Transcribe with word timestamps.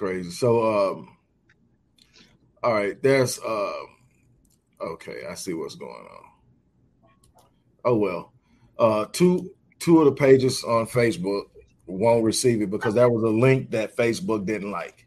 crazy. 0.00 0.30
So, 0.30 0.62
um, 0.64 1.16
all 2.62 2.72
right, 2.72 3.00
there's 3.02 3.38
uh, 3.38 3.72
okay, 4.80 5.24
I 5.30 5.34
see 5.34 5.52
what's 5.52 5.74
going 5.74 5.92
on. 5.92 6.24
Oh 7.84 7.96
well, 7.96 8.32
uh, 8.78 9.04
two 9.12 9.50
two 9.78 9.98
of 9.98 10.06
the 10.06 10.12
pages 10.12 10.64
on 10.64 10.86
Facebook 10.86 11.44
won't 11.86 12.24
receive 12.24 12.62
it 12.62 12.70
because 12.70 12.94
that 12.94 13.10
was 13.10 13.22
a 13.24 13.28
link 13.28 13.70
that 13.72 13.94
Facebook 13.94 14.46
didn't 14.46 14.70
like 14.70 15.06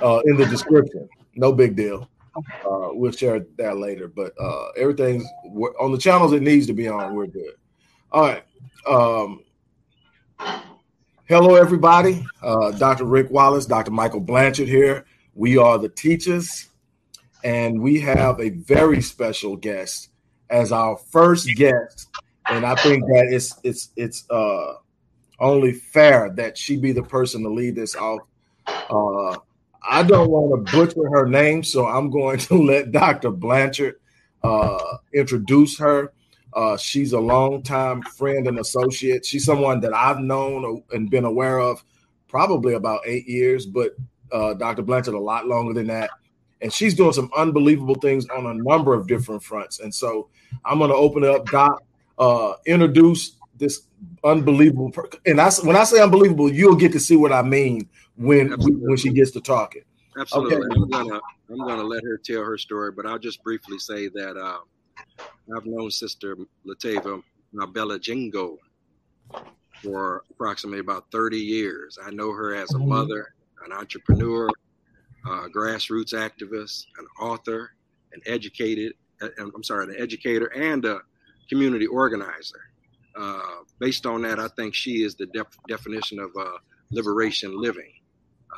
uh, 0.00 0.20
in 0.24 0.36
the 0.36 0.46
description. 0.46 1.08
No 1.34 1.52
big 1.52 1.74
deal. 1.74 2.08
Uh, 2.36 2.90
we'll 2.92 3.10
share 3.10 3.44
that 3.56 3.78
later, 3.78 4.06
but 4.06 4.32
uh, 4.40 4.68
everything's 4.76 5.24
on 5.80 5.90
the 5.90 5.98
channels 5.98 6.32
it 6.32 6.42
needs 6.42 6.68
to 6.68 6.72
be 6.72 6.86
on. 6.86 7.12
We're 7.12 7.26
good. 7.26 7.54
All 8.12 8.22
right. 8.22 8.44
Um, 8.88 9.42
hello, 11.28 11.56
everybody. 11.56 12.24
Uh, 12.42 12.70
Dr. 12.72 13.04
Rick 13.04 13.30
Wallace, 13.30 13.66
Dr. 13.66 13.90
Michael 13.90 14.20
Blanchard 14.20 14.66
here. 14.66 15.04
We 15.34 15.58
are 15.58 15.78
the 15.78 15.90
teachers, 15.90 16.68
and 17.44 17.80
we 17.82 18.00
have 18.00 18.40
a 18.40 18.48
very 18.48 19.02
special 19.02 19.56
guest 19.56 20.08
as 20.48 20.72
our 20.72 20.96
first 20.96 21.48
guest, 21.54 22.08
and 22.48 22.64
I 22.64 22.74
think 22.76 23.04
that 23.04 23.28
it's 23.30 23.54
it's 23.62 23.90
it's 23.94 24.28
uh 24.30 24.74
only 25.38 25.72
fair 25.72 26.30
that 26.30 26.56
she 26.56 26.76
be 26.76 26.92
the 26.92 27.02
person 27.02 27.42
to 27.42 27.50
lead 27.50 27.76
this 27.76 27.94
off. 27.94 28.20
Uh, 28.66 29.36
I 29.86 30.02
don't 30.02 30.30
want 30.30 30.66
to 30.66 30.72
butcher 30.72 31.08
her 31.10 31.26
name, 31.26 31.62
so 31.62 31.86
I'm 31.86 32.10
going 32.10 32.38
to 32.38 32.54
let 32.62 32.90
Dr. 32.90 33.30
Blanchard 33.30 33.96
uh, 34.42 34.96
introduce 35.12 35.78
her. 35.78 36.12
Uh, 36.54 36.76
she's 36.76 37.12
a 37.12 37.20
longtime 37.20 38.02
friend 38.02 38.46
and 38.46 38.58
associate. 38.58 39.24
She's 39.24 39.44
someone 39.44 39.80
that 39.80 39.94
I've 39.94 40.20
known 40.20 40.82
and 40.92 41.10
been 41.10 41.24
aware 41.24 41.58
of 41.58 41.84
probably 42.28 42.74
about 42.74 43.00
eight 43.04 43.28
years, 43.28 43.66
but 43.66 43.96
uh, 44.32 44.54
Dr. 44.54 44.82
Blanchard 44.82 45.14
a 45.14 45.18
lot 45.18 45.46
longer 45.46 45.72
than 45.72 45.86
that. 45.88 46.10
And 46.60 46.72
she's 46.72 46.94
doing 46.94 47.12
some 47.12 47.30
unbelievable 47.36 47.94
things 47.94 48.26
on 48.28 48.46
a 48.46 48.54
number 48.54 48.94
of 48.94 49.06
different 49.06 49.42
fronts. 49.42 49.80
And 49.80 49.94
so 49.94 50.28
I'm 50.64 50.78
going 50.78 50.90
to 50.90 50.96
open 50.96 51.22
it 51.22 51.30
up. 51.30 51.46
Doc, 51.46 51.82
uh, 52.18 52.54
introduce 52.66 53.36
this 53.58 53.82
unbelievable. 54.24 54.90
Per- 54.90 55.08
and 55.26 55.40
I, 55.40 55.50
when 55.62 55.76
I 55.76 55.84
say 55.84 56.00
unbelievable, 56.00 56.52
you'll 56.52 56.76
get 56.76 56.92
to 56.92 57.00
see 57.00 57.16
what 57.16 57.32
I 57.32 57.42
mean 57.42 57.88
when 58.16 58.50
when 58.58 58.96
she 58.96 59.10
gets 59.10 59.30
to 59.32 59.40
talking. 59.40 59.82
Absolutely, 60.18 60.56
okay. 60.56 60.66
I'm 60.74 60.88
gonna 60.88 61.20
I'm 61.50 61.58
gonna 61.58 61.82
let 61.82 62.02
her 62.02 62.18
tell 62.18 62.42
her 62.42 62.58
story, 62.58 62.92
but 62.92 63.06
I'll 63.06 63.18
just 63.18 63.42
briefly 63.42 63.78
say 63.78 64.08
that 64.08 64.36
uh, 64.36 64.58
I've 65.56 65.66
known 65.66 65.90
Sister 65.90 66.36
Latava 66.66 67.22
Bella 67.72 67.98
Jingo 67.98 68.58
for 69.82 70.24
approximately 70.30 70.80
about 70.80 71.06
30 71.12 71.38
years. 71.38 71.98
I 72.04 72.10
know 72.10 72.32
her 72.32 72.54
as 72.54 72.70
a 72.72 72.78
mm-hmm. 72.78 72.88
mother, 72.88 73.34
an 73.64 73.72
entrepreneur, 73.72 74.48
a 75.26 75.48
grassroots 75.48 76.14
activist, 76.14 76.86
an 76.98 77.06
author, 77.20 77.70
an 78.12 78.20
educated, 78.26 78.92
uh, 79.22 79.28
I'm 79.38 79.64
sorry, 79.64 79.84
an 79.84 80.00
educator 80.00 80.46
and 80.46 80.84
a 80.84 81.00
community 81.48 81.86
organizer. 81.86 82.70
Uh, 83.16 83.62
based 83.80 84.06
on 84.06 84.22
that, 84.22 84.38
I 84.38 84.48
think 84.56 84.74
she 84.74 85.02
is 85.02 85.14
the 85.14 85.26
def- 85.26 85.58
definition 85.68 86.18
of 86.18 86.30
uh, 86.38 86.58
liberation 86.90 87.60
living. 87.60 87.92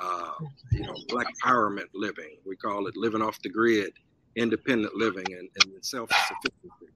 Uh, 0.01 0.33
you 0.73 0.83
know, 0.83 0.95
black 1.09 1.27
empowerment 1.43 1.89
living. 1.95 2.37
We 2.47 2.57
call 2.57 2.87
it 2.87 2.97
living 2.97 3.23
off 3.23 3.41
the 3.43 3.49
grid, 3.49 3.93
independent 4.37 4.95
living, 4.95 5.27
and, 5.29 5.49
and 5.63 5.85
self 5.85 6.11
sufficiency. 6.11 6.93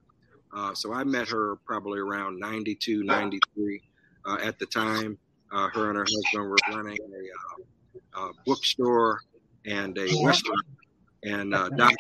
Uh, 0.55 0.73
so 0.75 0.93
I 0.93 1.03
met 1.05 1.29
her 1.29 1.57
probably 1.65 1.99
around 1.99 2.39
92, 2.39 3.03
93 3.03 3.83
uh, 4.27 4.39
at 4.43 4.59
the 4.59 4.67
time. 4.67 5.19
her 5.51 5.89
and 5.91 5.97
her 5.97 6.05
husband 6.05 6.51
were 6.51 6.57
running 6.71 6.99
a, 8.15 8.21
a 8.21 8.31
bookstore 8.47 9.21
and 9.67 9.97
a 9.99 10.25
restaurant 10.25 10.65
and 11.25 11.55
uh, 11.55 11.69
Doctor 11.71 11.97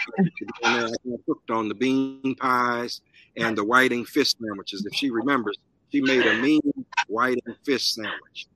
cooked 1.26 1.50
on 1.50 1.68
the 1.68 1.74
bean 1.74 2.34
pies 2.38 3.00
and 3.36 3.56
the 3.56 3.64
whiting 3.64 4.04
fish 4.04 4.34
sandwiches. 4.38 4.86
If 4.86 4.94
she 4.94 5.10
remembers, 5.10 5.56
she 5.90 6.00
made 6.00 6.26
a 6.26 6.34
mean 6.40 6.60
whiting 7.08 7.40
fish 7.64 7.94
sandwich, 7.94 8.46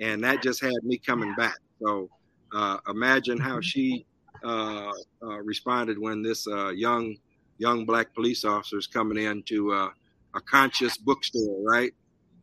and 0.00 0.22
that 0.24 0.42
just 0.42 0.60
had 0.60 0.74
me 0.82 0.98
coming 0.98 1.34
back. 1.36 1.56
So 1.80 2.10
uh, 2.54 2.78
imagine 2.88 3.38
how 3.38 3.60
she 3.60 4.04
uh, 4.44 4.92
uh 5.22 5.38
responded 5.42 5.98
when 5.98 6.22
this 6.22 6.46
uh, 6.46 6.70
young 6.70 7.16
young 7.58 7.84
black 7.84 8.14
police 8.14 8.44
officer 8.44 8.78
is 8.78 8.86
coming 8.86 9.22
into 9.22 9.72
uh, 9.72 9.88
a 10.34 10.40
conscious 10.40 10.96
bookstore, 10.96 11.62
right? 11.62 11.92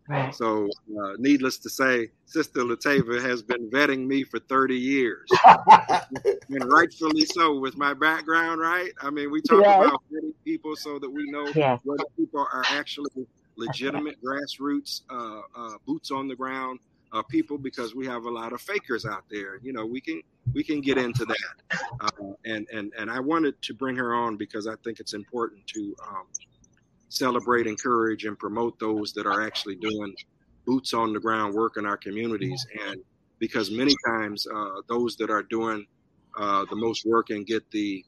Right. 0.09 0.35
So, 0.35 0.67
uh, 0.99 1.13
needless 1.17 1.57
to 1.59 1.69
say, 1.69 2.09
Sister 2.25 2.61
Latava 2.61 3.21
has 3.21 3.41
been 3.41 3.69
vetting 3.69 4.05
me 4.05 4.25
for 4.25 4.39
30 4.39 4.75
years, 4.75 5.29
and 6.49 6.65
rightfully 6.65 7.25
so 7.25 7.57
with 7.57 7.77
my 7.77 7.93
background. 7.93 8.59
Right? 8.59 8.91
I 9.01 9.09
mean, 9.09 9.31
we 9.31 9.41
talk 9.41 9.61
yes. 9.63 9.85
about 9.85 10.01
vetting 10.11 10.33
people 10.43 10.75
so 10.75 10.99
that 10.99 11.09
we 11.09 11.31
know 11.31 11.47
yes. 11.55 11.79
whether 11.85 12.03
people 12.17 12.41
are 12.41 12.65
actually 12.71 13.27
legitimate 13.55 14.17
grassroots, 14.21 15.01
uh, 15.09 15.41
uh, 15.55 15.77
boots 15.85 16.11
on 16.11 16.27
the 16.27 16.35
ground 16.35 16.79
uh, 17.13 17.21
people, 17.23 17.57
because 17.57 17.95
we 17.95 18.05
have 18.07 18.25
a 18.25 18.29
lot 18.29 18.51
of 18.53 18.61
fakers 18.61 19.05
out 19.05 19.23
there. 19.29 19.59
You 19.61 19.71
know, 19.73 19.85
we 19.85 20.01
can 20.01 20.21
we 20.53 20.63
can 20.63 20.81
get 20.81 20.97
into 20.97 21.25
that, 21.25 21.79
uh, 22.01 22.33
and 22.45 22.67
and 22.73 22.91
and 22.97 23.09
I 23.09 23.19
wanted 23.19 23.61
to 23.61 23.73
bring 23.73 23.95
her 23.95 24.13
on 24.13 24.35
because 24.35 24.67
I 24.67 24.75
think 24.83 24.99
it's 24.99 25.13
important 25.13 25.65
to. 25.67 25.95
Um, 26.07 26.25
celebrate, 27.13 27.67
encourage, 27.67 28.25
and 28.25 28.37
promote 28.39 28.79
those 28.79 29.13
that 29.13 29.27
are 29.27 29.45
actually 29.45 29.75
doing 29.75 30.15
boots 30.65 30.93
on 30.93 31.13
the 31.13 31.19
ground 31.19 31.53
work 31.53 31.77
in 31.77 31.85
our 31.85 31.97
communities. 31.97 32.65
And 32.87 32.97
because 33.39 33.69
many 33.69 33.95
times 34.07 34.47
uh, 34.53 34.81
those 34.87 35.15
that 35.17 35.29
are 35.29 35.43
doing 35.43 35.85
uh, 36.37 36.65
the 36.69 36.75
most 36.75 37.05
work 37.05 37.29
and 37.29 37.45
get 37.45 37.69
the 37.71 38.03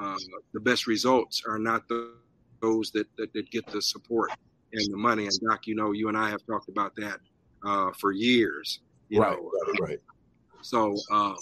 uh, 0.00 0.16
the 0.52 0.60
best 0.60 0.86
results 0.86 1.42
are 1.46 1.58
not 1.58 1.86
the, 1.88 2.14
those 2.60 2.90
that, 2.90 3.06
that, 3.16 3.32
that 3.32 3.50
get 3.50 3.66
the 3.66 3.80
support 3.80 4.30
and 4.72 4.92
the 4.92 4.96
money. 4.96 5.24
And 5.24 5.40
Doc, 5.48 5.66
you 5.66 5.74
know, 5.74 5.92
you 5.92 6.08
and 6.08 6.16
I 6.16 6.28
have 6.30 6.44
talked 6.46 6.68
about 6.68 6.94
that 6.96 7.20
uh, 7.64 7.90
for 7.98 8.12
years. 8.12 8.80
You 9.08 9.22
right, 9.22 9.36
know, 9.36 9.50
right, 9.80 9.88
right. 9.88 9.98
So, 10.62 10.96
um, 11.10 11.36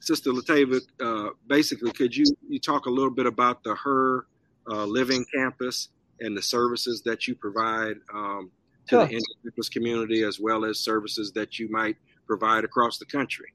Sister 0.00 0.30
Latava, 0.30 0.80
uh, 1.00 1.30
basically, 1.48 1.90
could 1.92 2.16
you 2.16 2.24
you 2.48 2.58
talk 2.60 2.86
a 2.86 2.90
little 2.90 3.10
bit 3.10 3.26
about 3.26 3.64
the 3.64 3.74
Her 3.74 4.26
uh, 4.68 4.84
Living 4.84 5.24
Campus 5.34 5.88
and 6.20 6.36
the 6.36 6.42
services 6.42 7.02
that 7.02 7.26
you 7.26 7.34
provide 7.34 7.96
um, 8.14 8.50
to 8.88 8.96
sure. 8.96 9.06
the 9.06 9.12
individuals 9.12 9.68
community 9.68 10.22
as 10.22 10.38
well 10.40 10.64
as 10.64 10.78
services 10.78 11.32
that 11.32 11.58
you 11.58 11.68
might 11.70 11.96
provide 12.26 12.64
across 12.64 12.98
the 12.98 13.06
country. 13.06 13.52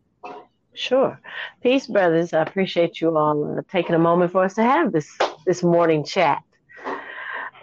Sure. 0.73 1.19
Peace, 1.61 1.87
brothers. 1.87 2.33
I 2.33 2.41
appreciate 2.41 2.99
you 2.99 3.15
all 3.15 3.57
uh, 3.57 3.61
taking 3.71 3.95
a 3.95 3.99
moment 3.99 4.31
for 4.31 4.43
us 4.43 4.55
to 4.55 4.63
have 4.63 4.91
this 4.91 5.17
this 5.45 5.63
morning 5.63 6.03
chat. 6.03 6.41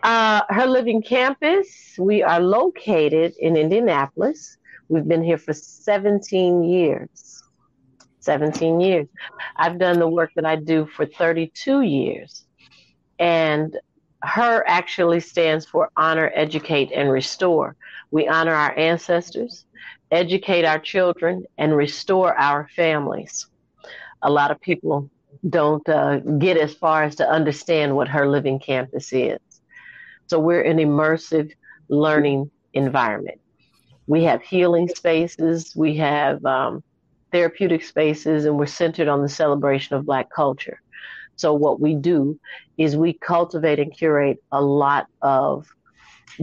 Uh, 0.03 0.43
Her 0.49 0.67
Living 0.67 1.03
Campus, 1.03 1.95
we 1.99 2.23
are 2.23 2.41
located 2.41 3.35
in 3.39 3.57
Indianapolis. 3.57 4.57
We've 4.89 5.07
been 5.07 5.23
here 5.23 5.37
for 5.37 5.53
17 5.53 6.65
years. 6.65 7.43
17 8.21 8.81
years. 8.81 9.09
I've 9.57 9.79
done 9.79 9.99
the 9.99 10.09
work 10.09 10.31
that 10.37 10.47
I 10.47 10.57
do 10.57 10.87
for 10.87 11.05
32 11.05 11.83
years. 11.83 12.47
And 13.19 13.79
her 14.23 14.65
actually 14.67 15.21
stands 15.21 15.67
for 15.67 15.91
honor, 15.97 16.31
educate, 16.35 16.93
and 16.93 17.11
restore. 17.11 17.77
We 18.11 18.27
honor 18.27 18.55
our 18.55 18.77
ancestors, 18.79 19.67
educate 20.11 20.65
our 20.65 20.79
children, 20.79 21.45
and 21.59 21.77
restore 21.77 22.37
our 22.39 22.69
families. 22.75 23.47
A 24.23 24.31
lot 24.31 24.51
of 24.51 24.61
people 24.61 25.11
don't 25.49 25.87
uh, 25.89 26.19
get 26.39 26.57
as 26.57 26.75
far 26.75 27.05
as 27.05 27.17
to 27.17 27.29
understand 27.29 27.97
what 27.97 28.09
her 28.09 28.29
living 28.29 28.59
campus 28.59 29.13
is. 29.13 29.39
So 30.31 30.39
we're 30.39 30.63
an 30.63 30.77
immersive 30.77 31.51
learning 31.89 32.53
environment. 32.73 33.41
We 34.07 34.23
have 34.25 34.43
healing 34.43 34.87
spaces, 34.87 35.73
we 35.75 35.97
have 35.97 36.45
um, 36.45 36.85
therapeutic 37.33 37.83
spaces, 37.83 38.45
and 38.45 38.57
we're 38.57 38.67
centered 38.67 39.09
on 39.09 39.23
the 39.23 39.29
celebration 39.29 39.97
of 39.97 40.07
Black 40.07 40.31
culture. 40.31 40.81
So 41.35 41.53
what 41.53 41.81
we 41.81 41.97
do 41.97 42.39
is 42.79 42.97
we 42.97 43.15
cultivate 43.15 43.81
and 43.81 43.93
curate 43.93 44.39
a 44.53 44.63
lot 44.63 45.09
of 45.21 45.67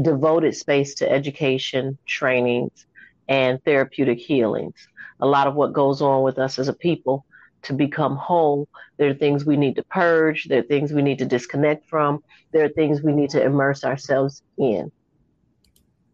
devoted 0.01 0.53
space 0.53 0.95
to 0.95 1.09
education, 1.09 1.97
trainings, 2.05 2.85
and 3.29 3.63
therapeutic 3.63 4.19
healings. 4.19 4.75
A 5.21 5.25
lot 5.25 5.47
of 5.47 5.55
what 5.55 5.71
goes 5.71 6.01
on 6.01 6.23
with 6.23 6.39
us 6.39 6.59
as 6.59 6.67
a 6.67 6.73
people 6.73 7.25
to 7.67 7.73
become 7.73 8.15
whole. 8.15 8.67
There 8.97 9.09
are 9.09 9.13
things 9.13 9.45
we 9.45 9.57
need 9.57 9.75
to 9.75 9.83
purge. 9.83 10.45
There 10.45 10.59
are 10.59 10.63
things 10.63 10.91
we 10.91 11.01
need 11.01 11.19
to 11.19 11.25
disconnect 11.25 11.87
from. 11.87 12.23
There 12.51 12.65
are 12.65 12.69
things 12.69 13.01
we 13.01 13.13
need 13.13 13.29
to 13.31 13.43
immerse 13.43 13.83
ourselves 13.83 14.41
in. 14.57 14.91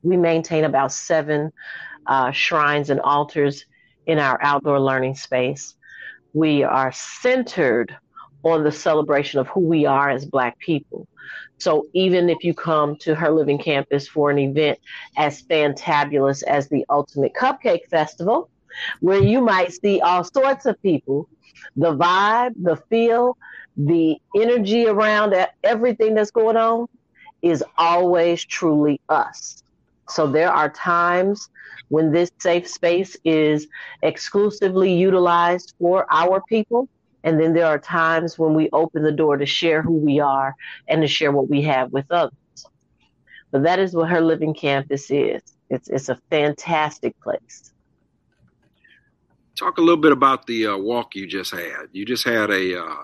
We 0.01 0.17
maintain 0.17 0.65
about 0.65 0.91
seven 0.91 1.51
uh, 2.05 2.31
shrines 2.31 2.89
and 2.89 2.99
altars 2.99 3.65
in 4.05 4.19
our 4.19 4.37
outdoor 4.41 4.79
learning 4.79 5.15
space. 5.15 5.75
We 6.33 6.63
are 6.63 6.91
centered 6.91 7.95
on 8.43 8.63
the 8.63 8.71
celebration 8.71 9.39
of 9.39 9.47
who 9.47 9.61
we 9.61 9.85
are 9.85 10.09
as 10.09 10.25
Black 10.25 10.59
people. 10.59 11.07
So 11.59 11.87
even 11.93 12.29
if 12.29 12.43
you 12.43 12.53
come 12.53 12.97
to 12.97 13.15
her 13.15 13.31
living 13.31 13.57
campus 13.57 14.07
for 14.07 14.29
an 14.29 14.39
event 14.39 14.79
as 15.15 15.41
fantabulous 15.43 16.43
as 16.43 16.67
the 16.67 16.85
Ultimate 16.89 17.33
Cupcake 17.33 17.87
Festival, 17.89 18.49
where 18.99 19.21
you 19.21 19.41
might 19.41 19.73
see 19.73 20.01
all 20.01 20.23
sorts 20.23 20.65
of 20.65 20.81
people, 20.81 21.27
the 21.75 21.95
vibe, 21.95 22.53
the 22.61 22.75
feel, 22.89 23.37
the 23.75 24.17
energy 24.35 24.87
around 24.87 25.35
everything 25.63 26.13
that's 26.15 26.31
going 26.31 26.57
on 26.57 26.87
is 27.41 27.63
always 27.77 28.43
truly 28.45 28.99
us. 29.09 29.63
So 30.09 30.27
there 30.27 30.51
are 30.51 30.69
times 30.69 31.49
when 31.89 32.11
this 32.11 32.31
safe 32.39 32.67
space 32.67 33.17
is 33.23 33.67
exclusively 34.01 34.93
utilized 34.93 35.73
for 35.79 36.05
our 36.09 36.41
people. 36.47 36.87
And 37.23 37.39
then 37.39 37.53
there 37.53 37.67
are 37.67 37.79
times 37.79 38.37
when 38.37 38.53
we 38.53 38.69
open 38.73 39.03
the 39.03 39.11
door 39.11 39.37
to 39.37 39.45
share 39.45 39.81
who 39.81 39.93
we 39.93 40.19
are 40.19 40.55
and 40.87 41.01
to 41.01 41.07
share 41.07 41.31
what 41.31 41.49
we 41.49 41.61
have 41.63 41.91
with 41.91 42.05
others. 42.11 42.33
But 43.51 43.63
that 43.63 43.79
is 43.79 43.93
what 43.93 44.09
her 44.09 44.21
living 44.21 44.53
campus 44.53 45.09
is. 45.09 45.41
It's, 45.69 45.89
it's 45.89 46.09
a 46.09 46.19
fantastic 46.29 47.19
place. 47.21 47.72
Talk 49.55 49.77
a 49.77 49.81
little 49.81 50.01
bit 50.01 50.11
about 50.11 50.47
the 50.47 50.67
uh, 50.67 50.77
walk 50.77 51.15
you 51.15 51.27
just 51.27 51.51
had. 51.51 51.87
You 51.91 52.05
just 52.05 52.25
had 52.25 52.49
a 52.49 52.81
uh, 52.81 52.95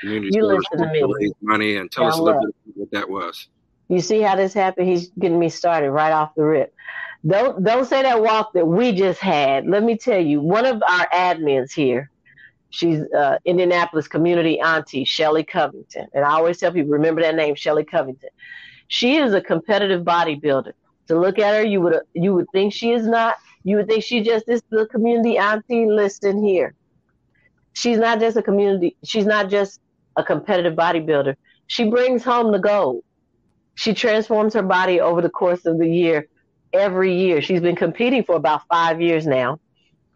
community 0.00 0.30
you 0.32 0.46
listen 0.46 0.78
to, 0.78 0.86
me. 0.86 1.02
raise 1.02 1.32
money 1.42 1.76
and 1.76 1.90
tell 1.90 2.06
us 2.06 2.18
a 2.18 2.22
little 2.22 2.40
bit 2.40 2.54
what 2.74 2.90
that 2.92 3.08
was. 3.10 3.48
You 3.88 4.00
see 4.00 4.20
how 4.20 4.36
this 4.36 4.52
happened? 4.52 4.88
He's 4.88 5.08
getting 5.18 5.38
me 5.38 5.48
started 5.48 5.90
right 5.90 6.12
off 6.12 6.34
the 6.34 6.44
rip. 6.44 6.74
Don't 7.26 7.64
don't 7.64 7.84
say 7.84 8.02
that 8.02 8.22
walk 8.22 8.52
that 8.52 8.66
we 8.66 8.92
just 8.92 9.20
had. 9.20 9.66
Let 9.66 9.82
me 9.82 9.96
tell 9.96 10.20
you, 10.20 10.40
one 10.40 10.66
of 10.66 10.80
our 10.82 11.08
admins 11.08 11.72
here, 11.72 12.10
she's 12.70 13.00
uh, 13.12 13.38
Indianapolis 13.44 14.06
community 14.06 14.60
auntie 14.60 15.04
Shelly 15.04 15.42
Covington, 15.42 16.06
and 16.14 16.24
I 16.24 16.30
always 16.30 16.58
tell 16.58 16.72
people 16.72 16.90
remember 16.90 17.22
that 17.22 17.34
name, 17.34 17.54
Shelly 17.54 17.84
Covington. 17.84 18.30
She 18.86 19.16
is 19.16 19.34
a 19.34 19.40
competitive 19.40 20.04
bodybuilder. 20.04 20.72
To 21.08 21.18
look 21.18 21.38
at 21.38 21.54
her, 21.54 21.64
you 21.64 21.80
would 21.80 22.00
you 22.14 22.34
would 22.34 22.46
think 22.52 22.72
she 22.72 22.92
is 22.92 23.06
not. 23.06 23.36
You 23.68 23.76
would 23.76 23.86
think 23.86 24.02
she 24.02 24.22
just 24.22 24.48
is 24.48 24.62
the 24.70 24.86
community 24.86 25.36
auntie. 25.36 25.84
Listen 25.84 26.42
here, 26.42 26.74
she's 27.74 27.98
not 27.98 28.18
just 28.18 28.38
a 28.38 28.42
community. 28.42 28.96
She's 29.04 29.26
not 29.26 29.50
just 29.50 29.78
a 30.16 30.24
competitive 30.24 30.74
bodybuilder. 30.74 31.36
She 31.66 31.84
brings 31.84 32.24
home 32.24 32.50
the 32.50 32.58
gold. 32.58 33.04
She 33.74 33.92
transforms 33.92 34.54
her 34.54 34.62
body 34.62 35.00
over 35.00 35.20
the 35.20 35.28
course 35.28 35.66
of 35.66 35.78
the 35.78 35.86
year 35.86 36.28
every 36.72 37.14
year. 37.14 37.42
She's 37.42 37.60
been 37.60 37.76
competing 37.76 38.24
for 38.24 38.36
about 38.36 38.62
five 38.70 39.02
years 39.02 39.26
now, 39.26 39.60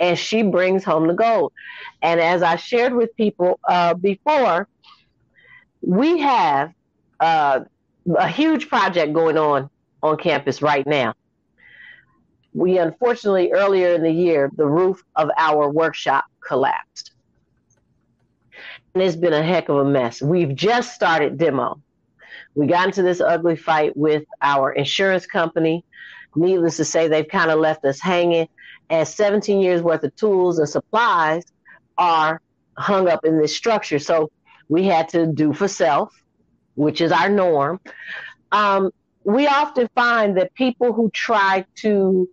and 0.01 0.19
she 0.19 0.43
brings 0.43 0.83
home 0.83 1.07
the 1.07 1.15
gold. 1.15 1.53
And 2.01 2.21
as 2.21 2.43
I 2.43 2.57
shared 2.57 2.95
with 2.95 3.15
people 3.17 3.61
uh, 3.69 3.93
before, 3.93 4.67
we 5.83 6.21
have 6.21 6.73
uh, 7.21 7.61
a 8.17 8.29
huge 8.29 8.71
project 8.71 9.13
going 9.13 9.37
on 9.37 9.69
on 10.03 10.17
campus 10.17 10.63
right 10.63 10.87
now. 10.87 11.13
We 12.55 12.79
unfortunately, 12.79 13.53
earlier 13.53 13.95
in 13.95 14.03
the 14.03 14.13
year, 14.13 14.51
the 14.55 14.67
roof 14.67 15.03
of 15.17 15.31
our 15.37 15.71
workshop 15.71 16.25
collapsed. 16.41 17.13
And 18.95 19.03
it's 19.03 19.17
been 19.17 19.33
a 19.33 19.43
heck 19.43 19.69
of 19.69 19.77
a 19.77 19.85
mess. 19.85 20.21
We've 20.21 20.55
just 20.55 20.95
started 20.95 21.39
demo. 21.39 21.81
We 22.55 22.67
got 22.67 22.87
into 22.87 23.03
this 23.03 23.23
ugly 23.23 23.57
fight 23.57 23.97
with 23.97 24.25
our 24.43 24.71
insurance 24.73 25.27
company 25.27 25.85
needless 26.37 26.77
to 26.79 26.85
say, 26.85 27.09
they've 27.09 27.29
kind 27.29 27.51
of 27.51 27.59
left 27.59 27.85
us 27.85 28.01
hanging. 28.01 28.49
As 28.91 29.15
17 29.15 29.61
years 29.61 29.83
worth 29.83 30.05
of 30.05 30.15
tools 30.17 30.59
and 30.59 30.69
supplies 30.69 31.45
are 31.97 32.41
hung 32.77 33.09
up 33.09 33.25
in 33.25 33.39
this 33.39 33.57
structure. 33.57 33.99
So 33.99 34.31
we 34.69 34.85
had 34.85 35.09
to 35.11 35.27
do 35.27 35.53
for 35.53 35.69
self, 35.69 36.13
which 36.75 37.01
is 37.01 37.13
our 37.13 37.29
norm. 37.29 37.81
Um, 38.51 38.91
we 39.25 39.47
often 39.47 39.89
find 39.95 40.37
that 40.37 40.55
people 40.55 40.93
who 40.93 41.11
try 41.11 41.65
to 41.77 42.29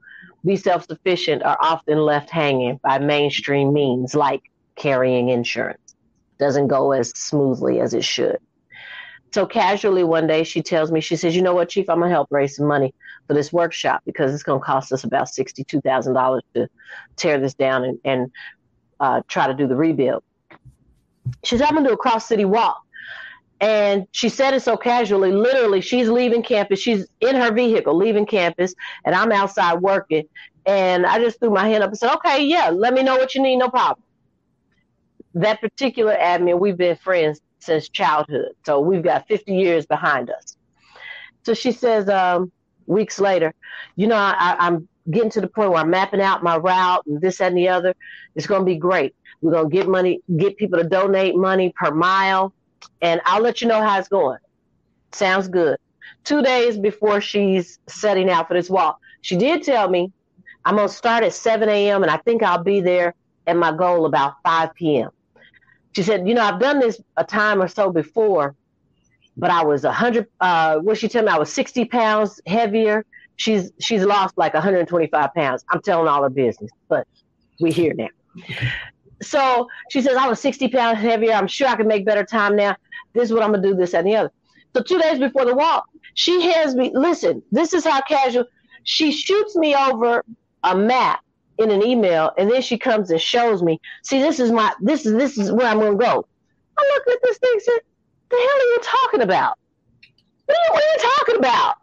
be 0.46 0.56
self 0.56 0.86
sufficient 0.86 1.44
are 1.44 1.58
often 1.60 2.00
left 2.00 2.30
hanging 2.30 2.80
by 2.84 3.00
mainstream 3.00 3.74
means 3.74 4.16
like 4.16 4.42
carrying 4.76 5.30
insurance. 5.30 5.96
Doesn't 6.40 6.68
go 6.68 6.92
as 6.92 7.10
smoothly 7.10 7.80
as 7.80 7.94
it 7.94 8.04
should. 8.04 8.38
So 9.32 9.46
casually 9.46 10.04
one 10.04 10.26
day 10.26 10.44
she 10.44 10.62
tells 10.64 10.92
me, 10.92 11.02
she 11.02 11.16
says, 11.16 11.36
You 11.36 11.42
know 11.42 11.54
what, 11.54 11.70
Chief, 11.70 11.90
I'm 11.90 12.00
gonna 12.00 12.10
help 12.10 12.30
raise 12.32 12.56
some 12.56 12.66
money 12.68 12.94
for 13.30 13.36
this 13.36 13.54
workshop 13.54 14.02
because 14.08 14.34
it's 14.34 14.42
going 14.42 14.60
to 14.60 14.66
cost 14.66 14.92
us 14.92 15.04
about 15.04 15.28
$62,000 15.28 16.42
to 16.56 16.68
tear 17.16 17.40
this 17.40 17.54
down 17.54 17.84
and, 17.84 18.00
and 18.04 18.32
uh, 19.00 19.22
try 19.28 19.46
to 19.46 19.54
do 19.54 19.68
the 19.68 19.76
rebuild. 19.76 20.24
She 21.44 21.56
said, 21.56 21.68
I'm 21.68 21.76
to 21.76 21.90
do 21.90 21.94
a 21.94 21.98
cross 21.98 22.28
city 22.28 22.44
walk. 22.44 22.82
And 23.62 24.08
she 24.12 24.30
said 24.30 24.54
it 24.54 24.62
so 24.62 24.78
casually, 24.78 25.32
literally, 25.32 25.82
she's 25.82 26.08
leaving 26.08 26.44
campus. 26.44 26.80
She's 26.80 27.06
in 27.20 27.36
her 27.36 27.52
vehicle, 27.52 27.96
leaving 27.96 28.26
campus, 28.26 28.74
and 29.04 29.14
I'm 29.14 29.32
outside 29.32 29.82
working. 29.82 30.26
And 30.66 31.06
I 31.06 31.20
just 31.20 31.40
threw 31.40 31.50
my 31.50 31.68
hand 31.68 31.84
up 31.84 31.90
and 31.90 31.98
said, 31.98 32.14
okay, 32.16 32.44
yeah, 32.46 32.70
let 32.70 32.94
me 32.94 33.04
know 33.04 33.18
what 33.18 33.36
you 33.36 33.42
need, 33.42 33.58
no 33.58 33.70
problem. 33.70 34.04
That 35.34 35.60
particular 35.60 36.16
admin, 36.16 36.60
we've 36.60 36.78
been 36.78 36.96
friends 36.96 37.42
since 37.60 37.90
childhood. 37.90 38.54
So 38.66 38.80
we've 38.80 39.04
got 39.04 39.28
50 39.28 39.54
years 39.54 39.86
behind 39.86 40.30
us. 40.30 40.56
So 41.44 41.54
she 41.54 41.72
says, 41.72 42.08
um, 42.08 42.52
weeks 42.86 43.20
later, 43.20 43.54
you 43.96 44.08
know, 44.08 44.16
I, 44.16 44.56
I'm 44.60 44.88
getting 45.10 45.32
to 45.32 45.42
the 45.42 45.48
point 45.48 45.72
where 45.72 45.82
I'm 45.82 45.90
mapping 45.90 46.22
out 46.22 46.44
my 46.44 46.58
route 46.58 47.06
and 47.06 47.22
this 47.22 47.42
and 47.42 47.58
the 47.58 47.70
other. 47.70 47.94
It's 48.36 48.48
going 48.48 48.62
to 48.62 48.66
be 48.66 48.78
great. 48.78 49.16
We're 49.42 49.52
going 49.52 49.70
to 49.70 49.76
get 49.76 49.88
money, 49.88 50.22
get 50.38 50.58
people 50.58 50.80
to 50.80 50.88
donate 50.88 51.36
money 51.36 51.74
per 51.76 51.92
mile, 51.92 52.54
and 53.02 53.22
I'll 53.26 53.42
let 53.42 53.62
you 53.62 53.68
know 53.68 53.81
how 53.81 54.00
it's 54.00 54.08
going. 54.10 54.40
Sounds 55.12 55.48
good. 55.48 55.78
Two 56.24 56.42
days 56.42 56.78
before 56.78 57.22
she's 57.22 57.80
setting 57.88 58.30
out 58.30 58.48
for 58.48 58.54
this 58.54 58.70
walk, 58.70 59.00
she 59.22 59.36
did 59.36 59.64
tell 59.64 59.90
me 59.90 60.12
I'm 60.66 60.76
going 60.76 60.88
to 60.88 60.94
start 60.94 61.24
at 61.24 61.33
7 61.33 61.68
a.m. 61.69 62.04
and 62.04 62.12
I 62.12 62.18
think 62.18 62.44
I'll 62.44 62.64
be 62.64 62.81
there 62.81 63.16
at 63.48 63.56
my 63.56 63.71
goal 63.76 64.06
about 64.06 64.36
5 64.44 64.74
p.m. 64.76 65.09
She 65.95 66.04
said, 66.04 66.28
You 66.28 66.33
know, 66.33 66.44
I've 66.44 66.59
done 66.59 66.80
this 66.80 67.02
a 67.18 67.24
time 67.24 67.62
or 67.62 67.68
so 67.68 67.92
before, 67.92 68.56
but 69.36 69.50
I 69.50 69.64
was 69.64 69.83
hundred. 69.83 70.28
Uh, 70.40 70.78
what 70.78 70.98
she 70.98 71.07
tell 71.07 71.24
me? 71.24 71.30
I 71.30 71.38
was 71.38 71.52
sixty 71.52 71.86
pounds 71.86 72.40
heavier. 72.45 73.06
She's 73.38 73.71
she's 73.80 74.04
lost 74.04 74.38
like 74.38 74.54
125 74.54 75.33
pounds. 75.33 75.64
I'm 75.69 75.81
telling 75.81 76.07
all 76.07 76.24
her 76.24 76.30
business, 76.30 76.69
but 76.90 77.07
we 77.59 77.71
here 77.71 77.94
now. 77.94 78.09
So 79.21 79.68
she 79.90 80.02
says 80.02 80.16
I 80.16 80.28
was 80.28 80.40
60 80.40 80.69
pounds 80.69 80.99
heavier. 80.99 81.33
I'm 81.33 81.47
sure 81.47 81.68
I 81.68 81.76
can 81.76 81.88
make 81.88 82.06
better 82.06 82.23
time 82.23 82.56
now. 82.56 82.76
This 83.14 83.26
is 83.26 83.33
what 83.33 83.44
I'm 83.44 83.52
gonna 83.52 83.64
do. 83.64 83.76
This 83.76 83.94
and 83.94 84.07
the 84.07 84.16
other. 84.16 84.31
So 84.76 84.83
two 84.83 84.99
days 84.99 85.19
before 85.19 85.45
the 85.45 85.56
walk, 85.56 85.85
she 86.14 86.44
has 86.52 86.76
me. 86.76 86.92
Listen, 86.94 87.42
this 87.52 87.73
is 87.73 87.85
how 87.85 88.02
casual. 88.02 88.45
She 88.83 89.11
shoots 89.11 89.56
me 89.56 89.76
over 89.76 90.23
a 90.64 90.76
map 90.76 91.21
in 91.57 91.71
an 91.71 91.83
email, 91.83 92.31
and 92.38 92.49
then 92.49 92.61
she 92.61 92.78
comes 92.78 93.11
and 93.11 93.19
shows 93.19 93.61
me. 93.61 93.80
See, 94.04 94.21
this 94.21 94.40
is 94.40 94.52
my 94.52 94.73
this 94.80 95.06
is 95.06 95.14
this 95.14 95.38
is 95.38 95.52
where 95.52 95.68
I'm 95.68 95.80
gonna 95.80 95.95
go. 95.95 96.26
I 96.80 96.94
look 96.95 97.16
at 97.16 97.23
this 97.23 97.38
thing, 97.38 97.59
said, 97.59 97.80
the 98.30 98.35
hell 98.35 98.45
are 98.45 98.71
you 98.71 98.80
talking 98.81 99.21
about? 99.21 99.57
What 100.45 100.57
are 100.57 100.61
you, 100.61 100.73
what 100.73 100.83
are 100.83 100.94
you 100.94 101.11
talking 101.18 101.35
about? 101.38 101.76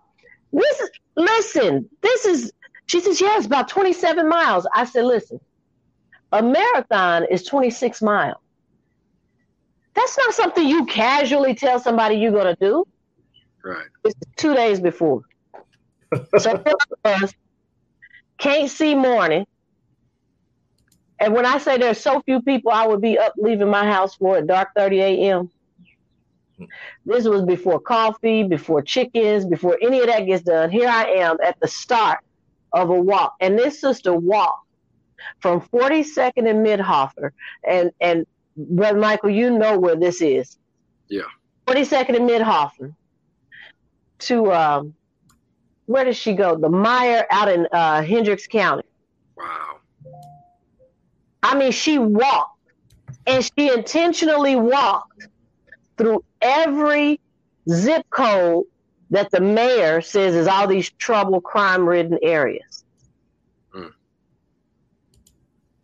This 0.53 0.81
is, 0.81 0.91
listen, 1.17 1.89
this 2.01 2.25
is, 2.25 2.53
she 2.87 3.01
says, 3.01 3.21
yeah, 3.21 3.37
it's 3.37 3.47
about 3.47 3.69
27 3.69 4.29
miles. 4.29 4.67
I 4.75 4.85
said, 4.85 5.05
listen, 5.05 5.41
a 6.33 6.43
marathon 6.43 7.25
is 7.31 7.45
26 7.45 8.03
miles. 8.03 8.41
That's 9.95 10.19
not 10.19 10.35
something 10.35 10.67
you 10.67 10.85
casually 10.87 11.55
tell 11.55 11.81
somebody 11.81 12.17
you're 12.17 12.33
going 12.33 12.55
to 12.55 12.57
do. 12.61 12.85
Right. 13.65 13.87
It's 14.05 14.15
two 14.37 14.55
days 14.55 14.81
before. 14.81 15.23
so 16.39 16.63
can't 18.39 18.71
see 18.71 18.95
morning. 18.95 19.47
And 21.19 21.33
when 21.33 21.47
I 21.47 21.59
say 21.59 21.79
there's 21.79 21.99
so 21.99 22.21
few 22.21 22.43
people 22.43 22.71
I 22.71 22.87
would 22.87 23.01
be 23.01 23.19
up 23.19 23.33
leaving 23.39 23.71
my 23.71 23.87
house 23.87 24.15
for 24.17 24.37
at 24.37 24.47
dark 24.47 24.69
30 24.77 25.01
a.m., 25.01 25.51
this 27.05 27.27
was 27.27 27.43
before 27.43 27.81
coffee, 27.81 28.43
before 28.43 28.83
chickens, 28.83 29.45
before 29.45 29.79
any 29.83 30.01
of 30.01 30.07
that 30.07 30.27
gets 30.27 30.43
done. 30.43 30.71
Here 30.71 30.89
I 30.89 31.05
am 31.05 31.37
at 31.43 31.59
the 31.61 31.69
start 31.69 32.19
of 32.73 32.91
a 32.91 33.01
walk. 33.01 33.35
And 33.41 33.59
this 33.59 33.81
sister 33.81 34.15
walked 34.15 34.66
from 35.41 35.61
42nd 35.61 36.49
and 36.49 36.65
Mitthoefer. 36.67 37.31
And, 37.67 37.93
and 38.01 38.27
Brother 38.57 38.99
Michael, 38.99 39.31
you 39.31 39.51
know 39.51 39.79
where 39.79 39.97
this 39.97 40.21
is. 40.21 40.59
Yeah. 41.09 41.23
42nd 41.67 42.17
and 42.17 42.29
Mitthoefer 42.29 42.95
to, 44.21 44.53
um, 44.53 44.95
where 45.87 46.05
does 46.05 46.17
she 46.17 46.33
go? 46.33 46.57
The 46.57 46.69
Meijer 46.69 47.25
out 47.31 47.49
in 47.49 47.67
uh, 47.73 48.03
Hendricks 48.03 48.47
County. 48.47 48.85
Wow. 49.37 49.79
I 51.43 51.57
mean, 51.57 51.73
she 51.73 51.99
walked 51.99 52.59
And 53.27 53.45
she 53.45 53.73
intentionally 53.73 54.57
walked 54.57 55.29
through 55.97 56.25
every 56.41 57.21
zip 57.69 58.07
code 58.11 58.65
that 59.11 59.31
the 59.31 59.41
mayor 59.41 60.01
says 60.01 60.35
is 60.35 60.47
all 60.47 60.67
these 60.67 60.91
trouble, 60.91 61.41
crime 61.41 61.89
ridden 61.89 62.19
areas. 62.23 62.85
Mm. 63.75 63.93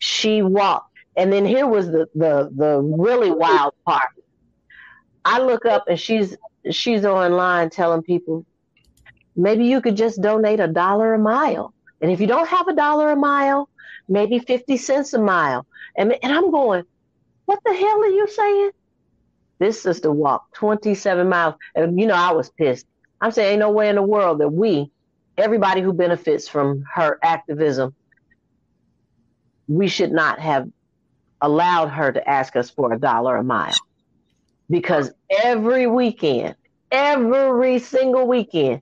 She 0.02 0.42
walked. 0.42 0.90
And 1.16 1.32
then 1.32 1.44
here 1.44 1.68
was 1.68 1.87
the, 1.87 2.09
the 2.16 2.50
the 2.52 2.80
really 2.80 3.30
wild 3.30 3.75
part. 3.87 4.09
I 5.25 5.38
look 5.38 5.64
up 5.64 5.85
and 5.88 6.00
she's 6.00 6.37
she's 6.73 7.04
online 7.04 7.71
telling 7.71 8.02
people 8.02 8.44
maybe 9.37 9.64
you 9.64 9.80
could 9.80 9.97
just 9.97 10.21
donate 10.21 10.59
a 10.59 10.66
dollar 10.66 11.14
a 11.14 11.18
mile. 11.21 11.73
And 12.00 12.11
if 12.11 12.21
you 12.21 12.26
don't 12.26 12.49
have 12.49 12.66
a 12.66 12.75
dollar 12.75 13.12
a 13.12 13.16
mile, 13.16 13.68
maybe 14.09 14.40
50 14.40 14.76
cents 14.76 15.12
a 15.12 15.23
mile. 15.23 15.66
And, 15.97 16.12
and 16.21 16.32
I'm 16.32 16.50
going, 16.50 16.82
what 17.44 17.61
the 17.64 17.73
hell 17.73 18.02
are 18.02 18.09
you 18.09 18.26
saying? 18.26 18.71
This 19.61 19.80
sister 19.80 20.11
walked 20.11 20.54
27 20.54 21.28
miles. 21.28 21.54
And, 21.76 22.00
you 22.00 22.09
know, 22.09 22.16
I 22.16 22.32
was 22.32 22.50
pissed. 22.50 22.87
I'm 23.21 23.30
saying, 23.30 23.52
ain't 23.52 23.61
no 23.61 23.71
way 23.71 23.88
in 23.88 23.94
the 23.94 24.02
world 24.02 24.40
that 24.40 24.49
we, 24.49 24.90
everybody 25.38 25.80
who 25.80 25.92
benefits 25.92 26.49
from 26.49 26.85
her 26.92 27.21
activism, 27.23 27.94
we 29.69 29.88
should 29.88 30.12
not 30.12 30.38
have 30.38 30.69
allowed 31.40 31.88
her 31.88 32.12
to 32.12 32.28
ask 32.28 32.57
us 32.57 32.71
for 32.71 32.92
a 32.92 32.99
dollar 32.99 33.37
a 33.37 33.45
mile. 33.45 33.75
Because 34.71 35.12
every 35.42 35.87
weekend, 35.87 36.54
every 36.90 37.78
single 37.78 38.26
weekend, 38.26 38.81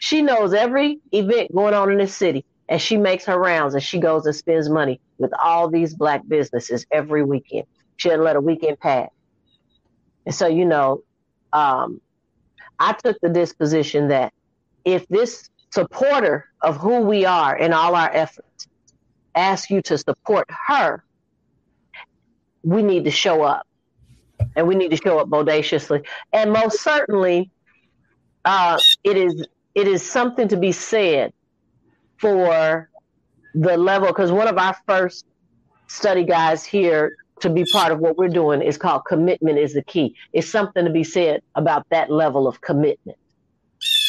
she 0.00 0.22
knows 0.22 0.54
every 0.54 1.00
event 1.12 1.54
going 1.54 1.74
on 1.74 1.90
in 1.92 1.98
the 1.98 2.06
city 2.06 2.44
and 2.68 2.80
she 2.80 2.96
makes 2.96 3.24
her 3.24 3.38
rounds 3.38 3.74
and 3.74 3.82
she 3.82 3.98
goes 3.98 4.26
and 4.26 4.34
spends 4.34 4.68
money 4.68 5.00
with 5.18 5.32
all 5.42 5.68
these 5.68 5.94
black 5.94 6.22
businesses 6.28 6.86
every 6.90 7.24
weekend. 7.24 7.66
She 7.96 8.08
didn't 8.08 8.24
let 8.24 8.36
a 8.36 8.40
weekend 8.40 8.78
pass. 8.78 9.08
And 10.26 10.34
so, 10.34 10.46
you 10.46 10.64
know, 10.64 11.02
um, 11.52 12.00
I 12.78 12.92
took 12.92 13.18
the 13.20 13.28
disposition 13.28 14.08
that 14.08 14.32
if 14.84 15.06
this 15.08 15.50
supporter 15.70 16.46
of 16.60 16.76
who 16.76 17.00
we 17.00 17.24
are 17.24 17.56
in 17.56 17.72
all 17.72 17.94
our 17.94 18.10
efforts 18.12 18.67
asks 19.34 19.70
you 19.70 19.82
to 19.82 19.98
support 19.98 20.48
her, 20.66 21.04
we 22.62 22.82
need 22.82 23.04
to 23.04 23.10
show 23.10 23.42
up. 23.42 23.66
And 24.54 24.66
we 24.68 24.74
need 24.74 24.90
to 24.90 24.96
show 24.96 25.18
up 25.18 25.28
bodaciously. 25.28 26.02
And 26.32 26.52
most 26.52 26.80
certainly, 26.80 27.50
uh, 28.44 28.78
it 29.04 29.16
is 29.16 29.46
it 29.74 29.86
is 29.88 30.02
something 30.02 30.48
to 30.48 30.56
be 30.56 30.72
said 30.72 31.32
for 32.18 32.88
the 33.54 33.76
level 33.76 34.08
because 34.08 34.32
one 34.32 34.48
of 34.48 34.58
our 34.58 34.76
first 34.86 35.24
study 35.86 36.24
guys 36.24 36.64
here 36.64 37.16
to 37.40 37.50
be 37.50 37.64
part 37.64 37.92
of 37.92 38.00
what 38.00 38.16
we're 38.16 38.28
doing 38.28 38.62
is 38.62 38.76
called 38.76 39.02
commitment 39.06 39.58
is 39.58 39.74
the 39.74 39.82
key. 39.82 40.14
It's 40.32 40.48
something 40.48 40.84
to 40.84 40.90
be 40.90 41.04
said 41.04 41.42
about 41.54 41.86
that 41.90 42.10
level 42.10 42.48
of 42.48 42.60
commitment. 42.60 43.18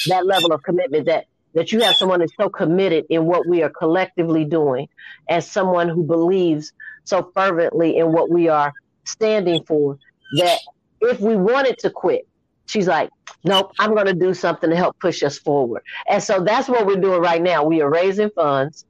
That 0.07 0.25
level 0.25 0.51
of 0.51 0.63
commitment 0.63 1.05
that 1.05 1.25
that 1.53 1.71
you 1.71 1.81
have 1.81 1.95
someone 1.95 2.19
that's 2.19 2.35
so 2.37 2.49
committed 2.49 3.05
in 3.09 3.25
what 3.25 3.47
we 3.47 3.63
are 3.63 3.69
collectively 3.69 4.45
doing 4.45 4.87
and 5.27 5.43
someone 5.43 5.89
who 5.89 6.03
believes 6.03 6.73
so 7.03 7.31
fervently 7.33 7.97
in 7.97 8.11
what 8.11 8.29
we 8.29 8.47
are 8.47 8.71
standing 9.03 9.63
for 9.63 9.97
that 10.37 10.59
if 11.01 11.19
we 11.19 11.35
wanted 11.35 11.77
to 11.79 11.89
quit, 11.89 12.27
she's 12.65 12.87
like, 12.87 13.09
nope, 13.43 13.71
I'm 13.79 13.93
going 13.93 14.05
to 14.05 14.13
do 14.13 14.33
something 14.33 14.69
to 14.69 14.75
help 14.75 14.99
push 14.99 15.23
us 15.23 15.37
forward. 15.37 15.81
And 16.07 16.21
so 16.21 16.43
that's 16.43 16.67
what 16.67 16.85
we're 16.85 17.01
doing 17.01 17.21
right 17.21 17.41
now. 17.41 17.63
We 17.63 17.81
are 17.81 17.89
raising 17.89 18.29
funds 18.29 18.85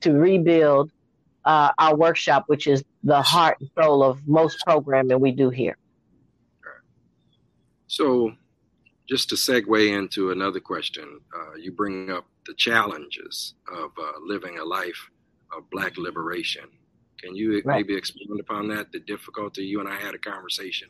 to 0.00 0.12
rebuild 0.12 0.90
uh, 1.44 1.72
our 1.78 1.94
workshop, 1.94 2.44
which 2.46 2.66
is 2.66 2.82
the 3.02 3.20
heart 3.20 3.58
and 3.60 3.68
soul 3.78 4.02
of 4.02 4.26
most 4.26 4.58
programming 4.64 5.20
we 5.20 5.32
do 5.32 5.50
here. 5.50 5.76
So, 7.86 8.32
just 9.12 9.28
to 9.28 9.34
segue 9.34 9.98
into 9.98 10.30
another 10.30 10.58
question, 10.58 11.20
uh, 11.36 11.54
you 11.58 11.70
bring 11.70 12.10
up 12.10 12.24
the 12.46 12.54
challenges 12.54 13.52
of 13.70 13.90
uh, 14.02 14.12
living 14.26 14.58
a 14.58 14.64
life 14.64 15.10
of 15.54 15.68
Black 15.70 15.98
liberation. 15.98 16.64
Can 17.20 17.36
you 17.36 17.60
right. 17.66 17.76
maybe 17.76 17.94
expand 17.94 18.40
upon 18.40 18.68
that? 18.68 18.90
The 18.90 19.00
difficulty 19.00 19.64
you 19.64 19.80
and 19.80 19.88
I 19.88 19.96
had 19.96 20.14
a 20.14 20.18
conversation 20.18 20.88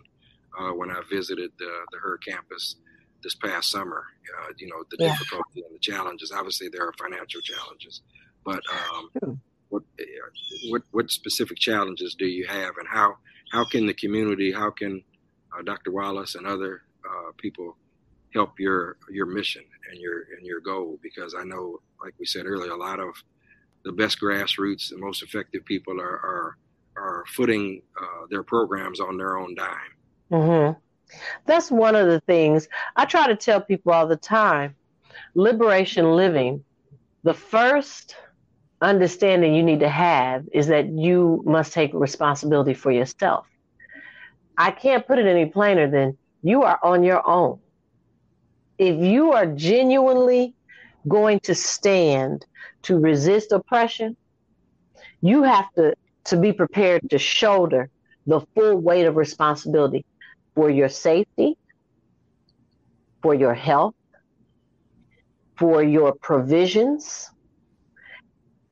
uh, 0.56 0.70
when 0.70 0.88
I 0.88 1.00
visited 1.10 1.50
the, 1.58 1.72
the 1.90 1.98
her 1.98 2.16
campus 2.18 2.76
this 3.24 3.34
past 3.34 3.72
summer. 3.72 4.04
Uh, 4.40 4.52
you 4.56 4.68
know, 4.68 4.84
the 4.92 4.98
yeah. 5.00 5.08
difficulty 5.08 5.64
and 5.66 5.74
the 5.74 5.80
challenges. 5.80 6.30
Obviously, 6.30 6.68
there 6.68 6.86
are 6.86 6.92
financial 6.92 7.40
challenges, 7.40 8.02
but 8.44 8.62
um, 8.70 9.40
what 9.68 9.82
what 10.70 10.82
what 10.92 11.10
specific 11.10 11.58
challenges 11.58 12.14
do 12.14 12.26
you 12.26 12.46
have, 12.46 12.76
and 12.78 12.86
how 12.88 13.16
how 13.50 13.64
can 13.64 13.84
the 13.84 13.94
community, 13.94 14.52
how 14.52 14.70
can 14.70 15.02
uh, 15.52 15.62
Dr. 15.62 15.90
Wallace 15.90 16.36
and 16.36 16.46
other 16.46 16.82
uh, 17.04 17.32
people 17.36 17.76
help 18.34 18.58
your 18.58 18.96
your 19.10 19.26
mission 19.26 19.64
and 19.90 20.00
your 20.00 20.24
and 20.36 20.46
your 20.46 20.60
goal? 20.60 20.98
Because 21.02 21.34
I 21.34 21.44
know, 21.44 21.80
like 22.02 22.14
we 22.18 22.26
said 22.26 22.46
earlier, 22.46 22.72
a 22.72 22.76
lot 22.76 23.00
of 23.00 23.14
the 23.84 23.92
best 23.92 24.20
grassroots 24.20 24.90
the 24.90 24.98
most 24.98 25.22
effective 25.22 25.64
people 25.64 26.00
are 26.00 26.04
are, 26.04 26.56
are 26.96 27.24
footing 27.28 27.82
uh, 28.00 28.26
their 28.30 28.42
programs 28.42 29.00
on 29.00 29.16
their 29.16 29.38
own 29.38 29.54
dime 29.54 29.92
Mm-hmm. 30.32 30.78
That's 31.46 31.70
one 31.70 31.94
of 31.94 32.06
the 32.06 32.20
things 32.20 32.68
I 32.96 33.04
try 33.04 33.26
to 33.26 33.36
tell 33.36 33.60
people 33.60 33.92
all 33.92 34.06
the 34.06 34.16
time. 34.16 34.74
Liberation 35.34 36.16
living, 36.16 36.64
the 37.22 37.34
first 37.34 38.16
understanding 38.80 39.54
you 39.54 39.62
need 39.62 39.80
to 39.80 39.88
have 39.88 40.44
is 40.52 40.66
that 40.68 40.88
you 40.88 41.42
must 41.44 41.72
take 41.72 41.92
responsibility 41.92 42.74
for 42.74 42.90
yourself. 42.90 43.46
I 44.56 44.70
can't 44.70 45.06
put 45.06 45.18
it 45.18 45.26
any 45.26 45.46
plainer 45.46 45.90
than 45.90 46.16
you 46.42 46.62
are 46.62 46.80
on 46.82 47.04
your 47.04 47.26
own. 47.28 47.60
If 48.82 49.00
you 49.00 49.32
are 49.32 49.46
genuinely 49.46 50.54
going 51.06 51.38
to 51.44 51.54
stand 51.54 52.44
to 52.82 52.98
resist 52.98 53.52
oppression, 53.52 54.16
you 55.20 55.44
have 55.44 55.72
to, 55.74 55.94
to 56.24 56.36
be 56.36 56.52
prepared 56.52 57.08
to 57.10 57.16
shoulder 57.16 57.90
the 58.26 58.40
full 58.56 58.76
weight 58.76 59.06
of 59.06 59.14
responsibility 59.14 60.04
for 60.56 60.68
your 60.68 60.88
safety, 60.88 61.56
for 63.22 63.36
your 63.36 63.54
health, 63.54 63.94
for 65.56 65.84
your 65.84 66.12
provisions, 66.14 67.30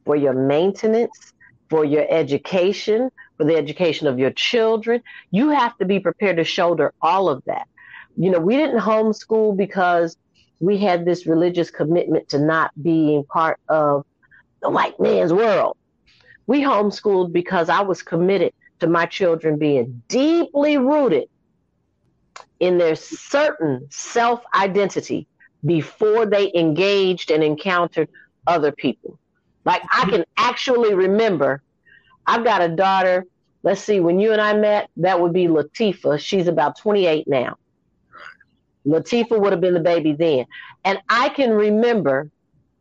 for 0.05 0.17
your 0.17 0.35
maintenance, 0.35 1.33
for 1.69 1.85
your 1.85 2.05
education, 2.11 3.11
for 3.37 3.45
the 3.45 3.55
education 3.55 4.09
of 4.09 4.19
your 4.19 4.33
children. 4.33 5.03
You 5.31 5.51
have 5.51 5.79
to 5.79 5.85
be 5.85 6.01
prepared 6.01 6.39
to 6.39 6.45
shoulder 6.45 6.93
all 7.01 7.29
of 7.29 7.45
that. 7.47 7.69
You 8.21 8.31
know, 8.31 8.39
we 8.39 8.55
didn't 8.59 8.81
homeschool 8.81 9.57
because 9.57 10.19
we 10.59 10.77
had 10.77 11.07
this 11.07 11.27
religious 11.27 11.71
commitment 11.71 12.29
to 12.29 12.39
not 12.39 12.71
being 12.83 13.25
part 13.25 13.59
of 13.67 14.05
the 14.61 14.69
white 14.69 15.01
man's 15.01 15.33
world. 15.33 15.79
We 16.47 16.61
homeschooled 16.61 17.33
because 17.33 17.71
I 17.71 17.81
was 17.81 18.03
committed 18.03 18.53
to 18.81 18.89
my 18.89 19.07
children 19.07 19.57
being 19.57 20.03
deeply 20.09 20.77
rooted 20.77 21.31
in 22.59 22.77
their 22.77 22.95
certain 22.95 23.87
self 23.89 24.43
identity 24.55 25.27
before 25.65 26.27
they 26.27 26.53
engaged 26.55 27.31
and 27.31 27.43
encountered 27.43 28.11
other 28.47 28.71
people. 28.71 29.19
Like 29.65 29.81
I 29.91 30.05
can 30.11 30.27
actually 30.37 30.93
remember, 30.93 31.63
I've 32.27 32.45
got 32.45 32.61
a 32.61 32.69
daughter. 32.69 33.25
Let's 33.63 33.81
see, 33.81 34.01
when 34.01 34.21
you 34.21 34.33
and 34.33 34.43
I 34.43 34.53
met, 34.53 34.91
that 34.99 35.19
would 35.19 35.33
be 35.33 35.47
Latifa. 35.47 36.21
She's 36.21 36.49
about 36.49 36.77
28 36.77 37.27
now. 37.27 37.57
Latifa 38.87 39.39
would 39.39 39.53
have 39.53 39.61
been 39.61 39.75
the 39.75 39.81
baby 39.81 40.13
then. 40.13 40.47
And 40.85 40.99
I 41.09 41.29
can 41.31 41.51
remember 41.51 42.31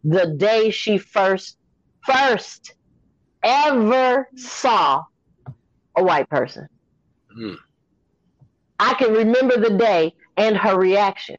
the 0.04 0.28
day 0.38 0.72
she 0.72 0.98
first, 0.98 1.58
first 2.06 2.74
ever 3.44 4.28
saw 4.36 5.04
a 5.96 6.04
white 6.04 6.30
person. 6.30 6.68
Mm. 7.38 7.58
I 8.80 8.94
can 8.94 9.14
remember 9.14 9.58
the 9.58 9.78
day 9.78 10.14
and 10.38 10.56
her 10.56 10.78
reaction 10.80 11.38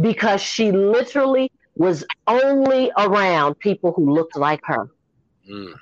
because 0.00 0.42
she 0.42 0.72
literally 0.72 1.52
was 1.76 2.04
only 2.26 2.90
around 2.98 3.58
people 3.58 3.92
who 3.92 4.12
looked 4.12 4.36
like 4.36 4.60
her. 4.64 4.88
Mm. 5.48 5.74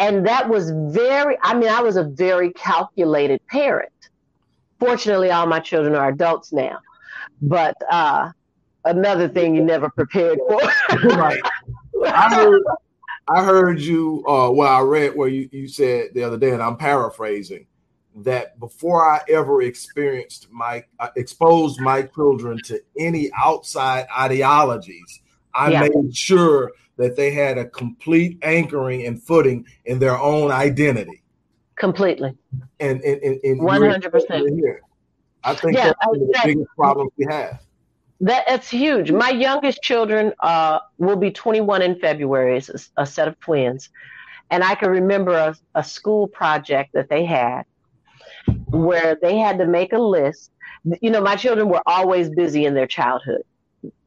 And 0.00 0.26
that 0.26 0.48
was 0.48 0.72
very, 0.92 1.38
I 1.42 1.54
mean, 1.54 1.68
I 1.68 1.80
was 1.82 1.96
a 1.96 2.02
very 2.02 2.52
calculated 2.52 3.40
parent. 3.46 3.92
Fortunately, 4.78 5.30
all 5.30 5.46
my 5.46 5.60
children 5.60 5.94
are 5.94 6.08
adults 6.08 6.52
now. 6.52 6.78
But 7.40 7.76
uh, 7.90 8.30
another 8.84 9.28
thing 9.28 9.54
you 9.54 9.64
never 9.64 9.90
prepared 9.90 10.38
for. 10.48 10.60
right. 11.16 11.40
I 12.04 12.34
heard, 12.34 12.62
I 13.28 13.44
heard 13.44 13.80
you, 13.80 14.24
uh, 14.26 14.50
well, 14.50 14.72
I 14.72 14.80
read 14.80 15.16
where 15.16 15.28
you, 15.28 15.48
you 15.52 15.68
said 15.68 16.10
the 16.14 16.22
other 16.22 16.36
day, 16.36 16.50
and 16.50 16.62
I'm 16.62 16.76
paraphrasing 16.76 17.66
that 18.16 18.58
before 18.60 19.04
I 19.04 19.20
ever 19.28 19.62
experienced 19.62 20.48
my 20.50 20.84
uh, 21.00 21.08
exposed 21.16 21.80
my 21.80 22.02
children 22.02 22.58
to 22.66 22.80
any 22.98 23.30
outside 23.36 24.06
ideologies, 24.16 25.20
I 25.52 25.72
yeah. 25.72 25.80
made 25.80 26.16
sure 26.16 26.72
that 26.96 27.16
they 27.16 27.32
had 27.32 27.58
a 27.58 27.64
complete 27.64 28.38
anchoring 28.42 29.06
and 29.06 29.20
footing 29.20 29.66
in 29.84 29.98
their 29.98 30.16
own 30.16 30.52
identity. 30.52 31.23
Completely. 31.76 32.36
And 32.80 33.00
and 33.02 33.60
one 33.60 33.82
hundred 33.82 34.12
percent. 34.12 34.48
I 35.42 35.54
think 35.54 35.76
yeah, 35.76 35.86
that's 35.86 35.96
the 36.12 36.40
biggest 36.44 36.70
problem 36.76 37.08
we 37.16 37.26
have. 37.28 37.60
That 38.20 38.44
that's 38.48 38.70
huge. 38.70 39.10
My 39.10 39.30
youngest 39.30 39.82
children 39.82 40.32
uh, 40.40 40.78
will 40.98 41.16
be 41.16 41.30
21 41.30 41.82
in 41.82 41.98
February. 41.98 42.56
It's 42.56 42.70
a, 42.70 43.02
a 43.02 43.06
set 43.06 43.28
of 43.28 43.38
twins, 43.40 43.90
and 44.50 44.64
I 44.64 44.74
can 44.74 44.90
remember 44.90 45.32
a, 45.32 45.56
a 45.74 45.84
school 45.84 46.28
project 46.28 46.92
that 46.94 47.08
they 47.10 47.24
had 47.24 47.64
where 48.68 49.18
they 49.20 49.36
had 49.38 49.58
to 49.58 49.66
make 49.66 49.92
a 49.92 49.98
list. 49.98 50.50
You 51.00 51.10
know, 51.10 51.20
my 51.20 51.36
children 51.36 51.68
were 51.68 51.82
always 51.86 52.30
busy 52.30 52.64
in 52.64 52.74
their 52.74 52.86
childhood, 52.86 53.42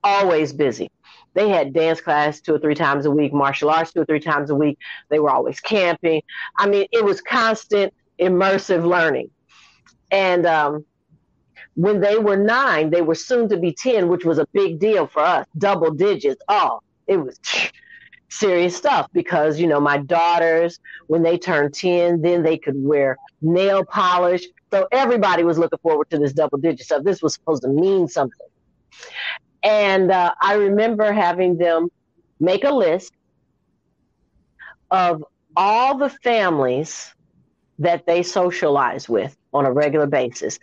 always 0.03 0.53
busy. 0.53 0.89
They 1.37 1.49
had 1.49 1.71
dance 1.71 2.01
class 2.01 2.41
two 2.41 2.55
or 2.55 2.59
three 2.59 2.73
times 2.73 3.05
a 3.05 3.11
week, 3.11 3.31
martial 3.31 3.69
arts 3.69 3.93
two 3.93 4.01
or 4.01 4.05
three 4.05 4.19
times 4.19 4.49
a 4.49 4.55
week. 4.55 4.79
They 5.09 5.19
were 5.19 5.29
always 5.29 5.59
camping. 5.59 6.23
I 6.57 6.67
mean, 6.67 6.87
it 6.91 7.05
was 7.05 7.21
constant 7.21 7.93
immersive 8.19 8.83
learning. 8.83 9.29
And 10.09 10.47
um, 10.47 10.83
when 11.75 12.01
they 12.01 12.17
were 12.17 12.37
nine, 12.37 12.89
they 12.89 13.03
were 13.03 13.13
soon 13.13 13.49
to 13.49 13.57
be 13.57 13.71
10, 13.71 14.07
which 14.07 14.25
was 14.25 14.39
a 14.39 14.47
big 14.51 14.79
deal 14.79 15.05
for 15.05 15.19
us, 15.19 15.45
double 15.59 15.91
digits. 15.91 16.41
Oh, 16.49 16.79
it 17.05 17.17
was 17.17 17.39
serious 18.29 18.75
stuff 18.75 19.07
because, 19.13 19.59
you 19.59 19.67
know, 19.67 19.79
my 19.79 19.99
daughters, 19.99 20.79
when 21.05 21.21
they 21.21 21.37
turned 21.37 21.75
10, 21.75 22.23
then 22.23 22.41
they 22.41 22.57
could 22.57 22.83
wear 22.83 23.15
nail 23.43 23.85
polish. 23.85 24.43
So 24.71 24.87
everybody 24.91 25.43
was 25.43 25.59
looking 25.59 25.77
forward 25.83 26.09
to 26.09 26.17
this 26.17 26.33
double 26.33 26.57
digit 26.57 26.87
stuff. 26.87 27.03
This 27.03 27.21
was 27.21 27.35
supposed 27.35 27.61
to 27.61 27.69
mean 27.69 28.07
something. 28.07 28.47
And 29.67 30.11
uh, 30.11 30.33
I 30.41 30.53
remember 30.53 31.11
having 31.11 31.57
them 31.57 31.89
make 32.39 32.63
a 32.63 32.71
list 32.71 33.11
of 34.89 35.25
all 35.57 35.97
the 35.97 36.09
families 36.09 37.13
that 37.79 38.05
they 38.05 38.23
socialize 38.23 39.09
with 39.09 39.35
on 39.53 39.65
a 39.65 39.71
regular 39.71 40.07
basis. 40.07 40.57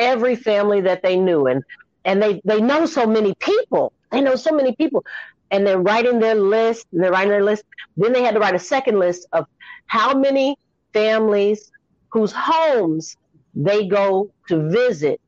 Every 0.00 0.34
family 0.34 0.80
that 0.80 1.02
they 1.04 1.16
knew 1.16 1.46
and 1.46 1.62
and 2.04 2.20
they 2.20 2.40
they 2.44 2.60
know 2.60 2.86
so 2.86 3.06
many 3.06 3.34
people. 3.38 3.92
They 4.10 4.20
know 4.20 4.34
so 4.34 4.50
many 4.50 4.74
people. 4.74 5.04
And 5.52 5.64
they're 5.64 5.78
writing 5.78 6.18
their 6.18 6.34
list 6.34 6.88
they're 6.92 7.12
writing 7.12 7.30
their 7.30 7.44
list. 7.44 7.62
Then 7.96 8.12
they 8.12 8.24
had 8.24 8.34
to 8.34 8.40
write 8.40 8.56
a 8.56 8.58
second 8.58 8.98
list 8.98 9.28
of 9.32 9.46
how 9.86 10.18
many 10.18 10.56
families 10.92 11.70
whose 12.10 12.32
homes 12.34 13.16
they 13.54 13.86
go 13.86 14.32
to 14.48 14.68
visit 14.70 15.20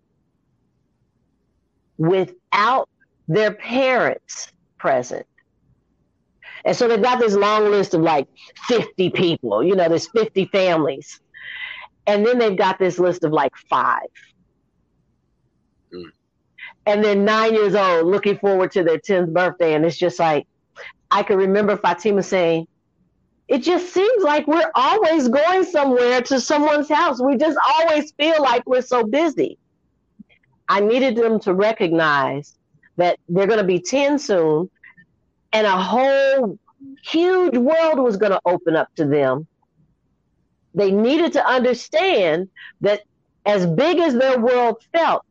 without 2.52 2.88
their 3.28 3.52
parents 3.52 4.52
present 4.78 5.26
and 6.64 6.76
so 6.76 6.88
they've 6.88 7.02
got 7.02 7.18
this 7.18 7.34
long 7.34 7.70
list 7.70 7.94
of 7.94 8.00
like 8.00 8.26
50 8.66 9.10
people 9.10 9.62
you 9.62 9.74
know 9.74 9.88
there's 9.88 10.08
50 10.08 10.46
families 10.46 11.20
and 12.10 12.26
then 12.26 12.38
they've 12.38 12.56
got 12.56 12.78
this 12.78 12.98
list 12.98 13.22
of 13.22 13.32
like 13.32 13.56
five 13.68 14.10
hmm. 15.92 16.08
and 16.86 17.04
they're 17.04 17.14
nine 17.14 17.54
years 17.54 17.76
old 17.76 18.06
looking 18.06 18.36
forward 18.38 18.72
to 18.72 18.82
their 18.82 18.98
10th 18.98 19.32
birthday. 19.32 19.74
And 19.74 19.84
it's 19.84 19.96
just 19.96 20.18
like, 20.18 20.48
I 21.12 21.22
can 21.22 21.36
remember 21.36 21.76
Fatima 21.76 22.24
saying, 22.24 22.66
it 23.46 23.58
just 23.62 23.94
seems 23.94 24.24
like 24.24 24.48
we're 24.48 24.72
always 24.74 25.28
going 25.28 25.64
somewhere 25.64 26.20
to 26.22 26.40
someone's 26.40 26.88
house. 26.88 27.22
We 27.22 27.36
just 27.36 27.58
always 27.76 28.12
feel 28.12 28.42
like 28.42 28.64
we're 28.66 28.82
so 28.82 29.04
busy. 29.04 29.58
I 30.70 30.78
needed 30.78 31.16
them 31.16 31.40
to 31.40 31.52
recognize 31.52 32.54
that 32.96 33.18
they're 33.28 33.48
going 33.48 33.58
to 33.58 33.64
be 33.64 33.80
10 33.80 34.20
soon 34.20 34.70
and 35.52 35.66
a 35.66 35.76
whole 35.76 36.60
huge 37.04 37.56
world 37.56 37.98
was 37.98 38.16
going 38.16 38.30
to 38.30 38.40
open 38.44 38.76
up 38.76 38.94
to 38.94 39.04
them. 39.04 39.48
They 40.72 40.92
needed 40.92 41.32
to 41.32 41.44
understand 41.44 42.50
that 42.82 43.02
as 43.44 43.66
big 43.66 43.98
as 43.98 44.14
their 44.14 44.38
world 44.38 44.76
felt, 44.92 45.24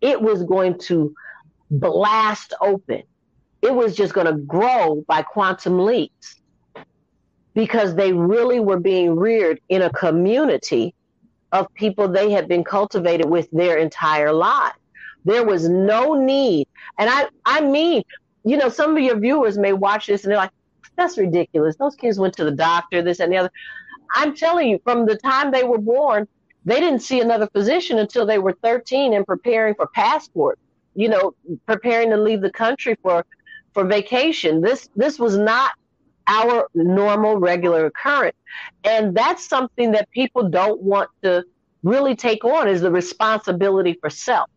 it 0.00 0.20
was 0.20 0.42
going 0.42 0.76
to 0.80 1.14
blast 1.70 2.52
open. 2.60 3.04
It 3.62 3.72
was 3.72 3.94
just 3.94 4.12
going 4.12 4.26
to 4.26 4.32
grow 4.32 5.04
by 5.06 5.22
quantum 5.22 5.84
leaps 5.84 6.34
because 7.54 7.94
they 7.94 8.12
really 8.12 8.58
were 8.58 8.80
being 8.80 9.14
reared 9.14 9.60
in 9.68 9.82
a 9.82 9.90
community 9.90 10.96
of 11.52 11.72
people 11.74 12.08
they 12.08 12.32
had 12.32 12.48
been 12.48 12.64
cultivated 12.64 13.28
with 13.28 13.48
their 13.52 13.78
entire 13.78 14.32
life. 14.32 14.72
There 15.24 15.44
was 15.44 15.68
no 15.68 16.14
need. 16.14 16.68
And 16.98 17.10
I, 17.10 17.28
I 17.44 17.60
mean, 17.60 18.02
you 18.44 18.56
know, 18.56 18.68
some 18.68 18.96
of 18.96 19.02
your 19.02 19.18
viewers 19.18 19.58
may 19.58 19.72
watch 19.72 20.06
this 20.06 20.24
and 20.24 20.30
they're 20.30 20.38
like, 20.38 20.52
that's 20.96 21.18
ridiculous. 21.18 21.76
Those 21.76 21.96
kids 21.96 22.18
went 22.18 22.34
to 22.34 22.44
the 22.44 22.50
doctor, 22.50 23.02
this 23.02 23.20
and 23.20 23.32
the 23.32 23.38
other. 23.38 23.50
I'm 24.14 24.34
telling 24.34 24.68
you, 24.68 24.80
from 24.84 25.06
the 25.06 25.16
time 25.16 25.50
they 25.50 25.62
were 25.62 25.78
born, 25.78 26.26
they 26.64 26.80
didn't 26.80 27.00
see 27.00 27.20
another 27.20 27.48
physician 27.48 27.98
until 27.98 28.26
they 28.26 28.38
were 28.38 28.56
13 28.62 29.14
and 29.14 29.26
preparing 29.26 29.74
for 29.74 29.86
passport, 29.94 30.58
you 30.94 31.08
know, 31.08 31.32
preparing 31.66 32.10
to 32.10 32.16
leave 32.16 32.40
the 32.40 32.50
country 32.50 32.96
for 33.02 33.24
for 33.72 33.84
vacation. 33.84 34.60
This 34.60 34.88
this 34.96 35.18
was 35.18 35.36
not 35.38 35.72
our 36.26 36.68
normal 36.74 37.38
regular 37.38 37.86
occurrence. 37.86 38.36
And 38.84 39.16
that's 39.16 39.48
something 39.48 39.92
that 39.92 40.10
people 40.10 40.48
don't 40.48 40.80
want 40.80 41.10
to 41.22 41.44
really 41.82 42.14
take 42.14 42.44
on 42.44 42.68
is 42.68 42.80
the 42.80 42.90
responsibility 42.90 43.96
for 44.00 44.10
self. 44.10 44.48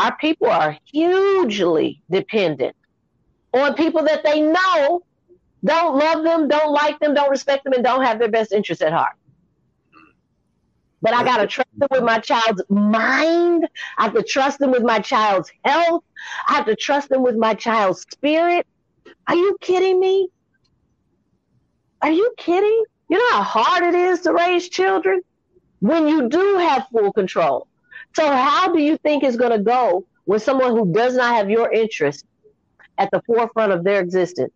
Our 0.00 0.16
people 0.16 0.48
are 0.48 0.78
hugely 0.90 2.02
dependent 2.10 2.74
on 3.52 3.74
people 3.74 4.02
that 4.04 4.24
they 4.24 4.40
know 4.40 5.02
don't 5.62 5.98
love 5.98 6.24
them, 6.24 6.48
don't 6.48 6.72
like 6.72 6.98
them, 7.00 7.12
don't 7.12 7.28
respect 7.28 7.64
them, 7.64 7.74
and 7.74 7.84
don't 7.84 8.02
have 8.02 8.18
their 8.18 8.30
best 8.30 8.50
interests 8.50 8.82
at 8.82 8.94
heart. 8.94 9.12
But 11.02 11.12
I 11.12 11.22
got 11.22 11.36
to 11.36 11.46
trust 11.46 11.68
them 11.76 11.88
with 11.90 12.02
my 12.02 12.18
child's 12.18 12.62
mind. 12.70 13.68
I 13.98 14.04
have 14.04 14.14
to 14.14 14.22
trust 14.22 14.58
them 14.58 14.70
with 14.70 14.82
my 14.82 15.00
child's 15.00 15.52
health. 15.66 16.02
I 16.48 16.54
have 16.54 16.64
to 16.64 16.76
trust 16.76 17.10
them 17.10 17.22
with 17.22 17.36
my 17.36 17.52
child's 17.52 18.00
spirit. 18.00 18.66
Are 19.26 19.36
you 19.36 19.58
kidding 19.60 20.00
me? 20.00 20.30
Are 22.00 22.10
you 22.10 22.32
kidding? 22.38 22.84
You 23.10 23.18
know 23.18 23.42
how 23.42 23.42
hard 23.42 23.82
it 23.82 23.94
is 23.94 24.22
to 24.22 24.32
raise 24.32 24.66
children 24.70 25.20
when 25.80 26.08
you 26.08 26.30
do 26.30 26.56
have 26.56 26.86
full 26.90 27.12
control. 27.12 27.66
So, 28.16 28.26
how 28.26 28.72
do 28.72 28.80
you 28.80 28.96
think 28.98 29.22
it's 29.22 29.36
going 29.36 29.52
to 29.52 29.62
go 29.62 30.04
with 30.26 30.42
someone 30.42 30.72
who 30.72 30.92
does 30.92 31.14
not 31.16 31.34
have 31.36 31.50
your 31.50 31.72
interest 31.72 32.24
at 32.98 33.10
the 33.10 33.22
forefront 33.26 33.72
of 33.72 33.84
their 33.84 34.00
existence, 34.00 34.52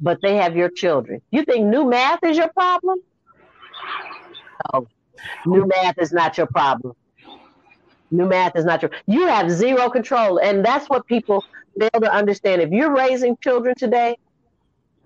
but 0.00 0.18
they 0.22 0.36
have 0.36 0.56
your 0.56 0.70
children? 0.70 1.20
You 1.30 1.44
think 1.44 1.66
new 1.66 1.84
math 1.88 2.20
is 2.24 2.36
your 2.36 2.48
problem? 2.48 2.98
Oh, 4.72 4.86
New 5.46 5.66
math 5.66 5.98
is 5.98 6.12
not 6.12 6.36
your 6.38 6.46
problem. 6.46 6.94
New 8.10 8.26
math 8.26 8.56
is 8.56 8.64
not 8.64 8.82
your. 8.82 8.90
You 9.06 9.26
have 9.26 9.50
zero 9.50 9.90
control, 9.90 10.38
and 10.38 10.64
that's 10.64 10.88
what 10.88 11.06
people 11.06 11.44
fail 11.78 12.00
to 12.00 12.12
understand. 12.12 12.62
If 12.62 12.70
you're 12.70 12.94
raising 12.94 13.36
children 13.42 13.74
today, 13.76 14.16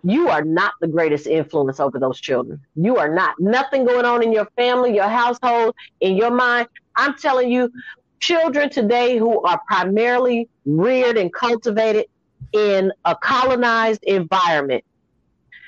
you 0.03 0.29
are 0.29 0.45
not 0.45 0.73
the 0.81 0.89
greatest 0.89 1.27
influence 1.27 1.79
over 1.79 1.99
those 1.99 2.21
children. 2.21 2.61
You 2.75 2.97
are 2.97 3.13
not. 3.13 3.37
Nothing 3.39 3.85
going 3.85 4.05
on 4.05 4.23
in 4.23 4.33
your 4.33 4.49
family, 4.57 4.95
your 4.95 5.09
household, 5.09 5.75
in 6.01 6.17
your 6.17 6.31
mind. 6.31 6.69
I'm 6.97 7.17
telling 7.17 7.51
you, 7.51 7.71
children 8.19 8.71
today 8.71 9.19
who 9.19 9.43
are 9.43 9.61
primarily 9.67 10.49
reared 10.65 11.17
and 11.17 11.33
cultivated 11.33 12.07
in 12.53 12.93
a 13.05 13.17
colonized 13.17 14.03
environment. 14.05 14.85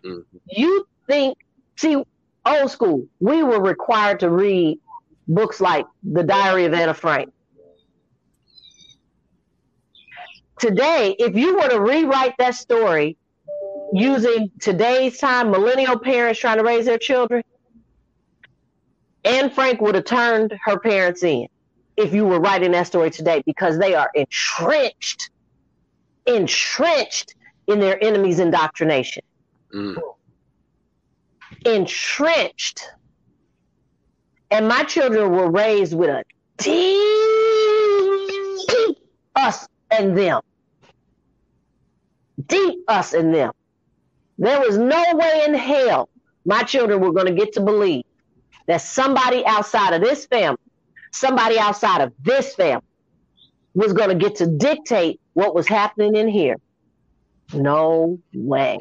Mm-hmm. 0.04 0.36
You 0.48 0.86
think, 1.06 1.38
see, 1.76 2.02
old 2.44 2.70
school, 2.70 3.06
we 3.20 3.42
were 3.42 3.60
required 3.60 4.20
to 4.20 4.30
read 4.30 4.78
books 5.28 5.60
like 5.60 5.86
The 6.02 6.22
Diary 6.22 6.64
of 6.64 6.74
Anna 6.74 6.94
Frank. 6.94 7.32
Today, 10.58 11.16
if 11.18 11.34
you 11.36 11.56
were 11.56 11.68
to 11.68 11.80
rewrite 11.80 12.34
that 12.38 12.54
story 12.54 13.16
using 13.94 14.50
today's 14.60 15.18
time, 15.18 15.50
millennial 15.50 15.98
parents 15.98 16.40
trying 16.40 16.58
to 16.58 16.64
raise 16.64 16.86
their 16.86 16.98
children, 16.98 17.42
Anne 19.24 19.50
Frank 19.50 19.80
would 19.80 19.94
have 19.94 20.04
turned 20.04 20.52
her 20.64 20.78
parents 20.78 21.22
in 21.22 21.48
if 21.96 22.12
you 22.12 22.26
were 22.26 22.40
writing 22.40 22.72
that 22.72 22.86
story 22.86 23.10
today 23.10 23.42
because 23.46 23.78
they 23.78 23.94
are 23.94 24.10
entrenched, 24.14 25.30
entrenched 26.26 27.34
in 27.66 27.80
their 27.80 28.02
enemy's 28.02 28.40
indoctrination. 28.40 29.22
Mm 29.72 29.96
entrenched. 31.64 32.82
And 34.50 34.68
my 34.68 34.84
children 34.84 35.30
were 35.32 35.50
raised 35.50 35.94
with 35.94 36.10
a 36.10 36.22
deep 36.58 36.98
us 39.34 39.66
and 39.90 40.16
them. 40.16 40.42
Deep 42.46 42.84
us 42.88 43.14
and 43.14 43.34
them. 43.34 43.52
There 44.38 44.60
was 44.60 44.76
no 44.76 45.04
way 45.14 45.44
in 45.46 45.54
hell 45.54 46.08
my 46.44 46.62
children 46.62 47.00
were 47.00 47.12
going 47.12 47.26
to 47.26 47.32
get 47.32 47.52
to 47.54 47.60
believe 47.60 48.04
that 48.66 48.78
somebody 48.78 49.44
outside 49.46 49.94
of 49.94 50.00
this 50.00 50.26
family, 50.26 50.58
somebody 51.12 51.58
outside 51.58 52.00
of 52.00 52.12
this 52.22 52.54
family, 52.54 52.84
was 53.74 53.92
going 53.92 54.08
to 54.08 54.14
get 54.14 54.36
to 54.36 54.46
dictate 54.46 55.20
what 55.34 55.54
was 55.54 55.66
happening 55.66 56.16
in 56.16 56.28
here. 56.28 56.56
No 57.52 58.18
way. 58.32 58.80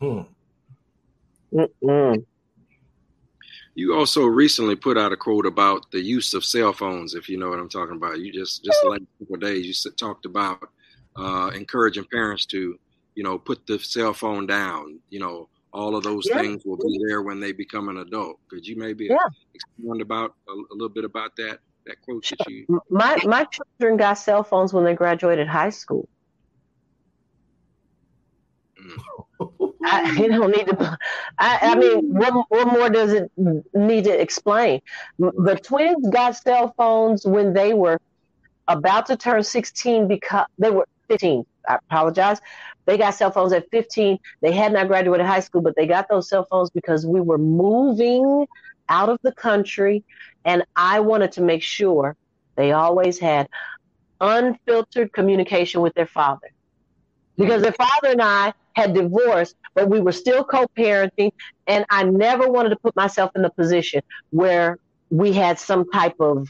Hmm. 0.00 0.20
Mm-mm. 1.52 2.24
You 3.74 3.94
also 3.94 4.24
recently 4.24 4.74
put 4.74 4.98
out 4.98 5.12
a 5.12 5.16
quote 5.16 5.46
about 5.46 5.90
the 5.92 6.00
use 6.00 6.34
of 6.34 6.44
cell 6.44 6.72
phones, 6.72 7.14
if 7.14 7.28
you 7.28 7.38
know 7.38 7.48
what 7.48 7.58
I'm 7.58 7.68
talking 7.68 7.94
about. 7.94 8.18
You 8.18 8.32
just 8.32 8.64
just 8.64 8.78
like 8.84 9.02
a 9.02 9.24
couple 9.24 9.36
days 9.36 9.66
you 9.66 9.90
talked 9.92 10.24
about 10.24 10.68
uh, 11.16 11.50
encouraging 11.54 12.04
parents 12.10 12.44
to, 12.46 12.78
you 13.18 13.24
know, 13.24 13.36
put 13.36 13.66
the 13.66 13.80
cell 13.80 14.14
phone 14.14 14.46
down. 14.46 15.00
You 15.10 15.18
know, 15.18 15.48
all 15.72 15.96
of 15.96 16.04
those 16.04 16.24
yeah. 16.24 16.40
things 16.40 16.64
will 16.64 16.76
be 16.76 17.00
there 17.04 17.20
when 17.20 17.40
they 17.40 17.50
become 17.50 17.88
an 17.88 17.96
adult. 17.96 18.38
Could 18.46 18.64
you 18.64 18.76
maybe 18.76 19.06
yeah. 19.06 19.16
expand 19.54 20.00
about 20.00 20.36
a, 20.48 20.52
a, 20.52 20.74
little 20.74 20.88
bit 20.88 21.04
about 21.04 21.34
that 21.34 21.58
that 21.86 22.00
quote 22.02 22.24
that 22.28 22.48
you? 22.48 22.80
My 22.88 23.18
my 23.24 23.44
children 23.46 23.96
got 23.96 24.14
cell 24.14 24.44
phones 24.44 24.72
when 24.72 24.84
they 24.84 24.94
graduated 24.94 25.48
high 25.48 25.70
school. 25.70 26.08
Mm. 28.80 29.72
I, 29.84 30.12
you 30.12 30.28
don't 30.28 30.52
need 30.52 30.66
to. 30.68 30.98
I, 31.40 31.58
I 31.62 31.74
mean, 31.74 32.14
what, 32.14 32.46
what 32.50 32.68
more 32.68 32.88
does 32.88 33.12
it 33.14 33.32
need 33.74 34.04
to 34.04 34.20
explain? 34.20 34.80
The 35.18 35.58
twins 35.60 36.08
got 36.10 36.36
cell 36.36 36.72
phones 36.76 37.26
when 37.26 37.52
they 37.52 37.74
were 37.74 37.98
about 38.68 39.06
to 39.06 39.16
turn 39.16 39.42
16 39.42 40.06
because 40.06 40.46
they 40.56 40.70
were 40.70 40.86
15. 41.08 41.44
I 41.68 41.76
apologize. 41.76 42.40
They 42.88 42.96
got 42.96 43.14
cell 43.14 43.30
phones 43.30 43.52
at 43.52 43.70
15. 43.70 44.18
They 44.40 44.50
had 44.50 44.72
not 44.72 44.88
graduated 44.88 45.26
high 45.26 45.40
school, 45.40 45.60
but 45.60 45.76
they 45.76 45.86
got 45.86 46.08
those 46.08 46.26
cell 46.26 46.46
phones 46.50 46.70
because 46.70 47.06
we 47.06 47.20
were 47.20 47.36
moving 47.36 48.46
out 48.88 49.10
of 49.10 49.18
the 49.22 49.32
country. 49.32 50.02
And 50.46 50.64
I 50.74 51.00
wanted 51.00 51.32
to 51.32 51.42
make 51.42 51.62
sure 51.62 52.16
they 52.56 52.72
always 52.72 53.18
had 53.18 53.46
unfiltered 54.22 55.12
communication 55.12 55.82
with 55.82 55.92
their 55.92 56.06
father. 56.06 56.48
Because 57.36 57.60
their 57.60 57.74
father 57.74 58.08
and 58.08 58.22
I 58.22 58.54
had 58.72 58.94
divorced, 58.94 59.54
but 59.74 59.90
we 59.90 60.00
were 60.00 60.10
still 60.10 60.42
co 60.42 60.66
parenting. 60.74 61.32
And 61.66 61.84
I 61.90 62.04
never 62.04 62.48
wanted 62.48 62.70
to 62.70 62.76
put 62.76 62.96
myself 62.96 63.32
in 63.36 63.44
a 63.44 63.50
position 63.50 64.00
where 64.30 64.78
we 65.10 65.34
had 65.34 65.58
some 65.58 65.90
type 65.90 66.16
of, 66.20 66.48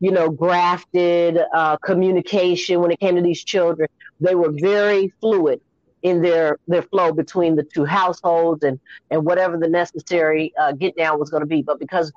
you 0.00 0.10
know, 0.10 0.30
grafted 0.30 1.38
uh, 1.54 1.76
communication 1.76 2.80
when 2.80 2.90
it 2.90 2.98
came 2.98 3.14
to 3.14 3.22
these 3.22 3.44
children. 3.44 3.88
They 4.18 4.34
were 4.34 4.50
very 4.50 5.14
fluid 5.20 5.60
in 6.06 6.22
their 6.22 6.58
their 6.68 6.82
flow 6.82 7.10
between 7.12 7.56
the 7.56 7.64
two 7.64 7.84
households 7.84 8.62
and 8.62 8.78
and 9.10 9.24
whatever 9.24 9.58
the 9.58 9.68
necessary 9.68 10.52
uh, 10.56 10.70
get 10.70 10.96
down 10.96 11.18
was 11.18 11.30
going 11.30 11.40
to 11.40 11.48
be. 11.48 11.62
But 11.62 11.80
because 11.80 12.12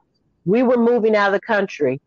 we 0.45 0.61
were 0.61 0.77
moving 0.77 1.15
out 1.15 1.33
of 1.33 1.33
the 1.33 1.45
country, 1.55 1.99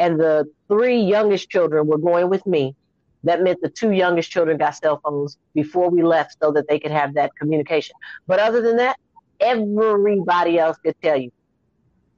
and 0.00 0.18
the 0.18 0.50
three 0.66 1.00
youngest 1.00 1.48
children 1.48 1.86
were 1.86 1.98
going 1.98 2.28
with 2.28 2.44
me, 2.44 2.74
that 3.22 3.40
meant 3.40 3.60
the 3.62 3.68
two 3.68 3.92
youngest 3.92 4.32
children 4.32 4.58
got 4.58 4.74
cell 4.74 5.00
phones 5.04 5.38
before 5.54 5.88
we 5.90 6.02
left 6.02 6.36
so 6.42 6.50
that 6.50 6.66
they 6.68 6.80
could 6.80 6.90
have 6.90 7.14
that 7.14 7.30
communication. 7.38 7.94
But 8.26 8.40
other 8.40 8.60
than 8.60 8.76
that, 8.78 8.98
everybody 9.38 10.58
else 10.58 10.76
could 10.78 10.96
tell 11.00 11.16
you, 11.16 11.30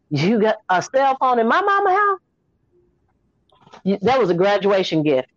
you 0.09 0.41
got 0.41 0.57
a 0.71 0.81
cell 0.83 1.19
phone 1.21 1.39
in 1.39 1.47
my 1.47 1.61
mama 1.61 1.91
house. 2.01 3.99
that 4.01 4.19
was 4.19 4.31
a 4.31 4.35
graduation 4.35 5.03
gift. 5.03 5.29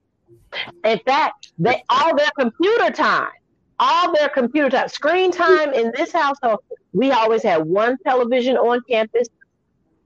In 0.86 1.00
fact, 1.00 1.52
they 1.58 1.84
all 1.90 2.16
their 2.16 2.32
computer 2.40 2.92
time, 2.92 3.32
all 3.80 4.14
their 4.14 4.30
computer 4.30 4.70
time, 4.70 4.88
screen 4.88 5.32
time 5.32 5.74
in 5.74 5.92
this 5.96 6.12
household. 6.12 6.60
We 6.94 7.12
always 7.12 7.44
had 7.44 7.66
one 7.66 7.98
television 8.06 8.58
on 8.58 8.82
campus, 8.90 9.28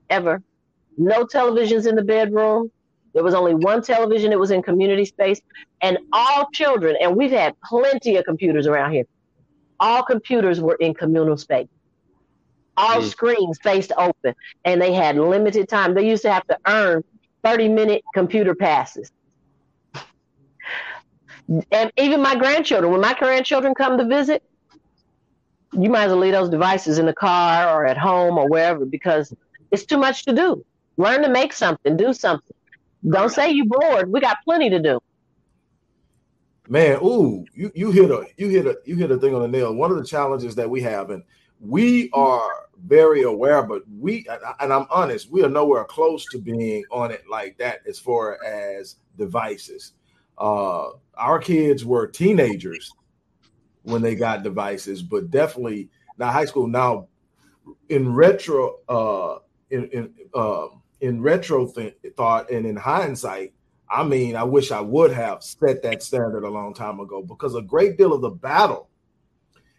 ever. 0.10 0.42
No 0.98 1.26
televisions 1.26 1.88
in 1.88 1.96
the 1.96 2.04
bedroom. 2.04 2.72
There 3.14 3.24
was 3.24 3.34
only 3.34 3.54
one 3.54 3.82
television. 3.82 4.32
It 4.32 4.40
was 4.40 4.52
in 4.52 4.62
community 4.62 5.06
space, 5.06 5.42
and 5.82 5.98
all 6.14 6.50
children. 6.54 6.96
And 7.02 7.16
we've 7.16 7.32
had 7.32 7.56
plenty 7.62 8.16
of 8.16 8.26
computers 8.26 8.68
around 8.68 8.94
here. 8.94 9.06
All 9.80 10.04
computers 10.04 10.60
were 10.62 10.76
in 10.76 10.94
communal 10.94 11.38
space. 11.38 11.68
All 12.78 13.02
mm. 13.02 13.10
screens 13.10 13.60
faced 13.64 13.92
open, 13.98 14.34
and 14.66 14.82
they 14.82 14.94
had 14.94 15.18
limited 15.18 15.68
time. 15.68 15.94
They 15.94 16.08
used 16.08 16.24
to 16.24 16.32
have 16.32 16.46
to 16.48 16.58
earn 16.68 17.04
thirty-minute 17.44 18.04
computer 18.14 18.56
passes. 18.56 19.12
And 21.72 21.92
even 21.98 22.22
my 22.22 22.36
grandchildren, 22.36 22.92
when 22.92 23.02
my 23.02 23.14
grandchildren 23.14 23.74
come 23.74 23.98
to 23.98 24.06
visit, 24.06 24.44
you 25.74 25.90
might 25.90 26.06
as 26.06 26.12
well 26.12 26.20
leave 26.20 26.34
those 26.34 26.50
devices 26.50 26.98
in 26.98 27.06
the 27.06 27.14
car 27.14 27.70
or 27.70 27.86
at 27.86 27.98
home 27.98 28.38
or 28.38 28.48
wherever 28.50 28.86
because 28.86 29.34
it's 29.72 29.86
too 29.86 29.98
much 29.98 30.26
to 30.26 30.34
do. 30.34 30.66
Learn 30.98 31.22
to 31.22 31.30
make 31.30 31.54
something, 31.54 31.96
do 31.96 32.14
something. 32.14 32.56
Don't 33.08 33.30
say 33.30 33.52
you're 33.52 33.66
bored. 33.66 34.12
We 34.12 34.20
got 34.20 34.38
plenty 34.44 34.70
to 34.70 34.80
do. 34.80 35.00
Man, 36.68 37.00
ooh, 37.02 37.46
you, 37.54 37.72
you 37.76 37.92
hit 37.92 38.12
a 38.12 38.26
you 38.36 38.50
hit 38.50 38.66
a 38.66 38.78
you 38.84 38.98
hit 38.98 39.12
a 39.12 39.18
thing 39.18 39.34
on 39.34 39.42
the 39.42 39.48
nail. 39.48 39.74
One 39.74 39.92
of 39.92 39.98
the 39.98 40.04
challenges 40.04 40.56
that 40.56 40.70
we 40.70 40.82
have, 40.82 41.12
and 41.12 41.24
we 41.62 42.10
are 42.12 42.50
very 42.86 43.24
aware, 43.24 43.64
but 43.64 43.84
we 44.00 44.28
and 44.60 44.74
I'm 44.74 44.86
honest, 44.90 45.32
we 45.32 45.44
are 45.44 45.50
nowhere 45.50 45.86
close 45.86 46.26
to 46.32 46.40
being 46.40 46.84
on 46.92 47.12
it 47.12 47.24
like 47.30 47.58
that 47.60 47.82
as 47.88 48.00
far 48.00 48.44
as 48.44 48.98
devices. 49.18 49.94
Uh, 50.38 50.90
our 51.18 51.40
kids 51.40 51.86
were 51.86 52.08
teenagers 52.08 52.92
when 53.84 54.02
they 54.02 54.16
got 54.16 54.44
devices, 54.44 55.02
but 55.02 55.32
definitely 55.32 55.90
not 56.18 56.34
high 56.34 56.46
school. 56.46 56.68
Now, 56.68 57.08
in 57.90 58.14
retro, 58.14 58.78
uh, 58.88 59.40
in, 59.70 59.90
in 59.90 60.14
uh, 60.34 60.68
in 61.02 61.22
retro 61.22 61.68
th- 61.68 61.96
thought 62.16 62.50
and 62.50 62.66
in 62.66 62.76
hindsight, 62.76 63.54
I 63.90 64.04
mean, 64.04 64.36
I 64.36 64.44
wish 64.44 64.72
I 64.72 64.82
would 64.82 65.12
have 65.12 65.44
set 65.44 65.82
that 65.84 66.04
standard 66.04 66.44
a 66.44 66.50
long 66.50 66.74
time 66.74 67.00
ago 67.00 67.22
because 67.22 67.56
a 67.56 67.62
great 67.62 67.98
deal 67.98 68.14
of 68.14 68.22
the 68.22 68.30
battle 68.30 68.90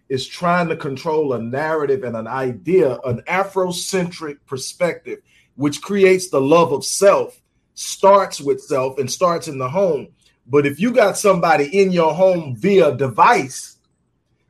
is 0.09 0.27
trying 0.27 0.69
to 0.69 0.77
control 0.77 1.35
a 1.35 1.43
narrative 1.43 2.03
and 2.05 2.17
an 2.17 2.27
idea, 2.27 2.99
an 3.05 3.21
Afrocentric 3.29 4.39
perspective, 4.47 5.19
which 5.57 5.83
creates 5.83 6.31
the 6.31 6.41
love 6.41 6.73
of 6.73 6.85
self, 6.85 7.41
starts 7.75 8.41
with 8.41 8.63
self 8.63 8.99
and 8.99 9.11
starts 9.11 9.49
in 9.49 9.59
the 9.59 9.69
home. 9.69 10.09
But 10.49 10.67
if 10.67 10.81
you 10.81 10.93
got 10.93 11.19
somebody 11.19 11.65
in 11.81 11.93
your 11.93 12.15
home 12.15 12.57
via 12.57 12.97
device 12.97 13.77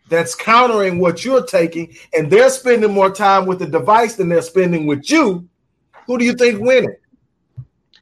that's 0.08 0.34
countering 0.34 1.00
what 1.00 1.24
you're 1.24 1.44
taking, 1.44 1.94
and 2.16 2.30
they're 2.30 2.50
spending 2.50 2.92
more 2.92 3.10
time 3.10 3.46
with 3.46 3.58
the 3.58 3.66
device 3.66 4.16
than 4.16 4.28
they're 4.28 4.42
spending 4.42 4.86
with 4.86 5.10
you, 5.10 5.48
who 6.06 6.18
do 6.18 6.24
you 6.24 6.32
think 6.32 6.60
winning? 6.60 6.96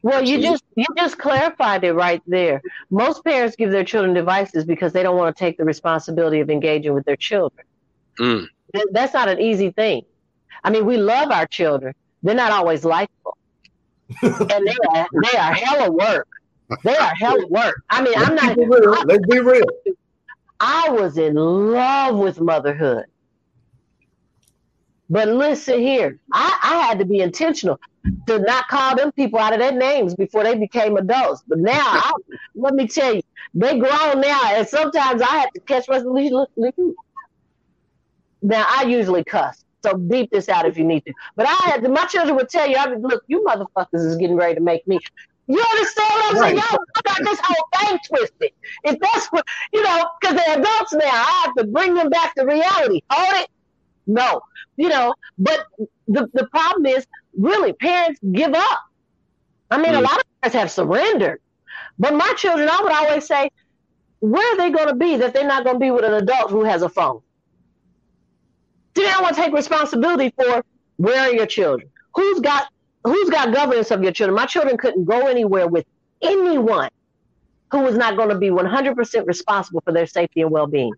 Well, 0.02 0.22
you 0.22 0.40
just 0.40 0.62
you 0.76 0.85
just 0.96 1.18
clarified 1.18 1.82
it 1.82 1.92
right 1.94 2.22
there. 2.28 2.62
Most 2.90 3.24
parents 3.24 3.56
give 3.56 3.72
their 3.72 3.82
children 3.82 4.14
devices 4.14 4.64
because 4.64 4.92
they 4.92 5.02
don't 5.02 5.16
want 5.16 5.37
to 5.37 5.40
take 5.40 5.59
the 5.59 5.64
responsibility 5.64 6.38
of 6.38 6.48
engaging 6.48 6.94
with 6.94 7.04
their 7.04 7.16
children. 7.16 7.66
Mm. 8.20 8.46
That's 8.92 9.14
not 9.14 9.28
an 9.28 9.40
easy 9.40 9.70
thing. 9.70 10.04
I 10.62 10.70
mean, 10.70 10.87
we 10.87 10.96
love 10.96 11.32
our 11.32 11.46
children. 11.46 11.92
They're 12.22 12.37
not 12.37 12.52
always 12.52 12.85
likable, 12.85 13.37
and 14.22 14.40
they 14.48 14.76
are 14.94 15.06
they 15.24 15.38
are 15.38 15.52
hella 15.52 15.90
work. 15.90 16.28
They 16.85 16.96
are 16.96 17.14
hella 17.14 17.46
work. 17.48 17.76
I 17.90 18.02
mean, 18.02 18.14
Let's 18.16 18.29
I'm 18.29 18.35
not. 18.35 18.57
Be 18.57 18.64
real. 18.66 18.90
Let's 19.05 19.26
be 19.26 19.38
real. 19.40 19.64
I 20.61 20.88
was 20.90 21.18
in 21.18 21.35
love 21.35 22.16
with 22.16 22.40
motherhood. 22.40 23.05
But 25.09 25.29
listen 25.29 25.81
here, 25.81 26.18
I, 26.33 26.59
I 26.62 26.87
had 26.87 26.98
to 26.98 27.05
be 27.05 27.20
intentional 27.20 27.79
to 28.26 28.38
not 28.40 28.66
call 28.68 28.96
them 28.96 29.12
people 29.12 29.38
out 29.38 29.52
of 29.52 29.61
their 29.61 29.72
names 29.72 30.14
before 30.14 30.42
they 30.42 30.57
became 30.57 30.96
adults. 30.96 31.42
But 31.46 31.59
now, 31.59 31.81
I, 31.81 32.12
let 32.57 32.74
me 32.74 32.88
tell 32.88 33.14
you, 33.14 33.22
they 33.55 33.79
grown 33.79 34.20
now, 34.20 34.40
and 34.46 34.66
sometimes 34.66 35.22
I 35.22 35.37
have 35.38 35.52
to 35.52 35.61
catch 35.61 35.88
myself. 35.88 36.07
Look, 36.07 36.74
Now 38.42 38.66
I 38.68 38.85
usually 38.85 39.22
cuss, 39.24 39.64
so 39.85 39.96
beep 39.96 40.31
this 40.31 40.48
out 40.48 40.66
if 40.66 40.76
you 40.76 40.85
need 40.85 41.05
to. 41.07 41.12
But 41.37 41.46
I 41.46 41.70
had 41.70 41.83
to, 41.85 41.88
my 41.88 42.07
children 42.07 42.35
would 42.37 42.48
tell 42.48 42.68
you, 42.68 42.76
I 42.76 42.87
look, 42.94 43.22
you 43.29 43.44
motherfuckers 43.44 44.05
is 44.05 44.16
getting 44.16 44.37
ready 44.37 44.57
to 44.57 44.61
make 44.61 44.87
me. 44.88 44.98
You 45.48 45.61
understand 45.61 46.09
what 46.11 46.35
I'm 46.35 46.40
right. 46.40 46.48
saying? 46.48 46.56
Y'all 46.56 46.78
I 46.96 47.00
got 47.04 47.18
this 47.24 47.40
whole 47.42 47.68
thing 47.78 47.98
twisted. 48.09 48.50
If 48.85 48.98
that's 48.98 49.26
what 49.28 49.44
you 49.72 49.82
know, 49.82 50.09
because 50.20 50.37
they're 50.37 50.59
adults 50.59 50.92
now, 50.92 51.04
I 51.04 51.42
have 51.44 51.54
to 51.56 51.64
bring 51.66 51.94
them 51.94 52.11
back 52.11 52.35
to 52.35 52.44
reality. 52.44 53.00
Hold 53.11 53.42
it. 53.42 53.48
No, 54.09 54.40
you 54.76 54.88
know, 54.88 55.14
but 55.38 55.66
the, 56.09 56.28
the 56.32 56.46
problem 56.46 56.87
is 56.87 57.06
really 57.37 57.72
parents 57.72 58.20
give 58.32 58.54
up. 58.54 58.80
I 59.70 59.78
mean, 59.78 59.92
mm. 59.92 59.98
a 59.98 60.00
lot 60.00 60.18
of 60.18 60.24
parents 60.40 60.56
have 60.56 60.70
surrendered. 60.70 61.40
But 61.98 62.14
my 62.14 62.32
children, 62.37 62.68
I 62.70 62.80
would 62.82 62.92
always 62.92 63.26
say, 63.26 63.50
where 64.20 64.54
are 64.54 64.56
they 64.56 64.70
going 64.70 64.88
to 64.88 64.94
be 64.94 65.16
that 65.16 65.35
they're 65.35 65.46
not 65.46 65.64
going 65.64 65.76
to 65.76 65.80
be 65.80 65.90
with 65.90 66.04
an 66.04 66.14
adult 66.14 66.50
who 66.50 66.64
has 66.64 66.82
a 66.82 66.88
phone? 66.88 67.20
Do 68.94 69.02
they 69.02 69.12
want 69.20 69.37
to 69.37 69.42
take 69.42 69.52
responsibility 69.52 70.32
for 70.37 70.64
where 70.96 71.20
are 71.20 71.32
your 71.32 71.46
children? 71.46 71.90
Who's 72.14 72.40
got 72.40 72.68
who's 73.06 73.30
got 73.30 73.54
governance 73.54 73.90
of 73.90 74.02
your 74.02 74.12
children? 74.12 74.34
My 74.36 74.46
children 74.46 74.76
couldn't 74.76 75.04
go 75.04 75.26
anywhere 75.26 75.66
with 75.68 75.86
anyone 76.22 76.90
who 77.70 77.80
was 77.80 77.96
not 77.96 78.16
going 78.16 78.28
to 78.28 78.38
be 78.38 78.50
100% 78.50 79.26
responsible 79.26 79.80
for 79.82 79.92
their 79.92 80.06
safety 80.06 80.42
and 80.42 80.50
well-being. 80.50 80.92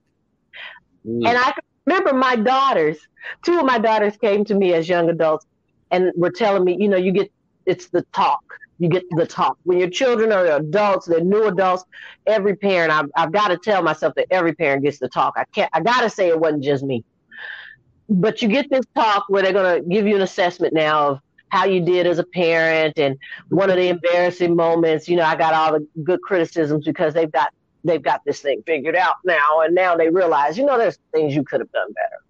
Mm. 1.06 1.28
And 1.28 1.38
I 1.38 1.54
remember 1.86 2.12
my 2.12 2.36
daughters, 2.36 2.98
two 3.42 3.58
of 3.58 3.64
my 3.64 3.78
daughters 3.78 4.16
came 4.16 4.44
to 4.46 4.54
me 4.54 4.74
as 4.74 4.88
young 4.88 5.08
adults 5.08 5.46
and 5.90 6.12
were 6.16 6.30
telling 6.30 6.64
me, 6.64 6.76
you 6.78 6.88
know, 6.88 6.96
you 6.96 7.12
get 7.12 7.30
it's 7.66 7.88
the 7.88 8.02
talk. 8.14 8.42
You 8.78 8.88
get 8.88 9.04
the 9.10 9.26
talk. 9.26 9.58
When 9.64 9.78
your 9.78 9.90
children 9.90 10.32
are 10.32 10.46
adults, 10.46 11.06
they're 11.06 11.20
new 11.20 11.44
adults, 11.44 11.84
every 12.26 12.56
parent, 12.56 12.92
I've, 12.92 13.10
I've 13.16 13.32
got 13.32 13.48
to 13.48 13.58
tell 13.58 13.82
myself 13.82 14.14
that 14.14 14.26
every 14.30 14.54
parent 14.54 14.84
gets 14.84 14.98
the 14.98 15.08
talk. 15.08 15.34
I 15.36 15.44
can't, 15.52 15.68
I 15.74 15.80
got 15.80 16.00
to 16.00 16.10
say 16.10 16.28
it 16.28 16.40
wasn't 16.40 16.64
just 16.64 16.84
me. 16.84 17.04
but 18.08 18.40
you 18.40 18.48
get 18.48 18.70
this 18.70 18.84
talk 18.94 19.24
where 19.28 19.42
they're 19.42 19.52
going 19.52 19.82
to 19.82 19.88
give 19.88 20.06
you 20.06 20.16
an 20.16 20.22
assessment 20.22 20.72
now 20.72 21.08
of 21.08 21.20
how 21.50 21.64
you 21.64 21.80
did 21.80 22.06
as 22.06 22.18
a 22.18 22.24
parent 22.24 22.98
and 22.98 23.18
one 23.48 23.70
of 23.70 23.76
the 23.76 23.88
embarrassing 23.88 24.54
moments 24.54 25.08
you 25.08 25.16
know 25.16 25.24
i 25.24 25.36
got 25.36 25.54
all 25.54 25.72
the 25.72 25.86
good 26.02 26.20
criticisms 26.22 26.84
because 26.84 27.14
they've 27.14 27.32
got 27.32 27.52
they've 27.84 28.02
got 28.02 28.24
this 28.24 28.40
thing 28.40 28.62
figured 28.66 28.96
out 28.96 29.16
now 29.24 29.60
and 29.60 29.74
now 29.74 29.96
they 29.96 30.08
realize 30.08 30.58
you 30.58 30.64
know 30.64 30.78
there's 30.78 30.98
things 31.12 31.34
you 31.34 31.44
could 31.44 31.60
have 31.60 31.72
done 31.72 31.92
better. 31.92 32.22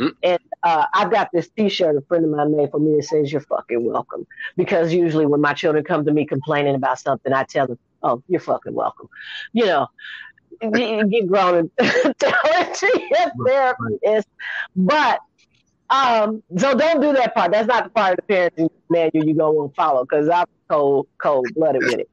Mm. 0.00 0.16
and 0.22 0.38
uh, 0.62 0.86
i've 0.94 1.10
got 1.10 1.28
this 1.32 1.48
t-shirt 1.56 1.96
a 1.96 2.00
friend 2.02 2.24
of 2.24 2.30
mine 2.30 2.56
made 2.56 2.70
for 2.70 2.78
me 2.78 2.96
that 2.96 3.04
says 3.04 3.32
you're 3.32 3.40
fucking 3.40 3.84
welcome. 3.84 4.26
Because 4.56 4.92
usually 4.92 5.26
when 5.26 5.40
my 5.40 5.54
children 5.54 5.84
come 5.84 6.04
to 6.04 6.12
me 6.12 6.24
complaining 6.24 6.76
about 6.76 7.00
something 7.00 7.32
i 7.32 7.42
tell 7.44 7.66
them 7.66 7.78
oh 8.02 8.22
you're 8.28 8.40
fucking 8.40 8.74
welcome. 8.74 9.08
You 9.52 9.66
know 9.66 9.88
get 10.60 11.26
grown 11.26 11.56
and 11.56 11.70
tell 12.18 12.40
it 12.44 12.74
to 12.74 13.00
your 13.10 13.46
therapist 13.46 14.28
but 14.74 15.20
um, 15.90 16.42
so 16.56 16.74
don't 16.74 17.00
do 17.00 17.12
that 17.14 17.34
part. 17.34 17.52
That's 17.52 17.66
not 17.66 17.84
the 17.84 17.90
part 17.90 18.18
of 18.18 18.26
the 18.26 18.34
parenting 18.34 18.70
manual 18.90 19.26
you're 19.26 19.34
go 19.36 19.64
and 19.64 19.74
follow 19.74 20.04
because 20.04 20.28
I'm 20.28 20.46
cold, 20.68 21.08
cold 21.18 21.46
blooded 21.54 21.82
with 21.82 22.00
it. 22.00 22.10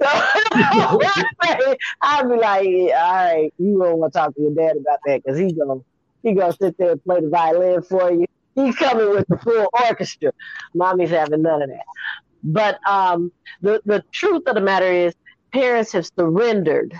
So 0.00 0.08
I'll 2.00 2.28
be 2.28 2.36
like, 2.36 2.66
all 2.66 3.14
right, 3.14 3.52
you 3.58 3.78
don't 3.78 3.98
want 3.98 4.12
to 4.12 4.18
talk 4.18 4.34
to 4.34 4.40
your 4.40 4.54
dad 4.54 4.76
about 4.76 4.98
that 5.06 5.22
because 5.22 5.38
he's 5.38 5.52
gonna 5.52 5.80
he 6.22 6.34
gonna 6.34 6.52
sit 6.52 6.76
there 6.78 6.92
and 6.92 7.04
play 7.04 7.20
the 7.20 7.28
violin 7.28 7.82
for 7.82 8.10
you. 8.10 8.26
He's 8.54 8.74
coming 8.76 9.10
with 9.10 9.26
the 9.28 9.38
full 9.38 9.68
orchestra. 9.72 10.32
Mommy's 10.74 11.10
having 11.10 11.42
none 11.42 11.62
of 11.62 11.68
that. 11.68 11.84
But 12.42 12.78
um, 12.88 13.32
the 13.60 13.82
the 13.84 14.04
truth 14.12 14.44
of 14.46 14.54
the 14.54 14.60
matter 14.60 14.90
is, 14.90 15.14
parents 15.52 15.92
have 15.92 16.06
surrendered, 16.18 16.94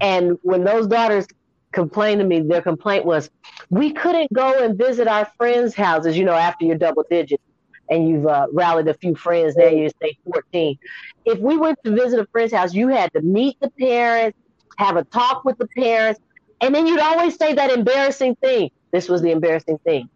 and 0.00 0.38
when 0.42 0.64
those 0.64 0.86
daughters 0.86 1.26
complained 1.74 2.20
to 2.20 2.26
me, 2.26 2.40
their 2.40 2.62
complaint 2.62 3.04
was, 3.04 3.28
we 3.68 3.92
couldn't 3.92 4.32
go 4.32 4.64
and 4.64 4.78
visit 4.78 5.06
our 5.06 5.26
friends' 5.36 5.74
houses, 5.74 6.16
you 6.16 6.24
know, 6.24 6.32
after 6.32 6.64
you're 6.64 6.78
double 6.78 7.04
digits 7.10 7.42
and 7.90 8.08
you've 8.08 8.26
uh, 8.26 8.46
rallied 8.52 8.88
a 8.88 8.94
few 8.94 9.14
friends, 9.14 9.56
now 9.56 9.66
you 9.66 9.90
say 10.00 10.16
14. 10.32 10.78
If 11.26 11.38
we 11.38 11.58
went 11.58 11.78
to 11.84 11.94
visit 11.94 12.18
a 12.18 12.26
friend's 12.32 12.54
house, 12.54 12.72
you 12.72 12.88
had 12.88 13.12
to 13.12 13.20
meet 13.20 13.60
the 13.60 13.70
parents, 13.70 14.38
have 14.78 14.96
a 14.96 15.04
talk 15.04 15.44
with 15.44 15.58
the 15.58 15.68
parents, 15.76 16.20
and 16.62 16.74
then 16.74 16.86
you'd 16.86 17.00
always 17.00 17.36
say 17.36 17.52
that 17.52 17.70
embarrassing 17.70 18.36
thing. 18.36 18.70
This 18.92 19.08
was 19.08 19.20
the 19.20 19.32
embarrassing 19.32 19.78
thing. 19.78 20.08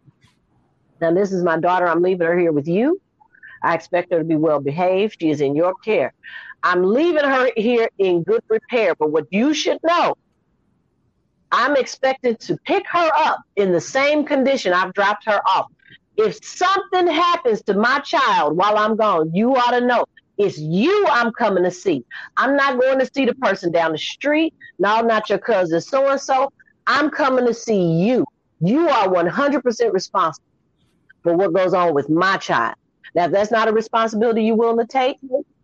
Now, 1.00 1.12
this 1.12 1.32
is 1.32 1.42
my 1.42 1.58
daughter. 1.58 1.86
I'm 1.86 2.02
leaving 2.02 2.26
her 2.26 2.38
here 2.38 2.52
with 2.52 2.68
you. 2.68 3.00
I 3.62 3.74
expect 3.74 4.12
her 4.12 4.18
to 4.18 4.24
be 4.24 4.36
well 4.36 4.60
behaved. 4.60 5.16
She 5.20 5.30
is 5.30 5.40
in 5.40 5.54
your 5.54 5.74
care. 5.74 6.14
I'm 6.62 6.82
leaving 6.82 7.24
her 7.24 7.50
here 7.56 7.88
in 7.98 8.22
good 8.22 8.42
repair. 8.48 8.94
But 8.94 9.10
what 9.10 9.26
you 9.30 9.52
should 9.52 9.78
know 9.82 10.16
I'm 11.50 11.76
expected 11.76 12.40
to 12.40 12.56
pick 12.64 12.84
her 12.90 13.10
up 13.16 13.40
in 13.56 13.72
the 13.72 13.80
same 13.80 14.24
condition 14.24 14.72
I've 14.72 14.92
dropped 14.94 15.24
her 15.26 15.40
off. 15.46 15.66
If 16.16 16.44
something 16.44 17.06
happens 17.06 17.62
to 17.62 17.74
my 17.74 18.00
child 18.00 18.56
while 18.56 18.76
I'm 18.76 18.96
gone, 18.96 19.34
you 19.34 19.54
ought 19.54 19.70
to 19.70 19.80
know 19.80 20.04
it's 20.36 20.58
you 20.58 21.06
I'm 21.08 21.32
coming 21.32 21.64
to 21.64 21.70
see. 21.70 22.04
I'm 22.36 22.56
not 22.56 22.78
going 22.78 22.98
to 23.00 23.10
see 23.12 23.24
the 23.24 23.34
person 23.34 23.72
down 23.72 23.92
the 23.92 23.98
street. 23.98 24.54
No, 24.78 25.00
not 25.00 25.28
your 25.28 25.38
cousin 25.38 25.80
so 25.80 26.08
and 26.08 26.20
so. 26.20 26.52
I'm 26.86 27.10
coming 27.10 27.44
to 27.46 27.54
see 27.54 27.82
you. 27.82 28.24
You 28.60 28.88
are 28.88 29.08
100% 29.08 29.92
responsible 29.92 30.46
for 31.22 31.36
what 31.36 31.52
goes 31.52 31.74
on 31.74 31.94
with 31.94 32.08
my 32.08 32.36
child. 32.36 32.76
Now, 33.14 33.26
if 33.26 33.32
that's 33.32 33.50
not 33.50 33.68
a 33.68 33.72
responsibility 33.72 34.44
you're 34.44 34.56
willing 34.56 34.84
to 34.84 34.90
take, 34.90 35.18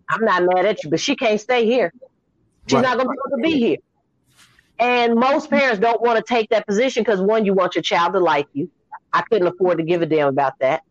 I'm 0.08 0.24
not 0.24 0.42
mad 0.44 0.66
at 0.66 0.82
you, 0.82 0.90
but 0.90 1.00
she 1.00 1.14
can't 1.16 1.40
stay 1.40 1.64
here. 1.66 1.92
She's 2.66 2.74
right. 2.74 2.82
not 2.82 2.96
going 2.96 3.08
to 3.08 3.36
be 3.36 3.42
to 3.42 3.58
be 3.58 3.58
here. 3.58 3.76
And 4.84 5.14
most 5.14 5.48
parents 5.48 5.78
don't 5.78 6.02
want 6.02 6.18
to 6.18 6.22
take 6.22 6.50
that 6.50 6.66
position 6.66 7.04
because 7.04 7.18
one, 7.18 7.46
you 7.46 7.54
want 7.54 7.74
your 7.74 7.80
child 7.80 8.12
to 8.12 8.20
like 8.20 8.46
you. 8.52 8.70
I 9.14 9.22
couldn't 9.22 9.48
afford 9.48 9.78
to 9.78 9.82
give 9.82 10.02
a 10.02 10.06
damn 10.06 10.28
about 10.28 10.58
that. 10.58 10.82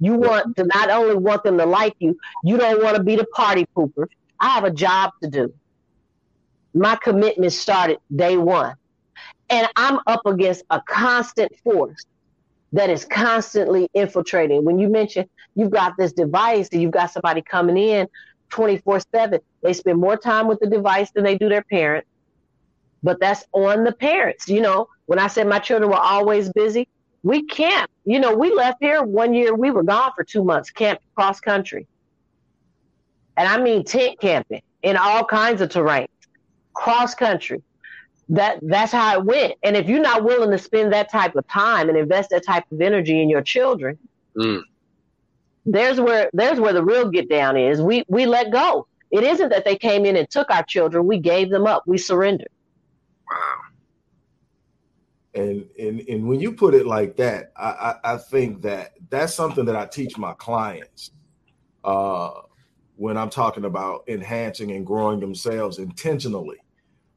You 0.00 0.14
want 0.14 0.56
to 0.56 0.64
not 0.74 0.88
only 0.88 1.16
want 1.16 1.44
them 1.44 1.58
to 1.58 1.66
like 1.66 1.94
you, 1.98 2.16
you 2.42 2.56
don't 2.56 2.82
want 2.82 2.96
to 2.96 3.02
be 3.02 3.16
the 3.16 3.26
party 3.26 3.66
pooper. 3.76 4.06
I 4.40 4.48
have 4.48 4.64
a 4.64 4.70
job 4.70 5.10
to 5.22 5.28
do. 5.28 5.52
My 6.72 6.96
commitment 6.96 7.52
started 7.52 7.98
day 8.16 8.38
one. 8.38 8.76
And 9.50 9.68
I'm 9.76 9.98
up 10.06 10.24
against 10.24 10.64
a 10.70 10.80
constant 10.80 11.52
force 11.62 12.02
that 12.72 12.88
is 12.88 13.04
constantly 13.04 13.90
infiltrating. 13.92 14.64
When 14.64 14.78
you 14.78 14.88
mention 14.88 15.28
you've 15.54 15.70
got 15.70 15.98
this 15.98 16.14
device 16.14 16.70
and 16.72 16.80
you've 16.80 16.92
got 16.92 17.12
somebody 17.12 17.42
coming 17.42 17.76
in 17.76 18.08
24 18.48 19.00
7, 19.14 19.38
they 19.62 19.74
spend 19.74 19.98
more 20.00 20.16
time 20.16 20.48
with 20.48 20.60
the 20.60 20.66
device 20.66 21.10
than 21.10 21.24
they 21.24 21.36
do 21.36 21.50
their 21.50 21.62
parents 21.62 22.08
but 23.04 23.20
that's 23.20 23.44
on 23.52 23.84
the 23.84 23.92
parents. 23.92 24.48
You 24.48 24.62
know, 24.62 24.88
when 25.06 25.20
I 25.20 25.28
said 25.28 25.46
my 25.46 25.60
children 25.60 25.90
were 25.90 25.96
always 25.96 26.50
busy, 26.50 26.88
we 27.22 27.44
can't. 27.44 27.88
You 28.04 28.18
know, 28.18 28.34
we 28.34 28.52
left 28.52 28.78
here 28.80 29.02
one 29.04 29.34
year, 29.34 29.54
we 29.54 29.70
were 29.70 29.84
gone 29.84 30.10
for 30.16 30.24
two 30.24 30.42
months, 30.42 30.70
camped 30.70 31.04
cross 31.14 31.38
country. 31.38 31.86
And 33.36 33.46
I 33.46 33.60
mean 33.60 33.84
tent 33.84 34.20
camping 34.20 34.62
in 34.82 34.96
all 34.96 35.24
kinds 35.24 35.60
of 35.60 35.68
terrain, 35.68 36.08
cross 36.72 37.14
country. 37.14 37.62
That 38.30 38.58
that's 38.62 38.90
how 38.90 39.18
it 39.18 39.24
went. 39.24 39.54
And 39.62 39.76
if 39.76 39.86
you're 39.86 40.00
not 40.00 40.24
willing 40.24 40.50
to 40.50 40.58
spend 40.58 40.92
that 40.94 41.12
type 41.12 41.36
of 41.36 41.46
time 41.46 41.90
and 41.90 41.98
invest 41.98 42.30
that 42.30 42.46
type 42.46 42.64
of 42.72 42.80
energy 42.80 43.20
in 43.20 43.28
your 43.28 43.42
children, 43.42 43.98
mm. 44.34 44.62
there's 45.66 46.00
where 46.00 46.30
there's 46.32 46.58
where 46.58 46.72
the 46.72 46.82
real 46.82 47.10
get 47.10 47.28
down 47.28 47.58
is. 47.58 47.82
We 47.82 48.04
we 48.08 48.24
let 48.24 48.50
go. 48.50 48.86
It 49.10 49.24
isn't 49.24 49.50
that 49.50 49.66
they 49.66 49.76
came 49.76 50.06
in 50.06 50.16
and 50.16 50.28
took 50.30 50.50
our 50.50 50.62
children. 50.62 51.06
We 51.06 51.18
gave 51.18 51.50
them 51.50 51.66
up. 51.66 51.82
We 51.86 51.98
surrendered. 51.98 52.48
Wow. 53.34 53.60
And 55.34 55.66
and 55.78 56.00
and 56.08 56.28
when 56.28 56.38
you 56.38 56.52
put 56.52 56.74
it 56.74 56.86
like 56.86 57.16
that, 57.16 57.52
I, 57.56 57.68
I, 58.04 58.14
I 58.14 58.16
think 58.18 58.62
that 58.62 58.92
that's 59.10 59.34
something 59.34 59.64
that 59.64 59.74
I 59.74 59.86
teach 59.86 60.16
my 60.16 60.32
clients 60.34 61.10
uh, 61.82 62.30
when 62.96 63.16
I'm 63.16 63.30
talking 63.30 63.64
about 63.64 64.04
enhancing 64.06 64.70
and 64.72 64.86
growing 64.86 65.18
themselves 65.18 65.78
intentionally. 65.78 66.58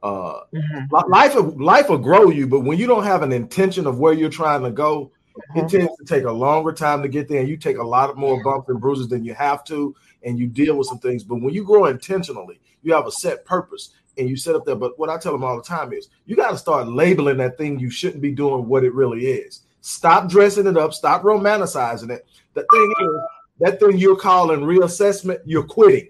Uh, 0.02 0.42
mm-hmm. 0.54 1.12
Life 1.12 1.36
life 1.58 1.90
will 1.90 2.00
grow 2.00 2.30
you, 2.30 2.48
but 2.48 2.62
when 2.62 2.80
you 2.80 2.88
don't 2.88 3.04
have 3.04 3.22
an 3.22 3.32
intention 3.32 3.86
of 3.86 4.00
where 4.00 4.14
you're 4.14 4.30
trying 4.30 4.64
to 4.64 4.72
go, 4.72 5.12
mm-hmm. 5.56 5.60
it 5.60 5.70
tends 5.70 5.96
to 5.98 6.06
take 6.06 6.24
a 6.24 6.32
longer 6.32 6.72
time 6.72 7.04
to 7.04 7.08
get 7.08 7.28
there. 7.28 7.42
And 7.42 7.50
you 7.50 7.58
take 7.58 7.78
a 7.78 7.84
lot 7.84 8.18
more 8.18 8.44
bumps 8.44 8.70
and 8.70 8.82
bruises 8.82 9.10
than 9.10 9.24
you 9.24 9.36
have 9.36 9.64
to, 9.66 9.96
and 10.24 10.40
you 10.40 10.48
deal 10.48 10.76
with 10.76 10.88
some 10.88 11.00
things. 11.00 11.24
But 11.24 11.42
when 11.42 11.54
you 11.54 11.64
grow 11.64 11.86
intentionally, 11.86 12.60
you 12.82 12.94
have 12.94 13.06
a 13.06 13.12
set 13.12 13.46
purpose 13.46 13.94
and 14.18 14.30
you 14.30 14.36
set 14.36 14.56
up 14.56 14.66
there. 14.66 14.76
But 14.76 14.98
what 14.98 15.10
I 15.10 15.18
tell 15.18 15.32
them 15.32 15.44
all 15.44 15.58
the 15.58 15.64
time 15.64 15.94
is 15.94 16.10
you 16.26 16.36
got 16.36 16.52
to 16.52 16.58
start 16.58 16.88
labeling 16.88 17.38
that 17.38 17.58
thing 17.58 17.80
you 17.80 17.90
shouldn't 17.90 18.22
be 18.22 18.32
doing 18.32 18.68
what 18.68 18.84
it 18.84 18.94
really 18.94 19.28
is. 19.28 19.62
Stop 19.82 20.30
dressing 20.30 20.68
it 20.68 20.78
up, 20.78 20.94
stop 20.94 21.24
romanticizing 21.24 22.10
it. 22.10 22.26
The 22.54 22.66
thing 22.70 22.94
is, 23.00 23.22
that 23.60 23.80
thing 23.80 23.98
you're 23.98 24.18
calling 24.18 24.62
reassessment, 24.62 25.40
you're 25.46 25.64
quitting. 25.64 26.10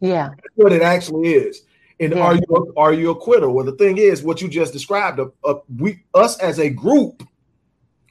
Yeah. 0.00 0.28
That's 0.28 0.54
what 0.54 0.72
it 0.72 0.82
actually 0.82 1.30
is. 1.30 1.62
And 2.00 2.12
yeah. 2.12 2.20
are 2.20 2.36
you 2.36 2.74
are 2.76 2.92
you 2.92 3.10
a 3.10 3.16
quitter? 3.16 3.50
Well, 3.50 3.64
the 3.64 3.72
thing 3.72 3.98
is, 3.98 4.22
what 4.22 4.40
you 4.40 4.48
just 4.48 4.72
described, 4.72 5.18
uh, 5.18 5.28
uh, 5.44 5.54
we 5.76 6.04
us 6.14 6.38
as 6.38 6.60
a 6.60 6.70
group 6.70 7.24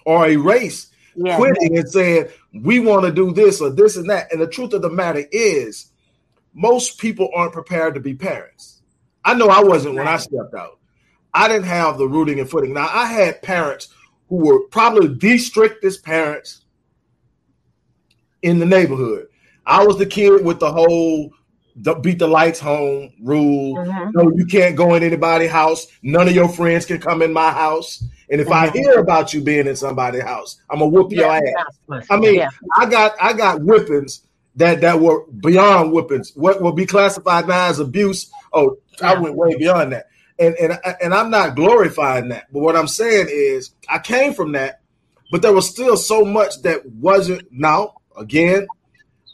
or 0.06 0.26
a 0.26 0.36
race 0.36 0.92
yeah. 1.16 1.38
quitting 1.38 1.78
and 1.78 1.90
saying 1.90 2.28
we 2.54 2.80
want 2.80 3.06
to 3.06 3.12
do 3.12 3.32
this 3.32 3.62
or 3.62 3.70
this 3.70 3.96
and 3.96 4.10
that. 4.10 4.32
And 4.32 4.42
the 4.42 4.48
truth 4.48 4.74
of 4.74 4.82
the 4.82 4.90
matter 4.90 5.24
is, 5.32 5.92
most 6.54 7.00
people 7.00 7.30
aren't 7.34 7.54
prepared 7.54 7.94
to 7.94 8.02
be 8.02 8.14
parents. 8.14 8.77
I 9.28 9.34
know 9.34 9.50
I 9.50 9.62
wasn't 9.62 9.96
when 9.96 10.08
I 10.08 10.16
stepped 10.16 10.54
out. 10.54 10.80
I 11.34 11.50
didn't 11.50 11.66
have 11.66 11.98
the 11.98 12.08
rooting 12.08 12.40
and 12.40 12.50
footing. 12.50 12.74
Now 12.74 12.88
I 12.90 13.08
had 13.08 13.42
parents 13.42 13.90
who 14.30 14.38
were 14.38 14.62
probably 14.70 15.10
the 15.10 15.38
strictest 15.38 16.06
parents 16.06 16.62
in 18.42 18.60
the 18.60 18.66
neighborhood. 18.66 19.28
I 19.66 19.86
was 19.86 19.98
the 19.98 20.06
kid 20.06 20.46
with 20.46 20.62
the 20.62 20.72
whole 20.72 21.34
beat 22.02 22.20
the 22.20 22.28
lights 22.28 22.62
home 22.62 23.12
rule. 23.22 23.76
Mm-hmm. 23.76 24.12
No, 24.13 24.32
you 24.34 24.46
can't 24.46 24.78
go 24.78 24.96
in 24.96 25.04
anybody's 25.04 25.52
house. 25.52 25.88
None 26.02 26.30
of 26.30 26.34
your 26.34 26.48
friends 26.48 26.86
can 26.86 27.02
come 27.02 27.22
in 27.22 27.34
my 27.34 27.52
house. 27.52 28.02
And 28.30 28.40
if 28.40 28.48
mm-hmm. 28.48 28.54
I 28.54 28.70
hear 28.70 28.94
about 29.00 29.34
you 29.34 29.42
being 29.42 29.68
in 29.68 29.76
somebody's 29.76 30.24
house, 30.24 30.62
I'm 30.70 30.80
gonna 30.80 30.90
whoop 30.90 31.12
yeah, 31.12 31.42
your 31.42 31.98
ass. 32.00 32.08
I 32.10 32.16
mean, 32.16 32.36
yeah. 32.36 32.50
I 32.78 32.86
got 32.86 33.12
I 33.20 33.34
got 33.34 33.60
whippings 33.60 34.22
that 34.56 34.80
that 34.82 35.02
were 35.02 35.26
beyond 35.28 35.92
whippings. 35.92 36.32
What 36.34 36.62
will 36.62 36.72
be 36.72 36.86
classified 36.86 37.48
now 37.48 37.68
as 37.68 37.80
abuse? 37.80 38.32
Oh, 38.54 38.78
I 39.02 39.20
went 39.20 39.36
way 39.36 39.56
beyond 39.58 39.94
that. 39.94 40.08
And 40.40 40.56
and 40.56 40.80
and 41.02 41.14
I'm 41.14 41.30
not 41.30 41.56
glorifying 41.56 42.30
that. 42.30 42.52
But 42.52 42.60
what 42.60 42.76
I'm 42.76 42.88
saying 42.88 43.28
is 43.30 43.72
I 43.90 44.00
came 44.00 44.34
from 44.34 44.52
that, 44.52 44.82
but 45.32 45.42
there 45.42 45.54
was 45.54 45.68
still 45.68 45.98
so 45.98 46.24
much 46.24 46.62
that 46.62 46.86
wasn't 46.86 47.52
now, 47.52 47.96
again, 48.18 48.68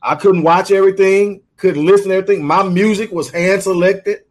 I 0.01 0.15
couldn't 0.15 0.43
watch 0.43 0.71
everything, 0.71 1.41
couldn't 1.57 1.85
listen 1.85 2.09
to 2.09 2.15
everything. 2.15 2.45
My 2.45 2.63
music 2.63 3.11
was 3.11 3.31
hand 3.31 3.63
selected. 3.63 4.23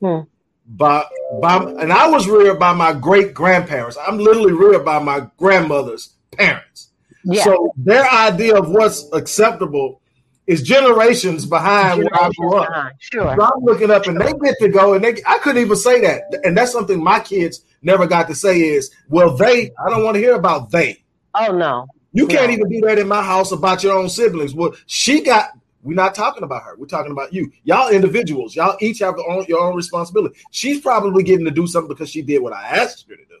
Hmm. 0.00 0.20
By, 0.68 1.04
by 1.40 1.58
and 1.58 1.92
I 1.92 2.08
was 2.08 2.26
reared 2.26 2.58
by 2.58 2.72
my 2.72 2.92
great 2.92 3.34
grandparents. 3.34 3.96
I'm 4.04 4.18
literally 4.18 4.52
reared 4.52 4.84
by 4.84 4.98
my 4.98 5.28
grandmother's 5.36 6.14
parents. 6.32 6.90
Yeah. 7.24 7.44
So 7.44 7.72
their 7.76 8.10
idea 8.10 8.56
of 8.56 8.70
what's 8.70 9.08
acceptable 9.12 10.00
is 10.46 10.62
generations 10.62 11.44
behind 11.44 11.98
where 11.98 12.22
I 12.22 12.30
grew 12.36 12.56
up. 12.56 12.68
Behind. 12.68 12.94
Sure. 12.98 13.36
So 13.36 13.42
I'm 13.42 13.64
looking 13.64 13.90
up 13.90 14.06
and 14.06 14.20
they 14.20 14.32
get 14.32 14.58
to 14.60 14.68
go 14.68 14.94
and 14.94 15.04
they 15.04 15.20
I 15.26 15.38
couldn't 15.38 15.62
even 15.62 15.76
say 15.76 16.00
that. 16.02 16.22
And 16.44 16.56
that's 16.56 16.72
something 16.72 17.02
my 17.02 17.20
kids 17.20 17.62
never 17.82 18.06
got 18.06 18.28
to 18.28 18.34
say 18.34 18.60
is, 18.60 18.90
well, 19.08 19.36
they, 19.36 19.70
I 19.84 19.90
don't 19.90 20.04
want 20.04 20.14
to 20.14 20.20
hear 20.20 20.34
about 20.34 20.70
they. 20.70 21.02
Oh 21.34 21.52
no. 21.52 21.86
You 22.12 22.26
can't 22.26 22.50
even 22.50 22.68
do 22.70 22.80
that 22.82 22.98
in 22.98 23.08
my 23.08 23.22
house 23.22 23.52
about 23.52 23.82
your 23.82 23.92
own 23.92 24.08
siblings. 24.08 24.54
Well, 24.54 24.74
she 24.86 25.22
got 25.22 25.50
we're 25.82 25.94
not 25.94 26.14
talking 26.14 26.42
about 26.42 26.62
her. 26.64 26.74
We're 26.76 26.86
talking 26.86 27.12
about 27.12 27.32
you. 27.32 27.52
Y'all 27.62 27.90
individuals. 27.90 28.56
Y'all 28.56 28.76
each 28.80 28.98
have 29.00 29.14
own, 29.28 29.44
your 29.48 29.60
own 29.60 29.76
responsibility. 29.76 30.36
She's 30.50 30.80
probably 30.80 31.22
getting 31.22 31.44
to 31.44 31.50
do 31.52 31.66
something 31.66 31.88
because 31.88 32.10
she 32.10 32.22
did 32.22 32.42
what 32.42 32.52
I 32.52 32.64
asked 32.66 33.08
her 33.08 33.14
to 33.14 33.24
do. 33.24 33.38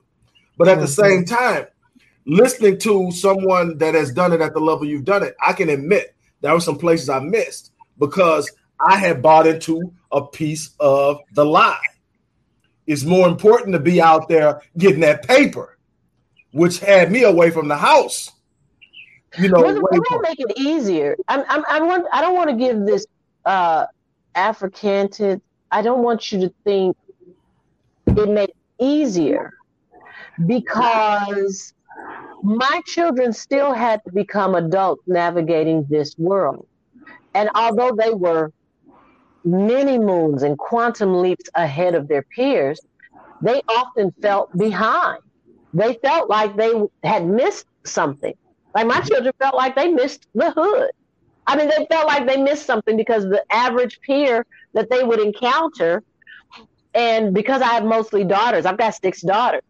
But 0.56 0.68
at 0.68 0.74
mm-hmm. 0.74 0.82
the 0.82 0.88
same 0.88 1.24
time, 1.24 1.66
listening 2.24 2.78
to 2.80 3.10
someone 3.10 3.78
that 3.78 3.94
has 3.94 4.12
done 4.12 4.32
it 4.32 4.40
at 4.40 4.52
the 4.52 4.60
level 4.60 4.84
you've 4.84 5.04
done 5.04 5.24
it, 5.24 5.36
I 5.44 5.52
can 5.54 5.68
admit 5.68 6.14
there 6.46 6.54
were 6.54 6.60
some 6.60 6.78
places 6.78 7.08
I 7.08 7.18
missed 7.18 7.72
because 7.98 8.48
I 8.78 8.98
had 8.98 9.20
bought 9.20 9.48
into 9.48 9.92
a 10.12 10.24
piece 10.24 10.70
of 10.78 11.18
the 11.32 11.44
lie. 11.44 11.80
It's 12.86 13.02
more 13.02 13.26
important 13.26 13.72
to 13.72 13.80
be 13.80 14.00
out 14.00 14.28
there 14.28 14.62
getting 14.78 15.00
that 15.00 15.26
paper, 15.26 15.76
which 16.52 16.78
had 16.78 17.10
me 17.10 17.24
away 17.24 17.50
from 17.50 17.66
the 17.66 17.76
house. 17.76 18.30
You 19.36 19.48
know, 19.48 19.60
we're, 19.60 19.80
we're 19.80 20.00
gonna 20.08 20.22
make 20.22 20.38
it 20.38 20.52
easier. 20.56 21.16
I'm, 21.26 21.42
I'm, 21.48 21.64
I 21.68 21.80
want, 21.80 22.06
I 22.12 22.20
don't 22.20 22.36
want 22.36 22.50
to 22.50 22.56
give 22.56 22.86
this 22.86 23.06
uh, 23.44 23.86
Africanted. 24.36 25.40
I 25.72 25.82
don't 25.82 26.04
want 26.04 26.30
you 26.30 26.38
to 26.42 26.54
think 26.62 26.96
it 28.06 28.28
made 28.28 28.50
it 28.50 28.56
easier 28.78 29.52
because 30.46 31.74
my 32.46 32.80
children 32.86 33.32
still 33.32 33.72
had 33.72 34.00
to 34.04 34.12
become 34.12 34.54
adults 34.54 35.02
navigating 35.08 35.84
this 35.90 36.16
world. 36.16 36.68
And 37.34 37.50
although 37.56 37.90
they 37.90 38.14
were 38.14 38.52
many 39.44 39.98
moons 39.98 40.44
and 40.44 40.56
quantum 40.56 41.20
leaps 41.20 41.50
ahead 41.56 41.96
of 41.96 42.06
their 42.06 42.22
peers, 42.22 42.78
they 43.42 43.62
often 43.68 44.12
felt 44.22 44.56
behind. 44.56 45.18
They 45.74 45.94
felt 45.94 46.30
like 46.30 46.56
they 46.56 46.72
had 47.02 47.26
missed 47.26 47.66
something. 47.84 48.34
Like 48.76 48.86
my 48.86 49.00
children 49.00 49.34
felt 49.40 49.56
like 49.56 49.74
they 49.74 49.88
missed 49.88 50.28
the 50.32 50.52
hood. 50.52 50.90
I 51.48 51.56
mean, 51.56 51.68
they 51.68 51.84
felt 51.90 52.06
like 52.06 52.28
they 52.28 52.36
missed 52.36 52.64
something 52.64 52.96
because 52.96 53.24
the 53.24 53.44
average 53.50 53.98
peer 54.02 54.46
that 54.72 54.88
they 54.88 55.02
would 55.02 55.18
encounter, 55.18 56.04
and 56.94 57.34
because 57.34 57.60
I 57.60 57.74
have 57.74 57.84
mostly 57.84 58.22
daughters, 58.22 58.66
I've 58.66 58.78
got 58.78 58.94
six 58.94 59.20
daughters 59.20 59.62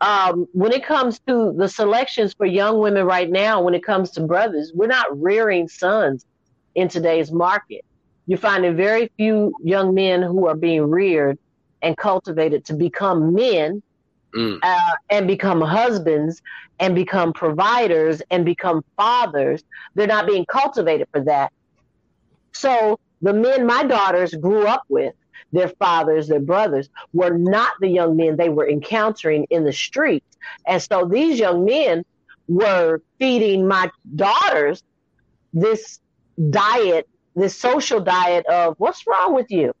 um, 0.00 0.46
when 0.52 0.72
it 0.72 0.84
comes 0.84 1.18
to 1.20 1.54
the 1.56 1.68
selections 1.68 2.34
for 2.34 2.46
young 2.46 2.78
women 2.78 3.06
right 3.06 3.30
now, 3.30 3.62
when 3.62 3.74
it 3.74 3.84
comes 3.84 4.10
to 4.12 4.20
brothers, 4.20 4.72
we're 4.74 4.86
not 4.86 5.06
rearing 5.20 5.68
sons 5.68 6.26
in 6.74 6.88
today's 6.88 7.32
market. 7.32 7.84
You're 8.26 8.38
finding 8.38 8.76
very 8.76 9.10
few 9.16 9.54
young 9.62 9.94
men 9.94 10.22
who 10.22 10.46
are 10.46 10.54
being 10.54 10.82
reared 10.82 11.38
and 11.80 11.96
cultivated 11.96 12.64
to 12.66 12.74
become 12.74 13.34
men 13.34 13.82
mm. 14.34 14.58
uh, 14.62 14.96
and 15.08 15.26
become 15.26 15.60
husbands 15.60 16.42
and 16.78 16.94
become 16.94 17.32
providers 17.32 18.20
and 18.30 18.44
become 18.44 18.84
fathers. 18.96 19.64
They're 19.94 20.06
not 20.06 20.26
being 20.26 20.44
cultivated 20.46 21.08
for 21.10 21.22
that. 21.22 21.52
So 22.52 22.98
the 23.22 23.32
men 23.32 23.66
my 23.66 23.84
daughters 23.84 24.34
grew 24.34 24.66
up 24.66 24.82
with 24.88 25.14
their 25.52 25.68
fathers, 25.68 26.28
their 26.28 26.40
brothers, 26.40 26.88
were 27.12 27.36
not 27.36 27.72
the 27.80 27.88
young 27.88 28.16
men 28.16 28.36
they 28.36 28.48
were 28.48 28.68
encountering 28.68 29.46
in 29.50 29.64
the 29.64 29.72
streets. 29.72 30.36
And 30.66 30.82
so 30.82 31.04
these 31.04 31.38
young 31.38 31.64
men 31.64 32.04
were 32.48 33.00
feeding 33.18 33.66
my 33.66 33.90
daughters 34.14 34.82
this 35.52 36.00
diet, 36.50 37.08
this 37.34 37.56
social 37.56 38.00
diet 38.00 38.46
of 38.46 38.74
what's 38.78 39.06
wrong 39.06 39.34
with 39.34 39.50
you? 39.50 39.74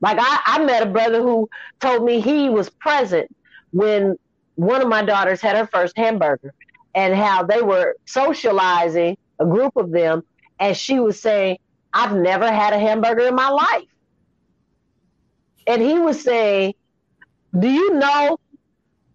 Like 0.00 0.18
I, 0.20 0.40
I 0.46 0.64
met 0.64 0.82
a 0.82 0.86
brother 0.86 1.22
who 1.22 1.48
told 1.80 2.04
me 2.04 2.20
he 2.20 2.48
was 2.48 2.70
present 2.70 3.34
when 3.72 4.16
one 4.54 4.82
of 4.82 4.88
my 4.88 5.02
daughters 5.02 5.40
had 5.40 5.56
her 5.56 5.66
first 5.66 5.96
hamburger 5.96 6.54
and 6.94 7.14
how 7.14 7.42
they 7.42 7.62
were 7.62 7.96
socializing 8.04 9.16
a 9.38 9.46
group 9.46 9.76
of 9.76 9.90
them 9.90 10.22
and 10.58 10.76
she 10.76 11.00
was 11.00 11.18
saying, 11.20 11.58
I've 11.92 12.14
never 12.14 12.50
had 12.50 12.72
a 12.72 12.78
hamburger 12.78 13.28
in 13.28 13.34
my 13.34 13.48
life 13.48 13.84
and 15.70 15.82
he 15.82 15.98
was 15.98 16.20
saying, 16.20 16.74
"Do 17.58 17.68
you 17.68 17.94
know 17.94 18.38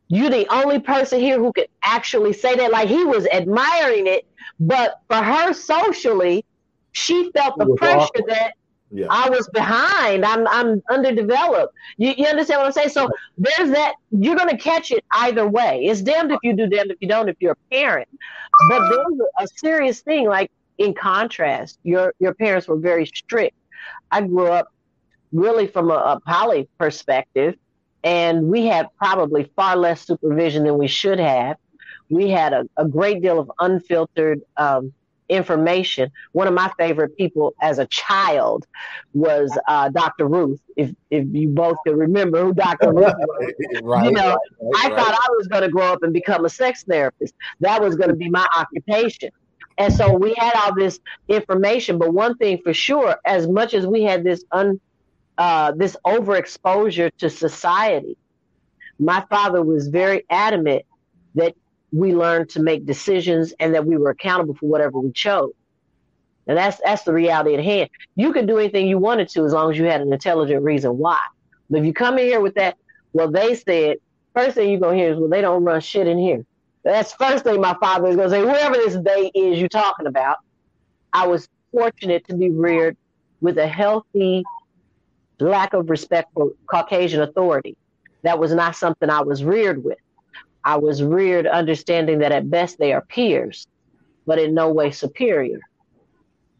you're 0.07 0.29
the 0.29 0.47
only 0.53 0.79
person 0.79 1.19
here 1.19 1.37
who 1.37 1.51
could 1.51 1.67
actually 1.83 2.33
say 2.33 2.55
that?" 2.55 2.71
Like 2.71 2.87
he 2.87 3.03
was 3.03 3.27
admiring 3.27 4.07
it, 4.07 4.25
but 4.59 5.01
for 5.07 5.17
her 5.17 5.53
socially, 5.53 6.45
she 6.91 7.31
felt 7.33 7.57
the 7.57 7.75
pressure 7.75 8.23
that 8.27 8.53
yeah. 8.91 9.07
I 9.09 9.29
was 9.29 9.49
behind. 9.49 10.23
I'm 10.23 10.47
I'm 10.47 10.81
underdeveloped. 10.89 11.73
You, 11.97 12.13
you 12.17 12.25
understand 12.25 12.59
what 12.59 12.67
I'm 12.67 12.71
saying? 12.71 12.89
So 12.89 13.09
there's 13.37 13.71
that. 13.71 13.95
You're 14.11 14.37
gonna 14.37 14.57
catch 14.57 14.91
it 14.91 15.03
either 15.11 15.47
way. 15.47 15.85
It's 15.85 16.01
damned 16.01 16.31
if 16.31 16.39
you 16.43 16.55
do, 16.55 16.67
damned 16.67 16.91
if 16.91 16.97
you 17.01 17.07
don't. 17.07 17.27
If 17.27 17.35
you're 17.39 17.53
a 17.53 17.69
parent, 17.75 18.07
but 18.69 18.89
there's 18.89 19.19
a 19.39 19.47
serious 19.57 20.01
thing. 20.01 20.27
Like 20.27 20.51
in 20.77 20.93
contrast, 20.93 21.79
your 21.83 22.13
your 22.19 22.33
parents 22.33 22.67
were 22.67 22.77
very 22.77 23.05
strict. 23.05 23.57
I 24.11 24.21
grew 24.21 24.47
up 24.47 24.71
really 25.35 25.67
from 25.67 25.91
a, 25.91 25.95
a 25.95 26.19
poly 26.25 26.67
perspective, 26.77 27.55
and 28.03 28.47
we 28.47 28.65
had 28.65 28.87
probably 28.97 29.51
far 29.55 29.75
less 29.75 30.01
supervision 30.05 30.63
than 30.63 30.77
we 30.77 30.87
should 30.87 31.19
have. 31.19 31.57
We 32.09 32.29
had 32.29 32.53
a, 32.53 32.67
a 32.77 32.87
great 32.87 33.21
deal 33.21 33.39
of 33.39 33.51
unfiltered 33.59 34.41
um, 34.57 34.93
information. 35.27 36.11
One 36.33 36.47
of 36.47 36.53
my 36.53 36.71
favorite 36.77 37.17
people 37.17 37.55
as 37.61 37.79
a 37.79 37.87
child 37.87 38.67
was 39.13 39.57
uh, 39.67 39.89
Dr. 39.89 40.27
Ruth. 40.27 40.61
If 40.75 40.91
if 41.09 41.25
you 41.31 41.49
both 41.49 41.77
can 41.85 41.97
remember 41.97 42.43
who 42.43 42.53
Dr. 42.53 42.93
Ruth 42.93 43.13
was, 43.17 43.53
right, 43.81 44.05
you 44.05 44.11
know, 44.11 44.37
right, 44.61 44.85
I 44.85 44.89
right. 44.89 44.97
thought 44.97 45.13
I 45.13 45.27
was 45.37 45.47
going 45.47 45.63
to 45.63 45.69
grow 45.69 45.91
up 45.91 46.03
and 46.03 46.13
become 46.13 46.45
a 46.45 46.49
sex 46.49 46.83
therapist. 46.83 47.33
That 47.59 47.81
was 47.81 47.95
going 47.95 48.09
to 48.09 48.15
be 48.15 48.29
my 48.29 48.47
occupation. 48.55 49.31
And 49.77 49.93
so 49.93 50.13
we 50.13 50.33
had 50.37 50.53
all 50.55 50.73
this 50.73 50.99
information, 51.27 51.97
but 51.97 52.13
one 52.13 52.37
thing 52.37 52.59
for 52.63 52.73
sure, 52.73 53.17
as 53.25 53.47
much 53.47 53.73
as 53.73 53.85
we 53.85 54.03
had 54.03 54.23
this 54.23 54.43
un, 54.51 54.79
uh, 55.37 55.71
this 55.73 55.95
overexposure 56.05 57.11
to 57.17 57.29
society. 57.29 58.17
My 58.99 59.25
father 59.29 59.61
was 59.61 59.87
very 59.87 60.23
adamant 60.29 60.83
that 61.35 61.55
we 61.91 62.13
learned 62.13 62.49
to 62.51 62.61
make 62.61 62.85
decisions 62.85 63.53
and 63.59 63.73
that 63.73 63.85
we 63.85 63.97
were 63.97 64.09
accountable 64.09 64.55
for 64.55 64.67
whatever 64.67 64.99
we 64.99 65.11
chose. 65.11 65.51
And 66.47 66.57
that's 66.57 66.79
that's 66.83 67.03
the 67.03 67.13
reality 67.13 67.55
at 67.55 67.63
hand. 67.63 67.89
You 68.15 68.31
could 68.31 68.47
do 68.47 68.57
anything 68.59 68.87
you 68.87 68.99
wanted 68.99 69.29
to 69.29 69.45
as 69.45 69.53
long 69.53 69.71
as 69.71 69.77
you 69.77 69.85
had 69.85 70.01
an 70.01 70.13
intelligent 70.13 70.63
reason 70.63 70.97
why. 70.97 71.19
But 71.69 71.79
if 71.79 71.85
you 71.85 71.93
come 71.93 72.19
in 72.19 72.25
here 72.25 72.39
with 72.39 72.55
that, 72.55 72.77
well, 73.13 73.31
they 73.31 73.55
said, 73.55 73.97
first 74.33 74.55
thing 74.55 74.69
you're 74.69 74.79
gonna 74.79 74.95
hear 74.95 75.13
is, 75.13 75.17
well, 75.17 75.29
they 75.29 75.41
don't 75.41 75.63
run 75.63 75.81
shit 75.81 76.07
in 76.07 76.19
here. 76.19 76.45
That's 76.83 77.13
first 77.13 77.43
thing 77.43 77.59
my 77.59 77.75
father 77.79 78.07
is 78.07 78.15
gonna 78.15 78.29
say, 78.29 78.41
whoever 78.41 78.75
this 78.75 78.97
they 79.03 79.31
is 79.33 79.59
you 79.59 79.67
talking 79.67 80.05
about. 80.05 80.37
I 81.11 81.25
was 81.25 81.47
fortunate 81.71 82.27
to 82.27 82.35
be 82.35 82.51
reared 82.51 82.95
with 83.41 83.57
a 83.57 83.67
healthy 83.67 84.43
lack 85.39 85.73
of 85.73 85.89
respect 85.89 86.31
for 86.33 86.51
Caucasian 86.67 87.21
authority. 87.21 87.75
That 88.23 88.39
was 88.39 88.53
not 88.53 88.75
something 88.75 89.09
I 89.09 89.21
was 89.21 89.43
reared 89.43 89.83
with. 89.83 89.99
I 90.63 90.77
was 90.77 91.03
reared 91.03 91.45
understanding 91.45 92.19
that 92.19 92.31
at 92.31 92.49
best 92.49 92.79
they 92.79 92.91
are 92.91 93.01
peers, 93.01 93.67
but 94.25 94.39
in 94.39 94.55
no 94.55 94.71
way 94.71 94.91
superior. 94.91 95.59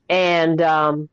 And 0.09 0.61
um, 0.61 1.09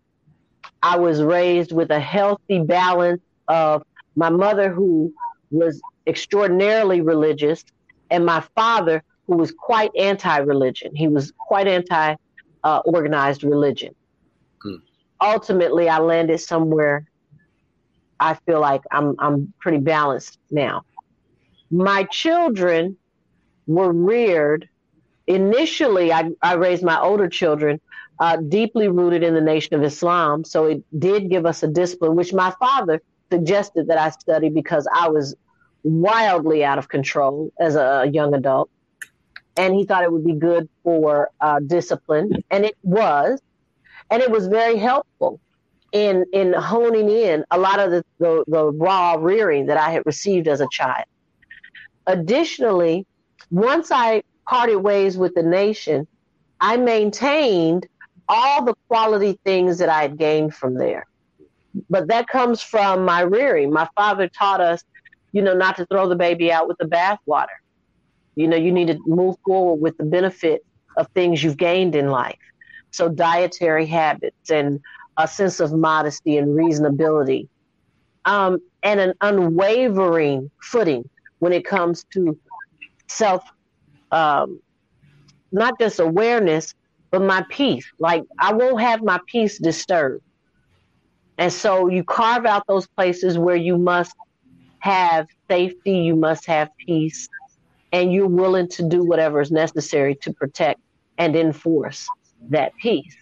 I 0.82 0.98
was 0.98 1.22
raised 1.22 1.72
with 1.72 1.90
a 1.90 2.00
healthy 2.00 2.60
balance 2.60 3.22
of 3.48 3.82
my 4.14 4.28
mother, 4.28 4.70
who 4.70 5.14
was 5.50 5.80
extraordinarily 6.06 7.00
religious, 7.00 7.64
and 8.10 8.26
my 8.26 8.40
father, 8.54 9.02
who 9.26 9.36
was 9.36 9.52
quite 9.52 9.90
anti 9.96 10.38
religion. 10.38 10.94
He 10.94 11.08
was 11.08 11.32
quite 11.38 11.66
anti 11.66 12.16
uh, 12.62 12.82
organized 12.84 13.42
religion. 13.42 13.94
Hmm. 14.62 14.76
Ultimately, 15.20 15.88
I 15.88 15.98
landed 15.98 16.40
somewhere 16.40 17.06
I 18.20 18.34
feel 18.46 18.60
like 18.60 18.82
I'm 18.90 19.16
I'm 19.18 19.52
pretty 19.60 19.78
balanced 19.78 20.38
now. 20.50 20.84
My 21.70 22.04
children 22.04 22.96
were 23.66 23.92
reared 23.92 24.68
initially. 25.26 26.12
I, 26.12 26.30
I 26.42 26.54
raised 26.54 26.82
my 26.82 27.00
older 27.00 27.28
children 27.28 27.80
uh, 28.18 28.36
deeply 28.36 28.88
rooted 28.88 29.22
in 29.22 29.34
the 29.34 29.40
Nation 29.40 29.74
of 29.74 29.82
Islam, 29.82 30.44
so 30.44 30.66
it 30.66 30.84
did 30.98 31.30
give 31.30 31.46
us 31.46 31.62
a 31.62 31.68
discipline, 31.68 32.14
which 32.14 32.32
my 32.32 32.52
father 32.60 33.00
suggested 33.30 33.88
that 33.88 33.98
I 33.98 34.10
study 34.10 34.48
because 34.48 34.86
I 34.94 35.08
was 35.08 35.34
wildly 35.82 36.64
out 36.64 36.78
of 36.78 36.88
control 36.88 37.50
as 37.58 37.74
a 37.74 38.08
young 38.12 38.34
adult, 38.34 38.70
and 39.56 39.74
he 39.74 39.84
thought 39.84 40.04
it 40.04 40.12
would 40.12 40.24
be 40.24 40.34
good 40.34 40.68
for 40.84 41.30
uh, 41.40 41.60
discipline, 41.60 42.44
and 42.50 42.64
it 42.64 42.76
was, 42.82 43.40
and 44.10 44.22
it 44.22 44.30
was 44.30 44.46
very 44.46 44.76
helpful 44.76 45.40
in 45.92 46.24
in 46.32 46.52
honing 46.54 47.10
in 47.10 47.44
a 47.50 47.58
lot 47.58 47.78
of 47.78 47.90
the, 47.90 48.04
the, 48.18 48.44
the 48.48 48.72
raw 48.72 49.16
rearing 49.18 49.66
that 49.66 49.76
I 49.76 49.90
had 49.90 50.04
received 50.06 50.48
as 50.48 50.60
a 50.60 50.68
child. 50.70 51.04
Additionally, 52.06 53.06
once 53.50 53.90
I 53.92 54.22
parted 54.48 54.78
ways 54.78 55.16
with 55.16 55.34
the 55.34 55.42
nation, 55.42 56.06
I 56.60 56.76
maintained 56.76 57.86
all 58.28 58.64
the 58.64 58.74
quality 58.88 59.38
things 59.44 59.78
that 59.78 59.88
I 59.88 60.02
had 60.02 60.18
gained 60.18 60.54
from 60.54 60.74
there. 60.74 61.06
But 61.88 62.08
that 62.08 62.28
comes 62.28 62.62
from 62.62 63.04
my 63.04 63.22
rearing. 63.22 63.72
My 63.72 63.88
father 63.94 64.28
taught 64.28 64.60
us, 64.60 64.82
you 65.32 65.42
know, 65.42 65.54
not 65.54 65.76
to 65.76 65.86
throw 65.86 66.08
the 66.08 66.16
baby 66.16 66.50
out 66.52 66.68
with 66.68 66.78
the 66.78 66.86
bathwater. 66.86 67.46
You 68.34 68.48
know, 68.48 68.56
you 68.56 68.72
need 68.72 68.88
to 68.88 68.98
move 69.06 69.36
forward 69.44 69.80
with 69.80 69.96
the 69.98 70.04
benefit 70.04 70.64
of 70.96 71.08
things 71.14 71.42
you've 71.42 71.56
gained 71.56 71.94
in 71.94 72.08
life. 72.08 72.38
So, 72.90 73.08
dietary 73.08 73.86
habits 73.86 74.50
and 74.50 74.80
a 75.16 75.28
sense 75.28 75.60
of 75.60 75.72
modesty 75.72 76.38
and 76.38 76.48
reasonability, 76.48 77.48
um, 78.24 78.58
and 78.82 79.00
an 79.00 79.14
unwavering 79.20 80.50
footing 80.62 81.08
when 81.38 81.52
it 81.52 81.64
comes 81.64 82.04
to 82.12 82.38
self, 83.08 83.42
um, 84.10 84.60
not 85.50 85.78
just 85.78 86.00
awareness, 86.00 86.72
but 87.10 87.22
my 87.22 87.44
peace. 87.50 87.86
Like, 87.98 88.22
I 88.40 88.52
won't 88.54 88.80
have 88.80 89.02
my 89.02 89.20
peace 89.26 89.58
disturbed. 89.58 90.22
And 91.38 91.52
so, 91.52 91.88
you 91.88 92.04
carve 92.04 92.46
out 92.46 92.64
those 92.68 92.86
places 92.96 93.38
where 93.38 93.56
you 93.56 93.76
must 93.76 94.14
have 94.78 95.26
safety, 95.50 95.98
you 95.98 96.16
must 96.16 96.46
have 96.46 96.68
peace, 96.86 97.28
and 97.92 98.12
you're 98.12 98.26
willing 98.28 98.68
to 98.68 98.88
do 98.88 99.04
whatever 99.04 99.40
is 99.40 99.50
necessary 99.50 100.16
to 100.22 100.32
protect 100.32 100.80
and 101.18 101.36
enforce 101.36 102.08
that 102.50 102.72
peace. 102.80 103.16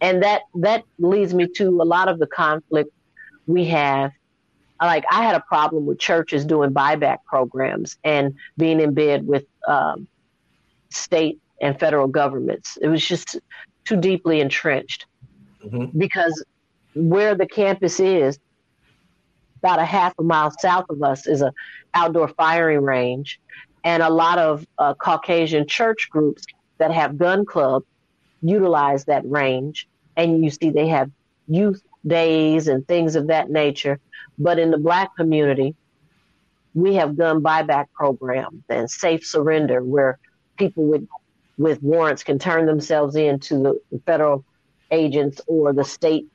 And 0.00 0.22
that 0.22 0.42
that 0.54 0.84
leads 0.98 1.34
me 1.34 1.48
to 1.56 1.68
a 1.68 1.84
lot 1.84 2.08
of 2.08 2.18
the 2.18 2.26
conflict 2.26 2.90
we 3.46 3.64
have. 3.66 4.12
Like 4.80 5.04
I 5.10 5.24
had 5.24 5.34
a 5.34 5.40
problem 5.40 5.86
with 5.86 5.98
churches 5.98 6.44
doing 6.44 6.70
buyback 6.70 7.18
programs 7.24 7.98
and 8.04 8.34
being 8.56 8.80
in 8.80 8.94
bed 8.94 9.26
with 9.26 9.44
um, 9.66 10.06
state 10.90 11.40
and 11.60 11.78
federal 11.78 12.06
governments. 12.06 12.78
It 12.80 12.88
was 12.88 13.04
just 13.04 13.40
too 13.84 13.96
deeply 13.96 14.40
entrenched 14.40 15.06
mm-hmm. 15.64 15.98
because 15.98 16.44
where 16.94 17.34
the 17.34 17.46
campus 17.46 17.98
is, 17.98 18.38
about 19.56 19.80
a 19.80 19.84
half 19.84 20.14
a 20.18 20.22
mile 20.22 20.52
south 20.60 20.86
of 20.90 21.02
us, 21.02 21.26
is 21.26 21.42
a 21.42 21.52
outdoor 21.94 22.28
firing 22.28 22.82
range, 22.82 23.40
and 23.82 24.02
a 24.02 24.10
lot 24.10 24.38
of 24.38 24.64
uh, 24.78 24.94
Caucasian 24.94 25.66
church 25.66 26.08
groups 26.10 26.44
that 26.78 26.92
have 26.92 27.18
gun 27.18 27.44
clubs 27.44 27.86
utilize 28.42 29.04
that 29.06 29.28
range. 29.28 29.88
And 30.16 30.44
you 30.44 30.50
see 30.50 30.70
they 30.70 30.88
have 30.88 31.10
youth 31.46 31.82
days 32.06 32.68
and 32.68 32.86
things 32.86 33.16
of 33.16 33.28
that 33.28 33.50
nature. 33.50 34.00
But 34.38 34.58
in 34.58 34.70
the 34.70 34.78
black 34.78 35.14
community, 35.16 35.74
we 36.74 36.94
have 36.94 37.16
gun 37.16 37.42
buyback 37.42 37.86
programs 37.92 38.62
and 38.68 38.90
safe 38.90 39.24
surrender 39.26 39.82
where 39.82 40.18
people 40.56 40.84
with 40.84 41.06
with 41.56 41.82
warrants 41.82 42.22
can 42.22 42.38
turn 42.38 42.66
themselves 42.66 43.16
in 43.16 43.40
to 43.40 43.80
the 43.90 44.00
federal 44.06 44.44
agents 44.92 45.40
or 45.48 45.72
the 45.72 45.84
state 45.84 46.26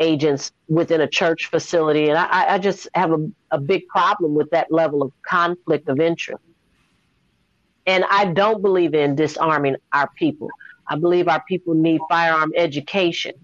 agents 0.00 0.52
within 0.68 1.00
a 1.00 1.06
church 1.06 1.46
facility. 1.46 2.08
And 2.08 2.18
I, 2.18 2.54
I 2.54 2.58
just 2.58 2.88
have 2.94 3.12
a, 3.12 3.30
a 3.52 3.58
big 3.58 3.86
problem 3.88 4.34
with 4.34 4.50
that 4.50 4.70
level 4.72 5.02
of 5.02 5.12
conflict 5.22 5.88
of 5.88 6.00
interest. 6.00 6.42
And 7.86 8.04
I 8.10 8.26
don't 8.26 8.60
believe 8.60 8.94
in 8.94 9.14
disarming 9.14 9.76
our 9.92 10.10
people. 10.16 10.50
I 10.88 10.96
believe 10.96 11.28
our 11.28 11.42
people 11.48 11.74
need 11.74 12.00
firearm 12.08 12.52
education. 12.56 13.34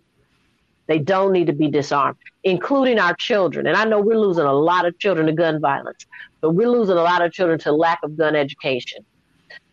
They 0.87 0.99
don't 0.99 1.33
need 1.33 1.47
to 1.47 1.53
be 1.53 1.69
disarmed, 1.69 2.19
including 2.43 2.99
our 2.99 3.15
children. 3.15 3.67
And 3.67 3.77
I 3.77 3.85
know 3.85 4.01
we're 4.01 4.19
losing 4.19 4.45
a 4.45 4.53
lot 4.53 4.87
of 4.87 4.99
children 4.99 5.27
to 5.27 5.33
gun 5.33 5.61
violence, 5.61 6.07
but 6.41 6.51
we're 6.51 6.69
losing 6.69 6.97
a 6.97 7.03
lot 7.03 7.23
of 7.23 7.33
children 7.33 7.59
to 7.61 7.73
lack 7.73 8.01
of 8.03 8.17
gun 8.17 8.37
education. 8.37 9.05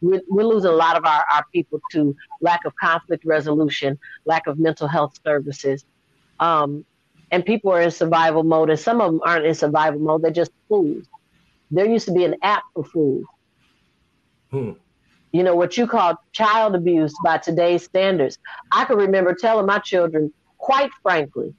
We're, 0.02 0.22
we're 0.30 0.46
losing 0.46 0.72
a 0.72 0.76
lot 0.76 0.98
of 0.98 1.06
our, 1.06 1.26
our 1.34 1.46
people 1.54 1.82
to 1.92 2.16
lack 2.42 2.62
of 2.66 2.74
conflict 2.82 3.26
resolution, 3.26 4.00
lack 4.26 4.48
of 4.48 4.60
mental 4.60 4.88
health 4.88 5.14
services. 5.26 5.86
Um, 6.40 6.86
and 7.32 7.46
people 7.46 7.72
are 7.72 7.82
in 7.82 7.92
survival 7.92 8.44
mode, 8.44 8.70
and 8.70 8.80
some 8.80 9.02
of 9.02 9.12
them 9.12 9.22
aren't 9.26 9.46
in 9.46 9.54
survival 9.56 10.00
mode, 10.00 10.22
they're 10.22 10.32
just 10.32 10.52
fools. 10.68 11.06
There 11.72 11.86
used 11.86 12.08
to 12.08 12.14
be 12.14 12.26
an 12.26 12.36
app 12.44 12.64
for 12.74 12.84
fools 12.84 13.26
Hmm. 14.52 14.72
You 15.32 15.44
know, 15.44 15.56
what 15.56 15.78
you 15.78 15.88
call 15.88 16.16
child 16.34 16.76
abuse 16.76 17.14
by 17.24 17.38
today's 17.38 17.84
standards. 17.86 18.38
I 18.72 18.86
can 18.86 18.98
remember 18.98 19.34
telling 19.34 19.66
my 19.66 19.80
children, 19.80 20.34
quite 20.58 20.92
frankly, 21.04 21.56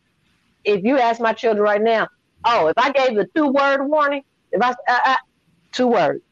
if 0.65 0.85
you 0.85 0.99
ask 0.99 1.21
my 1.21 1.33
children 1.33 1.63
right 1.65 1.83
now, 1.83 2.09
oh, 2.47 2.69
if 2.69 2.75
I 2.77 2.93
gave 2.93 3.17
the 3.17 3.29
two 3.35 3.49
word 3.49 3.85
warning, 3.87 4.23
if 4.53 4.63
I, 4.63 4.71
uh, 4.71 4.99
uh, 5.07 5.17
two 5.73 5.89
words, 5.89 6.23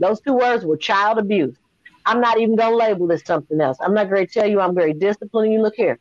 those 0.00 0.20
two 0.20 0.34
words 0.34 0.64
were 0.64 0.76
child 0.76 1.18
abuse. 1.18 1.56
I'm 2.04 2.20
not 2.20 2.40
even 2.40 2.56
going 2.56 2.72
to 2.72 2.76
label 2.76 3.06
this 3.06 3.22
something 3.24 3.60
else. 3.60 3.78
I'm 3.80 3.94
not 3.94 4.10
going 4.10 4.26
to 4.26 4.32
tell 4.32 4.48
you 4.48 4.60
I'm 4.60 4.74
very 4.74 4.92
disciplined. 4.94 5.52
You 5.52 5.62
look 5.62 5.74
here. 5.76 6.00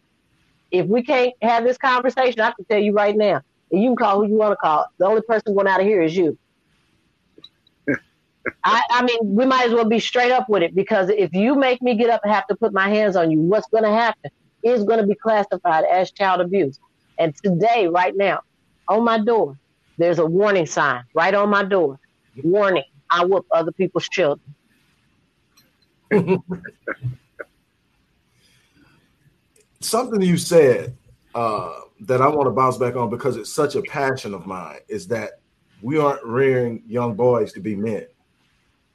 If 0.72 0.88
we 0.88 1.04
can't 1.04 1.34
have 1.42 1.64
this 1.64 1.78
conversation, 1.78 2.42
I 2.42 2.52
can 2.52 2.66
tell 2.66 2.80
you 2.80 2.94
right 2.94 3.16
now. 3.16 3.42
And 3.72 3.84
you 3.84 3.90
can 3.90 3.98
call 3.98 4.22
who 4.22 4.28
you 4.28 4.36
want 4.38 4.54
to 4.54 4.56
call. 4.56 4.86
The 4.98 5.06
only 5.06 5.22
person 5.22 5.54
going 5.54 5.68
out 5.68 5.80
of 5.82 5.86
here 5.86 6.02
is 6.02 6.16
you. 6.18 6.38
I, 8.64 8.82
I 8.90 9.04
mean, 9.04 9.36
we 9.36 9.46
might 9.46 9.68
as 9.68 9.74
well 9.74 9.86
be 9.86 10.00
straight 10.00 10.32
up 10.32 10.50
with 10.50 10.64
it 10.64 10.74
because 10.74 11.10
if 11.10 11.34
you 11.34 11.56
make 11.56 11.82
me 11.82 11.96
get 11.96 12.10
up 12.10 12.22
and 12.24 12.34
have 12.34 12.48
to 12.48 12.56
put 12.56 12.74
my 12.74 12.90
hands 12.90 13.16
on 13.16 13.30
you, 13.32 13.40
what's 13.40 13.68
going 13.68 13.84
to 13.84 13.92
happen 13.92 14.32
is 14.64 14.84
going 14.84 15.00
to 15.00 15.06
be 15.06 15.16
classified 15.16 15.86
as 15.86 16.12
child 16.12 16.42
abuse. 16.42 16.80
And 17.18 17.36
today, 17.44 17.88
right 17.88 18.16
now, 18.16 18.42
on 18.88 19.04
my 19.04 19.20
door, 19.20 19.58
there's 19.98 20.20
a 20.20 20.26
warning 20.26 20.66
sign 20.66 21.04
right 21.14 21.34
on 21.34 21.50
my 21.50 21.64
door. 21.64 22.00
Warning: 22.44 22.84
I 23.10 23.26
whoop 23.26 23.46
other 23.52 23.72
people's 23.72 24.10
children. 24.10 24.56
Something 29.80 30.22
you 30.22 30.38
said 30.38 30.96
uh, 31.36 31.74
that 32.02 32.22
I 32.22 32.28
want 32.28 32.48
to 32.48 32.52
bounce 32.52 32.78
back 32.78 32.96
on 32.96 33.10
because 33.10 33.38
it's 33.38 33.54
such 33.54 33.76
a 33.76 33.82
passion 33.84 34.34
of 34.34 34.46
mine 34.46 34.80
is 34.88 35.08
that 35.08 35.42
we 35.82 35.98
aren't 35.98 36.24
rearing 36.24 36.84
young 36.88 37.16
boys 37.16 37.54
to 37.54 37.60
be 37.60 37.76
men. 37.76 38.06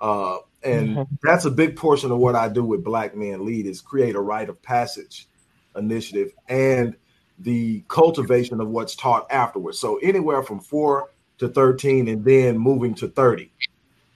Uh, 0.01 0.39
and 0.63 0.89
mm-hmm. 0.91 1.15
that's 1.23 1.45
a 1.45 1.51
big 1.51 1.77
portion 1.77 2.11
of 2.11 2.19
what 2.19 2.35
I 2.35 2.49
do 2.49 2.65
with 2.65 2.85
Black 2.85 3.17
Men 3.17 3.45
Lead 3.45 3.67
is 3.67 3.81
create 3.81 4.17
a 4.17 4.21
rite 4.21 4.49
of 4.49 4.61
passage 4.63 5.29
initiative 5.77 6.33
and 6.49 6.97
the 7.39 7.85
cultivation 7.89 8.61
of 8.61 8.69
what's 8.69 8.97
taught 8.97 9.31
afterwards. 9.31 9.79
So 9.79 9.99
anywhere 9.99 10.43
from 10.43 10.61
four 10.61 11.11
to 11.39 11.49
13 11.49 12.09
and 12.09 12.25
then 12.25 12.59
moving 12.59 12.95
to 12.97 13.09
30 13.09 13.51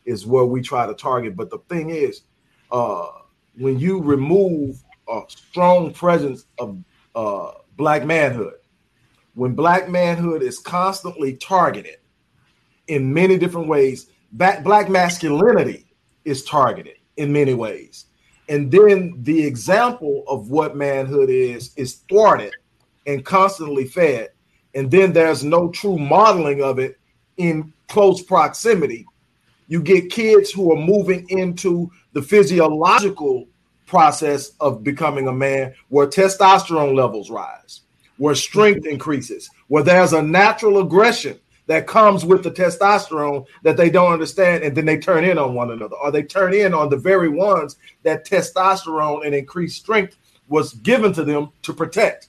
is 0.05 0.26
where 0.26 0.45
we 0.45 0.62
try 0.62 0.87
to 0.87 0.95
target. 0.95 1.37
But 1.37 1.51
the 1.51 1.59
thing 1.68 1.91
is, 1.91 2.22
uh, 2.72 3.09
when 3.57 3.78
you 3.78 4.01
remove 4.03 4.83
a 5.09 5.22
strong 5.28 5.93
presence 5.93 6.47
of 6.59 6.83
uh, 7.14 7.53
black 7.76 8.05
manhood, 8.05 8.55
when 9.35 9.55
black 9.55 9.89
manhood 9.89 10.43
is 10.43 10.59
constantly 10.59 11.35
targeted 11.35 11.97
in 12.89 13.12
many 13.12 13.39
different 13.39 13.68
ways, 13.68 14.10
black 14.33 14.89
masculinity 14.89 15.87
is 16.24 16.45
targeted 16.45 16.97
in 17.16 17.33
many 17.33 17.55
ways. 17.55 18.07
And 18.49 18.70
then 18.70 19.14
the 19.22 19.45
example 19.47 20.24
of 20.26 20.51
what 20.51 20.76
manhood 20.76 21.31
is 21.31 21.72
is 21.76 22.03
thwarted 22.09 22.55
and 23.07 23.24
constantly 23.24 23.85
fed. 23.85 24.31
And 24.74 24.91
then 24.91 25.12
there's 25.12 25.45
no 25.45 25.70
true 25.70 25.99
modeling 25.99 26.62
of 26.62 26.78
it 26.78 26.99
in 27.37 27.72
close 27.89 28.22
proximity. 28.22 29.07
You 29.68 29.83
get 29.83 30.11
kids 30.11 30.51
who 30.51 30.72
are 30.72 30.85
moving 30.85 31.26
into 31.28 31.91
the 32.12 32.22
physiological 32.22 33.47
process 33.87 34.53
of 34.61 34.83
becoming 34.85 35.28
a 35.28 35.33
man 35.33 35.74
where 35.89 36.07
testosterone 36.07 36.95
levels 36.95 37.31
rise, 37.31 37.83
where 38.18 38.35
strength 38.35 38.87
increases, 38.87 39.49
where 39.68 39.83
there's 39.83 40.12
a 40.12 40.22
natural 40.22 40.78
aggression 40.81 41.39
that 41.71 41.87
comes 41.87 42.25
with 42.25 42.43
the 42.43 42.51
testosterone 42.51 43.47
that 43.62 43.77
they 43.77 43.89
don't 43.91 44.12
understand, 44.12 44.64
and 44.64 44.77
then 44.77 44.85
they 44.85 44.99
turn 44.99 45.23
in 45.23 45.39
on 45.39 45.55
one 45.55 45.71
another, 45.71 45.95
or 46.03 46.11
they 46.11 46.25
turn 46.25 46.53
in 46.53 46.75
on 46.75 46.89
the 46.89 46.97
very 46.97 47.29
ones 47.29 47.77
that 48.03 48.27
testosterone 48.27 49.25
and 49.25 49.37
increased 49.37 49.77
strength 49.77 50.16
was 50.49 50.73
given 50.75 51.12
to 51.12 51.23
them 51.23 51.51
to 51.62 51.73
protect. 51.73 52.27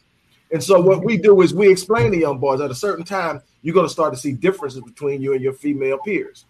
And 0.52 0.64
so, 0.64 0.80
what 0.80 1.04
we 1.04 1.18
do 1.18 1.42
is 1.42 1.56
we 1.56 1.72
explain 1.72 2.12
to 2.12 2.20
young 2.20 2.38
boys 2.38 2.62
at 2.62 2.70
a 2.70 2.76
certain 2.76 3.04
time, 3.04 3.42
you're 3.64 3.74
going 3.74 3.88
to 3.88 3.92
start 3.92 4.14
to 4.14 4.20
see 4.20 4.32
differences 4.32 4.82
between 4.82 5.24
you 5.24 5.34
and 5.34 5.42
your 5.42 5.54
female 5.54 5.98
peers. 5.98 6.46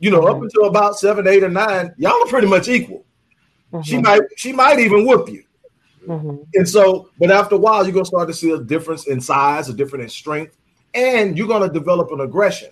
You 0.00 0.10
know, 0.10 0.26
up 0.26 0.42
until 0.42 0.64
about 0.64 0.98
seven, 0.98 1.28
eight, 1.28 1.44
or 1.44 1.48
nine, 1.48 1.94
y'all 1.96 2.20
are 2.24 2.26
pretty 2.26 2.48
much 2.48 2.66
equal. 2.66 3.04
Mm-hmm. 3.72 3.82
She 3.82 3.98
might, 3.98 4.22
she 4.36 4.52
might 4.52 4.80
even 4.80 5.06
whoop 5.06 5.28
you. 5.28 5.44
Mm-hmm. 6.08 6.42
And 6.54 6.68
so, 6.68 7.08
but 7.20 7.30
after 7.30 7.54
a 7.54 7.58
while, 7.58 7.84
you're 7.84 7.94
gonna 7.94 8.04
start 8.04 8.26
to 8.26 8.34
see 8.34 8.50
a 8.50 8.58
difference 8.58 9.06
in 9.06 9.20
size, 9.20 9.68
a 9.68 9.72
difference 9.72 10.02
in 10.02 10.08
strength, 10.08 10.56
and 10.96 11.36
you're 11.36 11.46
going 11.46 11.62
to 11.62 11.72
develop 11.72 12.10
an 12.10 12.20
aggression. 12.20 12.70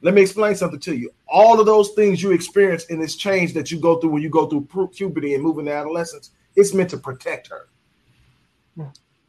Let 0.00 0.14
me 0.14 0.22
explain 0.22 0.54
something 0.54 0.80
to 0.80 0.96
you. 0.96 1.10
All 1.26 1.58
of 1.58 1.66
those 1.66 1.90
things 1.90 2.22
you 2.22 2.30
experience 2.30 2.84
in 2.84 3.00
this 3.00 3.16
change 3.16 3.52
that 3.54 3.70
you 3.70 3.80
go 3.80 3.98
through 3.98 4.10
when 4.10 4.22
you 4.22 4.30
go 4.30 4.46
through 4.46 4.88
puberty 4.94 5.34
and 5.34 5.42
moving 5.42 5.64
to 5.66 5.72
adolescence, 5.72 6.30
it's 6.56 6.72
meant 6.72 6.90
to 6.90 6.98
protect 6.98 7.48
her. 7.48 7.68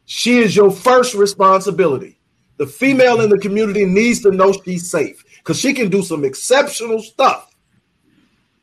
She 0.04 0.38
is 0.38 0.54
your 0.54 0.70
first 0.70 1.14
responsibility. 1.14 2.18
The 2.58 2.66
female 2.66 3.20
in 3.20 3.30
the 3.30 3.38
community 3.38 3.84
needs 3.84 4.20
to 4.22 4.30
know 4.30 4.52
she's 4.52 4.90
safe 4.90 5.24
because 5.38 5.58
she 5.58 5.72
can 5.72 5.90
do 5.90 6.02
some 6.02 6.24
exceptional 6.24 7.00
stuff 7.00 7.54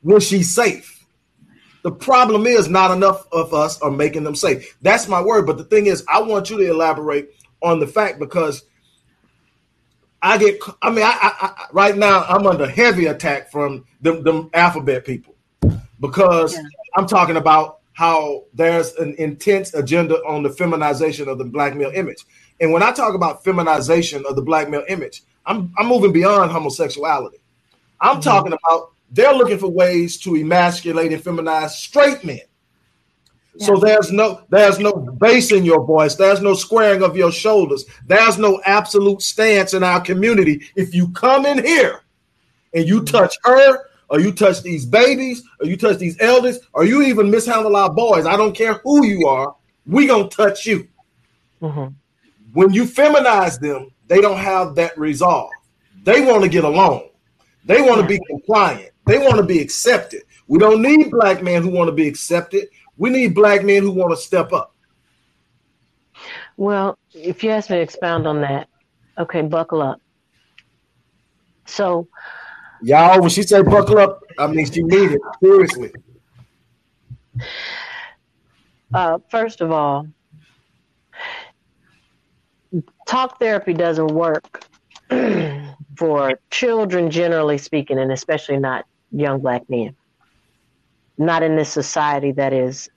when 0.02 0.20
she's 0.20 0.54
safe. 0.54 1.06
The 1.84 1.92
problem 1.92 2.48
is 2.48 2.70
not 2.70 2.92
enough 2.92 3.28
of 3.32 3.54
us 3.54 3.80
are 3.82 3.92
making 3.92 4.24
them 4.24 4.36
safe. 4.36 4.78
That's 4.82 5.08
my 5.08 5.22
word. 5.22 5.46
But 5.46 5.58
the 5.58 5.66
thing 5.66 5.88
is, 5.88 6.06
I 6.08 6.22
want 6.22 6.50
you 6.50 6.58
to 6.58 6.70
elaborate 6.70 7.32
on 7.62 7.80
the 7.80 7.88
fact 7.88 8.20
because 8.20 8.64
I 10.24 10.38
get, 10.38 10.58
I 10.82 10.90
mean, 10.90 11.04
I, 11.04 11.12
I, 11.22 11.34
I 11.42 11.66
right 11.74 11.98
now 11.98 12.24
I'm 12.24 12.48
under 12.48 12.66
heavy 12.66 13.08
attack 13.08 13.52
from 13.52 13.86
them, 14.00 14.24
them 14.24 14.50
alphabet 14.54 15.06
people 15.06 15.36
because 16.00 16.56
yeah. 16.56 16.64
I'm 16.96 17.06
talking 17.06 17.36
about 17.36 17.80
how 17.92 18.46
there's 18.54 18.96
an 18.96 19.16
intense 19.18 19.74
agenda 19.74 20.16
on 20.26 20.42
the 20.42 20.50
feminization 20.50 21.28
of 21.28 21.38
the 21.38 21.44
black 21.44 21.76
male 21.76 21.92
image. 21.94 22.26
And 22.62 22.72
when 22.72 22.82
I 22.82 22.94
talk 22.94 23.16
about 23.16 23.44
feminization 23.44 24.24
of 24.28 24.38
the 24.38 24.42
black 24.42 24.70
male 24.70 24.86
image, 24.88 25.24
I'm, 25.46 25.74
I'm 25.78 25.88
moving 25.88 26.14
beyond 26.14 26.52
homosexuality. 26.52 27.40
I'm 28.00 28.14
mm-hmm. 28.14 28.22
talking 28.22 28.54
about 28.54 28.94
they're 29.12 29.34
looking 29.34 29.60
for 29.60 29.70
ways 29.70 30.18
to 30.20 30.36
emasculate 30.36 31.12
and 31.12 31.22
feminize 31.22 31.72
straight 31.72 32.24
men. 32.24 32.40
So 33.58 33.78
there's 33.78 34.12
no 34.12 34.44
there's 34.50 34.80
no 34.80 34.92
bass 34.94 35.52
in 35.52 35.64
your 35.64 35.86
voice. 35.86 36.16
There's 36.16 36.42
no 36.42 36.56
squaring 36.56 37.04
of 37.04 37.16
your 37.16 37.32
shoulders. 37.32 37.86
There's 38.08 38.40
no 38.40 38.60
absolute 38.66 39.22
stance 39.22 39.74
in 39.74 39.84
our 39.84 40.02
community. 40.02 40.64
If 40.76 40.96
you 40.96 41.10
come 41.10 41.46
in 41.46 41.64
here 41.64 42.02
and 42.74 42.88
you 42.88 43.04
touch 43.04 43.38
her, 43.44 43.86
or 44.10 44.20
you 44.20 44.32
touch 44.32 44.64
these 44.64 44.86
babies, 44.86 45.44
or 45.60 45.68
you 45.68 45.78
touch 45.78 45.98
these 45.98 46.18
elders, 46.20 46.60
or 46.74 46.86
you 46.86 47.04
even 47.04 47.30
mishandle 47.30 47.76
our 47.76 47.94
boys, 47.94 48.26
I 48.26 48.38
don't 48.38 48.56
care 48.56 48.76
who 48.84 49.06
you 49.06 49.28
are, 49.28 49.56
we 49.86 50.08
gonna 50.08 50.30
touch 50.30 50.66
you. 50.66 50.88
Mm-hmm. 51.62 51.94
When 52.54 52.74
you 52.74 52.86
feminize 52.86 53.60
them, 53.60 53.92
they 54.08 54.20
don't 54.20 54.38
have 54.38 54.76
that 54.76 54.98
resolve. 54.98 55.52
They 56.04 56.22
want 56.22 56.44
to 56.44 56.50
get 56.50 56.64
along. 56.64 57.10
They 57.66 57.82
want 57.82 58.02
to 58.02 58.08
be 58.08 58.20
compliant. 58.28 58.90
They 59.06 59.18
want 59.20 59.38
to 59.38 59.44
be 59.44 59.60
accepted. 59.60 60.24
We 60.48 60.60
don't 60.60 60.82
need 60.82 61.12
black 61.12 61.42
men 61.42 61.64
who 61.64 61.70
want 61.70 61.88
to 61.88 61.94
be 61.94 62.08
accepted. 62.08 62.68
We 62.98 63.10
need 63.10 63.34
black 63.34 63.64
men 63.64 63.84
who 63.84 63.92
want 63.92 64.12
to 64.12 64.18
step 64.18 64.54
up. 64.54 64.76
Well, 66.58 66.98
if 67.14 67.44
you 67.44 67.50
ask 67.50 67.70
me 67.70 67.78
to 67.78 67.82
expound 67.82 68.28
on 68.28 68.42
that, 68.42 68.68
okay, 69.18 69.42
buckle 69.42 69.82
up. 69.82 70.00
So, 71.66 72.08
y'all, 72.82 73.20
when 73.20 73.30
she 73.30 73.44
said 73.44 73.66
buckle 73.66 73.98
up, 73.98 74.22
I 74.38 74.48
mean 74.48 74.70
she 74.70 74.84
mean 74.84 75.14
it 75.14 75.22
seriously. 75.42 75.92
Uh, 78.94 79.18
first 79.30 79.62
of 79.62 79.72
all, 79.72 80.08
talk 83.08 83.40
therapy 83.40 83.74
doesn't 83.74 84.08
work 84.08 84.66
for 85.98 86.40
children, 86.52 87.10
generally 87.10 87.58
speaking, 87.58 87.98
and 87.98 88.12
especially 88.12 88.58
not 88.58 88.86
young 89.12 89.40
black 89.40 89.68
men 89.70 89.96
not 91.18 91.44
in 91.44 91.56
this 91.56 91.70
society 91.70 92.32
that 92.34 92.54
is 92.54 92.90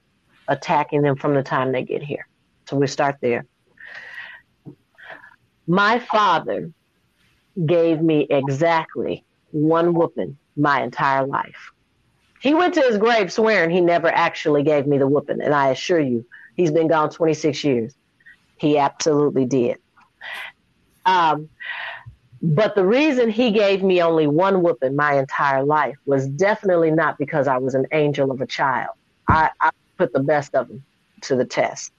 attacking 0.47 1.01
them 1.01 1.15
from 1.15 1.33
the 1.33 1.43
time 1.43 1.71
they 1.71 1.83
get 1.83 2.01
here. 2.01 2.27
So 2.65 2.77
we 2.77 2.87
start 2.87 3.17
there. 3.21 3.45
My 5.67 5.99
father 5.99 6.71
gave 7.65 8.01
me 8.01 8.27
exactly 8.29 9.25
one 9.51 9.93
whooping 9.93 10.37
my 10.55 10.81
entire 10.81 11.25
life. 11.25 11.71
He 12.41 12.53
went 12.53 12.73
to 12.75 12.81
his 12.81 12.97
grave 12.97 13.31
swearing 13.31 13.69
he 13.69 13.81
never 13.81 14.07
actually 14.07 14.63
gave 14.63 14.85
me 14.85 14.97
the 14.97 15.07
whooping, 15.07 15.41
and 15.41 15.53
I 15.53 15.69
assure 15.69 15.99
you, 15.99 16.25
he's 16.55 16.71
been 16.71 16.87
gone 16.87 17.09
26 17.09 17.63
years. 17.63 17.95
He 18.57 18.77
absolutely 18.77 19.45
did. 19.45 19.77
Um, 21.05 21.49
but 22.49 22.75
the 22.75 22.85
reason 22.85 23.29
he 23.29 23.51
gave 23.51 23.83
me 23.83 24.01
only 24.01 24.25
one 24.25 24.63
whooping 24.63 24.95
my 24.95 25.19
entire 25.19 25.65
life 25.65 25.97
was 26.05 26.29
definitely 26.29 26.91
not 26.91 27.17
because 27.17 27.45
I 27.45 27.57
was 27.57 27.75
an 27.75 27.87
angel 27.91 28.31
of 28.31 28.39
a 28.39 28.47
child. 28.47 28.91
I, 29.27 29.49
I 29.59 29.71
put 29.97 30.13
the 30.13 30.21
best 30.21 30.55
of 30.55 30.69
them 30.69 30.85
to 31.23 31.35
the 31.35 31.43
test. 31.43 31.91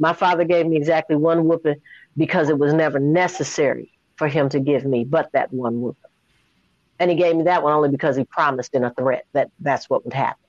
My 0.00 0.14
father 0.14 0.42
gave 0.42 0.66
me 0.66 0.76
exactly 0.76 1.14
one 1.14 1.44
whooping 1.44 1.80
because 2.16 2.48
it 2.48 2.58
was 2.58 2.74
never 2.74 2.98
necessary 2.98 3.92
for 4.16 4.26
him 4.26 4.48
to 4.48 4.58
give 4.58 4.84
me 4.84 5.04
but 5.04 5.30
that 5.30 5.52
one 5.52 5.80
whooping. 5.80 6.10
And 6.98 7.08
he 7.08 7.16
gave 7.16 7.36
me 7.36 7.44
that 7.44 7.62
one 7.62 7.72
only 7.72 7.88
because 7.88 8.16
he 8.16 8.24
promised 8.24 8.74
in 8.74 8.82
a 8.82 8.92
threat 8.94 9.26
that 9.32 9.52
that's 9.60 9.88
what 9.88 10.04
would 10.04 10.12
happen. 10.12 10.42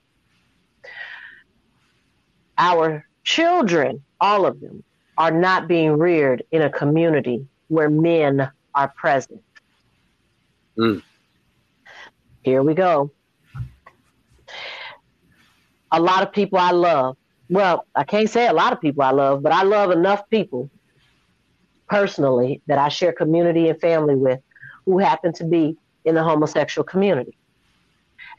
Our 2.58 3.06
children, 3.24 4.04
all 4.20 4.48
of 4.48 4.60
them, 4.60 4.84
are 5.20 5.32
not 5.32 5.68
being 5.68 6.00
reared 6.00 6.42
in 6.50 6.64
a 6.64 6.70
community 6.72 7.46
where 7.68 7.90
men 7.90 8.50
are 8.74 8.90
present. 8.90 9.42
Mm. 10.78 11.02
Here 12.44 12.64
we 12.64 12.74
go. 12.74 13.12
A 15.92 16.00
lot 16.00 16.24
of 16.24 16.32
people 16.32 16.58
I 16.58 16.72
love. 16.72 17.18
Well, 17.50 17.86
I 17.96 18.04
can't 18.04 18.30
say 18.30 18.48
a 18.48 18.54
lot 18.54 18.72
of 18.72 18.80
people 18.80 19.04
I 19.04 19.12
love, 19.12 19.44
but 19.44 19.52
I 19.52 19.64
love 19.64 19.92
enough 19.92 20.30
people 20.30 20.70
personally 21.90 22.62
that 22.68 22.78
I 22.78 22.88
share 22.88 23.12
community 23.12 23.68
and 23.68 23.80
family 23.80 24.16
with 24.16 24.40
who 24.86 24.98
happen 24.98 25.34
to 25.34 25.44
be 25.44 25.76
in 26.06 26.16
the 26.16 26.24
homosexual 26.24 26.86
community. 26.86 27.38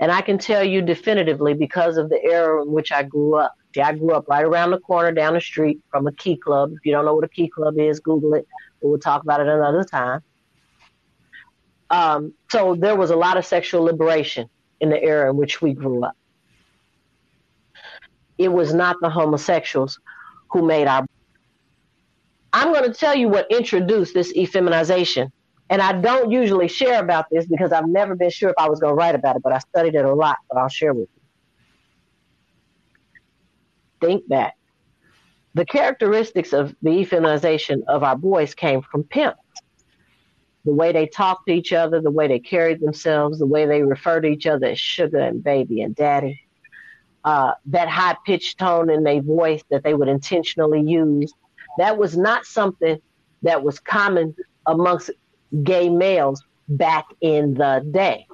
And 0.00 0.10
I 0.10 0.22
can 0.22 0.38
tell 0.38 0.64
you 0.64 0.82
definitively 0.82 1.54
because 1.54 1.96
of 1.98 2.08
the 2.08 2.20
era 2.24 2.62
in 2.62 2.72
which 2.72 2.90
I 2.90 3.02
grew 3.02 3.36
up. 3.36 3.54
I 3.82 3.92
grew 3.92 4.12
up 4.12 4.26
right 4.28 4.44
around 4.44 4.70
the 4.70 4.80
corner 4.80 5.12
down 5.12 5.34
the 5.34 5.40
street 5.40 5.80
from 5.90 6.06
a 6.06 6.12
key 6.12 6.36
club. 6.36 6.72
If 6.72 6.84
you 6.84 6.92
don't 6.92 7.04
know 7.04 7.14
what 7.14 7.24
a 7.24 7.28
key 7.28 7.48
club 7.48 7.78
is, 7.78 8.00
Google 8.00 8.34
it. 8.34 8.46
We'll 8.82 8.98
talk 8.98 9.22
about 9.22 9.40
it 9.40 9.48
another 9.48 9.84
time. 9.84 10.22
Um, 11.90 12.34
so 12.50 12.74
there 12.74 12.96
was 12.96 13.10
a 13.10 13.16
lot 13.16 13.36
of 13.36 13.44
sexual 13.44 13.82
liberation 13.82 14.48
in 14.80 14.90
the 14.90 15.02
era 15.02 15.30
in 15.30 15.36
which 15.36 15.60
we 15.60 15.74
grew 15.74 16.04
up. 16.04 16.16
It 18.38 18.48
was 18.48 18.74
not 18.74 18.96
the 19.00 19.10
homosexuals 19.10 20.00
who 20.50 20.62
made 20.62 20.88
our. 20.88 21.06
I'm 22.52 22.72
going 22.72 22.90
to 22.90 22.98
tell 22.98 23.14
you 23.14 23.28
what 23.28 23.46
introduced 23.50 24.14
this 24.14 24.32
effeminization. 24.32 25.30
And 25.70 25.80
I 25.80 25.92
don't 25.92 26.30
usually 26.30 26.68
share 26.68 27.00
about 27.00 27.26
this 27.30 27.46
because 27.46 27.72
I've 27.72 27.88
never 27.88 28.14
been 28.14 28.30
sure 28.30 28.50
if 28.50 28.56
I 28.58 28.68
was 28.68 28.78
going 28.78 28.92
to 28.92 28.94
write 28.94 29.14
about 29.14 29.36
it, 29.36 29.42
but 29.42 29.52
I 29.52 29.58
studied 29.58 29.94
it 29.94 30.04
a 30.04 30.14
lot, 30.14 30.36
but 30.50 30.58
I'll 30.58 30.68
share 30.68 30.92
with 30.92 31.08
you. 31.14 31.22
Think 34.06 34.28
back. 34.28 34.54
The 35.55 35.66
characteristics 35.66 36.53
of 36.53 36.74
the 36.82 36.90
effeminization 36.90 37.82
of 37.86 38.03
our 38.03 38.16
boys 38.16 38.55
came 38.55 38.82
from 38.82 39.05
pimps 39.05 39.38
the 40.64 40.72
way 40.72 40.92
they 40.92 41.07
talk 41.07 41.44
to 41.46 41.53
each 41.53 41.72
other, 41.72 42.00
the 42.00 42.11
way 42.11 42.28
they 42.28 42.38
carried 42.38 42.80
themselves, 42.80 43.38
the 43.38 43.46
way 43.46 43.66
they 43.66 43.82
refer 43.82 44.20
to 44.20 44.28
each 44.28 44.46
other 44.46 44.68
as 44.68 44.78
sugar 44.78 45.18
and 45.18 45.42
baby 45.42 45.82
and 45.82 45.94
daddy. 45.94 46.40
Uh, 47.24 47.53
that 47.66 47.88
high 47.88 48.16
pitched 48.26 48.59
tone 48.59 48.90
in 48.90 49.03
their 49.05 49.22
voice 49.22 49.62
that 49.70 49.82
they 49.82 49.94
would 49.94 50.09
intentionally 50.09 50.80
use. 50.80 51.32
That 51.78 51.96
was 51.96 52.16
not 52.16 52.44
something 52.44 53.00
that 53.42 53.62
was 53.62 53.78
common 53.80 54.34
amongst 54.66 55.11
gay 55.62 55.88
males 55.88 56.44
back 56.68 57.07
in 57.20 57.55
the 57.55 57.84
day. 57.90 58.26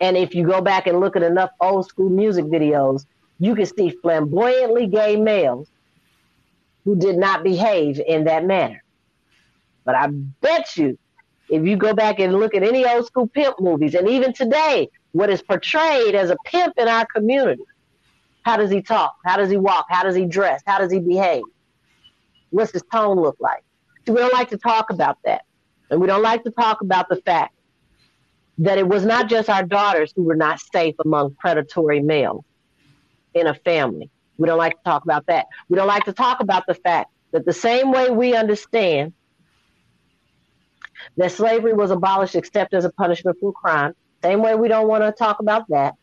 And 0.00 0.16
if 0.16 0.34
you 0.34 0.46
go 0.46 0.60
back 0.60 0.86
and 0.86 1.00
look 1.00 1.16
at 1.16 1.22
enough 1.22 1.50
old 1.60 1.88
school 1.88 2.10
music 2.10 2.44
videos, 2.46 3.06
you 3.38 3.54
can 3.54 3.66
see 3.66 3.90
flamboyantly 3.90 4.86
gay 4.86 5.16
males 5.16 5.68
who 6.84 6.96
did 6.96 7.16
not 7.16 7.42
behave 7.42 8.00
in 8.06 8.24
that 8.24 8.44
manner. 8.44 8.82
But 9.84 9.94
I 9.94 10.08
bet 10.08 10.76
you 10.76 10.98
if 11.48 11.66
you 11.66 11.76
go 11.76 11.94
back 11.94 12.20
and 12.20 12.34
look 12.34 12.54
at 12.54 12.62
any 12.62 12.86
old 12.86 13.06
school 13.06 13.26
pimp 13.26 13.60
movies, 13.60 13.94
and 13.94 14.08
even 14.08 14.32
today, 14.32 14.88
what 15.12 15.30
is 15.30 15.42
portrayed 15.42 16.14
as 16.14 16.30
a 16.30 16.36
pimp 16.46 16.74
in 16.78 16.88
our 16.88 17.06
community, 17.06 17.62
how 18.42 18.56
does 18.56 18.70
he 18.70 18.82
talk? 18.82 19.14
How 19.24 19.36
does 19.36 19.50
he 19.50 19.56
walk? 19.56 19.86
How 19.88 20.02
does 20.02 20.16
he 20.16 20.26
dress? 20.26 20.62
How 20.66 20.78
does 20.78 20.92
he 20.92 21.00
behave? 21.00 21.42
What's 22.50 22.72
his 22.72 22.82
tone 22.92 23.20
look 23.20 23.36
like? 23.40 23.64
So 24.06 24.12
we 24.12 24.20
don't 24.20 24.32
like 24.32 24.50
to 24.50 24.58
talk 24.58 24.90
about 24.90 25.18
that. 25.24 25.44
And 25.90 26.00
we 26.00 26.06
don't 26.06 26.22
like 26.22 26.44
to 26.44 26.50
talk 26.50 26.80
about 26.80 27.08
the 27.08 27.16
fact 27.16 27.54
that 28.58 28.78
it 28.78 28.86
was 28.86 29.04
not 29.04 29.28
just 29.28 29.48
our 29.48 29.64
daughters 29.64 30.12
who 30.14 30.22
were 30.22 30.36
not 30.36 30.60
safe 30.60 30.94
among 31.04 31.34
predatory 31.34 32.00
males 32.00 32.44
in 33.34 33.46
a 33.46 33.54
family. 33.54 34.10
We 34.38 34.46
don't 34.46 34.58
like 34.58 34.72
to 34.72 34.82
talk 34.84 35.04
about 35.04 35.26
that. 35.26 35.46
We 35.68 35.76
don't 35.76 35.86
like 35.86 36.04
to 36.04 36.12
talk 36.12 36.40
about 36.40 36.66
the 36.66 36.74
fact 36.74 37.10
that 37.32 37.44
the 37.44 37.52
same 37.52 37.92
way 37.92 38.10
we 38.10 38.34
understand 38.34 39.12
that 41.16 41.32
slavery 41.32 41.72
was 41.72 41.90
abolished 41.90 42.34
except 42.34 42.74
as 42.74 42.84
a 42.84 42.90
punishment 42.90 43.36
for 43.40 43.52
crime. 43.52 43.94
Same 44.22 44.42
way 44.42 44.54
we 44.54 44.68
don't 44.68 44.88
want 44.88 45.04
to 45.04 45.12
talk 45.12 45.40
about 45.40 45.68
that. 45.68 45.94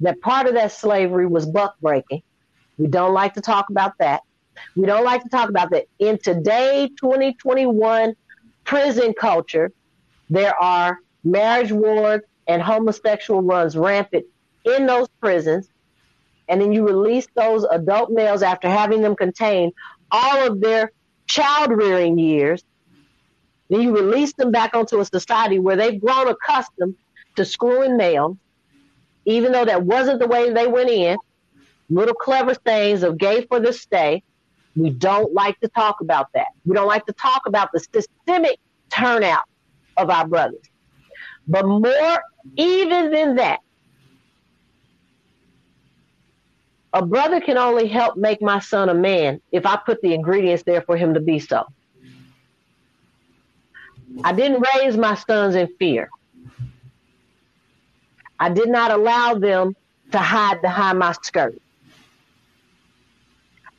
That 0.00 0.20
part 0.20 0.46
of 0.46 0.54
that 0.54 0.72
slavery 0.72 1.26
was 1.26 1.46
buck 1.46 1.76
breaking. 1.80 2.22
We 2.76 2.86
don't 2.86 3.14
like 3.14 3.34
to 3.34 3.40
talk 3.40 3.70
about 3.70 3.94
that. 3.98 4.22
We 4.76 4.86
don't 4.86 5.04
like 5.04 5.22
to 5.22 5.28
talk 5.28 5.48
about 5.48 5.70
that. 5.70 5.86
In 5.98 6.18
today, 6.18 6.90
2021 6.98 8.14
prison 8.64 9.14
culture, 9.18 9.72
there 10.30 10.54
are 10.62 10.98
marriage 11.24 11.72
wards 11.72 12.24
and 12.46 12.62
homosexual 12.62 13.42
runs 13.42 13.76
rampant 13.76 14.26
in 14.64 14.86
those 14.86 15.08
prisons. 15.20 15.68
And 16.48 16.60
then 16.60 16.72
you 16.72 16.86
release 16.86 17.26
those 17.34 17.64
adult 17.64 18.10
males 18.10 18.42
after 18.42 18.68
having 18.68 19.02
them 19.02 19.16
contain 19.16 19.72
all 20.10 20.46
of 20.46 20.60
their 20.60 20.92
child 21.26 21.70
rearing 21.70 22.18
years 22.18 22.64
then 23.68 23.82
you 23.82 23.94
release 23.94 24.32
them 24.34 24.50
back 24.50 24.74
onto 24.74 25.00
a 25.00 25.04
society 25.04 25.58
where 25.58 25.76
they've 25.76 26.00
grown 26.00 26.28
accustomed 26.28 26.94
to 27.36 27.44
screwing 27.44 27.96
males, 27.96 28.36
even 29.24 29.52
though 29.52 29.64
that 29.64 29.82
wasn't 29.82 30.20
the 30.20 30.26
way 30.26 30.52
they 30.52 30.66
went 30.66 30.90
in, 30.90 31.18
little 31.90 32.14
clever 32.14 32.54
things 32.54 33.02
of 33.02 33.18
gay 33.18 33.44
for 33.46 33.60
the 33.60 33.72
stay. 33.72 34.22
We 34.74 34.90
don't 34.90 35.34
like 35.34 35.58
to 35.60 35.68
talk 35.68 36.00
about 36.00 36.28
that. 36.34 36.48
We 36.64 36.74
don't 36.74 36.86
like 36.86 37.04
to 37.06 37.12
talk 37.12 37.42
about 37.46 37.70
the 37.72 37.80
systemic 37.80 38.58
turnout 38.90 39.44
of 39.96 40.08
our 40.08 40.26
brothers. 40.26 40.64
But 41.46 41.66
more 41.66 42.22
even 42.56 43.10
than 43.10 43.36
that, 43.36 43.60
a 46.92 47.04
brother 47.04 47.40
can 47.40 47.58
only 47.58 47.86
help 47.86 48.16
make 48.16 48.40
my 48.40 48.58
son 48.60 48.88
a 48.88 48.94
man 48.94 49.40
if 49.52 49.66
I 49.66 49.76
put 49.76 50.00
the 50.00 50.14
ingredients 50.14 50.62
there 50.64 50.82
for 50.82 50.96
him 50.96 51.14
to 51.14 51.20
be 51.20 51.38
so. 51.38 51.66
I 54.24 54.32
didn't 54.32 54.64
raise 54.74 54.96
my 54.96 55.14
sons 55.14 55.54
in 55.54 55.68
fear. 55.78 56.08
I 58.40 58.48
did 58.48 58.68
not 58.68 58.90
allow 58.90 59.34
them 59.34 59.76
to 60.12 60.18
hide 60.18 60.62
behind 60.62 60.98
my 60.98 61.12
skirt. 61.12 61.60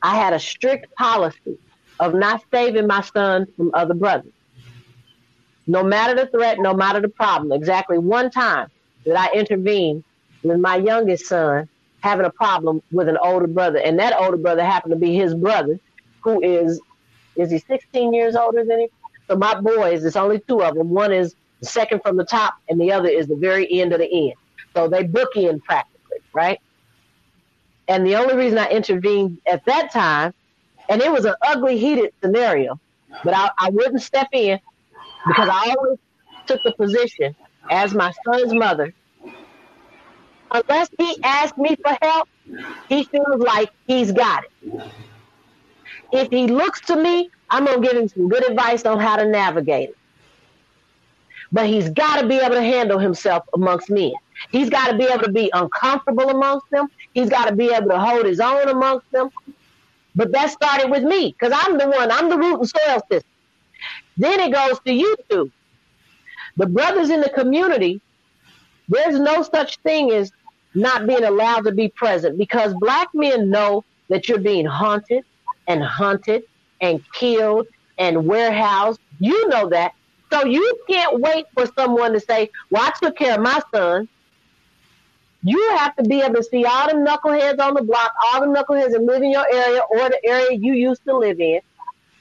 I 0.02 0.16
had 0.16 0.32
a 0.32 0.38
strict 0.38 0.94
policy 0.94 1.58
of 1.98 2.14
not 2.14 2.42
saving 2.50 2.86
my 2.86 3.02
son 3.02 3.46
from 3.56 3.72
other 3.74 3.94
brothers. 3.94 4.32
No 5.66 5.82
matter 5.82 6.14
the 6.14 6.26
threat, 6.30 6.58
no 6.58 6.74
matter 6.74 7.00
the 7.00 7.08
problem, 7.08 7.52
exactly 7.52 7.98
one 7.98 8.30
time 8.30 8.68
did 9.04 9.14
I 9.14 9.30
intervene 9.34 10.04
with 10.42 10.58
my 10.58 10.76
youngest 10.76 11.26
son 11.26 11.68
having 12.00 12.26
a 12.26 12.30
problem 12.30 12.82
with 12.90 13.08
an 13.08 13.18
older 13.22 13.46
brother. 13.46 13.78
And 13.78 13.98
that 13.98 14.14
older 14.18 14.36
brother 14.36 14.64
happened 14.64 14.92
to 14.92 14.98
be 14.98 15.14
his 15.14 15.34
brother, 15.34 15.78
who 16.22 16.42
is, 16.42 16.80
is 17.36 17.50
he 17.50 17.58
16 17.58 18.12
years 18.12 18.36
older 18.36 18.64
than 18.64 18.80
him? 18.80 18.88
So 19.28 19.36
my 19.36 19.60
boys, 19.60 20.04
it's 20.04 20.16
only 20.16 20.40
two 20.40 20.62
of 20.62 20.74
them. 20.74 20.90
One 20.90 21.12
is 21.12 21.34
the 21.60 21.66
second 21.66 22.02
from 22.02 22.16
the 22.16 22.24
top, 22.24 22.54
and 22.68 22.80
the 22.80 22.90
other 22.92 23.08
is 23.08 23.26
the 23.28 23.36
very 23.36 23.80
end 23.80 23.92
of 23.92 24.00
the 24.00 24.10
end. 24.30 24.34
So 24.74 24.88
they 24.88 25.04
bookend 25.04 25.62
practically, 25.64 26.18
right? 26.32 26.60
And 27.88 28.06
the 28.06 28.16
only 28.16 28.34
reason 28.34 28.58
I 28.58 28.68
intervened 28.70 29.38
at 29.46 29.64
that 29.66 29.92
time, 29.92 30.32
and 30.88 31.00
it 31.02 31.10
was 31.12 31.24
an 31.24 31.34
ugly, 31.42 31.78
heated 31.78 32.12
scenario, 32.22 32.80
but 33.24 33.34
I, 33.34 33.50
I 33.58 33.70
wouldn't 33.70 34.02
step 34.02 34.28
in 34.32 34.58
because 35.26 35.48
I 35.52 35.74
always 35.76 35.98
took 36.46 36.62
the 36.64 36.72
position 36.72 37.34
as 37.70 37.94
my 37.94 38.12
son's 38.24 38.54
mother. 38.54 38.94
Unless 40.52 40.88
he 40.98 41.16
asks 41.22 41.56
me 41.58 41.76
for 41.84 41.96
help, 42.02 42.28
he 42.88 43.04
feels 43.04 43.40
like 43.40 43.70
he's 43.86 44.12
got 44.12 44.44
it. 44.44 44.50
If 46.12 46.28
he 46.30 46.46
looks 46.48 46.80
to 46.82 46.96
me, 46.96 47.30
I'm 47.50 47.64
going 47.64 47.82
to 47.82 47.88
give 47.88 47.96
him 47.96 48.08
some 48.08 48.28
good 48.28 48.48
advice 48.48 48.84
on 48.84 48.98
how 48.98 49.16
to 49.16 49.26
navigate 49.26 49.90
it. 49.90 49.96
But 51.52 51.66
he's 51.66 51.90
got 51.90 52.20
to 52.20 52.28
be 52.28 52.36
able 52.36 52.54
to 52.54 52.62
handle 52.62 52.98
himself 52.98 53.44
amongst 53.54 53.90
men. 53.90 54.12
He's 54.50 54.70
got 54.70 54.90
to 54.90 54.96
be 54.96 55.04
able 55.04 55.24
to 55.24 55.32
be 55.32 55.50
uncomfortable 55.52 56.30
amongst 56.30 56.66
them. 56.70 56.86
He's 57.12 57.28
got 57.28 57.48
to 57.48 57.54
be 57.56 57.66
able 57.72 57.88
to 57.90 57.98
hold 57.98 58.26
his 58.26 58.40
own 58.40 58.68
amongst 58.68 59.06
them. 59.12 59.30
But 60.14 60.32
that 60.32 60.50
started 60.50 60.90
with 60.90 61.02
me 61.02 61.34
because 61.38 61.56
I'm 61.64 61.78
the 61.78 61.88
one, 61.88 62.10
I'm 62.10 62.28
the 62.28 62.38
root 62.38 62.60
and 62.60 62.68
soil 62.68 63.00
system. 63.10 63.30
Then 64.16 64.40
it 64.40 64.52
goes 64.52 64.78
to 64.86 64.92
you 64.92 65.16
two. 65.30 65.52
The 66.56 66.66
brothers 66.66 67.10
in 67.10 67.20
the 67.20 67.30
community, 67.30 68.00
there's 68.88 69.18
no 69.18 69.42
such 69.42 69.78
thing 69.84 70.10
as 70.12 70.30
not 70.74 71.06
being 71.06 71.24
allowed 71.24 71.62
to 71.62 71.72
be 71.72 71.88
present 71.88 72.38
because 72.38 72.74
black 72.74 73.08
men 73.14 73.50
know 73.50 73.84
that 74.08 74.28
you're 74.28 74.38
being 74.38 74.66
haunted 74.66 75.24
and 75.66 75.82
hunted 75.82 76.42
and 76.80 77.02
killed 77.12 77.66
and 77.98 78.26
warehoused. 78.26 79.00
You 79.18 79.48
know 79.48 79.68
that. 79.70 79.92
So 80.32 80.44
you 80.44 80.78
can't 80.88 81.20
wait 81.20 81.46
for 81.54 81.66
someone 81.76 82.12
to 82.12 82.20
say, 82.20 82.50
Well, 82.70 82.82
I 82.82 82.92
took 83.02 83.16
care 83.16 83.34
of 83.34 83.40
my 83.40 83.60
son. 83.74 84.08
You 85.42 85.76
have 85.78 85.96
to 85.96 86.04
be 86.04 86.20
able 86.20 86.34
to 86.34 86.42
see 86.42 86.64
all 86.64 86.86
the 86.86 86.94
knuckleheads 86.94 87.58
on 87.60 87.74
the 87.74 87.82
block, 87.82 88.12
all 88.26 88.40
the 88.40 88.46
knuckleheads 88.46 88.92
that 88.92 89.02
live 89.02 89.22
in 89.22 89.30
your 89.30 89.46
area 89.50 89.80
or 89.90 90.08
the 90.08 90.20
area 90.24 90.58
you 90.58 90.74
used 90.74 91.02
to 91.06 91.16
live 91.16 91.40
in. 91.40 91.60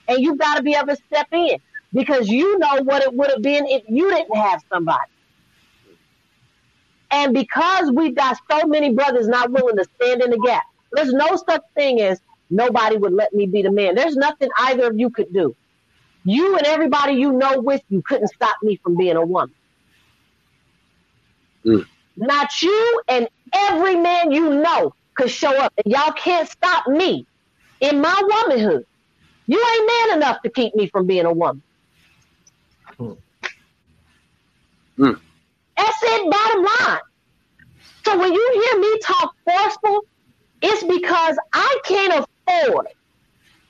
And 0.08 0.20
you've 0.20 0.40
got 0.40 0.56
to 0.56 0.64
be 0.64 0.74
able 0.74 0.88
to 0.88 0.96
step 0.96 1.28
in 1.32 1.60
because 1.94 2.30
you 2.30 2.58
know 2.60 2.82
what 2.84 3.04
it 3.04 3.14
would 3.14 3.30
have 3.30 3.42
been 3.42 3.68
if 3.68 3.84
you 3.88 4.10
didn't 4.10 4.36
have 4.36 4.64
somebody. 4.70 5.12
And 7.12 7.34
because 7.34 7.92
we've 7.92 8.16
got 8.16 8.38
so 8.50 8.68
many 8.68 8.94
brothers 8.94 9.28
not 9.28 9.52
willing 9.52 9.78
to 9.78 9.86
stand 9.96 10.22
in 10.22 10.30
the 10.32 10.40
gap, 10.40 10.64
there's 10.92 11.14
no 11.14 11.36
such 11.36 11.62
thing 11.76 12.02
as 12.02 12.20
nobody 12.50 12.98
would 12.98 13.14
let 13.14 13.34
me 13.34 13.46
be 13.48 13.62
the 13.62 13.72
man. 13.72 13.96
There's 13.96 14.16
nothing 14.16 14.50
either 14.60 14.88
of 14.88 15.00
you 15.00 15.10
could 15.10 15.34
do. 15.34 15.56
You 16.24 16.58
and 16.58 16.66
everybody 16.68 17.14
you 17.14 17.32
know 17.32 17.60
with 17.60 17.82
you 17.90 18.02
couldn't 18.02 18.28
stop 18.28 18.58
me 18.62 18.80
from 18.84 18.98
being 18.98 19.16
a 19.16 19.26
woman. 19.26 19.56
Mm. 21.66 21.86
Not 22.18 22.62
you 22.62 23.02
and 23.08 23.28
every 23.54 23.96
man 23.96 24.32
you 24.32 24.50
know 24.62 24.94
could 25.16 25.32
show 25.32 25.56
up. 25.58 25.74
And 25.84 25.92
y'all 25.92 26.12
can't 26.12 26.48
stop 26.48 26.88
me 26.88 27.26
in 27.80 28.02
my 28.02 28.22
womanhood. 28.22 28.86
You 29.48 29.58
ain't 29.58 29.88
man 30.10 30.18
enough 30.18 30.42
to 30.44 30.50
keep 30.50 30.76
me 30.76 30.88
from 30.88 31.08
being 31.08 31.26
a 31.26 31.34
woman. 31.34 31.64
Mm. 33.00 33.18
Mm. 35.00 35.20
That's 35.80 35.98
it, 36.04 36.30
bottom 36.30 36.64
line. 36.66 37.00
So 38.06 38.20
when 38.20 38.34
you 38.34 38.52
hear 38.54 38.82
me 38.82 39.00
talk 39.00 39.34
forceful, 39.46 40.06
it's 40.62 40.84
because 40.84 41.38
I 41.54 41.80
can't 41.86 42.26
afford 42.48 42.88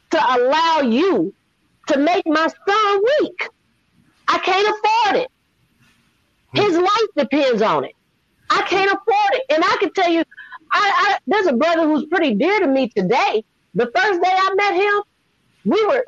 to 0.09 0.35
allow 0.35 0.79
you 0.81 1.33
to 1.87 1.99
make 1.99 2.25
my 2.25 2.47
son 2.47 3.01
weak. 3.21 3.49
I 4.27 4.39
can't 4.39 4.67
afford 4.67 5.23
it. 5.23 5.31
His 6.53 6.75
hmm. 6.75 6.81
life 6.81 7.09
depends 7.15 7.61
on 7.61 7.83
it. 7.83 7.93
I 8.49 8.63
can't 8.63 8.89
afford 8.89 9.33
it. 9.33 9.43
And 9.51 9.63
I 9.63 9.77
can 9.79 9.93
tell 9.93 10.09
you, 10.09 10.23
I, 10.71 10.91
I 10.95 11.17
there's 11.27 11.45
a 11.45 11.53
brother 11.53 11.83
who's 11.83 12.05
pretty 12.05 12.33
dear 12.33 12.59
to 12.59 12.67
me 12.67 12.89
today. 12.89 13.43
The 13.75 13.91
first 13.95 14.21
day 14.21 14.31
I 14.31 14.55
met 14.55 14.73
him, 14.73 15.03
we 15.65 15.85
were 15.85 16.03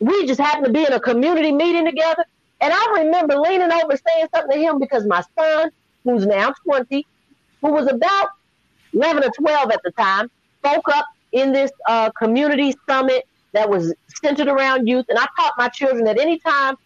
we 0.00 0.26
just 0.26 0.40
happened 0.40 0.66
to 0.66 0.72
be 0.72 0.84
in 0.84 0.92
a 0.92 1.00
community 1.00 1.52
meeting 1.52 1.86
together. 1.86 2.26
And 2.60 2.72
I 2.74 3.02
remember 3.02 3.36
leaning 3.36 3.72
over 3.72 3.96
saying 3.96 4.28
something 4.34 4.58
to 4.58 4.62
him 4.62 4.78
because 4.78 5.06
my 5.06 5.22
son, 5.38 5.70
who's 6.04 6.26
now 6.26 6.52
20, 6.64 7.06
who 7.62 7.72
was 7.72 7.86
about 7.90 8.28
11 8.92 9.24
or 9.24 9.30
12 9.30 9.70
at 9.70 9.80
the 9.82 9.90
time, 9.92 10.30
spoke 10.58 10.88
up 10.92 11.06
in 11.32 11.52
this 11.52 11.70
uh, 11.88 12.10
community 12.10 12.74
summit 12.88 13.26
that 13.52 13.68
was 13.68 13.94
centered 14.22 14.48
around 14.48 14.86
youth. 14.86 15.06
And 15.08 15.18
I 15.18 15.26
taught 15.36 15.54
my 15.56 15.68
children 15.68 16.04
that 16.04 16.18
anytime 16.18 16.76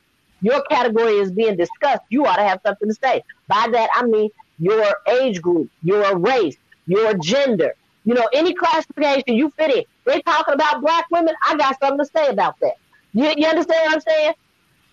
your 0.42 0.62
category 0.64 1.14
is 1.14 1.32
being 1.32 1.56
discussed, 1.56 2.02
you 2.10 2.26
ought 2.26 2.36
to 2.36 2.42
have 2.42 2.60
something 2.64 2.88
to 2.88 2.94
say. 2.94 3.22
By 3.48 3.68
that, 3.72 3.90
I 3.94 4.04
mean 4.04 4.30
your 4.58 4.94
age 5.08 5.42
group, 5.42 5.70
your 5.82 6.16
race, 6.16 6.56
your 6.86 7.14
gender, 7.18 7.74
you 8.04 8.14
know, 8.14 8.28
any 8.32 8.54
classification 8.54 9.34
you 9.34 9.50
fit 9.50 9.74
in. 9.74 9.84
They're 10.04 10.20
talking 10.22 10.54
about 10.54 10.82
black 10.82 11.06
women. 11.10 11.34
I 11.46 11.56
got 11.56 11.78
something 11.80 11.98
to 11.98 12.10
say 12.14 12.28
about 12.28 12.60
that. 12.60 12.74
You, 13.14 13.32
you 13.36 13.46
understand 13.46 13.86
what 13.86 13.94
I'm 13.94 14.00
saying? 14.00 14.34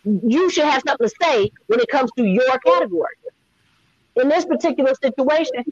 You 0.03 0.49
should 0.49 0.65
have 0.65 0.83
something 0.85 1.07
to 1.07 1.15
say 1.21 1.51
when 1.67 1.79
it 1.79 1.87
comes 1.89 2.11
to 2.17 2.23
your 2.23 2.57
category. 2.59 3.15
In 4.15 4.29
this 4.29 4.45
particular 4.45 4.93
situation, 5.01 5.63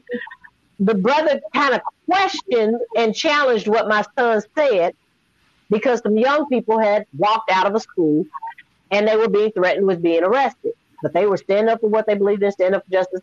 the 0.78 0.94
brother 0.94 1.40
kind 1.54 1.74
of 1.74 1.80
questioned 2.06 2.80
and 2.96 3.14
challenged 3.14 3.68
what 3.68 3.88
my 3.88 4.04
son 4.18 4.42
said 4.56 4.94
because 5.68 6.00
some 6.00 6.16
young 6.16 6.48
people 6.48 6.78
had 6.78 7.06
walked 7.16 7.50
out 7.50 7.66
of 7.66 7.74
a 7.74 7.80
school 7.80 8.24
and 8.90 9.06
they 9.06 9.16
were 9.16 9.28
being 9.28 9.52
threatened 9.52 9.86
with 9.86 10.02
being 10.02 10.24
arrested. 10.24 10.72
But 11.02 11.12
they 11.12 11.26
were 11.26 11.36
standing 11.36 11.68
up 11.68 11.80
for 11.80 11.88
what 11.88 12.06
they 12.06 12.14
believed 12.14 12.42
in, 12.42 12.52
standing 12.52 12.76
up 12.76 12.84
for 12.84 12.92
justice. 12.92 13.20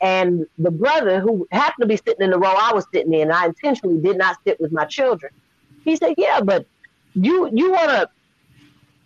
And 0.00 0.46
the 0.58 0.70
brother, 0.70 1.20
who 1.20 1.46
happened 1.50 1.82
to 1.82 1.86
be 1.86 1.96
sitting 1.96 2.22
in 2.22 2.30
the 2.30 2.38
row 2.38 2.54
I 2.56 2.72
was 2.74 2.86
sitting 2.92 3.14
in, 3.14 3.30
I 3.30 3.46
intentionally 3.46 3.98
did 4.00 4.18
not 4.18 4.36
sit 4.46 4.60
with 4.60 4.72
my 4.72 4.84
children. 4.84 5.32
He 5.84 5.96
said, 5.96 6.14
"Yeah, 6.18 6.40
but 6.42 6.66
you 7.14 7.48
you 7.52 7.72
want 7.72 7.90
to 7.90 8.10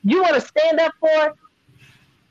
you 0.02 0.22
want 0.22 0.34
to 0.34 0.40
stand 0.40 0.80
up 0.80 0.92
for 1.00 1.08
it? 1.26 1.32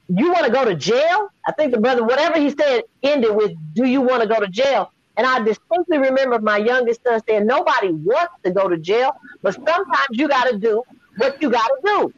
You 0.09 0.31
want 0.31 0.45
to 0.45 0.51
go 0.51 0.65
to 0.65 0.75
jail?" 0.75 1.29
I 1.47 1.51
think 1.53 1.73
the 1.73 1.79
brother, 1.79 2.03
whatever 2.03 2.39
he 2.39 2.49
said, 2.49 2.83
ended 3.03 3.35
with, 3.35 3.51
"Do 3.73 3.85
you 3.85 4.01
want 4.01 4.23
to 4.23 4.27
go 4.29 4.39
to 4.39 4.47
jail?" 4.47 4.91
And 5.19 5.27
I 5.27 5.39
distinctly 5.41 5.97
remember 5.97 6.39
my 6.39 6.57
youngest 6.57 7.01
son 7.05 7.21
saying, 7.27 7.45
Nobody 7.45 7.91
wants 7.91 8.33
to 8.45 8.51
go 8.51 8.69
to 8.69 8.77
jail, 8.77 9.11
but 9.43 9.53
sometimes 9.67 10.07
you 10.11 10.29
got 10.29 10.45
to 10.45 10.57
do 10.57 10.81
what 11.15 11.35
you 11.41 11.49
got 11.51 11.67
to 11.67 11.77
do. 11.85 12.13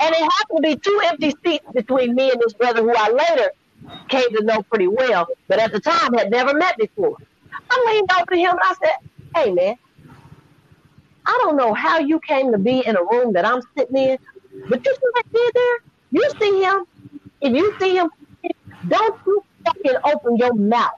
And 0.00 0.12
it 0.12 0.20
happened 0.20 0.58
to 0.58 0.62
be 0.62 0.76
two 0.84 1.00
empty 1.04 1.32
seats 1.46 1.64
between 1.72 2.16
me 2.16 2.30
and 2.32 2.40
this 2.40 2.54
brother 2.54 2.82
who 2.82 2.92
I 2.92 3.10
later 3.10 3.50
came 4.08 4.24
to 4.36 4.44
know 4.44 4.64
pretty 4.68 4.88
well, 4.88 5.28
but 5.48 5.60
at 5.60 5.72
the 5.72 5.80
time 5.80 6.14
had 6.14 6.30
never 6.30 6.54
met 6.54 6.76
before. 6.76 7.16
I 7.70 7.84
leaned 7.92 8.10
over 8.16 8.26
to 8.32 8.36
him 8.36 8.50
and 8.50 8.60
I 8.64 8.74
said, 8.84 8.96
Hey, 9.36 9.52
man, 9.52 9.76
I 11.26 11.38
don't 11.44 11.56
know 11.56 11.72
how 11.72 12.00
you 12.00 12.20
came 12.26 12.50
to 12.50 12.58
be 12.58 12.84
in 12.84 12.96
a 12.96 13.02
room 13.12 13.34
that 13.34 13.46
I'm 13.46 13.62
sitting 13.78 13.96
in, 13.96 14.18
but 14.68 14.84
you 14.84 14.94
see 14.94 15.10
that 15.14 15.24
there? 15.54 15.78
You 16.10 16.30
see 16.40 16.62
him. 16.62 16.84
If 17.40 17.54
you 17.54 17.74
see 17.80 17.96
him, 17.96 18.10
don't 18.88 19.20
you 19.26 19.44
fucking 19.64 19.96
open 20.04 20.36
your 20.36 20.54
mouth 20.54 20.92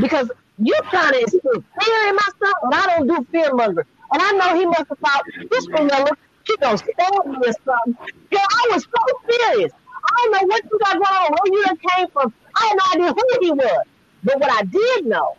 because 0.00 0.30
you're 0.58 0.82
trying 0.90 1.12
to 1.12 1.20
instill 1.20 1.64
fear 1.80 2.08
in 2.08 2.14
my 2.16 2.28
son, 2.42 2.52
and 2.62 2.74
I 2.74 2.86
don't 2.86 3.06
do 3.06 3.26
fear 3.30 3.54
monger. 3.54 3.86
And 4.12 4.22
I 4.22 4.32
know 4.32 4.58
he 4.58 4.66
must 4.66 4.86
have 4.88 4.98
thought 4.98 5.22
this 5.50 5.66
vanilla, 5.66 6.10
she 6.44 6.56
gonna 6.58 6.78
stab 6.78 7.26
me 7.26 7.36
or 7.36 7.52
something. 7.64 7.96
Yo, 8.30 8.38
I 8.38 8.68
was 8.72 8.82
so 8.84 9.30
serious. 9.30 9.72
I 10.04 10.28
don't 10.30 10.32
know 10.32 10.46
what 10.48 10.64
you 10.64 10.78
got 10.78 10.94
going 10.94 11.04
on, 11.04 11.32
where 11.32 11.52
you 11.52 11.76
came 11.96 12.06
from. 12.12 12.34
I 12.56 12.66
had 12.66 12.98
no 12.98 13.06
idea 13.06 13.14
who 13.14 13.38
he 13.40 13.50
was. 13.52 13.86
But 14.24 14.40
what 14.40 14.50
I 14.50 14.62
did 14.64 15.06
know 15.06 15.36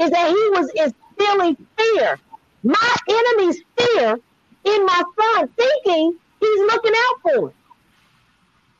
is 0.00 0.10
that 0.10 0.28
he 0.28 0.50
was 0.50 0.70
instilling 0.74 1.56
fear, 1.76 2.18
my 2.62 2.96
enemy's 3.08 3.62
fear 3.76 4.18
in 4.64 4.86
my 4.86 5.02
son, 5.20 5.48
thinking 5.56 6.18
he's 6.40 6.60
looking 6.60 6.92
out 6.96 7.16
for 7.22 7.48
him. 7.48 7.54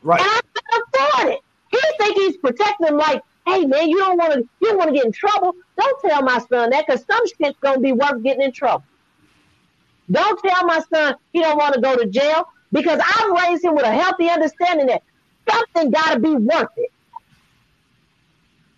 Right. 0.03 0.21
And 0.21 0.29
I 0.29 0.41
can 0.41 0.81
afford 0.81 1.33
it. 1.33 1.39
He 1.69 1.79
think 1.97 2.15
he's 2.15 2.37
protecting 2.37 2.87
him 2.87 2.97
like, 2.97 3.21
hey 3.47 3.65
man, 3.65 3.89
you 3.89 3.97
don't 3.97 4.17
want 4.17 4.33
to 4.33 4.39
you 4.39 4.69
don't 4.69 4.77
want 4.77 4.89
to 4.89 4.95
get 4.95 5.05
in 5.05 5.11
trouble. 5.11 5.55
Don't 5.77 6.01
tell 6.01 6.21
my 6.21 6.39
son 6.39 6.69
that 6.71 6.85
because 6.85 7.03
some 7.05 7.25
shit's 7.27 7.57
gonna 7.61 7.79
be 7.79 7.91
worth 7.91 8.21
getting 8.23 8.41
in 8.41 8.51
trouble. 8.51 8.83
Don't 10.09 10.39
tell 10.43 10.65
my 10.65 10.81
son 10.93 11.15
he 11.31 11.41
don't 11.41 11.57
want 11.57 11.73
to 11.73 11.81
go 11.81 11.95
to 11.95 12.07
jail 12.07 12.47
because 12.71 12.99
I've 13.03 13.31
raised 13.47 13.63
him 13.63 13.75
with 13.75 13.85
a 13.85 13.91
healthy 13.91 14.29
understanding 14.29 14.87
that 14.87 15.03
something 15.49 15.91
got 15.91 16.13
to 16.13 16.19
be 16.19 16.35
worth 16.35 16.69
it. 16.77 16.91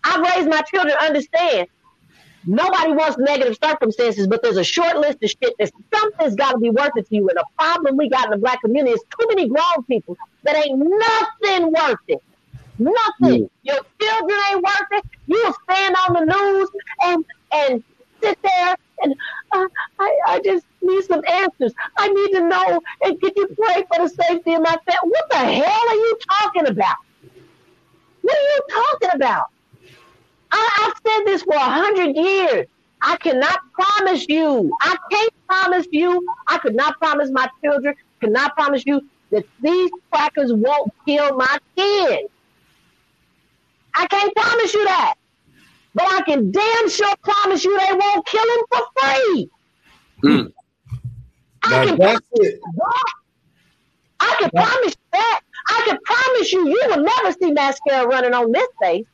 I've 0.04 0.22
raised 0.22 0.50
my 0.50 0.62
children 0.62 0.96
to 0.96 1.04
understand 1.04 1.68
nobody 2.46 2.92
wants 2.94 3.18
negative 3.18 3.58
circumstances, 3.62 4.28
but 4.28 4.42
there's 4.42 4.58
a 4.58 4.64
short 4.64 4.98
list 4.98 5.24
of 5.24 5.30
shit 5.30 5.54
that 5.60 5.72
something's 5.94 6.36
got 6.36 6.54
to 6.54 6.58
be 6.60 6.70
worth 6.70 6.92
it 6.96 7.08
to 7.10 7.16
you. 7.16 7.28
And 7.30 7.38
the 7.38 7.46
problem 7.58 7.98
we 7.98 8.10
got 8.10 8.26
in 8.26 8.32
the 8.32 8.38
black 8.38 8.62
community 8.62 8.94
is 8.94 9.02
too 9.18 9.26
many 9.30 9.48
grown 9.48 9.84
people 9.88 10.18
that 10.44 10.56
ain't 10.56 10.78
nothing 10.78 11.72
worth 11.72 12.00
it. 12.08 12.24
Nothing. 12.80 13.44
Mm. 13.44 13.50
Your 13.64 13.80
children 14.02 14.40
ain't 14.52 14.64
worth 14.64 14.92
it. 14.92 15.06
You'll 15.28 15.54
stand 15.64 15.96
on 16.08 16.14
the 16.14 16.26
news 16.26 16.70
and 17.04 17.26
and 17.52 17.84
sit 18.22 18.38
there 18.42 18.76
and 19.04 19.16
uh, 19.52 19.68
I, 20.00 20.20
I 20.28 20.42
just 20.44 20.66
need 20.82 21.04
some 21.04 21.22
answers. 21.28 21.74
I 21.98 22.08
need 22.08 22.32
to 22.40 22.48
know. 22.48 22.82
And 23.04 23.22
could 23.22 23.34
you 23.36 23.48
pray 23.48 23.84
for 23.94 24.08
the 24.08 24.10
safety 24.10 24.54
of 24.54 24.62
my 24.62 24.76
family? 24.86 25.10
What 25.10 25.30
the 25.30 25.38
hell 25.38 25.90
are 25.90 25.96
you 25.96 26.18
talking 26.42 26.68
about? 26.68 26.96
What 28.22 28.38
are 28.38 28.42
you 28.42 28.62
talking 28.70 29.10
about? 29.16 29.46
I, 30.54 30.86
I've 30.86 31.12
said 31.12 31.26
this 31.26 31.44
for 31.44 31.56
a 31.56 31.60
hundred 31.60 32.16
years. 32.16 32.68
I 33.02 33.18
cannot 33.18 33.60
promise 33.74 34.26
you. 34.30 34.72
I 34.82 34.96
can't 35.12 35.34
promise 35.50 35.88
you. 35.92 36.26
I 36.48 36.58
could 36.60 36.76
not 36.76 36.98
promise 37.00 37.30
my 37.32 37.48
children. 37.64 37.96
Cannot 38.22 38.56
promise 38.56 38.84
you 38.86 39.02
that 39.32 39.44
these 39.62 39.90
crackers 40.12 40.54
won't 40.54 40.94
kill 41.06 41.36
my 41.36 41.58
kids. 41.76 42.30
I 43.96 44.08
can't 44.08 44.34
promise 44.36 44.74
you 44.74 44.86
that. 44.86 45.16
But 45.96 46.06
I 46.14 46.22
can 46.22 46.52
damn 46.52 46.90
sure 46.90 47.14
promise 47.24 47.64
you 47.66 47.78
they 47.78 47.94
won't 47.94 48.26
kill 48.26 48.44
him 48.44 48.66
for 48.72 48.82
free. 49.00 49.50
Mm. 50.24 50.54
I 51.64 51.86
can 51.86 51.98
that's 51.98 52.26
it. 52.34 52.60
I 54.20 54.36
can 54.40 54.50
promise 54.52 54.96
you 54.96 55.06
that. 55.12 55.40
I 55.68 55.84
can 55.88 55.98
promise 56.04 56.54
you, 56.54 56.68
you 56.70 56.82
will 56.88 57.04
never 57.04 57.32
see 57.42 57.52
mascara 57.52 58.08
running 58.08 58.34
on 58.34 58.52
this 58.52 58.68
face. 58.82 59.06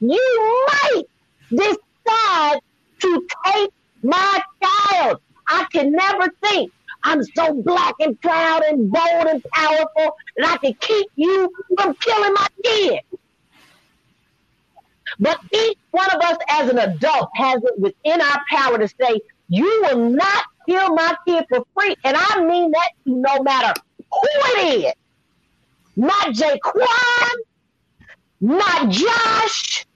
You 0.00 0.66
might 0.68 1.04
decide 1.50 2.60
to 3.00 3.26
take 3.46 3.70
my 4.02 4.40
child. 4.62 5.20
I 5.48 5.66
can 5.72 5.92
never 5.92 6.28
think 6.42 6.72
I'm 7.02 7.22
so 7.22 7.54
black 7.62 7.94
and 8.00 8.20
proud 8.20 8.62
and 8.64 8.90
bold 8.90 9.26
and 9.26 9.42
powerful 9.52 10.16
that 10.36 10.46
I 10.46 10.56
can 10.56 10.74
keep 10.74 11.06
you 11.14 11.50
from 11.78 11.94
killing 11.94 12.34
my 12.34 12.46
kid. 12.64 13.00
But 15.18 15.40
each 15.52 15.78
one 15.92 16.10
of 16.10 16.20
us 16.20 16.36
as 16.48 16.68
an 16.68 16.78
adult 16.78 17.30
has 17.34 17.62
it 17.62 17.78
within 17.78 18.20
our 18.20 18.40
power 18.50 18.78
to 18.78 18.88
say, 18.88 19.20
you 19.48 19.82
will 19.84 20.10
not 20.10 20.44
kill 20.68 20.94
my 20.94 21.16
kid 21.26 21.44
for 21.48 21.64
free. 21.78 21.94
And 22.04 22.16
I 22.18 22.44
mean 22.44 22.72
that 22.72 22.90
no 23.04 23.42
matter 23.42 23.80
who 24.10 24.28
it 24.56 24.84
is. 24.84 24.92
Not 25.94 26.34
Jaquan, 26.34 27.36
not 28.40 28.90
Josh, 28.90 29.86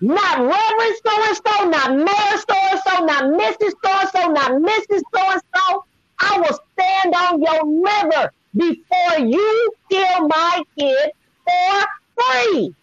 not 0.00 0.38
Reverend 0.38 0.96
so 1.04 1.24
and 1.24 1.36
so, 1.36 1.64
not 1.68 1.96
Mayor 1.96 2.38
so 2.48 2.56
and 2.70 2.80
so, 2.86 3.04
not 3.04 3.24
Mrs. 3.24 3.72
so 3.84 3.90
and 3.90 4.08
so, 4.10 4.28
not 4.32 4.50
Mrs. 4.52 5.02
so 5.14 5.32
and 5.32 5.42
so. 5.54 5.84
I 6.22 6.38
will 6.38 6.58
stand 6.72 7.14
on 7.14 7.40
your 7.40 7.64
liver 7.64 8.32
before 8.54 9.26
you 9.26 9.72
kill 9.90 10.28
my 10.28 10.62
kid 10.78 11.10
for 11.46 11.86
free. 12.16 12.74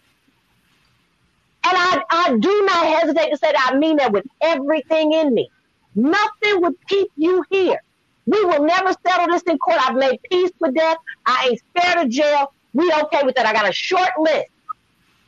And 1.64 1.76
I, 1.76 2.02
I 2.10 2.36
do 2.38 2.62
not 2.66 2.86
hesitate 2.86 3.30
to 3.30 3.36
say 3.36 3.52
that 3.52 3.70
I 3.72 3.78
mean 3.78 3.96
that 3.98 4.12
with 4.12 4.26
everything 4.40 5.12
in 5.12 5.34
me. 5.34 5.50
Nothing 5.94 6.62
would 6.62 6.74
keep 6.88 7.08
you 7.16 7.44
here. 7.50 7.82
We 8.26 8.44
will 8.44 8.64
never 8.64 8.92
settle 9.06 9.26
this 9.28 9.42
in 9.42 9.58
court. 9.58 9.78
I've 9.88 9.96
made 9.96 10.18
peace 10.30 10.50
with 10.60 10.74
death. 10.74 10.96
I 11.26 11.48
ain't 11.50 11.62
scared 11.76 12.06
of 12.06 12.10
jail. 12.10 12.52
We 12.72 12.92
okay 12.92 13.22
with 13.24 13.34
that. 13.36 13.46
I 13.46 13.52
got 13.52 13.68
a 13.68 13.72
short 13.72 14.10
list. 14.18 14.46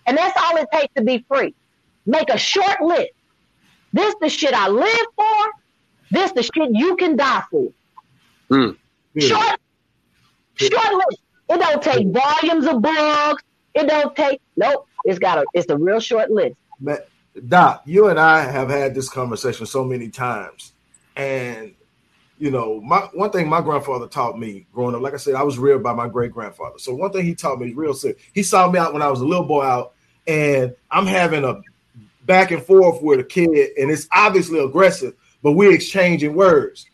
And 0.07 0.17
that's 0.17 0.39
all 0.43 0.57
it 0.57 0.69
takes 0.73 0.93
to 0.95 1.03
be 1.03 1.25
free. 1.29 1.55
Make 2.07 2.31
a 2.31 2.39
short 2.39 2.81
list. 2.81 3.11
This 3.93 4.15
the 4.21 4.29
shit 4.29 4.55
I 4.55 4.69
live 4.69 5.07
for. 5.17 5.51
This 6.11 6.33
the 6.33 6.43
shit 6.43 6.71
you 6.73 6.97
can 6.97 7.17
die 7.17 7.43
for. 7.51 7.73
Mm. 8.51 8.77
Short, 9.19 9.61
short 10.57 10.95
list. 10.95 11.23
It 11.49 11.59
don't 11.61 11.83
take 11.83 12.07
volumes 12.09 12.67
of 12.67 12.83
books. 12.83 13.43
It 13.75 13.89
don't 13.89 14.15
take 14.17 14.41
nope. 14.57 14.87
It's 15.05 15.19
got 15.19 15.39
a 15.39 15.45
it's 15.55 15.69
a 15.71 15.77
real 15.77 16.01
short 16.01 16.31
list. 16.31 16.57
But 16.81 17.09
Doc, 17.49 17.83
you 17.87 18.09
and 18.09 18.19
I 18.19 18.43
have 18.43 18.71
had 18.71 18.95
this 18.95 19.09
conversation 19.09 19.67
so 19.67 19.85
many 19.85 20.09
times, 20.09 20.73
and 21.17 21.75
you 22.41 22.51
know, 22.51 22.81
my 22.81 23.01
one 23.13 23.31
thing 23.31 23.49
my 23.49 23.61
grandfather 23.61 24.09
taught 24.09 24.39
me 24.39 24.67
growing 24.73 24.95
up, 24.95 25.03
like 25.03 25.13
I 25.13 25.19
said, 25.19 25.35
I 25.35 25.43
was 25.43 25.59
reared 25.59 25.83
by 25.83 25.93
my 25.93 26.09
great 26.09 26.33
grandfather. 26.33 26.79
So 26.79 26.95
one 26.95 27.13
thing 27.13 27.27
he 27.27 27.35
taught 27.35 27.61
me 27.61 27.75
real 27.75 27.93
sick. 27.93 28.19
He 28.33 28.43
saw 28.43 28.69
me 28.69 28.79
out 28.79 28.95
when 28.95 29.03
I 29.03 29.11
was 29.11 29.21
a 29.21 29.27
little 29.27 29.45
boy 29.45 29.63
out, 29.63 29.93
and 30.27 30.75
I'm 30.91 31.07
having 31.07 31.45
a 31.45 31.61
back 32.25 32.51
and 32.51 32.63
forth 32.63 33.03
with 33.03 33.21
a 33.21 33.25
kid, 33.25 33.73
and 33.79 33.91
it's 33.91 34.09
obviously 34.11 34.59
aggressive, 34.59 35.15
but 35.43 35.53
we're 35.53 35.75
exchanging 35.75 36.35
words. 36.35 36.87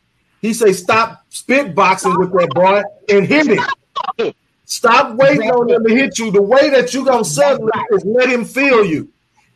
He 0.43 0.53
say, 0.53 0.73
"Stop 0.73 1.25
spit 1.29 1.77
boxing 1.77 2.19
with 2.19 2.33
that 2.33 2.51
boy 2.53 2.83
and 3.09 3.25
hit 3.25 3.47
him." 3.47 4.35
Stop 4.65 5.15
waiting 5.15 5.49
on 5.49 5.71
him 5.71 5.85
to 5.87 5.95
hit 5.95 6.19
you. 6.19 6.33
The 6.33 6.43
way 6.43 6.71
that 6.71 6.93
you 6.93 7.05
gonna 7.05 7.25
settle 7.25 7.69
it 7.69 7.95
is 7.95 8.05
let 8.05 8.29
him 8.29 8.45
feel 8.45 8.85
you. 8.85 9.09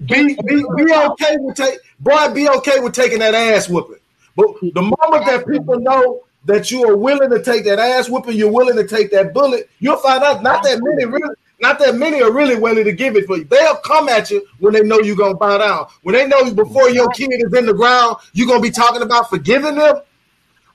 Be, 0.07 0.36
be, 0.47 0.64
be 0.76 0.93
okay 0.95 1.36
with 1.41 1.57
take 1.57 1.80
boy, 1.99 2.32
be 2.32 2.49
okay 2.49 2.78
with 2.78 2.95
taking 2.95 3.18
that 3.18 3.34
ass 3.34 3.68
whooping. 3.68 3.99
But 4.36 4.60
the 4.60 4.82
moment 4.82 5.26
that 5.26 5.44
people 5.46 5.78
know 5.80 6.22
that 6.44 6.70
you 6.70 6.88
are 6.88 6.96
willing 6.96 7.30
to 7.30 7.42
take 7.42 7.64
that 7.64 7.78
ass 7.78 8.08
whooping, 8.08 8.36
you're 8.36 8.50
willing 8.50 8.76
to 8.76 8.86
take 8.86 9.10
that 9.10 9.34
bullet, 9.34 9.68
you'll 9.78 9.96
find 9.96 10.22
out 10.22 10.42
not 10.42 10.62
that 10.62 10.80
many 10.82 11.04
really 11.04 11.34
not 11.60 11.78
that 11.78 11.96
many 11.96 12.22
are 12.22 12.32
really 12.32 12.56
willing 12.56 12.84
to 12.84 12.92
give 12.92 13.16
it 13.16 13.26
for 13.26 13.36
you. 13.36 13.44
They'll 13.44 13.76
come 13.76 14.08
at 14.08 14.30
you 14.30 14.46
when 14.60 14.72
they 14.72 14.82
know 14.82 14.98
you're 15.00 15.16
gonna 15.16 15.36
bow 15.36 15.58
down. 15.58 15.86
When 16.02 16.14
they 16.14 16.26
know 16.26 16.52
before 16.54 16.88
your 16.88 17.08
kid 17.10 17.30
is 17.32 17.52
in 17.52 17.66
the 17.66 17.74
ground, 17.74 18.16
you're 18.32 18.46
gonna 18.46 18.62
be 18.62 18.70
talking 18.70 19.02
about 19.02 19.28
forgiving 19.28 19.74
them. 19.74 20.00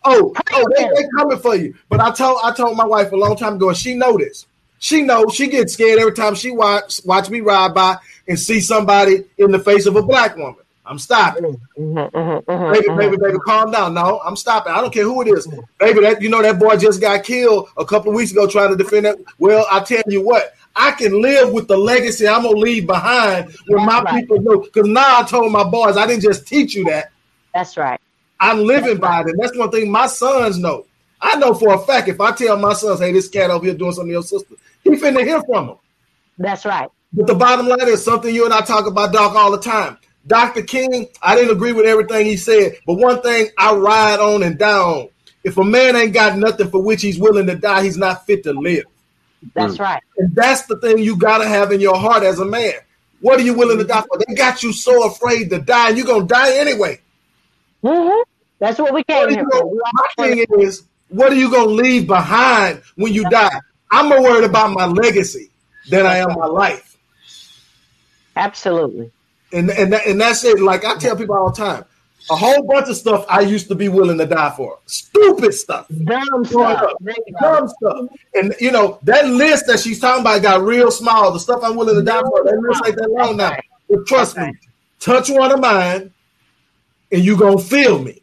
Oh, 0.04 0.34
oh, 0.54 0.66
they, 0.78 0.84
they 0.84 1.08
coming 1.18 1.40
for 1.40 1.56
you. 1.56 1.74
But 1.90 2.00
I 2.00 2.12
told 2.12 2.40
I 2.44 2.52
told 2.54 2.78
my 2.78 2.86
wife 2.86 3.12
a 3.12 3.16
long 3.16 3.36
time 3.36 3.56
ago, 3.56 3.70
and 3.70 3.78
she 3.78 3.96
know 3.96 4.18
this. 4.18 4.46
She 4.78 5.02
knows 5.02 5.34
she 5.34 5.48
gets 5.48 5.74
scared 5.74 6.00
every 6.00 6.14
time 6.14 6.36
she 6.36 6.52
watch 6.52 7.02
watch 7.06 7.32
me 7.32 7.42
ride 7.42 7.74
by 7.74 7.98
and 8.28 8.40
see 8.40 8.60
somebody 8.60 9.26
in 9.40 9.52
the 9.52 9.60
face 9.60 9.88
of 9.88 9.96
a 9.96 10.04
black 10.04 10.38
woman. 10.38 10.58
I'm 10.86 11.00
stopping. 11.00 11.44
Mm-hmm, 11.78 11.98
mm-hmm, 11.98 12.52
mm-hmm, 12.52 12.74
baby, 12.74 12.88
mm-hmm. 12.88 12.98
baby, 13.00 13.18
baby, 13.18 13.38
calm 13.46 13.72
down. 13.72 13.94
No, 13.94 14.22
I'm 14.24 14.36
stopping. 14.36 14.74
I 14.74 14.82
don't 14.82 14.94
care 14.94 15.04
who 15.04 15.22
it 15.22 15.28
is. 15.28 15.48
Baby, 15.80 16.02
that 16.02 16.22
you 16.22 16.30
know 16.30 16.42
that 16.42 16.60
boy 16.60 16.78
just 16.78 17.02
got 17.02 17.24
killed 17.24 17.70
a 17.78 17.86
couple 17.86 18.12
of 18.12 18.16
weeks 18.16 18.32
ago 18.32 18.48
trying 18.48 18.70
to 18.70 18.76
defend 18.76 19.06
it. 19.06 19.26
Well, 19.40 19.66
I 19.72 19.80
tell 19.80 20.04
you 20.08 20.24
what, 20.24 20.54
I 20.76 20.92
can 20.92 21.22
live 21.22 21.52
with 21.52 21.68
the 21.68 21.78
legacy 21.78 22.28
I'm 22.28 22.44
gonna 22.44 22.58
leave 22.58 22.86
behind 22.86 23.56
when 23.68 23.86
my 23.86 24.02
right. 24.02 24.22
people 24.22 24.42
know. 24.42 24.60
Because 24.60 24.88
now 24.88 25.22
I 25.22 25.24
told 25.24 25.52
my 25.52 25.64
boys, 25.64 25.98
I 25.98 26.06
didn't 26.06 26.24
just 26.24 26.48
teach 26.48 26.76
you 26.76 26.84
that. 26.86 27.12
That's 27.54 27.78
right. 27.78 28.00
I'm 28.40 28.60
living 28.60 28.98
by 28.98 29.22
it. 29.22 29.36
That's 29.40 29.58
one 29.58 29.72
thing 29.72 29.90
my 29.90 30.08
sons 30.08 30.58
know. 30.58 30.86
I 31.22 31.38
know 31.38 31.54
for 31.54 31.74
a 31.74 31.80
fact 31.80 32.10
if 32.10 32.20
I 32.22 32.32
tell 32.32 32.58
my 32.58 32.74
sons, 32.74 33.00
hey, 33.00 33.12
this 33.12 33.30
cat 33.30 33.50
over 33.50 33.66
here 33.66 33.74
doing 33.74 33.94
something 33.94 34.10
to 34.10 34.14
your 34.14 34.24
sister, 34.24 34.56
he 34.84 34.92
finna 34.92 35.24
hear 35.24 35.42
from 35.44 35.70
him. 35.70 35.78
That's 36.38 36.66
right. 36.66 36.90
But 37.14 37.28
the 37.28 37.36
bottom 37.36 37.68
line 37.68 37.88
is 37.88 38.04
something 38.04 38.34
you 38.34 38.44
and 38.44 38.54
I 38.54 38.60
talk 38.62 38.88
about, 38.88 39.14
Doc, 39.14 39.36
all 39.36 39.52
the 39.52 39.58
time. 39.58 39.98
Dr. 40.28 40.64
King, 40.64 41.08
I 41.22 41.36
didn't 41.36 41.56
agree 41.56 41.74
with 41.74 41.86
everything 41.86 42.26
he 42.26 42.38
said, 42.38 42.78
but 42.86 42.96
one 42.96 43.22
thing 43.22 43.50
I 43.58 43.76
ride 43.76 44.20
on 44.20 44.44
and 44.44 44.58
down. 44.58 45.10
If 45.44 45.58
a 45.58 45.64
man 45.64 45.96
ain't 45.96 46.14
got 46.14 46.38
nothing 46.38 46.72
for 46.72 46.82
which 46.82 47.04
he's 47.04 47.20
willing 47.20 47.46
to 47.48 47.56
die, 47.56 47.84
he's 47.84 47.98
not 47.98 48.26
fit 48.26 48.44
to 48.44 48.54
live. 48.54 48.86
That's 49.54 49.80
right. 49.80 50.02
And 50.18 50.34
that's 50.34 50.66
the 50.66 50.78
thing 50.78 50.98
you 50.98 51.16
gotta 51.16 51.48
have 51.48 51.72
in 51.72 51.80
your 51.80 51.98
heart 51.98 52.24
as 52.24 52.40
a 52.40 52.46
man. 52.46 52.74
What 53.22 53.40
are 53.40 53.44
you 53.44 53.54
willing 53.54 53.78
to 53.78 53.84
die 53.84 54.02
for? 54.02 54.18
They 54.28 54.34
got 54.34 54.64
you 54.64 54.74
so 54.74 55.08
afraid 55.08 55.52
to 55.52 55.60
die, 55.60 55.90
and 55.90 55.98
you're 55.98 56.08
gonna 56.08 56.26
die 56.26 56.58
anyway. 56.58 57.00
Mm-hmm. 57.84 58.22
That's 58.60 58.80
what 58.80 58.94
we 58.94 59.04
came 59.04 59.30
here 59.30 59.46
for. 59.52 59.72
My 59.94 60.08
thing 60.18 60.46
is, 60.60 60.84
what 61.10 61.32
are 61.32 61.36
you 61.36 61.50
going 61.52 61.68
to 61.68 61.74
leave 61.74 62.08
behind 62.08 62.82
when 62.96 63.14
you 63.14 63.30
die? 63.30 63.60
I'm 63.92 64.10
more 64.10 64.22
worried 64.22 64.46
about 64.46 64.72
my 64.72 64.86
legacy 64.86 65.52
than 65.90 66.06
I 66.06 66.18
am 66.18 66.30
my 66.38 66.48
life. 66.48 66.98
Absolutely. 68.36 69.12
And 69.56 69.72
and 69.72 69.94
that, 69.94 70.06
and 70.06 70.20
that's 70.20 70.44
it. 70.44 70.60
Like 70.60 70.84
I 70.84 70.98
tell 70.98 71.16
people 71.16 71.36
all 71.36 71.50
the 71.50 71.56
time, 71.56 71.86
a 72.30 72.36
whole 72.36 72.64
bunch 72.64 72.90
of 72.90 72.98
stuff 72.98 73.26
I 73.30 73.40
used 73.40 73.70
to 73.70 73.76
be 73.76 73.88
willing 73.88 74.18
to 74.18 74.26
die 74.26 74.54
for. 74.56 74.80
Stupid 74.86 75.54
stuff. 75.54 75.88
Dumb 76.04 76.44
stuff. 76.44 76.92
Dumb 77.42 77.70
stuff. 77.70 78.08
And 78.34 78.54
you 78.60 78.72
know, 78.72 79.00
that 79.04 79.28
list 79.28 79.68
that 79.68 79.80
she's 79.80 80.00
talking 80.00 80.22
about 80.22 80.42
got 80.42 80.62
real 80.62 80.92
small. 80.92 81.32
The 81.32 81.40
stuff 81.40 81.62
I'm 81.64 81.78
willing 81.78 81.96
to 81.96 82.04
die 82.04 82.22
for, 82.22 82.44
that 82.44 82.58
list 82.60 82.84
ain't 82.86 82.98
that 82.98 83.10
long 83.10 83.38
now. 83.38 83.56
But 83.90 84.06
trust 84.06 84.38
okay. 84.38 84.48
me, 84.48 84.54
touch 85.00 85.30
one 85.30 85.54
of 85.54 85.62
mine, 85.62 86.12
and 87.14 87.24
you 87.24 87.38
gonna 87.38 87.58
feel 87.58 88.00
me. 88.00 88.22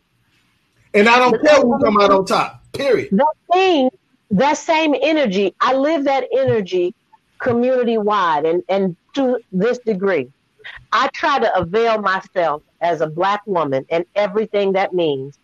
And 0.93 1.09
I 1.09 1.19
don't 1.19 1.41
care 1.43 1.61
who 1.63 1.79
come 1.83 1.99
out 1.99 2.11
on 2.11 2.27
top. 2.27 2.63
Period. 2.75 3.09
That 3.13 3.35
thing, 3.51 3.91
that 4.33 4.59
same 4.59 4.95
energy, 5.01 5.55
I 5.63 5.73
live 5.73 6.05
that 6.05 6.25
energy 6.37 6.95
community 7.39 7.97
wide 7.97 8.45
and, 8.45 8.63
and 8.69 8.97
to 9.15 9.39
this 9.51 9.79
degree. 9.79 10.31
I 10.93 11.09
try 11.15 11.39
to 11.39 11.59
avail 11.59 12.01
myself 12.01 12.63
as 12.81 13.01
a 13.01 13.07
black 13.07 13.43
woman 13.47 13.85
and 13.91 14.05
everything 14.15 14.73
that 14.73 14.93
means 14.93 15.39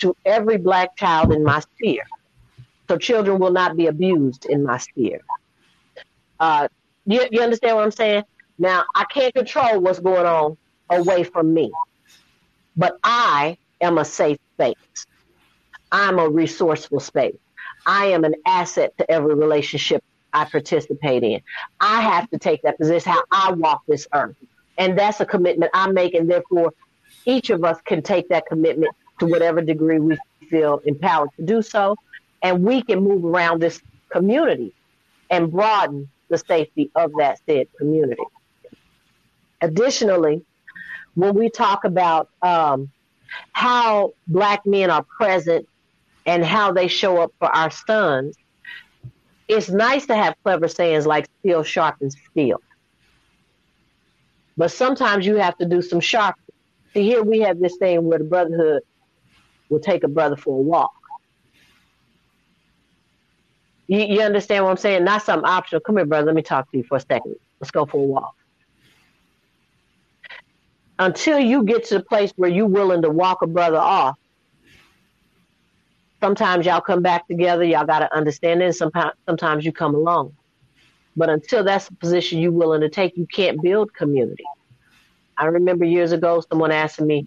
to 0.00 0.14
every 0.24 0.58
black 0.58 0.96
child 0.96 1.32
in 1.32 1.44
my 1.44 1.60
sphere. 1.60 2.04
So 2.88 2.96
children 2.96 3.38
will 3.38 3.52
not 3.52 3.76
be 3.76 3.86
abused 3.86 4.46
in 4.46 4.64
my 4.64 4.78
sphere. 4.78 5.20
Uh, 6.40 6.68
you, 7.04 7.26
you 7.30 7.42
understand 7.42 7.76
what 7.76 7.84
I'm 7.84 7.90
saying? 7.90 8.22
Now, 8.58 8.84
I 8.94 9.04
can't 9.04 9.34
control 9.34 9.80
what's 9.80 10.00
going 10.00 10.26
on 10.26 10.56
away 10.90 11.24
from 11.24 11.52
me, 11.52 11.70
but 12.76 12.96
I 13.02 13.56
am 13.80 13.98
a 13.98 14.04
safe 14.04 14.38
space. 14.54 14.74
I'm 15.92 16.18
a 16.18 16.28
resourceful 16.28 17.00
space. 17.00 17.36
I 17.86 18.06
am 18.06 18.24
an 18.24 18.34
asset 18.46 18.92
to 18.98 19.10
every 19.10 19.34
relationship 19.34 20.02
I 20.32 20.44
participate 20.44 21.22
in. 21.22 21.40
I 21.80 22.00
have 22.02 22.30
to 22.30 22.38
take 22.38 22.62
that 22.62 22.78
position 22.78 23.12
how 23.12 23.22
I 23.30 23.52
walk 23.52 23.82
this 23.86 24.06
earth. 24.12 24.36
And 24.76 24.98
that's 24.98 25.20
a 25.20 25.26
commitment 25.26 25.70
I 25.74 25.90
make. 25.90 26.14
And 26.14 26.30
therefore, 26.30 26.72
each 27.24 27.50
of 27.50 27.64
us 27.64 27.78
can 27.84 28.02
take 28.02 28.28
that 28.28 28.46
commitment 28.46 28.94
to 29.18 29.26
whatever 29.26 29.60
degree 29.60 29.98
we 29.98 30.16
feel 30.48 30.80
empowered 30.84 31.30
to 31.36 31.44
do 31.44 31.62
so. 31.62 31.96
And 32.42 32.62
we 32.62 32.82
can 32.82 33.02
move 33.02 33.24
around 33.24 33.60
this 33.60 33.80
community 34.10 34.72
and 35.30 35.50
broaden 35.50 36.08
the 36.28 36.38
safety 36.38 36.90
of 36.94 37.12
that 37.18 37.40
said 37.46 37.66
community. 37.76 38.22
Additionally, 39.60 40.44
when 41.14 41.34
we 41.34 41.50
talk 41.50 41.84
about 41.84 42.28
um, 42.42 42.90
how 43.52 44.12
black 44.26 44.64
men 44.64 44.90
are 44.90 45.02
present 45.02 45.66
and 46.26 46.44
how 46.44 46.72
they 46.72 46.86
show 46.86 47.20
up 47.20 47.32
for 47.38 47.48
our 47.48 47.70
sons, 47.70 48.36
it's 49.48 49.70
nice 49.70 50.06
to 50.06 50.14
have 50.14 50.34
clever 50.44 50.68
sayings 50.68 51.06
like 51.06 51.26
steel 51.40 51.62
sharpens 51.62 52.16
steel. 52.30 52.60
But 54.56 54.70
sometimes 54.70 55.24
you 55.24 55.36
have 55.36 55.56
to 55.58 55.66
do 55.66 55.80
some 55.80 56.00
sharpening. 56.00 56.44
See, 56.92 57.02
here 57.02 57.22
we 57.22 57.40
have 57.40 57.58
this 57.58 57.76
thing 57.76 58.04
where 58.04 58.18
the 58.18 58.24
brotherhood 58.24 58.82
will 59.68 59.80
take 59.80 60.04
a 60.04 60.08
brother 60.08 60.36
for 60.36 60.58
a 60.58 60.60
walk. 60.60 60.92
You, 63.86 64.00
you 64.00 64.20
understand 64.20 64.64
what 64.64 64.70
I'm 64.70 64.76
saying? 64.76 65.04
Not 65.04 65.22
something 65.22 65.48
optional. 65.48 65.80
Come 65.80 65.96
here, 65.96 66.04
brother. 66.04 66.26
Let 66.26 66.34
me 66.34 66.42
talk 66.42 66.70
to 66.70 66.76
you 66.76 66.84
for 66.84 66.96
a 66.96 67.00
second. 67.00 67.36
Let's 67.60 67.70
go 67.70 67.86
for 67.86 67.98
a 67.98 68.04
walk. 68.04 68.34
Until 70.98 71.38
you 71.38 71.62
get 71.62 71.84
to 71.86 71.94
the 71.94 72.04
place 72.04 72.32
where 72.36 72.50
you're 72.50 72.66
willing 72.66 73.02
to 73.02 73.10
walk 73.10 73.42
a 73.42 73.46
brother 73.46 73.78
off, 73.78 74.18
sometimes 76.20 76.66
y'all 76.66 76.80
come 76.80 77.02
back 77.02 77.26
together. 77.26 77.64
Y'all 77.64 77.86
got 77.86 78.00
to 78.00 78.14
understand 78.14 78.62
it. 78.62 78.74
Sometimes, 78.74 79.12
sometimes 79.26 79.64
you 79.64 79.72
come 79.72 79.94
along. 79.94 80.34
But 81.16 81.30
until 81.30 81.64
that's 81.64 81.88
the 81.88 81.96
position 81.96 82.38
you're 82.38 82.52
willing 82.52 82.80
to 82.82 82.88
take, 82.88 83.16
you 83.16 83.26
can't 83.26 83.60
build 83.62 83.92
community. 83.94 84.44
I 85.36 85.46
remember 85.46 85.84
years 85.84 86.12
ago, 86.12 86.42
someone 86.48 86.70
asking 86.70 87.06
me, 87.06 87.26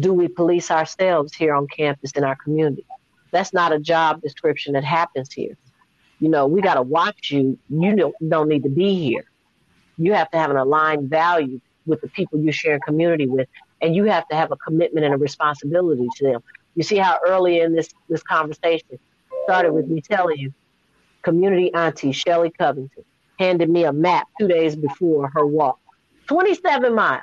do 0.00 0.12
we 0.12 0.28
police 0.28 0.70
ourselves 0.70 1.34
here 1.34 1.54
on 1.54 1.66
campus 1.68 2.12
in 2.12 2.24
our 2.24 2.36
community? 2.36 2.84
That's 3.30 3.52
not 3.52 3.72
a 3.72 3.78
job 3.78 4.22
description 4.22 4.74
that 4.74 4.84
happens 4.84 5.32
here. 5.32 5.56
You 6.20 6.28
know, 6.28 6.46
we 6.46 6.60
got 6.62 6.74
to 6.74 6.82
watch 6.82 7.30
you. 7.30 7.58
You 7.68 7.96
don't, 7.96 8.14
don't 8.26 8.48
need 8.48 8.62
to 8.62 8.70
be 8.70 8.94
here. 8.94 9.24
You 9.98 10.12
have 10.14 10.30
to 10.30 10.38
have 10.38 10.50
an 10.50 10.56
aligned 10.56 11.08
value 11.10 11.60
with 11.86 12.00
the 12.00 12.08
people 12.08 12.40
you 12.40 12.52
share 12.52 12.78
community 12.80 13.26
with, 13.26 13.48
and 13.80 13.94
you 13.94 14.04
have 14.04 14.26
to 14.28 14.36
have 14.36 14.52
a 14.52 14.56
commitment 14.56 15.06
and 15.06 15.14
a 15.14 15.18
responsibility 15.18 16.06
to 16.16 16.24
them. 16.24 16.42
You 16.76 16.82
see 16.82 16.96
how 16.96 17.18
early 17.26 17.60
in 17.60 17.74
this 17.74 17.88
this 18.08 18.22
conversation 18.22 18.98
started 19.44 19.72
with 19.72 19.88
me 19.88 20.00
telling 20.02 20.38
you, 20.38 20.52
community 21.22 21.72
auntie 21.74 22.12
Shelly 22.12 22.50
Covington 22.50 23.04
handed 23.38 23.68
me 23.68 23.84
a 23.84 23.92
map 23.92 24.28
two 24.38 24.46
days 24.46 24.76
before 24.76 25.30
her 25.34 25.46
walk, 25.46 25.78
27 26.28 26.94
miles. 26.94 27.22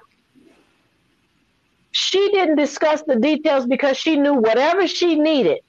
She 1.91 2.32
didn't 2.32 2.56
discuss 2.56 3.04
the 3.04 3.16
details 3.16 3.68
because 3.68 3.95
she 3.97 4.18
knew 4.18 4.34
whatever 4.34 4.88
she 4.88 5.16
needed, 5.16 5.60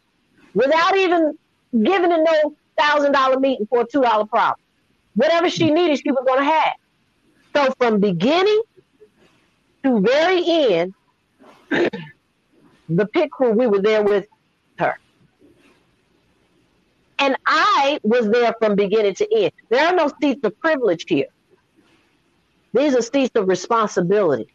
without 0.55 0.97
even 0.97 1.37
giving 1.73 2.11
it 2.11 2.21
no 2.25 2.57
thousand 2.79 3.13
dollar 3.13 3.39
meeting 3.39 3.67
for 3.67 3.83
a 3.83 3.87
two 3.87 4.01
dollar 4.01 4.25
problem. 4.25 4.61
Whatever 5.15 5.51
she 5.51 5.71
needed, 5.71 5.99
she 5.99 6.11
was 6.11 6.25
going 6.27 6.41
to 6.41 6.45
have. 6.45 6.73
So 7.55 7.75
from 7.79 8.01
beginning 8.01 8.63
to 9.85 10.01
very 10.01 10.43
end, 10.47 10.95
the 12.89 13.07
pit 13.07 13.31
crew, 13.31 13.53
we 13.53 13.67
were 13.67 13.81
there 13.81 14.03
with 14.03 14.27
her. 14.79 14.99
And 17.19 17.37
I 17.47 18.01
was 18.03 18.29
there 18.29 18.55
from 18.59 18.75
beginning 18.75 19.15
to 19.15 19.35
end. 19.35 19.53
There 19.71 19.87
are 19.87 19.95
no 19.95 20.11
seats 20.21 20.45
of 20.45 20.59
privilege 20.61 21.05
here. 21.09 21.27
These 22.73 22.97
are 22.97 23.03
seats 23.03 23.31
of 23.37 23.49
responsibility. 23.49 24.49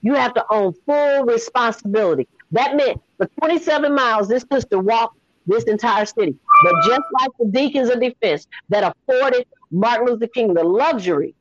You 0.00 0.14
have 0.14 0.34
to 0.34 0.44
own 0.50 0.74
full 0.86 1.24
responsibility. 1.24 2.28
That 2.52 2.76
meant 2.76 3.00
for 3.18 3.26
27 3.40 3.94
miles, 3.94 4.28
this 4.28 4.44
sister 4.50 4.78
walked 4.78 5.18
this 5.46 5.64
entire 5.64 6.06
city. 6.06 6.34
But 6.64 6.74
just 6.86 7.02
like 7.20 7.30
the 7.38 7.46
deacons 7.46 7.90
of 7.90 8.00
defense 8.00 8.46
that 8.70 8.84
afforded 8.84 9.46
Martin 9.70 10.06
Luther 10.06 10.26
King 10.28 10.54
the 10.54 10.64
luxury 10.64 11.34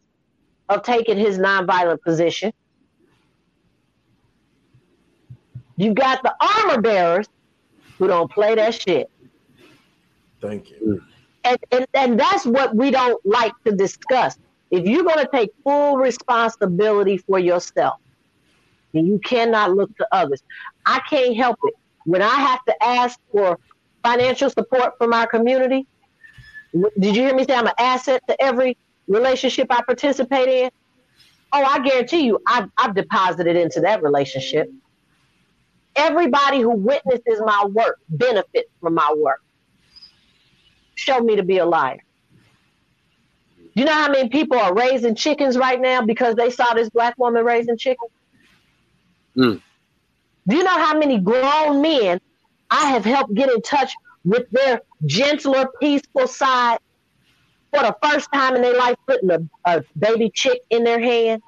of 0.70 0.84
taking 0.84 1.18
his 1.18 1.38
nonviolent 1.38 2.02
position, 2.02 2.52
You 5.78 5.94
got 5.94 6.22
the 6.24 6.36
armor 6.40 6.82
bearers 6.82 7.28
who 7.98 8.08
don't 8.08 8.32
play 8.32 8.56
that 8.56 8.74
shit. 8.74 9.10
Thank 10.42 10.70
you. 10.70 11.02
And, 11.44 11.58
and, 11.72 11.88
and 11.94 12.20
that's 12.20 12.46
what 12.46 12.76
we 12.76 12.92
don't 12.92 13.24
like 13.26 13.54
to 13.66 13.72
discuss. 13.72 14.38
If 14.72 14.86
you're 14.86 15.04
going 15.04 15.20
to 15.20 15.30
take 15.32 15.52
full 15.64 15.98
responsibility 15.98 17.18
for 17.18 17.40
yourself, 17.40 18.00
then 18.94 19.06
you 19.06 19.20
cannot 19.20 19.76
look 19.76 19.96
to 19.98 20.08
others. 20.12 20.44
I 20.86 21.00
can't 21.10 21.36
help 21.36 21.60
it. 21.64 21.74
When 22.06 22.22
I 22.22 22.36
have 22.36 22.64
to 22.66 22.84
ask 22.84 23.20
for 23.32 23.60
financial 24.04 24.50
support 24.50 24.98
from 24.98 25.14
our 25.14 25.28
community, 25.28 25.88
did 26.74 27.16
you 27.16 27.24
hear 27.24 27.36
me 27.36 27.46
say 27.46 27.56
I'm 27.56 27.68
an 27.68 27.74
asset 27.80 28.22
to 28.28 28.42
every 28.42 28.78
relationship 29.08 29.68
I 29.70 29.82
participate 29.84 30.50
in? 30.50 30.72
Oh, 31.52 31.64
I 31.64 31.80
guarantee 31.80 32.26
you, 32.26 32.40
I've, 32.48 32.70
I've 32.78 32.96
deposited 32.96 33.56
into 33.56 33.80
that 33.82 34.02
relationship. 34.02 34.72
Everybody 35.96 36.60
who 36.60 36.72
witnesses 36.72 37.42
my 37.46 37.66
work 37.66 38.00
benefits 38.10 38.70
from 38.82 38.96
my 38.96 39.14
work. 39.16 39.42
Show 40.96 41.20
me 41.20 41.36
to 41.36 41.44
be 41.44 41.58
a 41.58 41.66
liar. 41.66 42.00
You 43.76 43.86
know 43.86 43.94
how 43.94 44.12
many 44.12 44.30
people 44.30 44.58
are 44.58 44.74
raising 44.74 45.16
chickens 45.16 45.58
right 45.58 45.82
now 45.82 46.04
because 46.06 46.36
they 46.36 46.50
saw 46.50 46.74
this 46.74 46.90
black 46.90 47.18
woman 47.18 47.44
raising 47.44 47.78
chickens? 47.78 48.12
Mm. 49.36 49.62
Do 50.48 50.56
you 50.56 50.64
know 50.64 50.78
how 50.78 50.98
many 50.98 51.20
grown 51.20 51.82
men 51.82 52.20
I 52.70 52.90
have 52.92 53.06
helped 53.06 53.34
get 53.34 53.50
in 53.50 53.62
touch 53.62 53.94
with 54.24 54.50
their 54.52 54.82
gentler, 55.06 55.70
peaceful 55.82 56.28
side 56.28 56.80
for 57.72 57.82
the 57.82 57.96
first 58.04 58.32
time 58.32 58.56
in 58.56 58.62
their 58.62 58.78
life, 58.78 58.96
putting 59.08 59.32
a, 59.32 59.40
a 59.66 59.84
baby 59.98 60.30
chick 60.34 60.62
in 60.70 60.84
their 60.84 61.00
hand? 61.00 61.42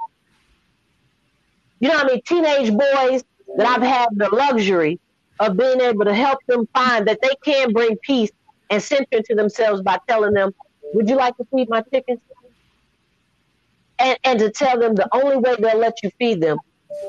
You 1.79 1.89
know 1.89 1.97
how 1.97 2.05
many 2.05 2.21
teenage 2.21 2.71
boys 2.71 3.23
that 3.58 3.68
I've 3.68 3.82
had 3.82 4.10
the 4.14 4.30
luxury 4.30 4.99
of 5.39 5.58
being 5.58 5.82
able 5.82 6.06
to 6.06 6.14
help 6.14 6.39
them 6.47 6.68
find 6.74 7.08
that 7.08 7.22
they 7.22 7.36
can 7.43 7.74
bring 7.74 7.97
peace 7.97 8.32
and 8.70 8.82
center 8.82 9.22
to 9.22 9.36
themselves 9.36 9.82
by 9.82 9.99
telling 10.08 10.34
them, 10.34 10.53
Would 10.93 11.10
you 11.10 11.16
like 11.16 11.36
to 11.38 11.45
feed 11.53 11.70
my 11.70 11.82
chickens? 11.82 12.20
And, 13.99 14.18
and 14.24 14.39
to 14.39 14.51
tell 14.51 14.80
them 14.80 14.95
the 14.95 15.08
only 15.14 15.38
way 15.38 15.56
they'll 15.60 15.78
let 15.78 16.03
you 16.03 16.12
feed 16.20 16.41
them 16.41 16.58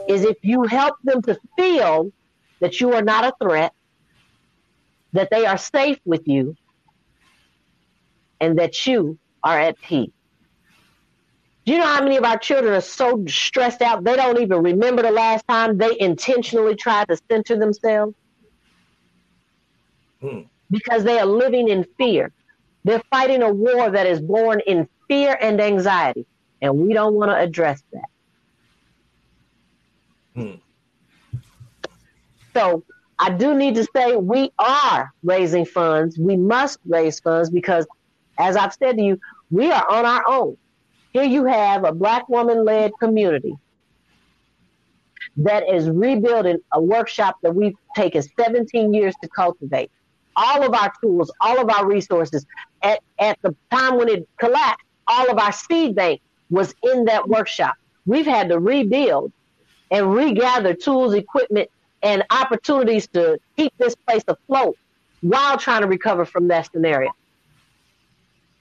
is 0.09 0.25
if 0.25 0.37
you 0.43 0.65
help 0.65 0.97
them 1.03 1.21
to 1.23 1.37
feel 1.57 2.13
that 2.61 2.81
you 2.81 2.93
are 2.93 3.03
not 3.03 3.25
a 3.25 3.33
threat, 3.43 3.73
that 5.13 5.31
they 5.31 5.47
are 5.47 5.59
safe 5.59 5.99
with 6.05 6.27
you, 6.27 6.57
and 8.41 8.59
that 8.59 8.87
you 8.87 9.19
are 9.43 9.59
at 9.59 9.81
peace. 9.81 10.11
Do 11.67 11.73
you 11.73 11.79
know 11.79 11.87
how 11.87 12.01
many 12.01 12.17
of 12.17 12.23
our 12.23 12.39
children 12.39 12.75
are 12.75 12.81
so 12.81 13.25
stressed 13.27 13.83
out 13.83 14.05
they 14.05 14.15
don't 14.15 14.41
even 14.41 14.63
remember 14.63 15.03
the 15.03 15.11
last 15.11 15.45
time 15.49 15.77
they 15.77 15.99
intentionally 15.99 16.77
tried 16.77 17.09
to 17.09 17.19
center 17.29 17.59
themselves? 17.59 18.15
Hmm. 20.21 20.43
Because 20.71 21.03
they 21.03 21.19
are 21.19 21.27
living 21.27 21.69
in 21.69 21.85
fear. 21.99 22.33
They're 22.85 23.03
fighting 23.11 23.43
a 23.43 23.53
war 23.53 23.91
that 23.91 24.07
is 24.07 24.21
born 24.21 24.61
in 24.65 24.89
fear 25.09 25.37
and 25.41 25.61
anxiety, 25.61 26.25
and 26.63 26.79
we 26.79 26.93
don't 26.93 27.15
want 27.15 27.33
to 27.33 27.37
address 27.37 27.83
that. 27.93 28.09
Hmm. 30.37 30.55
So 32.55 32.85
I 33.19 33.31
do 33.31 33.55
need 33.55 33.75
to 33.75 33.89
say 33.93 34.15
we 34.15 34.53
are 34.61 35.13
raising 35.25 35.65
funds. 35.65 36.17
We 36.17 36.37
must 36.37 36.79
raise 36.87 37.19
funds 37.19 37.51
because, 37.51 37.89
as 38.39 38.55
I've 38.55 38.75
said 38.75 38.99
to 38.99 39.03
you, 39.03 39.19
we 39.51 39.73
are 39.73 39.85
on 39.91 40.07
our 40.07 40.23
own 40.29 40.57
Here 41.17 41.25
you 41.25 41.47
have 41.47 41.85
a 41.85 41.93
black 41.93 42.29
woman 42.29 42.67
led 42.67 42.93
community 43.01 43.57
that 45.39 45.67
is 45.67 45.89
rebuilding 45.89 46.59
a 46.75 46.83
workshop 46.83 47.37
that 47.43 47.55
we've 47.55 47.73
taken 47.97 48.23
17 48.39 48.93
years 48.93 49.15
to 49.23 49.29
cultivate. 49.29 49.91
All 50.37 50.63
of 50.63 50.75
our 50.75 50.93
tools, 51.01 51.33
all 51.41 51.59
of 51.59 51.71
our 51.71 51.87
resources. 51.87 52.45
At, 52.83 53.01
at 53.19 53.39
the 53.41 53.57
time 53.71 53.97
when 53.97 54.11
it 54.11 54.29
collapsed, 54.39 54.85
all 55.09 55.31
of 55.31 55.39
our 55.39 55.53
seed 55.53 55.95
bank 55.95 56.21
was 56.51 56.75
in 56.83 57.07
that 57.07 57.27
workshop. 57.27 57.77
We've 58.05 58.27
had 58.27 58.51
to 58.51 58.59
rebuild 58.59 59.33
and 59.91 60.13
regather 60.13 60.75
tools, 60.75 61.15
equipment, 61.15 61.71
and 62.03 62.25
opportunities 62.29 63.07
to 63.15 63.39
keep 63.57 63.73
this 63.79 63.95
place 63.95 64.25
afloat 64.29 64.77
while 65.23 65.57
trying 65.57 65.81
to 65.81 65.89
recover 65.89 66.27
from 66.27 66.49
that 66.49 66.71
scenario. 66.71 67.11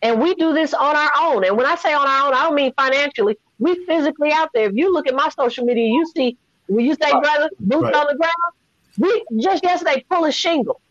And 0.02 0.22
we 0.22 0.36
do 0.36 0.54
this 0.54 0.74
on 0.74 0.96
our 0.96 1.12
own. 1.20 1.46
And 1.46 1.58
when 1.58 1.66
I 1.66 1.76
say 1.76 1.93
on 1.93 2.08
our 2.08 2.28
own, 2.28 2.34
I 2.34 2.43
don't 2.43 2.56
mean 2.56 2.74
financially. 2.78 3.38
We 3.60 3.86
physically 3.86 4.32
out 4.32 4.50
there. 4.54 4.68
If 4.68 4.76
you 4.76 4.93
look 4.93 5.08
at 5.08 5.16
my 5.16 5.30
social 5.30 5.66
media, 5.66 5.86
you 5.86 6.06
see 6.16 6.38
when 6.68 6.86
you 6.86 6.96
say 6.96 7.12
brother, 7.12 7.50
boots 7.60 7.84
right. 7.84 7.96
on 7.96 8.08
the 8.08 8.16
ground. 8.16 8.34
We 8.98 9.41
just 9.41 9.64
yesterday 9.64 10.06
pull 10.10 10.26
a 10.26 10.32
shingle. 10.32 10.82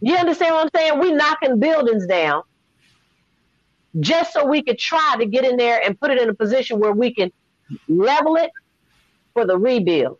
You 0.00 0.16
understand 0.16 0.54
what 0.54 0.64
I'm 0.64 0.70
saying? 0.74 1.00
We 1.00 1.12
knocking 1.12 1.58
buildings 1.58 2.06
down 2.06 2.42
just 4.00 4.32
so 4.32 4.44
we 4.44 4.62
could 4.62 4.78
try 4.78 5.16
to 5.18 5.26
get 5.26 5.44
in 5.44 5.56
there 5.56 5.80
and 5.84 5.98
put 5.98 6.10
it 6.10 6.20
in 6.20 6.28
a 6.28 6.34
position 6.34 6.78
where 6.78 6.92
we 6.92 7.14
can 7.14 7.30
level 7.88 8.36
it 8.36 8.50
for 9.32 9.46
the 9.46 9.56
rebuild. 9.56 10.18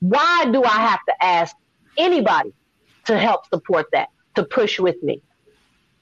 Why 0.00 0.46
do 0.52 0.62
I 0.62 0.68
have 0.68 1.00
to 1.08 1.24
ask 1.24 1.56
anybody 1.96 2.52
to 3.06 3.18
help 3.18 3.48
support 3.48 3.86
that, 3.92 4.08
to 4.34 4.44
push 4.44 4.78
with 4.78 5.02
me? 5.02 5.22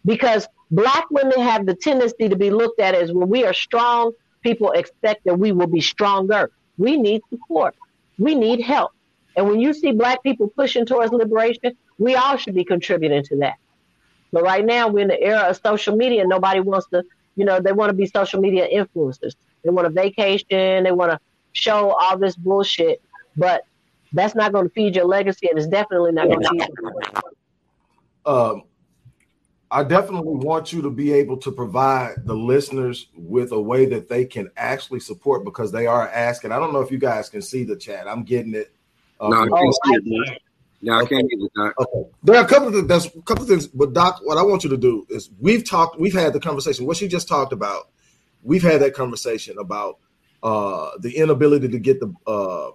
Because 0.05 0.47
black 0.73 1.09
women 1.11 1.41
have 1.41 1.67
the 1.67 1.75
tendency 1.75 2.29
to 2.29 2.37
be 2.37 2.51
looked 2.51 2.81
at 2.81 2.95
as 2.95 3.13
when 3.13 3.29
we 3.29 3.45
are 3.45 3.53
strong, 3.53 4.13
people 4.43 4.73
expect 4.73 5.25
that 5.25 5.39
we 5.39 5.53
will 5.53 5.69
be 5.69 5.81
stronger. 5.81 6.51
We 6.79 6.97
need 6.97 7.21
support. 7.31 7.77
We 8.19 8.35
need 8.35 8.61
help. 8.61 8.93
And 9.37 9.47
when 9.47 9.61
you 9.61 9.73
see 9.73 9.93
black 9.93 10.23
people 10.23 10.49
pushing 10.49 10.85
towards 10.85 11.13
liberation, 11.13 11.77
we 11.99 12.17
all 12.17 12.37
should 12.37 12.55
be 12.55 12.65
contributing 12.65 13.23
to 13.25 13.37
that. 13.37 13.55
But 14.33 14.43
right 14.43 14.65
now, 14.65 14.89
we're 14.89 15.01
in 15.01 15.09
the 15.09 15.23
era 15.23 15.41
of 15.41 15.61
social 15.63 15.95
media. 15.95 16.27
Nobody 16.27 16.61
wants 16.61 16.87
to, 16.89 17.05
you 17.37 17.45
know, 17.45 17.61
they 17.61 17.73
want 17.73 17.91
to 17.91 17.95
be 17.95 18.07
social 18.07 18.41
media 18.41 18.67
influencers. 18.73 19.35
They 19.63 19.71
want 19.71 19.87
a 19.87 19.91
vacation. 19.91 20.85
They 20.85 20.93
want 20.93 21.13
to 21.13 21.21
show 21.53 21.91
all 21.91 22.19
this 22.19 22.35
bullshit. 22.35 23.03
But 23.37 23.65
that's 24.13 24.35
not 24.35 24.53
going 24.53 24.69
to 24.69 24.75
feed 24.75 24.97
your 24.97 25.05
legacy, 25.05 25.49
and 25.49 25.59
it's 25.59 25.69
definitely 25.69 26.13
not 26.13 26.29
going 26.29 26.41
to 26.41 26.49
feed 26.49 26.69
your. 26.83 26.93
Um, 28.25 28.63
I 29.73 29.83
definitely 29.83 30.35
want 30.35 30.71
you 30.71 30.83
to 30.83 30.91
be 30.91 31.13
able 31.13 31.39
to 31.39 31.51
provide 31.51 32.27
the 32.27 32.35
listeners 32.35 33.07
with 33.15 33.53
a 33.53 33.61
way 33.61 33.87
that 33.87 34.07
they 34.07 34.27
can 34.27 34.51
actually 34.59 35.01
support 35.01 35.47
because 35.47 35.73
they 35.73 35.87
are 35.87 36.11
asking. 36.11 36.53
I 36.53 36.59
don't 36.59 36.75
know 36.75 36.83
if 36.83 36.91
you 36.91 36.99
guys 36.99 37.31
can 37.31 37.41
see 37.41 37.65
the 37.65 37.75
chat. 37.75 38.07
I'm 38.07 38.23
getting 38.23 38.55
it. 38.55 38.75
Uh, 39.19 39.29
no, 39.31 39.43
I 39.43 39.49
can't 39.49 39.75
see 39.85 39.95
it. 39.95 40.43
No, 40.83 40.99
I 40.99 41.07
can't 41.07 41.27
either, 41.33 41.49
Doc. 41.57 41.75
Okay. 41.79 42.11
There 42.23 42.37
are 42.37 42.45
a 42.45 42.47
couple 42.47 42.69
of 42.69 42.75
things. 42.75 42.87
There's 42.87 43.07
a 43.07 43.23
couple 43.23 43.45
of 43.45 43.49
things, 43.49 43.67
but 43.67 43.95
Doc, 43.95 44.21
what 44.25 44.37
I 44.37 44.43
want 44.43 44.63
you 44.63 44.69
to 44.69 44.77
do 44.77 45.07
is 45.09 45.31
we've 45.41 45.65
talked, 45.65 45.99
we've 45.99 46.13
had 46.13 46.35
the 46.35 46.41
conversation. 46.41 46.85
What 46.85 46.99
she 46.99 47.09
just 47.09 47.27
talked 47.27 47.55
about, 47.55 47.89
we've 48.43 48.63
had 48.63 48.83
that 48.83 48.93
conversation 48.93 49.57
about 49.59 50.01
uh, 50.43 50.91
the 50.99 51.17
inability 51.17 51.69
to 51.69 51.79
get 51.79 51.99
the 51.99 52.13
uh, 52.27 52.73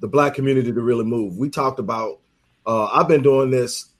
the 0.00 0.08
black 0.08 0.32
community 0.32 0.72
to 0.72 0.80
really 0.80 1.04
move. 1.04 1.36
We 1.36 1.50
talked 1.50 1.80
about. 1.80 2.20
Uh, 2.64 2.86
I've 2.86 3.08
been 3.08 3.22
doing 3.22 3.50
this 3.50 3.90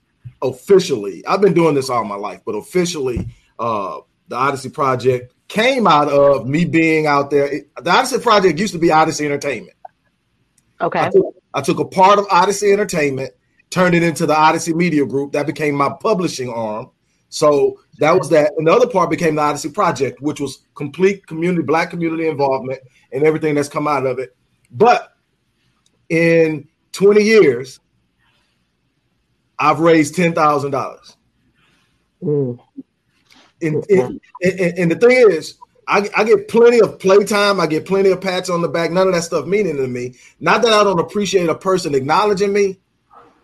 officially. 0.41 1.25
I've 1.25 1.41
been 1.41 1.53
doing 1.53 1.75
this 1.75 1.89
all 1.89 2.03
my 2.03 2.15
life, 2.15 2.41
but 2.45 2.55
officially, 2.55 3.27
uh, 3.59 3.99
the 4.27 4.35
Odyssey 4.35 4.69
Project 4.69 5.33
came 5.47 5.87
out 5.87 6.09
of 6.09 6.47
me 6.47 6.65
being 6.65 7.05
out 7.07 7.29
there. 7.29 7.47
It, 7.47 7.69
the 7.83 7.91
Odyssey 7.91 8.19
Project 8.19 8.59
used 8.59 8.73
to 8.73 8.79
be 8.79 8.91
Odyssey 8.91 9.25
Entertainment. 9.25 9.77
Okay. 10.81 10.99
I 10.99 11.09
took, 11.09 11.35
I 11.53 11.61
took 11.61 11.79
a 11.79 11.85
part 11.85 12.19
of 12.19 12.25
Odyssey 12.29 12.71
Entertainment, 12.71 13.33
turned 13.69 13.95
it 13.95 14.03
into 14.03 14.25
the 14.25 14.35
Odyssey 14.35 14.73
Media 14.73 15.05
Group. 15.05 15.33
That 15.33 15.45
became 15.45 15.75
my 15.75 15.89
publishing 16.01 16.49
arm. 16.49 16.91
So 17.29 17.79
that 17.99 18.17
was 18.17 18.29
that. 18.29 18.53
And 18.57 18.67
the 18.67 18.73
other 18.73 18.87
part 18.87 19.09
became 19.09 19.35
the 19.35 19.41
Odyssey 19.41 19.69
Project, 19.69 20.21
which 20.21 20.39
was 20.39 20.65
complete 20.75 21.25
community, 21.27 21.63
black 21.63 21.89
community 21.89 22.27
involvement 22.27 22.79
and 23.11 23.23
everything 23.23 23.55
that's 23.55 23.69
come 23.69 23.87
out 23.87 24.05
of 24.05 24.19
it. 24.19 24.35
But 24.71 25.13
in 26.09 26.67
20 26.91 27.21
years, 27.21 27.79
I've 29.57 29.79
raised 29.79 30.15
ten 30.15 30.33
thousand 30.33 30.71
dollars. 30.71 31.15
Mm. 32.21 32.59
And, 33.61 33.85
and, 33.89 34.19
and, 34.43 34.91
the 34.91 34.95
thing 34.95 35.31
is, 35.31 35.55
I, 35.87 36.09
I, 36.15 36.23
get 36.23 36.49
plenty 36.49 36.81
of 36.81 36.99
playtime. 36.99 37.59
I 37.59 37.67
get 37.67 37.85
plenty 37.85 38.09
of 38.09 38.21
pats 38.21 38.49
on 38.49 38.61
the 38.61 38.67
back. 38.67 38.91
None 38.91 39.07
of 39.07 39.13
that 39.13 39.23
stuff 39.23 39.45
meaning 39.45 39.77
to 39.77 39.87
me. 39.87 40.15
Not 40.39 40.61
that 40.63 40.73
I 40.73 40.83
don't 40.83 40.99
appreciate 40.99 41.49
a 41.49 41.55
person 41.55 41.95
acknowledging 41.95 42.51
me, 42.51 42.79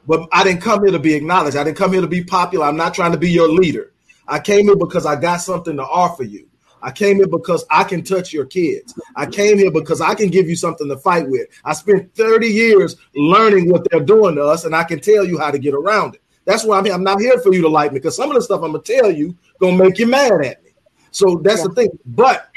but 0.05 0.27
I 0.31 0.43
didn't 0.43 0.61
come 0.61 0.83
here 0.83 0.91
to 0.91 0.99
be 0.99 1.13
acknowledged. 1.13 1.55
I 1.55 1.63
didn't 1.63 1.77
come 1.77 1.93
here 1.93 2.01
to 2.01 2.07
be 2.07 2.23
popular. 2.23 2.65
I'm 2.65 2.77
not 2.77 2.93
trying 2.93 3.13
to 3.13 3.17
be 3.17 3.31
your 3.31 3.49
leader. 3.49 3.93
I 4.27 4.39
came 4.39 4.65
here 4.65 4.75
because 4.75 5.05
I 5.05 5.15
got 5.15 5.37
something 5.37 5.77
to 5.77 5.83
offer 5.83 6.23
you. 6.23 6.47
I 6.81 6.91
came 6.91 7.17
here 7.17 7.27
because 7.27 7.65
I 7.69 7.83
can 7.83 8.03
touch 8.03 8.33
your 8.33 8.45
kids. 8.45 8.97
I 9.15 9.25
came 9.25 9.57
here 9.57 9.71
because 9.71 10.01
I 10.01 10.15
can 10.15 10.29
give 10.29 10.49
you 10.49 10.55
something 10.55 10.87
to 10.87 10.97
fight 10.97 11.27
with. 11.27 11.47
I 11.63 11.73
spent 11.73 12.13
30 12.15 12.47
years 12.47 12.95
learning 13.15 13.69
what 13.69 13.87
they're 13.89 13.99
doing 13.99 14.35
to 14.35 14.43
us, 14.43 14.65
and 14.65 14.75
I 14.75 14.83
can 14.83 14.99
tell 14.99 15.25
you 15.25 15.37
how 15.37 15.51
to 15.51 15.59
get 15.59 15.73
around 15.73 16.15
it. 16.15 16.21
That's 16.45 16.63
why 16.63 16.77
I'm 16.77 16.85
here. 16.85 16.93
I'm 16.93 17.03
not 17.03 17.21
here 17.21 17.39
for 17.39 17.53
you 17.53 17.61
to 17.61 17.69
like 17.69 17.91
me 17.91 17.99
because 17.99 18.15
some 18.15 18.29
of 18.29 18.35
the 18.35 18.41
stuff 18.41 18.61
I'm 18.63 18.71
gonna 18.71 18.83
tell 18.83 19.11
you 19.11 19.37
gonna 19.59 19.77
make 19.77 19.99
you 19.99 20.07
mad 20.07 20.43
at 20.43 20.63
me. 20.63 20.71
So 21.11 21.35
that's 21.43 21.61
yeah. 21.61 21.67
the 21.67 21.73
thing. 21.75 21.89
But 22.05 22.49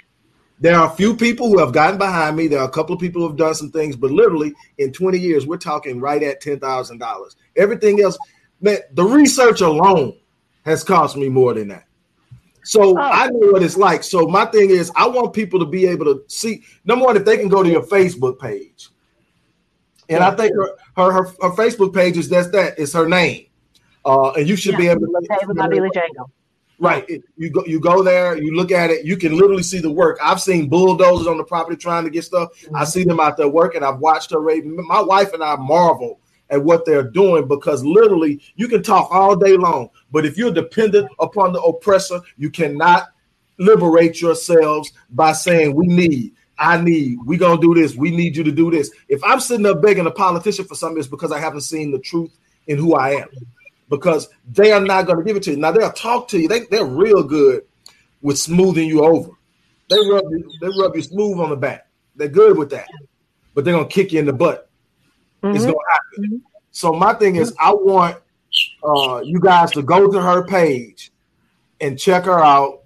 there 0.59 0.79
are 0.79 0.91
a 0.91 0.97
few 0.97 1.15
people 1.15 1.49
who 1.49 1.59
have 1.59 1.73
gotten 1.73 1.99
behind 1.99 2.37
me. 2.37 2.47
There 2.49 2.61
are 2.61 2.69
a 2.69 2.73
couple 2.73 2.95
of 2.95 3.01
people 3.01 3.21
who 3.21 3.29
have 3.29 3.37
done 3.37 3.55
some 3.55 3.71
things, 3.71 3.97
but 3.97 4.11
literally 4.11 4.55
in 4.79 4.93
20 4.93 5.19
years, 5.19 5.47
we're 5.47 5.59
talking 5.59 6.01
right 6.01 6.23
at 6.23 6.41
ten 6.41 6.59
thousand 6.59 6.99
dollars. 6.99 7.37
Everything 7.57 8.01
else, 8.01 8.17
man, 8.61 8.79
the 8.93 9.05
research 9.05 9.61
alone 9.61 10.17
has 10.65 10.83
cost 10.83 11.17
me 11.17 11.29
more 11.29 11.53
than 11.53 11.69
that. 11.69 11.87
So 12.65 12.99
oh. 12.99 13.01
I 13.01 13.29
know 13.29 13.53
what 13.53 13.63
it's 13.63 13.77
like. 13.77 14.03
So 14.03 14.27
my 14.27 14.47
thing 14.47 14.71
is, 14.71 14.91
I 14.97 15.07
want 15.07 15.33
people 15.33 15.61
to 15.61 15.67
be 15.67 15.87
able 15.87 16.07
to 16.07 16.25
see. 16.29 16.63
Number 16.85 17.05
one, 17.05 17.17
if 17.17 17.25
they 17.25 17.37
can 17.37 17.49
go 17.49 17.63
to 17.63 17.69
your 17.69 17.83
Facebook 17.83 18.41
page, 18.41 18.89
and 20.09 20.21
yeah. 20.21 20.29
I 20.29 20.35
think 20.35 20.55
her, 20.55 20.77
her, 20.97 21.13
her 21.13 21.25
her 21.25 21.51
Facebook 21.51 21.95
page 21.95 22.17
is 22.17 22.29
that's 22.29 22.49
that. 22.49 22.79
It's 22.79 22.93
her 22.95 23.09
name, 23.09 23.47
uh, 24.05 24.33
and 24.33 24.49
you 24.49 24.57
should 24.57 24.73
yeah. 24.73 24.79
be 24.79 24.89
able 24.89 25.07
to. 25.07 26.25
Right. 26.81 27.09
You 27.37 27.51
go 27.51 27.65
you 27.67 27.79
go 27.79 28.03
there, 28.03 28.37
you 28.37 28.57
look 28.57 28.73
at 28.73 28.91
it, 28.91 29.05
you 29.05 29.17
can 29.17 29.37
literally 29.37 29.63
see 29.63 29.79
the 29.79 29.93
work. 29.93 30.19
I've 30.23 30.41
seen 30.41 30.69
bulldozers 30.69 31.27
on 31.27 31.39
the 31.39 31.45
property 31.45 31.77
trying 31.77 32.05
to 32.05 32.11
get 32.11 32.25
stuff. 32.25 32.49
Mm-hmm. 32.63 32.77
I 32.77 32.85
see 32.85 33.05
them 33.05 33.21
out 33.21 33.37
there 33.37 33.49
working. 33.49 33.85
I've 33.85 34.01
watched 34.01 34.33
her. 34.33 34.41
My 34.41 35.01
wife 35.01 35.33
and 35.35 35.43
I 35.43 35.55
marvel 35.57 36.21
at 36.51 36.63
what 36.63 36.85
they're 36.85 37.03
doing 37.11 37.49
because 37.49 37.85
literally 37.85 38.41
you 38.57 38.69
can 38.69 38.83
talk 38.83 39.09
all 39.11 39.35
day 39.37 39.57
long, 39.57 39.89
but 40.13 40.27
if 40.27 40.37
you're 40.37 40.53
dependent 40.53 41.11
upon 41.19 41.53
the 41.53 41.61
oppressor, 41.61 42.21
you 42.37 42.51
cannot 42.51 43.09
liberate 43.59 44.21
yourselves 44.21 44.93
by 45.11 45.33
saying 45.33 45.75
we 45.75 45.87
need 45.87 46.35
I 46.59 46.81
need, 46.81 47.19
we 47.25 47.37
gonna 47.37 47.61
do 47.61 47.75
this, 47.75 47.97
we 47.97 48.11
need 48.11 48.37
you 48.37 48.45
to 48.45 48.53
do 48.53 48.71
this. 48.71 48.91
If 49.09 49.23
I'm 49.25 49.41
sitting 49.41 49.67
up 49.67 49.83
begging 49.83 50.07
a 50.07 50.11
politician 50.11 50.65
for 50.65 50.75
something, 50.75 50.99
it's 50.99 51.09
because 51.09 51.33
I 51.33 51.39
haven't 51.39 51.63
seen 51.63 51.91
the 51.91 51.99
truth 51.99 52.37
in 52.67 52.79
who 52.79 52.95
I 52.95 53.11
am 53.11 53.29
because 53.89 54.29
they 54.53 54.73
are 54.73 54.81
not 54.81 55.07
to 55.09 55.23
give 55.23 55.37
it 55.37 55.43
to 55.45 55.51
you. 55.53 55.57
Now 55.57 55.73
they'll 55.73 55.93
talk 55.93 56.29
to 56.29 56.39
you. 56.39 56.49
They, 56.49 56.61
they're 56.71 56.85
real 56.85 57.23
good 57.23 57.65
with 58.23 58.39
smoothing 58.39 58.89
you 58.89 59.05
over. 59.05 59.31
They 59.91 59.97
rub 59.97 60.25
you, 60.31 60.51
they 60.61 60.69
rub 60.81 60.97
you 60.97 61.03
smooth 61.03 61.41
on 61.41 61.51
the 61.51 61.57
back. 61.57 61.89
They're 62.17 62.29
good 62.29 62.57
with 62.57 62.71
that, 62.71 62.89
but 63.55 63.65
they're 63.65 63.75
gonna 63.75 63.89
kick 63.89 64.13
you 64.13 64.21
in 64.21 64.27
the 64.27 64.33
butt. 64.33 64.71
Mm-hmm. 65.45 65.57
It's 65.57 65.65
gonna 65.65 65.77
happen. 65.93 66.25
Mm-hmm. 66.25 66.37
So 66.71 66.93
my 66.93 67.15
thing 67.15 67.37
is, 67.37 67.55
I 67.61 67.73
want 67.73 68.17
uh, 68.83 69.21
you 69.25 69.41
guys 69.41 69.71
to 69.73 69.83
go 69.83 70.11
to 70.11 70.21
her 70.21 70.47
page 70.47 71.13
and 71.81 71.99
check 71.99 72.25
her 72.25 72.43
out. 72.43 72.81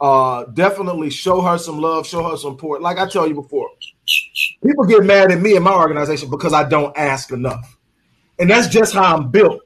Uh, 0.00 0.44
definitely 0.52 1.08
show 1.08 1.40
her 1.40 1.56
some 1.56 1.78
love, 1.78 2.06
show 2.06 2.22
her 2.30 2.36
some 2.36 2.52
support. 2.52 2.82
Like 2.82 2.98
I 2.98 3.08
tell 3.08 3.26
you 3.26 3.34
before, 3.34 3.68
people 4.64 4.84
get 4.84 5.04
mad 5.04 5.30
at 5.32 5.40
me 5.40 5.56
and 5.56 5.64
my 5.64 5.74
organization 5.74 6.30
because 6.30 6.52
I 6.52 6.68
don't 6.68 6.96
ask 6.96 7.30
enough, 7.30 7.78
and 8.38 8.50
that's 8.50 8.68
just 8.68 8.92
how 8.92 9.16
I'm 9.16 9.30
built 9.30 9.62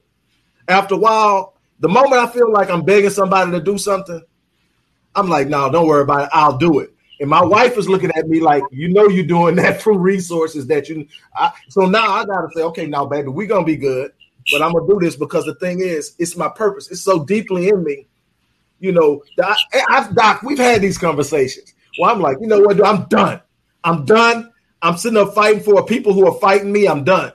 after 0.68 0.94
a 0.94 0.98
while, 0.98 1.54
the 1.80 1.88
moment 1.88 2.14
I 2.14 2.26
feel 2.28 2.52
like 2.52 2.70
I'm 2.70 2.84
begging 2.84 3.10
somebody 3.10 3.50
to 3.52 3.60
do 3.60 3.78
something, 3.78 4.20
I'm 5.14 5.28
like, 5.28 5.48
no, 5.48 5.70
don't 5.70 5.86
worry 5.86 6.02
about 6.02 6.24
it. 6.24 6.28
I'll 6.32 6.58
do 6.58 6.80
it. 6.80 6.92
And 7.20 7.28
my 7.28 7.42
wife 7.42 7.76
is 7.76 7.88
looking 7.88 8.10
at 8.14 8.28
me 8.28 8.40
like, 8.40 8.62
you 8.70 8.88
know, 8.88 9.08
you're 9.08 9.24
doing 9.26 9.56
that 9.56 9.82
from 9.82 9.98
resources 9.98 10.66
that 10.68 10.88
you. 10.88 11.06
I, 11.34 11.52
so 11.68 11.86
now 11.86 12.12
I 12.12 12.24
got 12.24 12.42
to 12.42 12.48
say, 12.54 12.62
okay, 12.62 12.86
now, 12.86 13.06
baby, 13.06 13.28
we're 13.28 13.48
going 13.48 13.64
to 13.64 13.66
be 13.66 13.76
good. 13.76 14.12
But 14.50 14.62
I'm 14.62 14.72
going 14.72 14.86
to 14.86 14.94
do 14.94 15.00
this 15.00 15.16
because 15.16 15.44
the 15.44 15.56
thing 15.56 15.80
is, 15.80 16.14
it's 16.18 16.36
my 16.36 16.48
purpose. 16.48 16.90
It's 16.90 17.02
so 17.02 17.24
deeply 17.24 17.68
in 17.68 17.84
me. 17.84 18.06
You 18.80 18.92
know, 18.92 19.22
I, 19.42 19.56
I've, 19.90 20.14
Doc, 20.14 20.42
we've 20.42 20.58
had 20.58 20.80
these 20.80 20.96
conversations 20.96 21.74
Well, 21.98 22.10
I'm 22.10 22.20
like, 22.20 22.38
you 22.40 22.46
know 22.46 22.60
what? 22.60 22.84
I'm 22.86 23.04
done. 23.06 23.42
I'm 23.84 24.04
done. 24.04 24.52
I'm 24.80 24.96
sitting 24.96 25.18
up 25.18 25.34
fighting 25.34 25.60
for 25.60 25.84
people 25.84 26.12
who 26.12 26.26
are 26.26 26.38
fighting 26.38 26.72
me. 26.72 26.86
I'm 26.86 27.02
done. 27.04 27.32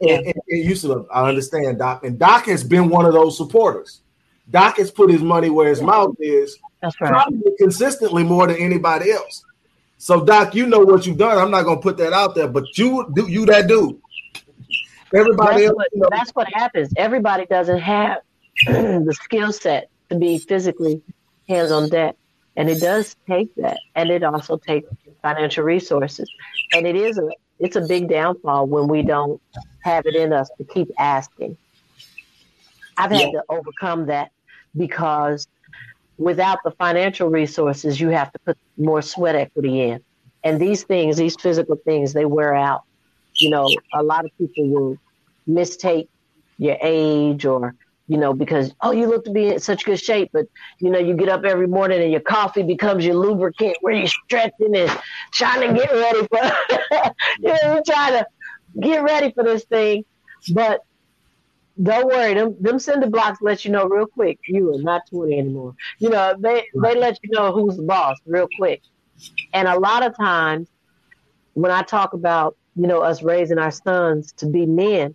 And, 0.00 0.26
and, 0.26 0.34
and 0.48 0.64
you 0.64 0.74
said, 0.74 0.90
I 1.12 1.28
understand, 1.28 1.78
Doc. 1.78 2.04
And 2.04 2.18
Doc 2.18 2.44
has 2.46 2.62
been 2.62 2.90
one 2.90 3.06
of 3.06 3.14
those 3.14 3.36
supporters. 3.36 4.02
Doc 4.50 4.76
has 4.76 4.90
put 4.90 5.10
his 5.10 5.22
money 5.22 5.50
where 5.50 5.68
his 5.68 5.80
mouth 5.82 6.16
is. 6.20 6.58
That's 6.80 7.00
right. 7.00 7.10
Probably 7.10 7.52
consistently 7.58 8.22
more 8.24 8.46
than 8.46 8.56
anybody 8.56 9.10
else. 9.10 9.44
So 9.98 10.24
Doc, 10.24 10.54
you 10.54 10.66
know 10.66 10.80
what 10.80 11.06
you've 11.06 11.16
done. 11.16 11.38
I'm 11.38 11.50
not 11.50 11.62
gonna 11.64 11.80
put 11.80 11.96
that 11.96 12.12
out 12.12 12.34
there, 12.34 12.48
but 12.48 12.76
you 12.76 13.10
do 13.14 13.26
you 13.28 13.46
that 13.46 13.66
dude. 13.68 13.98
Everybody 15.14 15.62
that's 15.62 15.66
else, 15.68 15.76
what, 15.76 15.86
you 15.92 16.00
know, 16.00 16.08
that's 16.10 16.30
what 16.32 16.52
happens. 16.52 16.92
Everybody 16.96 17.46
doesn't 17.46 17.78
have 17.78 18.18
the 18.66 19.16
skill 19.22 19.52
set 19.52 19.88
to 20.10 20.16
be 20.16 20.38
physically 20.38 21.02
hands 21.48 21.70
on 21.70 21.88
deck. 21.88 22.16
And 22.56 22.68
it 22.68 22.80
does 22.80 23.16
take 23.26 23.54
that. 23.56 23.78
And 23.94 24.10
it 24.10 24.22
also 24.22 24.56
takes 24.58 24.88
financial 25.22 25.64
resources. 25.64 26.28
And 26.72 26.86
it 26.86 26.96
is 26.96 27.18
a 27.18 27.28
it's 27.60 27.76
a 27.76 27.80
big 27.82 28.08
downfall 28.08 28.66
when 28.66 28.88
we 28.88 29.02
don't 29.02 29.40
have 29.80 30.06
it 30.06 30.16
in 30.16 30.32
us 30.32 30.50
to 30.58 30.64
keep 30.64 30.90
asking. 30.98 31.56
I've 32.96 33.10
had 33.10 33.20
Yeah. 33.20 33.40
to 33.40 33.44
overcome 33.48 34.06
that 34.06 34.32
because 34.76 35.46
without 36.18 36.58
the 36.64 36.70
financial 36.72 37.28
resources, 37.28 38.00
you 38.00 38.08
have 38.08 38.32
to 38.32 38.38
put 38.40 38.58
more 38.76 39.02
sweat 39.02 39.34
equity 39.34 39.82
in. 39.82 40.02
And 40.42 40.60
these 40.60 40.84
things, 40.84 41.16
these 41.16 41.36
physical 41.36 41.76
things, 41.76 42.12
they 42.12 42.24
wear 42.24 42.54
out. 42.54 42.82
You 43.36 43.50
know, 43.50 43.68
a 43.92 44.02
lot 44.02 44.24
of 44.24 44.30
people 44.38 44.68
will 44.68 44.98
mistake 45.46 46.08
your 46.58 46.76
age 46.80 47.44
or, 47.44 47.74
you 48.06 48.18
know, 48.18 48.32
because, 48.32 48.72
oh, 48.82 48.92
you 48.92 49.06
look 49.06 49.24
to 49.24 49.30
be 49.30 49.48
in 49.48 49.60
such 49.60 49.84
good 49.84 49.98
shape, 49.98 50.30
but, 50.32 50.46
you 50.78 50.90
know, 50.90 50.98
you 50.98 51.14
get 51.14 51.28
up 51.28 51.44
every 51.44 51.66
morning 51.66 52.00
and 52.00 52.12
your 52.12 52.20
coffee 52.20 52.62
becomes 52.62 53.04
your 53.04 53.16
lubricant 53.16 53.76
where 53.80 53.94
you're 53.94 54.06
stretching 54.06 54.76
and 54.76 54.90
trying 55.32 55.66
to 55.66 55.74
get 55.74 55.90
ready 55.90 56.26
for, 56.28 56.40
you 57.40 57.48
know, 57.48 57.74
you're 57.74 57.82
trying 57.82 58.12
to 58.12 58.26
get 58.80 59.02
ready 59.02 59.32
for 59.32 59.42
this 59.42 59.64
thing. 59.64 60.04
But 60.52 60.84
don't 61.82 62.06
worry, 62.06 62.34
them 62.34 62.56
them 62.60 62.78
cinder 62.78 63.08
blocks 63.08 63.40
let 63.42 63.64
you 63.64 63.70
know 63.70 63.86
real 63.86 64.06
quick 64.06 64.38
you 64.46 64.74
are 64.74 64.82
not 64.82 65.02
20 65.10 65.38
anymore. 65.38 65.74
You 65.98 66.10
know, 66.10 66.34
they 66.38 66.66
they 66.74 66.94
let 66.94 67.18
you 67.22 67.30
know 67.30 67.52
who's 67.52 67.76
the 67.76 67.82
boss 67.82 68.16
real 68.26 68.48
quick. 68.58 68.82
And 69.52 69.66
a 69.66 69.78
lot 69.78 70.04
of 70.04 70.16
times 70.16 70.68
when 71.54 71.70
I 71.70 71.82
talk 71.82 72.12
about, 72.12 72.56
you 72.76 72.86
know, 72.86 73.00
us 73.00 73.22
raising 73.22 73.58
our 73.58 73.70
sons 73.70 74.32
to 74.38 74.46
be 74.46 74.66
men, 74.66 75.14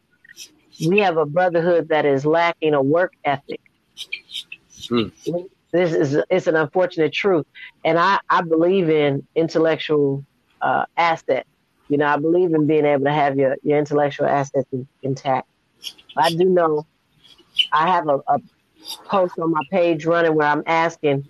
we 0.88 1.00
have 1.00 1.18
a 1.18 1.26
brotherhood 1.26 1.90
that 1.90 2.06
is 2.06 2.26
lacking 2.26 2.74
a 2.74 2.82
work 2.82 3.14
ethic. 3.24 3.62
Hmm. 4.88 5.08
This 5.72 5.94
is 5.94 6.18
it's 6.30 6.48
an 6.48 6.56
unfortunate 6.56 7.14
truth. 7.14 7.46
And 7.86 8.00
I, 8.00 8.20
I 8.30 8.42
believe 8.42 8.90
in 8.90 9.26
intellectual 9.36 10.26
uh, 10.62 10.86
asset. 10.98 11.46
You 11.90 11.98
know, 11.98 12.06
I 12.06 12.18
believe 12.18 12.54
in 12.54 12.68
being 12.68 12.86
able 12.86 13.06
to 13.06 13.12
have 13.12 13.38
your, 13.38 13.56
your 13.64 13.78
intellectual 13.78 14.28
assets 14.28 14.68
intact. 15.02 15.48
I 16.18 16.30
do 16.32 16.46
know 16.46 16.86
I 17.72 17.88
have 17.88 18.08
a, 18.08 18.22
a 18.28 18.40
post 19.06 19.38
on 19.40 19.52
my 19.52 19.62
page 19.72 20.06
running 20.06 20.36
where 20.36 20.48
I'm 20.48 20.64
asking 20.66 21.28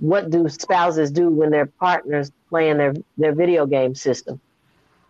what 0.00 0.30
do 0.30 0.48
spouses 0.48 1.10
do 1.10 1.28
when 1.28 1.50
their 1.50 1.66
partners 1.66 2.30
playing 2.48 2.78
their, 2.78 2.94
their 3.16 3.34
video 3.34 3.66
game 3.66 3.94
system? 3.94 4.40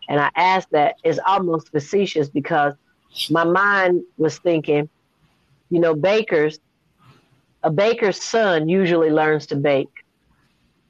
And 0.09 0.19
I 0.21 0.31
asked 0.35 0.71
that 0.71 0.97
it's 1.05 1.19
almost 1.27 1.71
facetious 1.71 2.29
because 2.29 2.75
my 3.31 3.45
mind 3.45 4.03
was 4.17 4.39
thinking, 4.39 4.89
you 5.71 5.81
know, 5.81 5.95
bakers, 5.95 6.59
a 7.63 7.71
baker's 7.71 8.23
son 8.23 8.69
usually 8.69 9.11
learns 9.11 9.47
to 9.49 9.57
bake. 9.57 10.05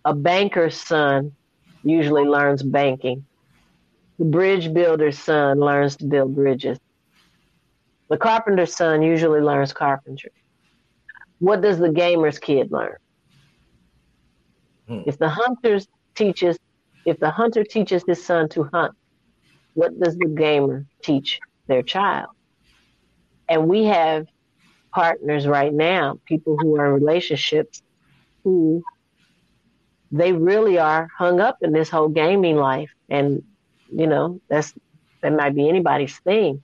A 0.05 0.15
banker's 0.15 0.81
son 0.81 1.33
usually 1.83 2.25
learns 2.25 2.63
banking. 2.63 3.25
The 4.19 4.25
bridge 4.25 4.73
builder's 4.73 5.19
son 5.19 5.59
learns 5.59 5.97
to 5.97 6.05
build 6.05 6.35
bridges. 6.35 6.79
The 8.09 8.17
carpenter's 8.17 8.75
son 8.75 9.03
usually 9.03 9.41
learns 9.41 9.73
carpentry. 9.73 10.33
What 11.39 11.61
does 11.61 11.79
the 11.79 11.91
gamer's 11.91 12.39
kid 12.39 12.73
learn? 12.73 12.97
Hmm. 14.89 15.03
If 15.07 15.19
the 15.19 15.29
hunter's 15.29 15.87
teaches, 16.15 16.59
if 17.05 17.19
the 17.19 17.31
hunter 17.31 17.65
teaches 17.65 18.03
his 18.07 18.25
son 18.25 18.49
to 18.51 18.65
hunt, 18.73 18.95
what 19.75 19.99
does 20.01 20.17
the 20.17 20.27
gamer 20.27 20.87
teach 21.03 21.39
their 21.67 21.83
child? 21.83 22.31
And 23.49 23.69
we 23.69 23.85
have 23.85 24.27
partners 24.93 25.47
right 25.47 25.73
now, 25.73 26.19
people 26.25 26.57
who 26.59 26.77
are 26.77 26.87
in 26.87 26.93
relationships 26.95 27.83
who 28.45 28.83
they 30.11 30.33
really 30.33 30.79
are 30.79 31.09
hung 31.17 31.41
up 31.41 31.59
in 31.61 31.73
this 31.73 31.91
whole 31.91 32.09
gaming 32.09 32.57
life. 32.57 32.91
And, 33.09 33.43
you 33.95 34.07
know, 34.07 34.41
that's 34.49 34.73
that 35.23 35.33
might 35.33 35.55
be 35.55 35.69
anybody's 35.69 36.19
thing. 36.19 36.63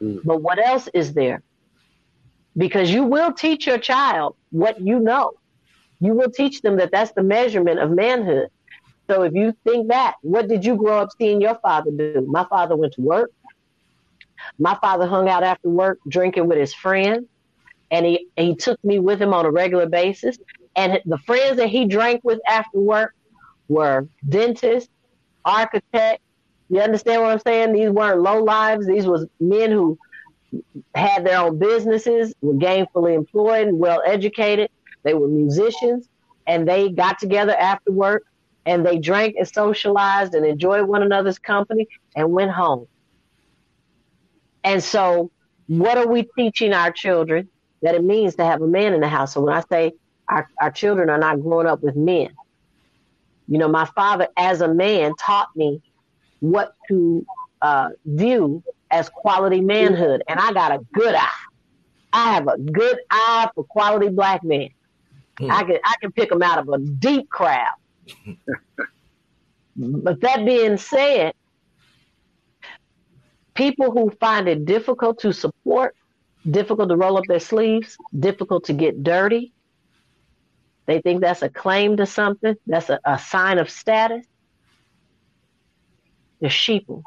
Mm. 0.00 0.20
But 0.24 0.42
what 0.42 0.58
else 0.58 0.88
is 0.94 1.12
there? 1.12 1.42
Because 2.56 2.90
you 2.90 3.04
will 3.04 3.32
teach 3.32 3.66
your 3.66 3.78
child 3.78 4.36
what 4.50 4.80
you 4.80 5.00
know. 5.00 5.32
You 6.00 6.14
will 6.14 6.30
teach 6.30 6.62
them 6.62 6.76
that 6.76 6.90
that's 6.92 7.12
the 7.12 7.22
measurement 7.22 7.80
of 7.80 7.90
manhood. 7.90 8.48
So 9.08 9.22
if 9.22 9.34
you 9.34 9.54
think 9.64 9.88
that, 9.88 10.14
what 10.22 10.48
did 10.48 10.64
you 10.64 10.76
grow 10.76 11.00
up 11.00 11.10
seeing 11.18 11.40
your 11.40 11.56
father 11.56 11.90
do? 11.90 12.26
My 12.28 12.44
father 12.44 12.76
went 12.76 12.94
to 12.94 13.00
work. 13.00 13.30
My 14.58 14.76
father 14.80 15.06
hung 15.06 15.28
out 15.28 15.42
after 15.42 15.68
work 15.68 15.98
drinking 16.08 16.48
with 16.48 16.58
his 16.58 16.74
friends, 16.74 17.26
and 17.90 18.04
he, 18.04 18.28
he 18.36 18.54
took 18.54 18.82
me 18.84 18.98
with 18.98 19.20
him 19.20 19.32
on 19.32 19.46
a 19.46 19.50
regular 19.50 19.86
basis. 19.86 20.38
And 20.76 21.00
the 21.06 21.18
friends 21.18 21.56
that 21.58 21.68
he 21.68 21.86
drank 21.86 22.22
with 22.24 22.40
after 22.48 22.78
work 22.78 23.14
were 23.68 24.08
dentists, 24.28 24.90
architects. 25.44 26.23
You 26.68 26.80
understand 26.80 27.22
what 27.22 27.32
I'm 27.32 27.40
saying? 27.40 27.72
These 27.72 27.90
weren't 27.90 28.20
low 28.20 28.42
lives. 28.42 28.86
These 28.86 29.06
was 29.06 29.26
men 29.40 29.70
who 29.70 29.98
had 30.94 31.24
their 31.26 31.40
own 31.40 31.58
businesses, 31.58 32.34
were 32.40 32.54
gainfully 32.54 33.14
employed 33.14 33.68
and 33.68 33.78
well 33.78 34.02
educated. 34.06 34.70
They 35.02 35.14
were 35.14 35.28
musicians, 35.28 36.08
and 36.46 36.66
they 36.66 36.88
got 36.90 37.18
together 37.18 37.54
after 37.54 37.92
work 37.92 38.24
and 38.66 38.84
they 38.84 38.98
drank 38.98 39.36
and 39.36 39.46
socialized 39.46 40.34
and 40.34 40.46
enjoyed 40.46 40.86
one 40.86 41.02
another's 41.02 41.38
company 41.38 41.86
and 42.16 42.32
went 42.32 42.50
home. 42.50 42.86
And 44.62 44.82
so, 44.82 45.30
what 45.66 45.98
are 45.98 46.06
we 46.06 46.22
teaching 46.36 46.72
our 46.72 46.90
children 46.90 47.48
that 47.82 47.94
it 47.94 48.02
means 48.02 48.36
to 48.36 48.44
have 48.44 48.62
a 48.62 48.66
man 48.66 48.94
in 48.94 49.00
the 49.00 49.08
house? 49.08 49.34
So, 49.34 49.42
when 49.42 49.54
I 49.54 49.62
say 49.70 49.92
our, 50.28 50.48
our 50.60 50.70
children 50.70 51.10
are 51.10 51.18
not 51.18 51.42
growing 51.42 51.66
up 51.66 51.82
with 51.82 51.96
men, 51.96 52.30
you 53.46 53.58
know, 53.58 53.68
my 53.68 53.84
father, 53.94 54.28
as 54.36 54.62
a 54.62 54.68
man, 54.72 55.12
taught 55.16 55.48
me 55.54 55.82
what 56.44 56.74
to 56.88 57.24
uh, 57.62 57.88
view 58.04 58.62
as 58.90 59.08
quality 59.08 59.62
manhood. 59.62 60.22
And 60.28 60.38
I 60.38 60.52
got 60.52 60.72
a 60.72 60.80
good 60.92 61.14
eye. 61.14 61.44
I 62.12 62.34
have 62.34 62.46
a 62.46 62.58
good 62.58 62.98
eye 63.10 63.48
for 63.54 63.64
quality 63.64 64.10
black 64.10 64.44
men. 64.44 64.68
Hmm. 65.38 65.50
I 65.50 65.64
can 65.64 65.78
I 65.82 65.94
can 66.00 66.12
pick 66.12 66.28
them 66.28 66.42
out 66.42 66.58
of 66.58 66.68
a 66.68 66.78
deep 66.78 67.30
crowd. 67.30 67.72
but 69.76 70.20
that 70.20 70.44
being 70.44 70.76
said, 70.76 71.32
people 73.54 73.90
who 73.90 74.10
find 74.20 74.46
it 74.46 74.66
difficult 74.66 75.20
to 75.20 75.32
support, 75.32 75.96
difficult 76.48 76.90
to 76.90 76.96
roll 76.96 77.16
up 77.16 77.24
their 77.26 77.40
sleeves, 77.40 77.96
difficult 78.16 78.64
to 78.64 78.74
get 78.74 79.02
dirty, 79.02 79.54
they 80.86 81.00
think 81.00 81.22
that's 81.22 81.40
a 81.40 81.48
claim 81.48 81.96
to 81.96 82.04
something, 82.04 82.54
that's 82.66 82.90
a, 82.90 83.00
a 83.06 83.18
sign 83.18 83.58
of 83.58 83.70
status. 83.70 84.26
They're 86.44 86.50
sheeple. 86.50 87.04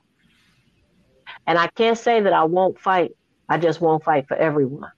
And 1.46 1.60
I 1.60 1.68
can't 1.68 1.96
say 1.96 2.22
that 2.22 2.34
I 2.34 2.46
won't 2.46 2.80
fight. 2.80 3.12
I 3.48 3.60
just 3.60 3.80
won't 3.80 4.04
fight 4.04 4.28
for 4.28 4.36
everyone. 4.36 4.90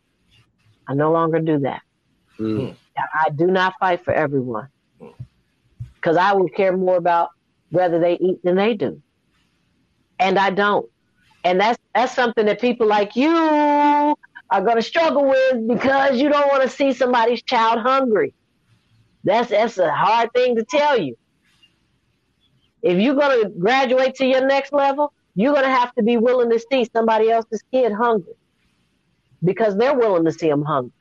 I 0.88 0.94
no 0.94 1.12
longer 1.12 1.40
do 1.40 1.60
that. 1.60 1.82
Mm. 2.40 2.74
I 2.98 3.32
do 3.32 3.48
not 3.48 3.74
fight 3.82 4.06
for 4.06 4.14
everyone 4.14 4.70
because 5.96 6.16
I 6.16 6.32
would 6.32 6.56
care 6.56 6.76
more 6.78 6.96
about 6.96 7.32
whether 7.70 8.00
they 8.00 8.14
eat 8.14 8.42
than 8.42 8.56
they 8.56 8.76
do, 8.76 9.02
and 10.20 10.40
I 10.40 10.52
don't. 10.52 10.90
And 11.44 11.60
that's 11.60 11.78
that's 11.94 12.16
something 12.16 12.46
that 12.46 12.62
people 12.62 12.88
like 12.88 13.18
you 13.18 13.36
are 14.52 14.62
going 14.62 14.78
to 14.78 14.82
struggle 14.82 15.28
with 15.28 15.68
because 15.68 16.18
you 16.18 16.30
don't 16.30 16.48
want 16.48 16.64
to 16.64 16.70
see 16.70 16.94
somebody's 16.94 17.42
child 17.42 17.80
hungry. 17.80 18.34
That's 19.26 19.50
that's 19.50 19.78
a 19.78 19.92
hard 19.92 20.32
thing 20.32 20.56
to 20.56 20.64
tell 20.64 20.98
you. 20.98 21.18
If 22.82 23.00
you're 23.00 23.16
going 23.16 23.44
to 23.44 23.50
graduate 23.50 24.16
to 24.16 24.26
your 24.26 24.46
next 24.46 24.72
level, 24.74 25.14
you're 25.36 25.54
going 25.54 25.66
to 25.66 25.72
have 25.72 25.94
to 25.96 26.04
be 26.04 26.18
willing 26.18 26.50
to 26.52 26.60
see 26.72 26.88
somebody 26.96 27.30
else's 27.30 27.64
kid 27.72 27.92
hungry 27.94 28.34
because 29.44 29.78
they're 29.78 29.98
willing 29.98 30.26
to 30.26 30.32
see 30.32 30.48
them 30.48 30.64
hungry. 30.64 30.92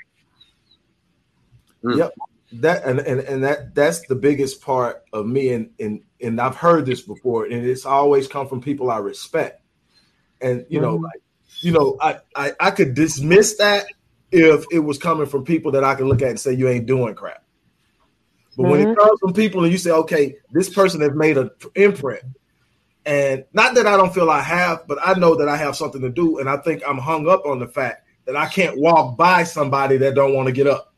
Yep. 1.83 2.15
That 2.53 2.85
and, 2.85 2.99
and 3.01 3.21
and 3.21 3.45
that 3.45 3.75
that's 3.75 4.07
the 4.07 4.15
biggest 4.15 4.63
part 4.63 5.03
of 5.13 5.27
me 5.27 5.51
and 5.53 5.71
and 5.79 6.01
and 6.21 6.41
I've 6.41 6.57
heard 6.57 6.87
this 6.87 7.03
before 7.03 7.45
and 7.45 7.53
it's 7.67 7.85
always 7.85 8.27
come 8.27 8.49
from 8.49 8.63
people 8.63 8.91
I 8.91 8.99
respect. 8.99 9.63
And 10.41 10.65
you 10.71 10.81
know, 10.81 10.99
Mhm. 10.99 11.03
like 11.03 11.23
you 11.61 11.73
know, 11.73 11.97
I, 12.01 12.21
I 12.35 12.53
I 12.59 12.71
could 12.71 12.95
dismiss 12.95 13.59
that 13.59 13.87
if 14.33 14.65
it 14.73 14.79
was 14.79 14.99
coming 14.99 15.27
from 15.27 15.45
people 15.45 15.73
that 15.73 15.85
I 15.85 15.95
can 15.95 16.09
look 16.09 16.23
at 16.23 16.31
and 16.31 16.41
say 16.41 16.53
you 16.53 16.69
ain't 16.69 16.87
doing 16.87 17.15
crap. 17.15 17.43
But 18.59 18.71
when 18.71 18.81
it 18.81 18.87
mm-hmm. 18.87 18.99
comes 18.99 19.21
from 19.21 19.33
people 19.33 19.63
and 19.63 19.71
you 19.71 19.79
say, 19.79 19.93
okay, 19.93 20.35
this 20.51 20.69
person 20.69 21.01
has 21.03 21.13
made 21.13 21.39
an 21.39 21.49
imprint, 21.77 22.25
and 23.07 23.45
not 23.53 23.77
that 23.77 23.87
I 23.87 23.97
don't 23.97 24.13
feel 24.13 24.29
I 24.31 24.41
have, 24.41 24.85
but 24.89 24.99
I 25.01 25.17
know 25.17 25.37
that 25.37 25.49
I 25.49 25.57
have 25.57 25.77
something 25.77 26.01
to 26.01 26.11
do, 26.11 26.41
and 26.41 26.51
I 26.51 26.57
think 26.57 26.83
I'm 26.85 26.99
hung 26.99 27.29
up 27.29 27.47
on 27.47 27.61
the 27.61 27.69
fact 27.69 28.05
that 28.25 28.35
I 28.35 28.47
can't 28.47 28.77
walk 28.77 29.17
by 29.17 29.45
somebody 29.45 29.97
that 29.99 30.17
don't 30.17 30.35
want 30.35 30.47
to 30.47 30.53
get 30.53 30.67
up. 30.67 30.93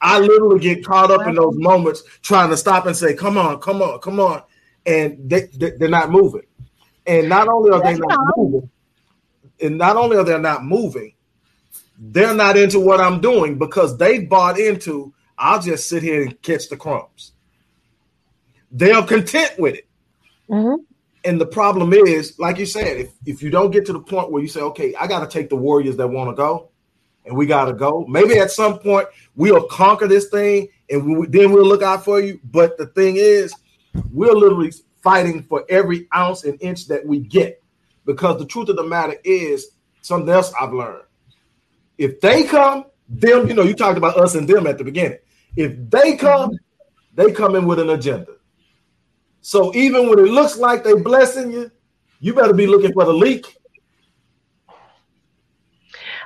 I 0.00 0.20
literally 0.20 0.60
get 0.60 0.84
caught 0.84 1.10
up 1.10 1.26
in 1.26 1.34
those 1.34 1.56
moments 1.56 2.04
trying 2.22 2.50
to 2.50 2.56
stop 2.56 2.86
and 2.86 2.96
say, 2.96 3.14
"Come 3.14 3.36
on, 3.36 3.58
come 3.58 3.82
on, 3.82 3.98
come 3.98 4.20
on," 4.20 4.40
and 4.86 5.28
they, 5.28 5.48
they 5.56 5.86
are 5.86 5.88
not 5.88 6.12
moving. 6.12 6.46
And 7.04 7.28
not 7.28 7.48
only 7.48 7.72
are 7.72 7.82
they 7.82 7.98
not 7.98 8.20
moving, 8.36 8.70
and 9.60 9.76
not 9.76 9.96
only 9.96 10.16
are 10.16 10.22
they 10.22 10.38
not 10.38 10.64
moving, 10.64 11.14
they're 11.98 12.32
not 12.32 12.56
into 12.56 12.78
what 12.78 13.00
I'm 13.00 13.20
doing 13.20 13.58
because 13.58 13.98
they 13.98 14.20
bought 14.20 14.56
into. 14.60 15.12
I'll 15.38 15.60
just 15.60 15.88
sit 15.88 16.02
here 16.02 16.22
and 16.22 16.42
catch 16.42 16.68
the 16.68 16.76
crumbs. 16.76 17.32
They're 18.70 19.02
content 19.02 19.54
with 19.58 19.76
it. 19.76 19.88
Mm-hmm. 20.50 20.82
And 21.24 21.40
the 21.40 21.46
problem 21.46 21.92
is, 21.92 22.38
like 22.38 22.58
you 22.58 22.66
said, 22.66 22.96
if, 22.98 23.12
if 23.26 23.42
you 23.42 23.50
don't 23.50 23.70
get 23.70 23.86
to 23.86 23.92
the 23.92 24.00
point 24.00 24.30
where 24.30 24.42
you 24.42 24.48
say, 24.48 24.60
okay, 24.60 24.94
I 24.94 25.06
got 25.06 25.20
to 25.20 25.26
take 25.26 25.48
the 25.48 25.56
warriors 25.56 25.96
that 25.96 26.08
want 26.08 26.30
to 26.30 26.34
go, 26.34 26.70
and 27.24 27.36
we 27.36 27.46
got 27.46 27.66
to 27.66 27.72
go. 27.72 28.06
Maybe 28.06 28.38
at 28.38 28.50
some 28.50 28.78
point 28.78 29.08
we'll 29.36 29.66
conquer 29.66 30.08
this 30.08 30.28
thing, 30.28 30.68
and 30.88 31.18
we, 31.18 31.26
then 31.26 31.52
we'll 31.52 31.66
look 31.66 31.82
out 31.82 32.04
for 32.04 32.20
you. 32.20 32.40
But 32.44 32.78
the 32.78 32.86
thing 32.86 33.16
is, 33.16 33.54
we're 34.12 34.32
literally 34.32 34.72
fighting 35.02 35.42
for 35.42 35.64
every 35.68 36.08
ounce 36.14 36.44
and 36.44 36.60
inch 36.62 36.88
that 36.88 37.06
we 37.06 37.20
get, 37.20 37.62
because 38.04 38.38
the 38.38 38.46
truth 38.46 38.68
of 38.68 38.76
the 38.76 38.84
matter 38.84 39.16
is 39.24 39.68
something 40.02 40.28
else 40.28 40.52
I've 40.58 40.72
learned. 40.72 41.04
If 41.98 42.20
they 42.20 42.44
come, 42.44 42.86
them, 43.08 43.48
you 43.48 43.54
know, 43.54 43.62
you 43.62 43.74
talked 43.74 43.98
about 43.98 44.18
us 44.18 44.34
and 44.34 44.48
them 44.48 44.66
at 44.66 44.78
the 44.78 44.84
beginning. 44.84 45.18
If 45.56 45.72
they 45.90 46.16
come, 46.16 46.58
they 47.14 47.32
come 47.32 47.56
in 47.56 47.66
with 47.66 47.78
an 47.78 47.90
agenda. 47.90 48.34
So 49.40 49.74
even 49.74 50.08
when 50.08 50.18
it 50.18 50.28
looks 50.28 50.56
like 50.58 50.84
they 50.84 50.94
blessing 50.94 51.50
you, 51.50 51.70
you 52.20 52.34
better 52.34 52.52
be 52.52 52.66
looking 52.66 52.92
for 52.92 53.04
the 53.04 53.12
leak 53.12 53.58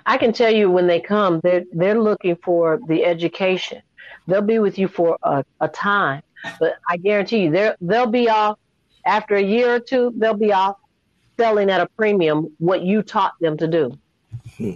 I 0.07 0.17
can 0.19 0.33
tell 0.33 0.53
you 0.53 0.71
when 0.71 0.87
they 0.87 1.01
come, 1.01 1.41
they're 1.43 1.65
they're 1.73 2.01
looking 2.01 2.37
for 2.37 2.81
the 2.89 3.05
education. 3.05 3.83
They'll 4.27 4.43
be 4.43 4.59
with 4.59 4.79
you 4.79 4.89
for 4.89 5.19
a, 5.23 5.45
a 5.61 5.69
time, 5.69 6.23
but 6.59 6.77
I 6.89 6.97
guarantee 6.97 7.45
you, 7.45 7.51
they 7.51 7.73
they'll 7.81 8.07
be 8.07 8.29
off 8.29 8.59
after 9.07 9.37
a 9.37 9.43
year 9.43 9.75
or 9.75 9.81
two. 9.81 10.13
They'll 10.17 10.35
be 10.35 10.53
off 10.53 10.77
selling 11.39 11.71
at 11.71 11.81
a 11.81 11.87
premium 11.97 12.53
what 12.59 12.83
you 12.83 13.03
taught 13.03 13.35
them 13.41 13.57
to 13.59 13.67
do. 13.67 13.99
Hmm. 14.57 14.73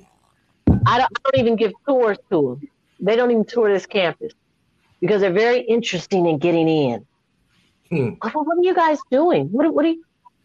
I, 0.86 0.98
don't, 0.98 1.10
I 1.16 1.30
don't 1.30 1.38
even 1.38 1.56
give 1.56 1.72
tours 1.86 2.18
to 2.30 2.58
them. 2.60 2.68
They 3.00 3.16
don't 3.16 3.30
even 3.30 3.44
tour 3.44 3.72
this 3.72 3.86
campus 3.86 4.32
because 5.00 5.20
they're 5.20 5.32
very 5.32 5.60
interesting 5.60 6.26
in 6.26 6.38
getting 6.38 6.68
in. 6.68 7.06
Hmm. 7.90 8.14
Well, 8.22 8.44
what 8.44 8.58
are 8.58 8.62
you 8.62 8.74
guys 8.74 8.98
doing? 9.10 9.46
What, 9.52 9.72
what 9.72 9.84
are 9.84 9.88
you? 9.88 10.04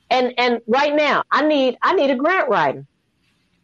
And 0.09 0.33
and 0.37 0.59
right 0.67 0.93
now, 0.93 1.23
I 1.31 1.47
need 1.47 1.77
I 1.81 1.93
need 1.93 2.11
a 2.11 2.15
grant 2.15 2.49
writer. 2.49 2.85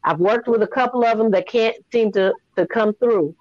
I've 0.04 0.20
worked 0.20 0.48
with 0.48 0.64
a 0.64 0.68
couple 0.68 1.04
of 1.04 1.18
them 1.18 1.32
that 1.32 1.48
can't 1.48 1.76
seem 1.92 2.14
to, 2.14 2.34
to 2.56 2.66
come 2.66 2.94
through 2.94 3.36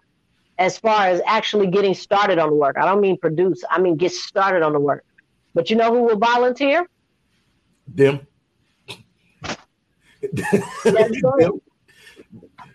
as 0.59 0.77
far 0.78 1.06
as 1.06 1.20
actually 1.24 1.68
getting 1.68 1.94
started 1.94 2.39
on 2.39 2.51
the 2.51 2.56
work. 2.56 2.77
I 2.77 2.85
don't 2.86 3.01
mean 3.01 3.18
produce, 3.18 3.62
I 3.70 3.81
mean 3.81 3.97
get 3.97 4.12
started 4.12 4.62
on 4.62 4.73
the 4.73 4.81
work. 4.81 5.05
But 5.55 5.70
you 5.70 5.77
know 5.77 5.93
who 5.93 6.02
will 6.02 6.18
volunteer? 6.18 6.86
Them. 7.86 8.27
Them. 10.82 11.60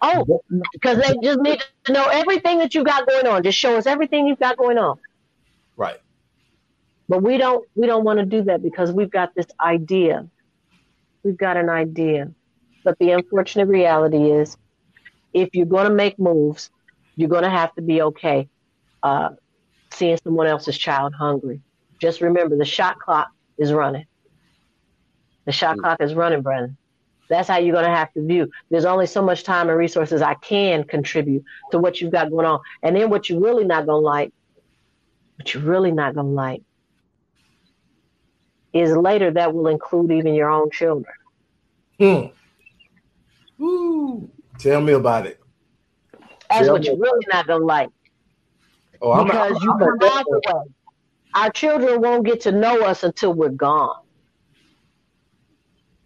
Oh, 0.01 0.41
because 0.73 0.97
they 0.97 1.15
just 1.21 1.39
need 1.41 1.61
to 1.83 1.93
know 1.93 2.05
everything 2.05 2.57
that 2.59 2.73
you've 2.73 2.85
got 2.85 3.07
going 3.07 3.27
on. 3.27 3.43
Just 3.43 3.57
show 3.57 3.77
us 3.77 3.85
everything 3.85 4.25
you've 4.25 4.39
got 4.39 4.57
going 4.57 4.77
on. 4.77 4.97
Right. 5.77 5.99
But 7.07 7.21
we 7.21 7.37
don't 7.37 7.67
we 7.75 7.87
don't 7.87 8.03
want 8.03 8.19
to 8.19 8.25
do 8.25 8.43
that 8.43 8.63
because 8.63 8.91
we've 8.91 9.11
got 9.11 9.35
this 9.35 9.47
idea. 9.59 10.27
We've 11.23 11.37
got 11.37 11.57
an 11.57 11.69
idea. 11.69 12.31
But 12.83 12.97
the 12.97 13.11
unfortunate 13.11 13.67
reality 13.67 14.31
is, 14.31 14.57
if 15.33 15.49
you're 15.53 15.67
going 15.67 15.87
to 15.87 15.93
make 15.93 16.17
moves, 16.17 16.71
you're 17.15 17.29
going 17.29 17.43
to 17.43 17.49
have 17.49 17.73
to 17.75 17.81
be 17.81 18.01
okay 18.01 18.49
uh, 19.03 19.29
seeing 19.91 20.17
someone 20.23 20.47
else's 20.47 20.77
child 20.77 21.13
hungry. 21.13 21.61
Just 21.99 22.21
remember, 22.21 22.57
the 22.57 22.65
shot 22.65 22.97
clock 22.99 23.29
is 23.57 23.71
running. 23.71 24.05
The 25.45 25.51
shot 25.51 25.77
mm. 25.77 25.81
clock 25.81 26.01
is 26.01 26.13
running, 26.15 26.41
Brennan. 26.41 26.77
That's 27.31 27.47
how 27.47 27.57
you're 27.57 27.73
going 27.73 27.85
to 27.85 27.95
have 27.95 28.11
to 28.13 28.25
view. 28.25 28.51
There's 28.69 28.83
only 28.83 29.07
so 29.07 29.21
much 29.21 29.43
time 29.43 29.69
and 29.69 29.77
resources 29.77 30.21
I 30.21 30.33
can 30.35 30.83
contribute 30.83 31.45
to 31.71 31.79
what 31.79 32.01
you've 32.01 32.11
got 32.11 32.29
going 32.29 32.45
on. 32.45 32.59
And 32.83 32.93
then 32.95 33.09
what 33.09 33.29
you're 33.29 33.39
really 33.39 33.63
not 33.63 33.85
going 33.85 34.01
to 34.01 34.05
like, 34.05 34.33
what 35.37 35.53
you're 35.53 35.63
really 35.63 35.93
not 35.93 36.13
going 36.13 36.27
to 36.27 36.33
like, 36.33 36.61
is 38.73 38.91
later 38.91 39.31
that 39.31 39.53
will 39.53 39.67
include 39.67 40.11
even 40.11 40.33
your 40.33 40.49
own 40.49 40.69
children. 40.71 41.13
Hmm. 41.97 42.25
Woo. 43.57 44.29
Tell 44.59 44.81
me 44.81 44.91
about 44.91 45.25
it. 45.25 45.39
That's 46.49 46.65
Tell 46.65 46.73
what 46.73 46.83
you're 46.83 46.97
really 46.97 47.25
not 47.31 47.47
gonna 47.47 47.63
like. 47.63 47.89
Oh, 49.01 49.23
because 49.23 49.55
I'm, 49.55 49.63
you 49.63 49.77
come 49.77 49.97
out 50.03 50.25
the 50.25 50.41
way. 50.53 50.73
Our 51.33 51.49
children 51.49 52.01
won't 52.01 52.25
get 52.25 52.41
to 52.41 52.51
know 52.51 52.81
us 52.81 53.03
until 53.03 53.33
we're 53.33 53.49
gone. 53.49 54.00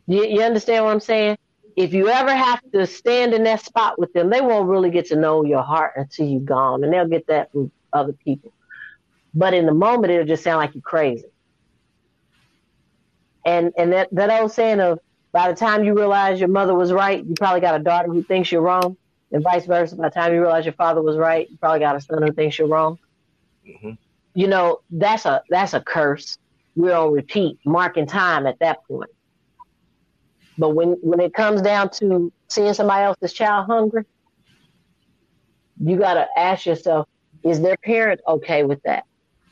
You, 0.08 0.26
you 0.26 0.42
understand 0.42 0.86
what 0.86 0.92
I'm 0.92 1.00
saying? 1.00 1.38
If 1.76 1.94
you 1.94 2.08
ever 2.08 2.34
have 2.34 2.62
to 2.74 2.88
stand 2.88 3.34
in 3.34 3.44
that 3.44 3.64
spot 3.64 4.00
with 4.00 4.14
them, 4.14 4.30
they 4.30 4.40
won't 4.40 4.70
really 4.70 4.90
get 4.90 5.08
to 5.08 5.16
know 5.16 5.44
your 5.44 5.62
heart 5.62 5.94
until 5.98 6.28
you're 6.28 6.40
gone, 6.40 6.84
and 6.84 6.94
they'll 6.94 7.08
get 7.08 7.28
that 7.28 7.52
from 7.52 7.72
other 7.92 8.14
people. 8.14 8.52
But 9.34 9.54
in 9.54 9.66
the 9.66 9.74
moment, 9.74 10.12
it'll 10.14 10.26
just 10.26 10.44
sound 10.44 10.60
like 10.60 10.74
you're 10.74 10.82
crazy. 10.82 11.26
And 13.46 13.74
and 13.78 13.92
that 13.92 14.08
that 14.14 14.42
old 14.42 14.54
saying 14.54 14.80
of 14.80 15.00
by 15.34 15.52
the 15.52 15.56
time 15.56 15.84
you 15.84 15.94
realize 15.94 16.40
your 16.40 16.50
mother 16.50 16.74
was 16.74 16.94
right, 16.94 17.24
you 17.24 17.36
probably 17.36 17.60
got 17.60 17.80
a 17.80 17.84
daughter 17.84 18.08
who 18.08 18.24
thinks 18.24 18.52
you're 18.52 18.62
wrong, 18.62 18.96
and 19.32 19.44
vice 19.44 19.66
versa. 19.66 19.98
By 19.98 20.08
the 20.08 20.16
time 20.16 20.34
you 20.34 20.40
realize 20.40 20.66
your 20.66 20.74
father 20.74 21.02
was 21.02 21.18
right, 21.18 21.50
you 21.50 21.58
probably 21.58 21.80
got 21.80 21.98
a 21.98 22.02
son 22.02 22.24
who 22.24 22.32
thinks 22.32 22.58
you're 22.58 22.70
wrong. 22.70 22.98
Mm-hmm. 23.68 23.92
You 24.34 24.48
know, 24.48 24.80
that's 24.90 25.26
a 25.26 25.44
that's 25.50 25.74
a 25.74 25.82
curse. 25.82 26.38
We're 26.78 26.96
on 26.96 27.12
repeat, 27.12 27.60
marking 27.66 28.08
time 28.08 28.48
at 28.48 28.60
that 28.60 28.86
point. 28.88 29.10
But 30.58 30.70
when 30.70 30.98
when 31.02 31.20
it 31.20 31.34
comes 31.34 31.62
down 31.62 31.90
to 31.92 32.32
seeing 32.50 32.74
somebody 32.74 33.04
else's 33.04 33.34
child 33.34 33.68
hungry, 33.68 34.06
you 35.84 35.98
got 35.98 36.14
to 36.16 36.28
ask 36.38 36.66
yourself: 36.66 37.08
Is 37.44 37.62
their 37.62 37.78
parent 37.78 38.22
okay 38.28 38.64
with 38.64 38.82
that? 38.84 39.06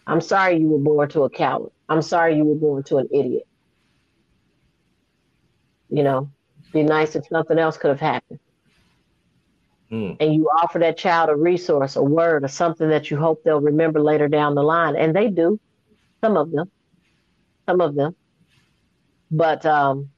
I'm 0.08 0.22
sorry 0.22 0.58
you 0.58 0.68
were 0.68 0.80
born 0.80 1.10
to 1.10 1.24
a 1.24 1.30
coward. 1.30 1.72
I'm 1.90 2.02
sorry 2.02 2.36
you 2.36 2.46
were 2.46 2.56
born 2.56 2.84
to 2.84 2.98
an 2.98 3.10
idiot. 3.14 3.48
You 5.90 6.04
know, 6.04 6.32
be 6.72 6.84
nice 6.84 7.16
if 7.16 7.30
nothing 7.32 7.60
else 7.60 7.78
could 7.78 7.90
have 7.90 8.00
happened. 8.00 8.40
Mm. 9.92 10.18
And 10.20 10.34
you 10.34 10.50
offer 10.50 10.80
that 10.80 10.98
child 10.98 11.30
a 11.30 11.36
resource, 11.36 11.96
a 11.96 12.02
word, 12.02 12.44
or 12.44 12.48
something 12.48 12.90
that 12.90 13.12
you 13.12 13.18
hope 13.18 13.44
they'll 13.44 13.62
remember 13.62 14.02
later 14.02 14.28
down 14.28 14.56
the 14.56 14.64
line. 14.64 14.96
And 14.96 15.16
they 15.16 15.30
do, 15.30 15.60
some 16.22 16.36
of 16.36 16.52
them, 16.52 16.72
some 17.68 17.80
of 17.80 17.94
them. 17.94 18.16
But 19.30 19.66
um, 19.66 20.10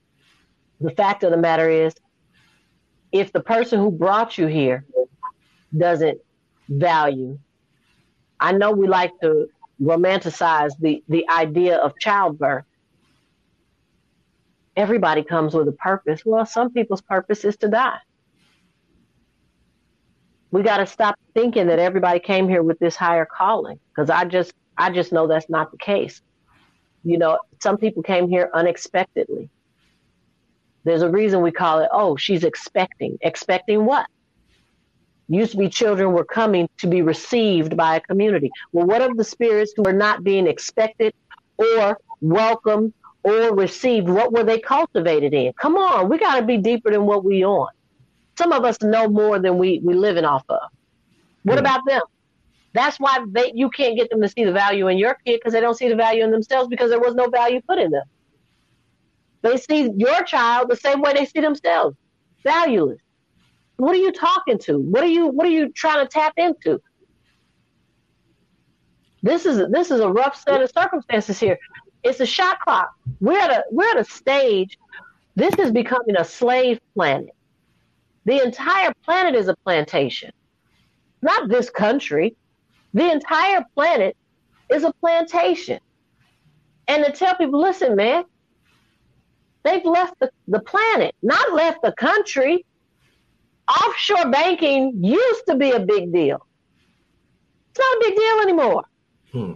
the 0.80 0.91
fact 0.91 1.23
of 1.23 1.31
the 1.31 1.38
matter 1.38 1.69
is, 1.69 1.93
if 3.11 3.31
the 3.31 3.39
person 3.39 3.80
who 3.80 3.91
brought 3.91 4.38
you 4.38 4.47
here 4.47 4.85
doesn't 5.76 6.19
value, 6.68 7.39
I 8.39 8.52
know 8.52 8.72
we 8.72 8.88
like 8.88 9.11
to 9.22 9.47
romanticize 9.81 10.72
the, 10.80 11.03
the 11.07 11.27
idea 11.30 11.77
of 11.77 11.97
childbirth, 11.99 12.65
everybody 14.76 15.23
comes 15.23 15.53
with 15.53 15.68
a 15.68 15.73
purpose. 15.73 16.22
Well, 16.26 16.45
some 16.45 16.72
people's 16.72 17.02
purpose 17.02 17.45
is 17.45 17.57
to 17.57 17.68
die. 17.68 17.99
We 20.52 20.64
got 20.64 20.77
to 20.77 20.85
stop 20.85 21.15
thinking 21.34 21.68
that 21.68 21.80
everybody 21.80 22.19
came 22.19 22.47
here 22.47 22.64
with 22.64 22.80
this 22.80 22.95
higher 22.95 23.26
calling 23.26 23.80
because 23.89 24.10
I 24.10 24.26
just 24.26 24.53
I 24.77 24.89
just 24.89 25.11
know 25.11 25.27
that's 25.27 25.49
not 25.49 25.72
the 25.72 25.77
case. 25.77 26.22
You 27.03 27.18
know, 27.18 27.39
some 27.61 27.77
people 27.77 28.03
came 28.03 28.30
here 28.30 28.49
unexpectedly. 28.53 29.49
There's 30.86 31.02
a 31.02 31.10
reason 31.10 31.41
we 31.41 31.52
call 31.52 31.80
it, 31.80 31.90
oh, 31.91 32.16
she's 32.16 32.44
expecting. 32.44 33.18
Expecting 33.22 33.86
what? 33.86 34.07
Used 35.28 35.53
to 35.53 35.57
be 35.57 35.68
children 35.68 36.14
were 36.14 36.24
coming 36.24 36.70
to 36.78 36.88
be 36.88 37.02
received 37.02 37.76
by 37.76 37.95
a 37.95 37.99
community. 37.99 38.52
Well, 38.72 38.86
what 38.86 39.02
of 39.02 39.18
the 39.18 39.24
spirits 39.24 39.74
who 39.76 39.84
are 39.86 39.94
not 39.94 40.24
being 40.24 40.45
expected 40.45 41.14
or 41.57 41.98
welcomed 42.22 42.94
or 43.24 43.56
received, 43.56 44.07
what 44.07 44.32
were 44.32 44.44
they 44.44 44.60
cultivated 44.60 45.34
in? 45.34 45.53
Come 45.53 45.76
on, 45.76 46.07
we 46.10 46.20
got 46.20 46.40
to 46.40 46.45
be 46.45 46.57
deeper 46.57 46.91
than 46.91 47.07
what 47.07 47.26
we 47.26 47.44
on. 47.44 47.70
Some 48.38 48.52
of 48.52 48.64
us 48.64 48.80
know 48.84 49.07
more 49.07 49.40
than 49.40 49.57
we 49.57 49.80
we 49.84 49.95
living 49.95 50.26
off 50.26 50.44
of. 50.49 50.60
What 51.41 51.57
mm. 51.57 51.62
about 51.62 51.82
them? 51.88 52.02
That's 52.74 52.99
why 52.99 53.26
they 53.28 53.52
you 53.56 53.70
can't 53.70 53.95
get 53.95 54.12
them 54.12 54.22
to 54.22 54.30
see 54.30 54.44
the 54.44 54.52
value 54.52 54.90
in 54.90 54.99
your 54.99 55.18
kid 55.26 55.40
because 55.40 55.53
they 55.53 55.62
don't 55.62 55.76
see 55.76 55.90
the 55.90 55.95
value 55.95 56.24
in 56.24 56.30
themselves 56.30 56.68
because 56.68 56.91
there 56.91 56.99
was 56.99 57.16
no 57.16 57.30
value 57.30 57.62
put 57.68 57.80
in 57.80 57.90
them. 57.90 58.03
They 59.45 59.57
see 59.57 59.91
your 59.95 60.23
child 60.23 60.72
the 60.72 60.76
same 60.76 61.01
way 61.01 61.13
they 61.13 61.26
see 61.26 61.39
themselves, 61.39 61.95
valueless. 62.43 62.99
What 63.77 63.93
are 63.93 63.99
you 63.99 64.11
talking 64.11 64.57
to? 64.59 64.80
What 64.80 65.03
are 65.03 65.07
you 65.07 65.27
What 65.27 65.45
are 65.45 65.51
you 65.51 65.69
trying 65.72 66.03
to 66.03 66.09
tap 66.11 66.34
into? 66.38 66.81
This 69.22 69.45
is 69.45 69.61
this 69.69 69.91
is 69.91 69.99
a 69.99 70.09
rough 70.09 70.35
set 70.35 70.63
of 70.63 70.72
circumstances 70.72 71.39
here. 71.39 71.59
It's 72.03 72.19
a 72.22 72.26
shot 72.26 72.59
clock. 72.61 72.89
We're 73.19 73.38
at 73.38 73.51
a 73.51 73.63
we're 73.69 73.91
at 73.91 73.99
a 73.99 74.03
stage. 74.05 74.80
This 75.35 75.53
is 75.59 75.72
becoming 75.72 76.17
a 76.17 76.26
slave 76.26 76.80
planet. 76.95 77.35
The 78.26 78.43
entire 78.43 78.93
planet 79.03 79.35
is 79.35 79.47
a 79.47 79.55
plantation. 79.57 80.31
Not 81.22 81.49
this 81.49 81.69
country. 81.69 82.35
The 82.95 83.11
entire 83.11 83.63
planet 83.76 84.17
is 84.72 84.84
a 84.84 84.91
plantation. 84.93 85.80
And 86.88 87.05
to 87.05 87.11
tell 87.11 87.35
people, 87.35 87.59
listen, 87.59 87.95
man, 87.95 88.23
they've 89.65 89.83
left 89.83 90.17
the, 90.19 90.31
the 90.47 90.59
planet, 90.59 91.13
not 91.21 91.53
left 91.53 91.81
the 91.81 91.91
country. 91.91 92.65
Offshore 93.67 94.29
banking 94.29 95.03
used 95.03 95.45
to 95.47 95.55
be 95.55 95.71
a 95.71 95.79
big 95.79 96.13
deal. 96.13 96.45
It's 97.71 97.79
not 97.79 97.97
a 97.97 97.99
big 98.01 98.15
deal 98.15 98.39
anymore. 98.41 98.83
Hmm. 99.31 99.53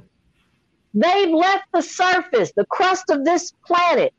They've 0.94 1.30
left 1.30 1.66
the 1.72 1.82
surface, 1.82 2.52
the 2.56 2.66
crust 2.66 3.12
of 3.12 3.24
this 3.24 3.54
planet. 3.66 4.14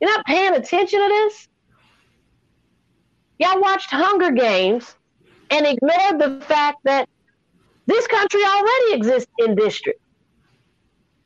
You're 0.00 0.10
not 0.10 0.26
paying 0.26 0.54
attention 0.54 1.00
to 1.00 1.08
this? 1.08 1.48
Y'all 3.38 3.60
watched 3.60 3.90
Hunger 3.90 4.30
Games 4.32 4.94
and 5.50 5.66
ignored 5.66 6.20
the 6.20 6.44
fact 6.44 6.78
that 6.84 7.08
this 7.86 8.06
country 8.06 8.42
already 8.44 8.94
exists 8.94 9.30
in 9.38 9.54
districts. 9.54 10.04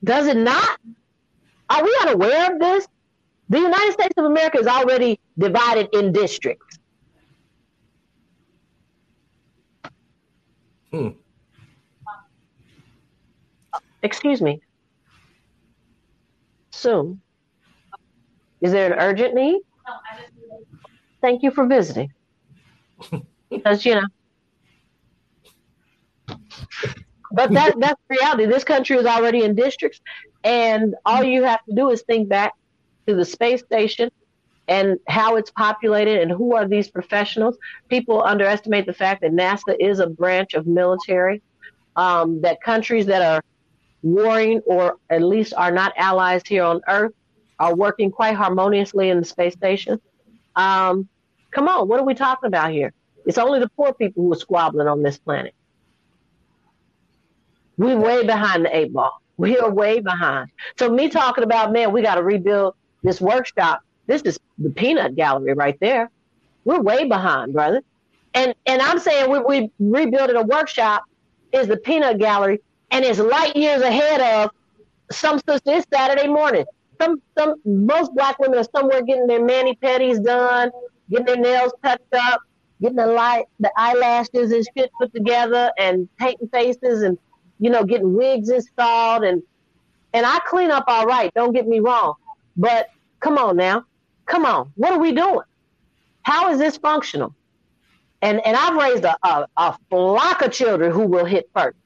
Does 0.04 0.28
it 0.28 0.36
not? 0.36 0.78
Are 1.68 1.82
we 1.82 1.98
unaware 2.02 2.52
of 2.52 2.58
this? 2.58 2.86
The 3.48 3.58
United 3.58 3.92
States 3.92 4.14
of 4.16 4.24
America 4.24 4.58
is 4.58 4.66
already 4.66 5.20
divided 5.38 5.88
in 5.92 6.12
districts. 6.12 6.78
Hmm. 10.90 11.08
Excuse 14.02 14.40
me. 14.40 14.60
Soon. 16.70 17.20
Is 18.60 18.72
there 18.72 18.92
an 18.92 18.98
urgent 18.98 19.34
need? 19.34 19.60
Thank 21.20 21.42
you 21.42 21.50
for 21.50 21.66
visiting. 21.66 22.12
because, 23.50 23.84
you 23.84 23.94
know. 23.96 24.06
But 27.32 27.52
that 27.52 27.74
that's 27.78 28.00
reality. 28.08 28.46
This 28.46 28.64
country 28.64 28.96
is 28.96 29.06
already 29.06 29.44
in 29.44 29.54
districts, 29.54 30.00
and 30.46 30.94
all 31.04 31.24
you 31.24 31.42
have 31.42 31.62
to 31.64 31.74
do 31.74 31.90
is 31.90 32.02
think 32.02 32.28
back 32.28 32.54
to 33.08 33.16
the 33.16 33.24
space 33.24 33.62
station 33.62 34.10
and 34.68 34.98
how 35.08 35.34
it's 35.34 35.50
populated 35.50 36.22
and 36.22 36.30
who 36.30 36.54
are 36.54 36.68
these 36.68 36.88
professionals. 36.88 37.58
People 37.88 38.22
underestimate 38.22 38.86
the 38.86 38.92
fact 38.92 39.22
that 39.22 39.32
NASA 39.32 39.74
is 39.80 39.98
a 39.98 40.06
branch 40.06 40.54
of 40.54 40.66
military. 40.66 41.42
Um, 41.96 42.42
that 42.42 42.60
countries 42.60 43.06
that 43.06 43.22
are 43.22 43.42
warring 44.02 44.60
or 44.66 44.98
at 45.10 45.22
least 45.22 45.52
are 45.56 45.72
not 45.72 45.94
allies 45.96 46.42
here 46.46 46.62
on 46.62 46.80
Earth 46.86 47.14
are 47.58 47.74
working 47.74 48.10
quite 48.12 48.36
harmoniously 48.36 49.08
in 49.08 49.18
the 49.18 49.24
space 49.24 49.54
station. 49.54 50.00
Um, 50.54 51.08
come 51.50 51.68
on, 51.68 51.88
what 51.88 51.98
are 51.98 52.04
we 52.04 52.14
talking 52.14 52.46
about 52.46 52.70
here? 52.70 52.92
It's 53.24 53.38
only 53.38 53.58
the 53.58 53.70
poor 53.70 53.94
people 53.94 54.22
who 54.22 54.32
are 54.32 54.36
squabbling 54.36 54.86
on 54.86 55.02
this 55.02 55.18
planet. 55.18 55.54
We're 57.78 57.98
way 57.98 58.24
behind 58.24 58.64
the 58.64 58.76
eight 58.76 58.92
ball. 58.92 59.20
We 59.36 59.58
are 59.58 59.70
way 59.70 60.00
behind. 60.00 60.50
So 60.78 60.88
me 60.88 61.08
talking 61.08 61.44
about, 61.44 61.72
man, 61.72 61.92
we 61.92 62.02
got 62.02 62.14
to 62.14 62.22
rebuild 62.22 62.74
this 63.02 63.20
workshop. 63.20 63.80
This 64.06 64.22
is 64.22 64.38
the 64.58 64.70
peanut 64.70 65.14
gallery 65.14 65.52
right 65.52 65.78
there. 65.80 66.10
We're 66.64 66.80
way 66.80 67.04
behind, 67.04 67.52
brother. 67.52 67.82
And 68.34 68.54
and 68.66 68.82
I'm 68.82 68.98
saying 68.98 69.30
we 69.30 69.38
we 69.40 69.70
rebuilding 69.78 70.36
a 70.36 70.42
workshop 70.42 71.04
is 71.52 71.68
the 71.68 71.76
peanut 71.76 72.18
gallery 72.18 72.60
and 72.90 73.04
is 73.04 73.18
light 73.18 73.56
years 73.56 73.82
ahead 73.82 74.20
of 74.20 74.50
some 75.10 75.38
sisters 75.38 75.62
this 75.64 75.86
Saturday 75.92 76.28
morning. 76.28 76.64
Some 77.00 77.20
some 77.36 77.54
most 77.64 78.14
black 78.14 78.38
women 78.38 78.58
are 78.58 78.68
somewhere 78.74 79.02
getting 79.02 79.26
their 79.26 79.44
mani 79.44 79.78
pedis 79.82 80.22
done, 80.22 80.70
getting 81.10 81.26
their 81.26 81.36
nails 81.36 81.72
touched 81.82 82.14
up, 82.14 82.40
getting 82.80 82.96
the 82.96 83.06
light 83.06 83.44
the 83.60 83.72
eyelashes 83.76 84.52
and 84.52 84.66
shit 84.76 84.90
put 84.98 85.12
together 85.14 85.70
and 85.78 86.08
painting 86.16 86.48
faces 86.48 87.02
and 87.02 87.18
you 87.58 87.70
know, 87.70 87.84
getting 87.84 88.14
wigs 88.14 88.48
installed 88.48 89.24
and 89.24 89.42
and 90.12 90.24
I 90.24 90.38
clean 90.46 90.70
up 90.70 90.84
all 90.86 91.06
right, 91.06 91.32
don't 91.34 91.52
get 91.52 91.66
me 91.66 91.80
wrong. 91.80 92.14
But 92.56 92.88
come 93.20 93.38
on 93.38 93.56
now. 93.56 93.84
Come 94.24 94.46
on. 94.46 94.72
What 94.74 94.92
are 94.92 94.98
we 94.98 95.12
doing? 95.12 95.44
How 96.22 96.50
is 96.50 96.58
this 96.58 96.76
functional? 96.76 97.34
And 98.22 98.44
and 98.46 98.56
I've 98.56 98.76
raised 98.76 99.04
a, 99.04 99.16
a, 99.22 99.46
a 99.56 99.78
flock 99.90 100.42
of 100.42 100.52
children 100.52 100.90
who 100.90 101.06
will 101.06 101.24
hit 101.24 101.48
first. 101.54 101.76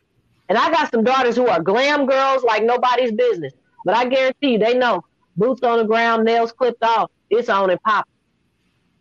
And 0.48 0.58
I 0.58 0.70
got 0.70 0.90
some 0.90 1.04
daughters 1.04 1.36
who 1.36 1.46
are 1.46 1.62
glam 1.62 2.06
girls 2.06 2.42
like 2.42 2.64
nobody's 2.64 3.12
business. 3.12 3.52
But 3.84 3.94
I 3.94 4.06
guarantee 4.06 4.52
you, 4.52 4.58
they 4.58 4.74
know 4.76 5.04
boots 5.36 5.62
on 5.62 5.78
the 5.78 5.84
ground, 5.84 6.24
nails 6.24 6.52
clipped 6.52 6.82
off, 6.82 7.10
it's 7.30 7.48
on 7.48 7.70
and 7.70 7.80
popping. 7.82 8.12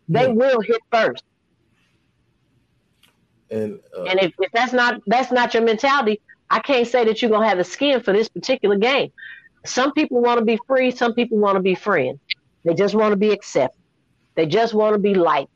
They 0.08 0.26
yeah. 0.26 0.32
will 0.32 0.60
hit 0.60 0.80
first. 0.92 1.24
And 3.50 3.80
uh, 3.96 4.04
and 4.04 4.20
if, 4.20 4.32
if 4.38 4.52
that's 4.52 4.72
not 4.72 5.00
that's 5.06 5.32
not 5.32 5.54
your 5.54 5.64
mentality, 5.64 6.20
I 6.50 6.60
can't 6.60 6.86
say 6.86 7.04
that 7.04 7.22
you're 7.22 7.30
gonna 7.30 7.48
have 7.48 7.58
the 7.58 7.64
skin 7.64 8.00
for 8.02 8.12
this 8.12 8.28
particular 8.28 8.76
game. 8.76 9.12
Some 9.64 9.92
people 9.92 10.20
want 10.20 10.38
to 10.38 10.44
be 10.44 10.58
free, 10.66 10.90
some 10.90 11.14
people 11.14 11.38
want 11.38 11.56
to 11.56 11.62
be 11.62 11.74
friends. 11.74 12.18
They 12.64 12.74
just 12.74 12.94
want 12.94 13.12
to 13.12 13.16
be 13.16 13.30
accepted. 13.30 13.80
They 14.34 14.46
just 14.46 14.74
want 14.74 14.94
to 14.94 14.98
be 14.98 15.14
liked. 15.14 15.50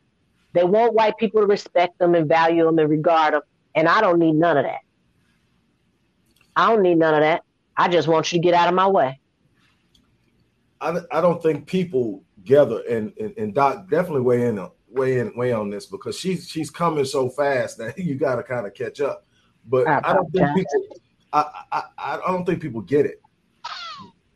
They 0.52 0.64
want 0.64 0.94
white 0.94 1.16
people 1.18 1.40
to 1.40 1.46
respect 1.46 1.98
them 1.98 2.14
and 2.14 2.28
value 2.28 2.64
them 2.64 2.78
and 2.78 2.88
regard 2.88 3.34
them. 3.34 3.42
And 3.74 3.88
I 3.88 4.00
don't 4.00 4.18
need 4.18 4.34
none 4.34 4.56
of 4.56 4.64
that. 4.64 4.80
I 6.54 6.68
don't 6.68 6.82
need 6.82 6.96
none 6.96 7.14
of 7.14 7.20
that. 7.20 7.42
I 7.76 7.88
just 7.88 8.06
want 8.06 8.32
you 8.32 8.38
to 8.38 8.42
get 8.42 8.54
out 8.54 8.68
of 8.68 8.74
my 8.74 8.86
way. 8.86 9.18
I, 10.80 11.00
I 11.10 11.20
don't 11.20 11.42
think 11.42 11.66
people 11.66 12.22
gather 12.44 12.82
and, 12.88 13.12
and, 13.18 13.34
and 13.36 13.54
Doc 13.54 13.88
definitely 13.88 14.20
weigh 14.20 14.46
in 14.46 14.68
weigh 14.88 15.18
in 15.18 15.32
weigh 15.36 15.52
on 15.52 15.70
this 15.70 15.86
because 15.86 16.16
she's 16.16 16.48
she's 16.48 16.70
coming 16.70 17.04
so 17.04 17.28
fast 17.28 17.78
that 17.78 17.98
you 17.98 18.14
got 18.14 18.36
to 18.36 18.42
kind 18.42 18.66
of 18.66 18.74
catch 18.74 19.00
up. 19.00 19.23
But 19.66 19.86
I, 19.86 20.00
I 20.04 20.14
don't 20.14 20.30
think 20.30 20.54
people. 20.54 21.00
I, 21.32 21.62
I 21.72 21.82
I 21.98 22.16
don't 22.26 22.44
think 22.44 22.60
people 22.60 22.80
get 22.80 23.06
it. 23.06 23.20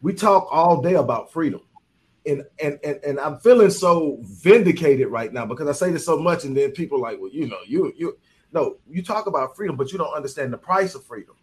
We 0.01 0.15
talk 0.15 0.49
all 0.51 0.81
day 0.81 0.95
about 0.95 1.33
freedom, 1.33 1.61
and 2.27 2.45
and 2.63 2.79
and 2.85 3.01
and 3.05 3.21
I'm 3.21 3.39
feeling 3.39 3.71
so 3.71 4.19
vindicated 4.23 5.09
right 5.09 5.33
now 5.33 5.47
because 5.47 5.69
I 5.69 5.73
say 5.73 5.93
this 5.93 6.05
so 6.05 6.19
much, 6.19 6.45
and 6.45 6.57
then 6.57 6.73
people 6.73 6.99
are 6.99 7.13
like, 7.13 7.21
well, 7.21 7.31
you 7.31 7.47
know, 7.47 7.59
you 7.67 7.93
you 7.97 8.17
no, 8.53 8.79
you 8.89 9.03
talk 9.03 9.27
about 9.27 9.55
freedom, 9.57 9.77
but 9.77 9.93
you 9.93 9.99
don't 9.99 10.15
understand 10.15 10.53
the 10.53 10.59
price 10.59 10.95
of 10.95 11.05
freedom. 11.05 11.35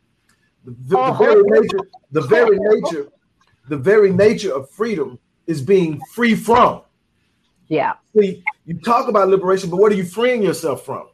The, 0.63 0.71
the, 0.71 0.97
the 0.97 1.11
very 1.13 1.41
oh, 1.41 1.61
nature, 1.61 1.79
the 2.11 2.21
very 2.21 2.57
nature, 2.59 3.09
the 3.69 3.77
very 3.77 4.11
nature 4.11 4.53
of 4.53 4.69
freedom 4.71 5.19
is 5.47 5.61
being 5.61 6.01
free 6.13 6.35
from. 6.35 6.81
Yeah. 7.67 7.93
See, 8.17 8.43
you 8.65 8.79
talk 8.79 9.07
about 9.07 9.29
liberation, 9.29 9.69
but 9.69 9.77
what 9.77 9.91
are 9.91 9.95
you 9.95 10.05
freeing 10.05 10.41
yourself 10.41 10.85
from? 10.85 11.07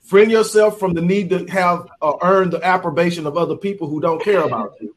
Freeing 0.00 0.30
yourself 0.30 0.78
from 0.78 0.92
the 0.94 1.02
need 1.02 1.30
to 1.30 1.46
have 1.46 1.88
uh, 2.02 2.14
earn 2.22 2.50
the 2.50 2.64
approbation 2.64 3.26
of 3.26 3.36
other 3.36 3.56
people 3.56 3.88
who 3.88 4.00
don't 4.00 4.22
care 4.22 4.42
about 4.42 4.74
you. 4.80 4.94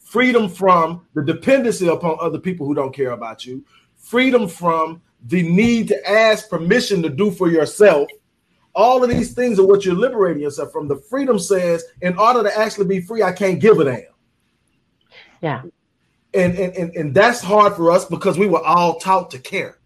Freedom 0.00 0.48
from 0.48 1.04
the 1.14 1.22
dependency 1.24 1.88
upon 1.88 2.16
other 2.20 2.38
people 2.38 2.66
who 2.66 2.74
don't 2.74 2.94
care 2.94 3.10
about 3.10 3.44
you. 3.44 3.64
Freedom 3.96 4.46
from 4.46 5.02
the 5.26 5.42
need 5.42 5.88
to 5.88 6.08
ask 6.08 6.48
permission 6.48 7.02
to 7.02 7.08
do 7.08 7.30
for 7.30 7.50
yourself. 7.50 8.08
All 8.74 9.02
of 9.02 9.10
these 9.10 9.34
things 9.34 9.58
are 9.58 9.66
what 9.66 9.84
you're 9.84 9.94
liberating 9.94 10.42
yourself 10.42 10.70
from. 10.72 10.86
The 10.88 10.96
freedom 10.96 11.38
says, 11.38 11.84
in 12.02 12.16
order 12.18 12.42
to 12.42 12.58
actually 12.58 12.86
be 12.86 13.00
free, 13.00 13.22
I 13.22 13.32
can't 13.32 13.60
give 13.60 13.78
a 13.78 13.84
damn. 13.84 14.02
Yeah. 15.40 15.62
And, 16.32 16.58
and, 16.58 16.76
and, 16.76 16.96
and 16.96 17.14
that's 17.14 17.40
hard 17.40 17.74
for 17.74 17.90
us 17.90 18.04
because 18.04 18.38
we 18.38 18.46
were 18.46 18.64
all 18.64 18.98
taught 18.98 19.30
to 19.32 19.38
care. 19.38 19.78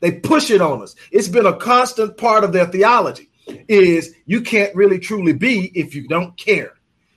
They 0.00 0.12
push 0.12 0.50
it 0.50 0.60
on 0.60 0.82
us. 0.82 0.94
It's 1.10 1.28
been 1.28 1.46
a 1.46 1.56
constant 1.56 2.16
part 2.16 2.44
of 2.44 2.52
their 2.52 2.66
theology 2.66 3.30
is 3.68 4.14
you 4.26 4.40
can't 4.40 4.74
really 4.74 4.98
truly 4.98 5.32
be 5.32 5.70
if 5.74 5.94
you 5.94 6.06
don't 6.08 6.36
care. 6.36 6.74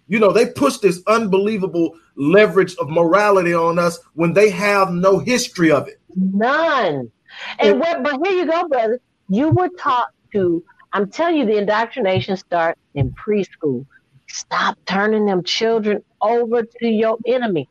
You 0.07 0.19
know, 0.19 0.31
they 0.31 0.47
push 0.47 0.77
this 0.77 1.01
unbelievable 1.07 1.95
leverage 2.15 2.75
of 2.77 2.89
morality 2.89 3.53
on 3.53 3.77
us 3.77 3.99
when 4.13 4.33
they 4.33 4.49
have 4.49 4.91
no 4.91 5.19
history 5.19 5.69
of 5.69 5.87
it. 5.87 5.99
None. 6.15 7.11
And 7.59 7.79
what, 7.79 8.03
but 8.03 8.19
here 8.23 8.37
you 8.37 8.45
go, 8.49 8.67
brother. 8.67 8.99
You 9.29 9.49
were 9.49 9.69
taught 9.77 10.09
to, 10.33 10.63
I'm 10.93 11.09
telling 11.09 11.37
you, 11.37 11.45
the 11.45 11.57
indoctrination 11.57 12.37
starts 12.37 12.79
in 12.95 13.13
preschool. 13.13 13.85
Stop 14.27 14.77
turning 14.85 15.25
them 15.25 15.43
children 15.43 16.03
over 16.21 16.63
to 16.63 16.87
your 16.87 17.17
enemy. 17.25 17.69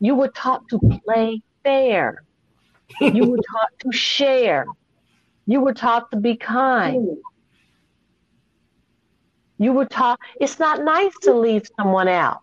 You 0.00 0.14
were 0.14 0.28
taught 0.28 0.66
to 0.70 0.78
play 1.04 1.42
fair. 1.62 2.24
you 3.00 3.30
were 3.30 3.36
taught 3.36 3.70
to 3.80 3.92
share. 3.92 4.66
You 5.50 5.60
were 5.60 5.74
taught 5.74 6.12
to 6.12 6.16
be 6.16 6.36
kind. 6.36 7.16
You 9.58 9.72
were 9.72 9.84
taught 9.84 10.20
it's 10.40 10.60
not 10.60 10.84
nice 10.84 11.12
to 11.22 11.34
leave 11.34 11.68
someone 11.76 12.06
out. 12.06 12.38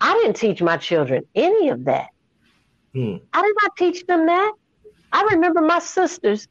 I 0.00 0.14
didn't 0.14 0.34
teach 0.34 0.60
my 0.60 0.78
children 0.78 1.22
any 1.32 1.68
of 1.68 1.84
that. 1.84 2.08
Hmm. 2.92 3.18
I 3.32 3.42
did 3.42 3.54
not 3.62 3.76
teach 3.76 4.04
them 4.04 4.26
that. 4.26 4.52
I 5.12 5.22
remember 5.30 5.60
my 5.60 5.78
sisters 5.78 6.48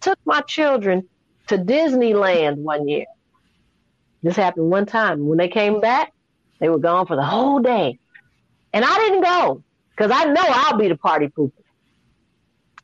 took 0.00 0.18
my 0.24 0.40
children 0.40 1.06
to 1.48 1.58
Disneyland 1.58 2.56
one 2.56 2.88
year. 2.88 3.04
This 4.22 4.36
happened 4.36 4.70
one 4.70 4.86
time. 4.86 5.26
When 5.26 5.36
they 5.36 5.48
came 5.48 5.82
back, 5.82 6.14
they 6.60 6.70
were 6.70 6.78
gone 6.78 7.06
for 7.06 7.16
the 7.16 7.24
whole 7.24 7.58
day. 7.58 7.98
And 8.72 8.86
I 8.86 8.96
didn't 9.00 9.20
go 9.20 9.62
because 9.90 10.10
I 10.10 10.24
know 10.24 10.46
I'll 10.46 10.78
be 10.78 10.88
the 10.88 10.96
party 10.96 11.28
pooper 11.28 11.52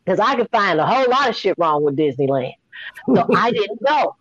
because 0.05 0.20
I 0.20 0.37
could 0.37 0.51
find 0.51 0.79
a 0.81 0.87
whole 0.87 1.09
lot 1.09 1.29
of 1.29 1.37
shit 1.37 1.57
wrong 1.59 1.85
with 1.85 1.97
Disneyland. 1.97 2.55
So 3.07 3.27
I 3.35 3.51
didn't 3.51 3.83
go. 3.83 4.16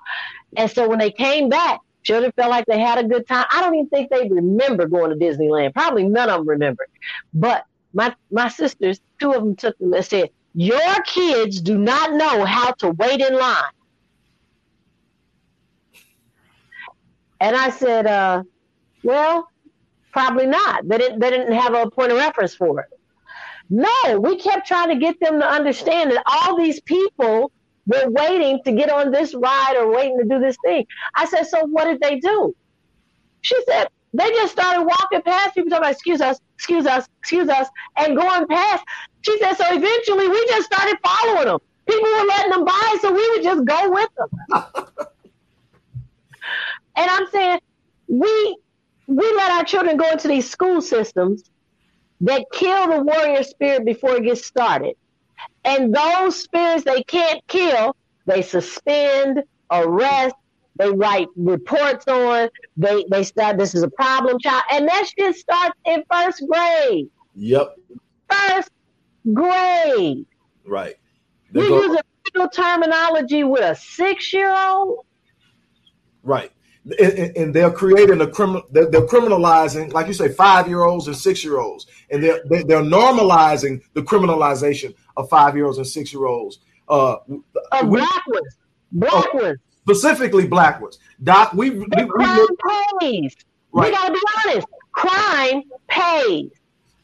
And 0.57 0.69
so 0.69 0.87
when 0.87 0.99
they 0.99 1.11
came 1.11 1.49
back, 1.49 1.79
children 2.03 2.31
felt 2.35 2.49
like 2.49 2.65
they 2.65 2.79
had 2.79 3.03
a 3.03 3.07
good 3.07 3.27
time. 3.27 3.45
I 3.51 3.61
don't 3.61 3.75
even 3.75 3.89
think 3.89 4.09
they 4.09 4.27
remember 4.29 4.87
going 4.87 5.17
to 5.17 5.25
Disneyland. 5.25 5.73
Probably 5.73 6.03
none 6.03 6.29
of 6.29 6.39
them 6.39 6.49
remember. 6.49 6.87
But 7.33 7.65
my 7.93 8.15
my 8.31 8.47
sisters, 8.47 8.99
two 9.19 9.33
of 9.33 9.43
them 9.43 9.55
took 9.55 9.77
them 9.77 9.93
and 9.93 10.05
said, 10.05 10.29
"Your 10.53 11.01
kids 11.05 11.61
do 11.61 11.77
not 11.77 12.13
know 12.13 12.45
how 12.45 12.71
to 12.71 12.91
wait 12.91 13.21
in 13.21 13.37
line." 13.37 13.63
And 17.39 17.55
I 17.55 17.69
said, 17.69 18.07
uh, 18.07 18.43
"Well, 19.03 19.47
probably 20.11 20.45
not. 20.45 20.87
They 20.87 20.97
didn't. 20.97 21.19
They 21.19 21.29
didn't 21.29 21.53
have 21.53 21.73
a 21.73 21.89
point 21.89 22.11
of 22.11 22.17
reference 22.17 22.55
for 22.55 22.81
it." 22.81 22.90
No, 23.71 24.19
we 24.19 24.35
kept 24.35 24.67
trying 24.67 24.89
to 24.89 24.97
get 24.97 25.17
them 25.21 25.39
to 25.39 25.47
understand 25.47 26.11
that 26.11 26.21
all 26.25 26.57
these 26.57 26.81
people 26.81 27.53
were 27.87 28.09
waiting 28.09 28.59
to 28.65 28.73
get 28.73 28.91
on 28.91 29.11
this 29.11 29.33
ride 29.33 29.77
or 29.79 29.89
waiting 29.89 30.19
to 30.19 30.25
do 30.25 30.39
this 30.39 30.57
thing. 30.65 30.85
I 31.15 31.25
said, 31.25 31.43
so 31.43 31.61
what 31.67 31.85
did 31.85 32.01
they 32.01 32.19
do? 32.19 32.53
She 33.39 33.55
said, 33.65 33.87
they 34.13 34.29
just 34.31 34.51
started 34.51 34.83
walking 34.83 35.21
past 35.21 35.55
people 35.55 35.69
talking 35.69 35.83
about, 35.83 35.93
excuse 35.93 36.19
us, 36.19 36.37
excuse 36.55 36.85
us, 36.85 37.07
excuse 37.21 37.47
us, 37.47 37.69
and 37.95 38.17
going 38.17 38.45
past. 38.47 38.83
She 39.21 39.39
said, 39.39 39.53
so 39.53 39.63
eventually 39.69 40.27
we 40.27 40.47
just 40.47 40.65
started 40.65 40.97
following 41.01 41.45
them. 41.45 41.59
People 41.87 42.09
were 42.09 42.25
letting 42.25 42.51
them 42.51 42.65
by, 42.65 42.97
so 43.01 43.13
we 43.13 43.29
would 43.29 43.41
just 43.41 43.63
go 43.63 43.89
with 43.89 44.09
them. 44.17 44.29
and 46.97 47.09
I'm 47.09 47.27
saying, 47.31 47.59
we 48.09 48.57
we 49.07 49.33
let 49.35 49.51
our 49.51 49.63
children 49.63 49.95
go 49.95 50.09
into 50.09 50.27
these 50.27 50.49
school 50.49 50.81
systems 50.81 51.43
that 52.21 52.45
kill 52.53 52.87
the 52.89 53.03
warrior 53.03 53.43
spirit 53.43 53.85
before 53.85 54.15
it 54.15 54.23
gets 54.23 54.45
started. 54.45 54.95
And 55.65 55.93
those 55.93 56.39
spirits 56.39 56.83
they 56.83 57.03
can't 57.03 57.41
kill, 57.47 57.95
they 58.25 58.41
suspend, 58.41 59.43
arrest, 59.71 60.35
they 60.77 60.89
write 60.89 61.27
reports 61.35 62.07
on, 62.07 62.49
they 62.77 63.03
they 63.11 63.23
start 63.23 63.57
this 63.57 63.75
is 63.75 63.83
a 63.83 63.89
problem 63.89 64.37
child. 64.39 64.63
And 64.71 64.87
that 64.87 65.07
shit 65.17 65.35
starts 65.35 65.75
in 65.85 66.03
first 66.11 66.43
grade. 66.47 67.09
Yep. 67.35 67.75
First 68.31 68.69
grade. 69.33 70.25
Right. 70.65 70.95
We 71.53 71.67
go- 71.67 71.83
use 71.83 71.99
a 71.99 72.03
legal 72.33 72.49
terminology 72.49 73.43
with 73.43 73.61
a 73.61 73.75
six 73.75 74.31
year 74.31 74.55
old. 74.55 75.05
Right 76.23 76.51
and, 76.85 77.37
and 77.37 77.53
they're 77.53 77.71
creating 77.71 78.21
a 78.21 78.27
criminal. 78.27 78.63
They're, 78.71 78.89
they're, 78.89 79.05
criminalizing, 79.05 79.93
like 79.93 80.07
you 80.07 80.13
say, 80.13 80.29
five 80.29 80.67
year 80.67 80.83
olds 80.83 81.07
and 81.07 81.15
six 81.15 81.43
year 81.43 81.59
olds, 81.59 81.87
and 82.09 82.23
they're 82.23 82.41
they're 82.45 82.81
normalizing 82.81 83.81
the 83.93 84.01
criminalization 84.01 84.95
of 85.17 85.29
five 85.29 85.55
year 85.55 85.65
olds 85.65 85.77
and 85.77 85.87
six 85.87 86.11
year 86.11 86.25
olds. 86.25 86.59
Uh, 86.89 87.17
uh, 87.71 87.83
black 87.83 88.27
ones, 88.27 88.57
black 88.91 89.25
oh, 89.33 89.43
ones, 89.43 89.59
specifically 89.83 90.47
black 90.47 90.81
ones. 90.81 90.97
Doc, 91.23 91.53
we, 91.53 91.69
we, 91.69 91.85
we 91.85 92.07
crime 92.07 92.47
pays. 92.99 93.35
Right. 93.71 93.91
We 93.91 93.95
gotta 93.95 94.13
be 94.13 94.19
honest. 94.45 94.67
Crime 94.91 95.63
pays. 95.87 96.49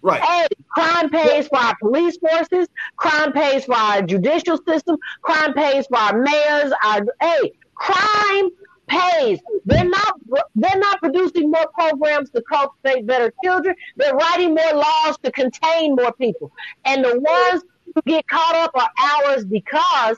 Right. 0.02 0.22
Hey, 0.22 0.48
crime 0.70 1.10
pays 1.10 1.48
for 1.48 1.58
our 1.58 1.76
police 1.80 2.18
forces. 2.18 2.68
Crime 2.98 3.32
pays 3.32 3.66
for 3.66 3.76
our 3.76 4.02
judicial 4.02 4.58
system. 4.68 4.98
Crime 5.22 5.54
pays 5.54 5.86
for 5.88 5.98
our 5.98 6.20
mayors. 6.20 6.74
Our 6.84 7.06
hey, 7.22 7.54
crime 7.76 8.50
pays. 8.88 9.40
They're 9.66 9.86
not 9.86 10.20
they're 10.56 10.80
not 10.80 11.00
producing 11.00 11.52
more 11.52 11.68
programs 11.74 12.30
to 12.32 12.42
cultivate 12.42 13.06
better 13.06 13.34
children. 13.44 13.76
They're 13.96 14.16
writing 14.16 14.56
more 14.56 14.74
laws 14.74 15.18
to 15.24 15.32
contain 15.32 15.96
more 15.96 16.14
people. 16.14 16.52
And 16.86 17.04
the 17.04 17.20
ones 17.20 17.64
who 17.94 18.02
get 18.06 18.28
caught 18.28 18.56
up 18.56 18.72
are 18.76 18.90
ours 18.98 19.46
because 19.46 20.18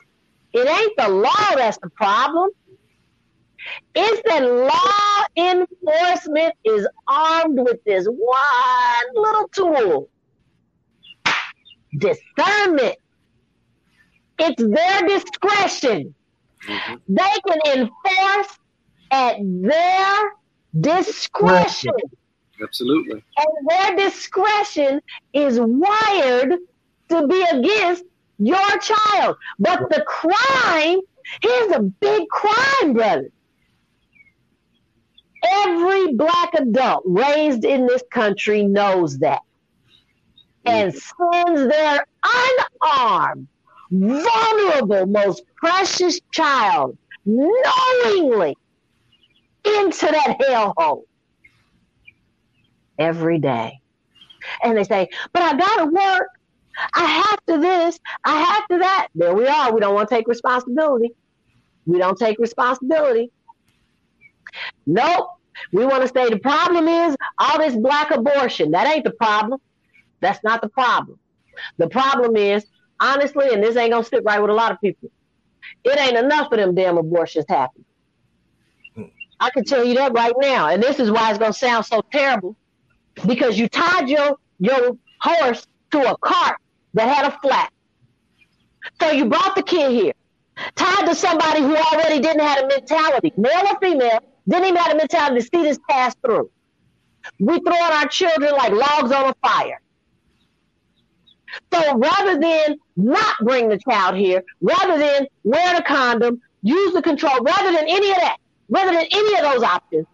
it 0.52 0.68
ain't 0.68 0.96
the 0.96 1.08
law 1.08 1.56
that's 1.56 1.78
the 1.78 1.90
problem. 1.90 2.50
It's 3.94 4.22
that 4.26 4.42
law 4.42 5.26
enforcement 5.36 6.54
is 6.64 6.86
armed 7.06 7.58
with 7.58 7.82
this 7.84 8.06
one 8.06 9.14
little 9.14 9.48
tool. 9.48 10.08
Discernment. 11.98 12.96
It's 14.38 14.62
their 14.62 15.02
discretion. 15.06 16.14
Mm-hmm. 16.66 16.94
They 17.08 17.22
can 17.46 17.78
enforce 17.78 18.58
at 19.10 19.36
their 19.40 20.32
discretion. 20.78 21.92
Absolutely. 22.62 23.24
And 23.38 23.68
their 23.68 24.08
discretion 24.08 25.00
is 25.32 25.58
wired 25.60 26.58
to 27.08 27.26
be 27.26 27.42
against 27.50 28.04
your 28.38 28.78
child. 28.78 29.36
But 29.58 29.88
the 29.90 30.04
crime, 30.06 31.00
here's 31.42 31.72
a 31.72 31.80
big 31.80 32.28
crime, 32.28 32.92
brother. 32.92 33.30
Every 35.42 36.14
black 36.14 36.54
adult 36.54 37.02
raised 37.06 37.64
in 37.64 37.86
this 37.86 38.02
country 38.10 38.62
knows 38.62 39.18
that 39.18 39.40
and 40.66 40.92
mm-hmm. 40.92 41.46
sends 41.46 41.68
their 41.70 42.06
unarmed, 42.82 43.48
vulnerable, 43.90 45.06
most 45.06 45.42
precious 45.56 46.20
child 46.30 46.96
knowingly 47.24 48.56
into 49.64 50.06
that 50.06 50.36
hellhole 50.40 51.02
every 52.98 53.38
day. 53.38 53.80
And 54.62 54.76
they 54.76 54.84
say, 54.84 55.08
but 55.32 55.42
I 55.42 55.56
got 55.56 55.76
to 55.76 55.86
work. 55.86 56.28
I 56.94 57.04
have 57.04 57.44
to 57.46 57.58
this. 57.58 57.98
I 58.24 58.36
have 58.40 58.66
to 58.68 58.78
that. 58.78 59.08
There 59.14 59.34
we 59.34 59.46
are. 59.46 59.72
We 59.72 59.80
don't 59.80 59.94
want 59.94 60.08
to 60.08 60.14
take 60.14 60.28
responsibility. 60.28 61.10
We 61.86 61.98
don't 61.98 62.18
take 62.18 62.38
responsibility. 62.38 63.30
Nope. 64.86 65.28
We 65.72 65.84
want 65.84 66.02
to 66.02 66.08
say 66.08 66.30
the 66.30 66.38
problem 66.38 66.88
is 66.88 67.16
all 67.38 67.58
this 67.58 67.76
black 67.76 68.10
abortion. 68.10 68.70
That 68.70 68.86
ain't 68.86 69.04
the 69.04 69.10
problem. 69.10 69.60
That's 70.20 70.42
not 70.42 70.62
the 70.62 70.68
problem. 70.68 71.18
The 71.78 71.88
problem 71.88 72.36
is, 72.36 72.64
honestly, 73.00 73.52
and 73.52 73.62
this 73.62 73.76
ain't 73.76 73.92
going 73.92 74.04
to 74.04 74.08
sit 74.08 74.24
right 74.24 74.40
with 74.40 74.50
a 74.50 74.54
lot 74.54 74.72
of 74.72 74.80
people, 74.80 75.10
it 75.84 75.98
ain't 75.98 76.16
enough 76.16 76.50
of 76.52 76.58
them 76.58 76.74
damn 76.74 76.98
abortions 76.98 77.44
happening. 77.48 77.84
I 79.40 79.50
can 79.50 79.64
tell 79.64 79.84
you 79.84 79.94
that 79.94 80.12
right 80.12 80.34
now. 80.38 80.68
And 80.68 80.82
this 80.82 81.00
is 81.00 81.10
why 81.10 81.30
it's 81.30 81.38
going 81.38 81.52
to 81.52 81.58
sound 81.58 81.86
so 81.86 82.02
terrible 82.12 82.56
because 83.26 83.58
you 83.58 83.68
tied 83.68 84.08
your, 84.08 84.38
your 84.58 84.96
horse 85.20 85.66
to 85.92 86.10
a 86.10 86.16
cart 86.18 86.56
that 86.94 87.14
had 87.14 87.32
a 87.32 87.38
flat. 87.40 87.72
So 89.00 89.10
you 89.10 89.24
brought 89.26 89.54
the 89.56 89.62
kid 89.62 89.92
here, 89.92 90.12
tied 90.74 91.06
to 91.06 91.14
somebody 91.14 91.60
who 91.60 91.74
already 91.74 92.20
didn't 92.20 92.40
have 92.40 92.64
a 92.64 92.68
mentality, 92.68 93.32
male 93.36 93.66
or 93.68 93.78
female, 93.80 94.20
didn't 94.48 94.64
even 94.64 94.76
have 94.76 94.92
a 94.92 94.96
mentality 94.96 95.40
to 95.40 95.42
see 95.42 95.62
this 95.62 95.78
pass 95.88 96.14
through. 96.24 96.50
We 97.38 97.60
throw 97.60 97.80
our 97.80 98.08
children 98.08 98.52
like 98.52 98.72
logs 98.72 99.12
on 99.12 99.30
a 99.30 99.34
fire. 99.46 99.80
So 101.72 101.98
rather 101.98 102.38
than 102.38 102.76
not 102.96 103.36
bring 103.42 103.68
the 103.68 103.78
child 103.78 104.16
here, 104.16 104.42
rather 104.60 104.98
than 104.98 105.26
wear 105.44 105.76
the 105.76 105.82
condom, 105.82 106.40
use 106.62 106.92
the 106.92 107.02
control, 107.02 107.40
rather 107.40 107.72
than 107.72 107.86
any 107.88 108.10
of 108.10 108.16
that, 108.16 108.36
rather 108.70 108.92
than 108.92 109.06
any 109.10 109.36
of 109.36 109.52
those 109.52 109.62
options. 109.62 110.06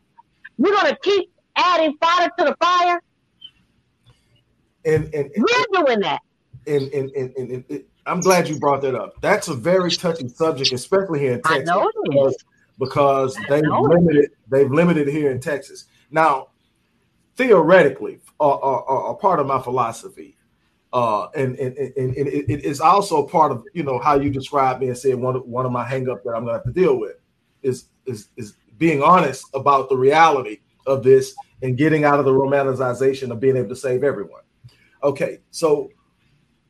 We're 0.58 0.72
going 0.72 0.92
to 0.92 0.98
keep 1.02 1.30
adding 1.56 1.96
fodder 2.00 2.32
to 2.38 2.44
the 2.46 2.56
fire. 2.60 3.02
And, 4.84 5.04
and, 5.14 5.30
and 5.34 5.44
we're 5.44 5.84
doing 5.84 6.00
that. 6.00 6.20
And, 6.66 6.92
and, 6.92 7.10
and, 7.10 7.36
and, 7.36 7.64
and, 7.68 7.84
I'm 8.06 8.20
glad 8.20 8.48
you 8.48 8.58
brought 8.58 8.82
that 8.82 8.94
up. 8.94 9.20
That's 9.20 9.48
a 9.48 9.54
very 9.54 9.90
touchy 9.90 10.28
subject, 10.28 10.72
especially 10.72 11.20
here 11.20 11.34
in 11.34 11.42
Texas. 11.42 11.68
I 11.68 11.74
know 11.74 11.90
it 12.04 12.28
is. 12.28 12.36
Because 12.78 13.36
they've 13.48 13.64
limited 13.64 14.32
they've 14.48 14.70
limited 14.70 15.08
here 15.08 15.30
in 15.30 15.40
Texas. 15.40 15.86
Now, 16.10 16.48
theoretically, 17.36 18.20
a, 18.38 18.44
a, 18.44 19.12
a 19.12 19.14
part 19.14 19.40
of 19.40 19.46
my 19.46 19.62
philosophy, 19.62 20.36
uh, 20.92 21.28
and, 21.34 21.56
and, 21.56 21.74
and, 21.78 21.96
and 21.96 22.28
it, 22.28 22.50
it 22.50 22.64
is 22.66 22.82
also 22.82 23.26
part 23.26 23.50
of 23.50 23.64
you 23.72 23.82
know 23.82 23.98
how 23.98 24.20
you 24.20 24.28
described 24.28 24.82
me 24.82 24.88
and 24.88 24.98
said 24.98 25.14
one 25.14 25.36
one 25.36 25.64
of 25.64 25.72
my 25.72 25.86
hangups 25.86 26.22
that 26.24 26.34
I'm 26.36 26.44
going 26.44 26.48
to 26.48 26.52
have 26.52 26.64
to 26.64 26.70
deal 26.70 27.00
with 27.00 27.16
is 27.66 27.88
is 28.06 28.28
is 28.36 28.54
being 28.78 29.02
honest 29.02 29.44
about 29.54 29.88
the 29.88 29.96
reality 29.96 30.60
of 30.86 31.02
this 31.02 31.34
and 31.62 31.76
getting 31.76 32.04
out 32.04 32.18
of 32.18 32.24
the 32.24 32.32
romanticization 32.32 33.30
of 33.30 33.40
being 33.40 33.56
able 33.56 33.68
to 33.68 33.76
save 33.76 34.04
everyone. 34.04 34.42
Okay, 35.02 35.38
so 35.50 35.90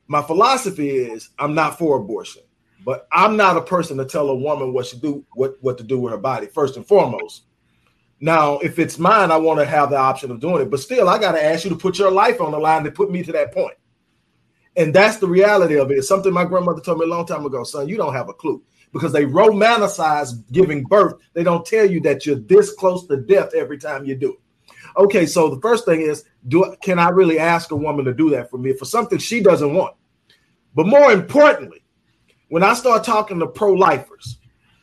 my 0.08 0.22
philosophy 0.22 0.90
is 0.90 1.30
I'm 1.38 1.54
not 1.54 1.78
for 1.78 1.98
abortion, 1.98 2.42
but 2.84 3.06
I'm 3.12 3.36
not 3.36 3.56
a 3.56 3.62
person 3.62 3.96
to 3.98 4.04
tell 4.04 4.30
a 4.30 4.36
woman 4.36 4.72
what 4.72 4.86
she 4.86 4.98
do 4.98 5.24
what 5.34 5.56
what 5.60 5.78
to 5.78 5.84
do 5.84 5.98
with 5.98 6.12
her 6.12 6.18
body 6.18 6.46
first 6.46 6.76
and 6.76 6.86
foremost. 6.86 7.44
Now, 8.18 8.58
if 8.60 8.78
it's 8.78 8.98
mine, 8.98 9.30
I 9.30 9.36
want 9.36 9.60
to 9.60 9.66
have 9.66 9.90
the 9.90 9.98
option 9.98 10.30
of 10.30 10.40
doing 10.40 10.62
it, 10.62 10.70
but 10.70 10.80
still, 10.80 11.08
I 11.08 11.18
got 11.18 11.32
to 11.32 11.44
ask 11.44 11.64
you 11.64 11.70
to 11.70 11.76
put 11.76 11.98
your 11.98 12.10
life 12.10 12.40
on 12.40 12.50
the 12.50 12.58
line 12.58 12.82
to 12.84 12.90
put 12.90 13.10
me 13.10 13.22
to 13.22 13.32
that 13.32 13.52
point. 13.52 13.76
And 14.74 14.94
that's 14.94 15.18
the 15.18 15.26
reality 15.26 15.78
of 15.78 15.90
it. 15.90 15.98
It's 15.98 16.08
something 16.08 16.32
my 16.32 16.46
grandmother 16.46 16.80
told 16.80 16.98
me 16.98 17.04
a 17.04 17.08
long 17.08 17.26
time 17.26 17.44
ago, 17.44 17.62
son. 17.62 17.88
You 17.88 17.98
don't 17.98 18.14
have 18.14 18.30
a 18.30 18.34
clue 18.34 18.62
because 18.96 19.12
they 19.12 19.26
romanticize 19.26 20.42
giving 20.52 20.82
birth. 20.84 21.14
They 21.34 21.44
don't 21.44 21.66
tell 21.66 21.84
you 21.84 22.00
that 22.00 22.24
you're 22.24 22.36
this 22.36 22.72
close 22.72 23.06
to 23.08 23.18
death 23.18 23.54
every 23.54 23.76
time 23.76 24.06
you 24.06 24.14
do 24.14 24.32
it. 24.32 24.38
Okay, 24.96 25.26
so 25.26 25.50
the 25.50 25.60
first 25.60 25.84
thing 25.84 26.00
is, 26.00 26.24
do 26.48 26.74
can 26.80 26.98
I 26.98 27.10
really 27.10 27.38
ask 27.38 27.70
a 27.72 27.76
woman 27.76 28.06
to 28.06 28.14
do 28.14 28.30
that 28.30 28.48
for 28.48 28.56
me 28.56 28.72
for 28.72 28.86
something 28.86 29.18
she 29.18 29.40
doesn't 29.42 29.74
want? 29.74 29.94
But 30.74 30.86
more 30.86 31.12
importantly, 31.12 31.84
when 32.48 32.62
I 32.62 32.72
start 32.72 33.04
talking 33.04 33.38
to 33.40 33.46
pro-lifers, 33.46 34.38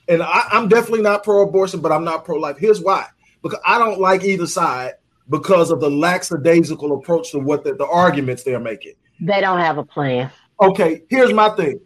and 0.07 0.21
I, 0.21 0.47
I'm 0.51 0.67
definitely 0.67 1.01
not 1.01 1.23
pro-abortion, 1.23 1.81
but 1.81 1.91
I'm 1.91 2.03
not 2.03 2.23
pro-life. 2.23 2.57
Here's 2.59 2.81
why: 2.81 3.07
because 3.41 3.59
I 3.65 3.79
don't 3.79 3.99
like 3.99 4.23
either 4.23 4.45
side 4.45 4.93
because 5.29 5.71
of 5.71 5.79
the 5.79 5.89
lackadaisical 5.89 6.95
approach 6.99 7.31
to 7.31 7.39
what 7.39 7.63
the, 7.63 7.73
the 7.73 7.87
arguments 7.87 8.43
they're 8.43 8.59
making. 8.59 8.93
They 9.21 9.41
don't 9.41 9.59
have 9.59 9.79
a 9.79 9.83
plan. 9.83 10.29
Okay, 10.61 11.01
here's 11.09 11.33
my 11.33 11.49
thing. 11.49 11.79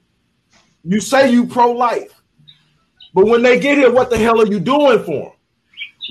You 0.83 0.99
say 0.99 1.31
you 1.31 1.45
pro-life, 1.45 2.16
but 3.17 3.25
when 3.25 3.41
they 3.41 3.59
get 3.59 3.79
here, 3.79 3.91
what 3.91 4.11
the 4.11 4.17
hell 4.19 4.39
are 4.39 4.45
you 4.45 4.59
doing 4.59 4.99
for 4.99 5.23
them? 5.23 5.31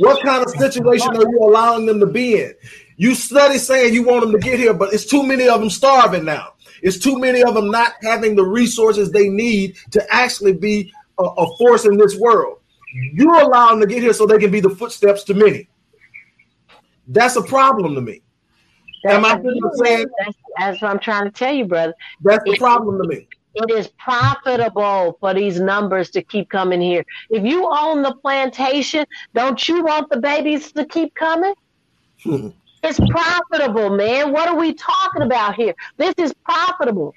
What 0.01 0.25
kind 0.25 0.45
of 0.45 0.51
situation 0.51 1.15
are 1.15 1.23
you 1.23 1.39
allowing 1.41 1.87
them 1.87 2.01
to 2.01 2.07
be 2.07 2.43
in? 2.43 2.53
You 2.97 3.15
study 3.15 3.59
saying 3.59 3.95
you 3.95 4.03
want 4.03 4.23
them 4.23 4.33
to 4.33 4.41
get 4.41 4.59
here, 4.59 4.75
but 4.75 4.93
it's 4.93 5.07
too 5.07 5.23
many 5.23 5.49
of 5.49 5.61
them 5.61 5.71
starving 5.71 6.25
now. 6.25 6.55
It's 6.83 6.99
too 6.99 7.17
many 7.21 7.45
of 7.45 7.55
them 7.55 7.71
not 7.71 7.93
having 8.03 8.35
the 8.35 8.43
resources 8.43 9.13
they 9.13 9.29
need 9.29 9.77
to 9.93 10.05
actually 10.13 10.55
be 10.55 10.93
a, 11.21 11.23
a 11.23 11.57
force 11.59 11.85
in 11.85 11.97
this 11.97 12.17
world. 12.17 12.59
You 13.13 13.31
allow 13.31 13.71
them 13.71 13.79
to 13.83 13.87
get 13.87 14.03
here 14.03 14.13
so 14.13 14.27
they 14.27 14.39
can 14.39 14.51
be 14.51 14.59
the 14.59 14.71
footsteps 14.71 15.23
to 15.25 15.35
many. 15.35 15.69
That's 17.07 17.37
a 17.37 17.43
problem 17.43 17.95
to 17.95 18.01
me. 18.01 18.21
That's 19.05 19.15
Am 19.15 19.25
I 19.25 19.41
saying? 19.85 20.07
That's, 20.19 20.37
that's, 20.59 20.83
what 20.83 20.91
I'm 20.91 20.99
trying 20.99 21.27
to 21.27 21.31
tell 21.31 21.55
you, 21.55 21.67
brother. 21.67 21.95
That's 22.23 22.43
the 22.43 22.55
it, 22.55 22.59
problem 22.59 23.01
to 23.01 23.07
me. 23.07 23.29
It 23.57 23.71
is 23.71 23.89
profitable 23.99 25.17
for 25.19 25.33
these 25.33 25.59
numbers 25.59 26.11
to 26.11 26.23
keep 26.23 26.51
coming 26.51 26.81
here. 26.81 27.05
If 27.31 27.43
you 27.43 27.67
own 27.67 28.03
the 28.03 28.15
plantation, 28.17 29.07
don't 29.35 29.67
you 29.67 29.83
want 29.83 30.11
the 30.11 30.21
babies 30.21 30.73
to 30.73 30.85
keep 30.85 31.15
coming? 31.15 31.55
it's 32.83 33.01
profitable, 33.09 33.97
man. 33.97 34.31
What 34.33 34.49
are 34.49 34.57
we 34.57 34.75
talking 34.75 35.23
about 35.23 35.55
here? 35.55 35.75
This 35.97 36.15
is 36.19 36.35
profitable. 36.45 37.15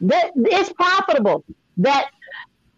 That 0.00 0.30
it's 0.34 0.72
profitable. 0.72 1.44
That 1.76 2.08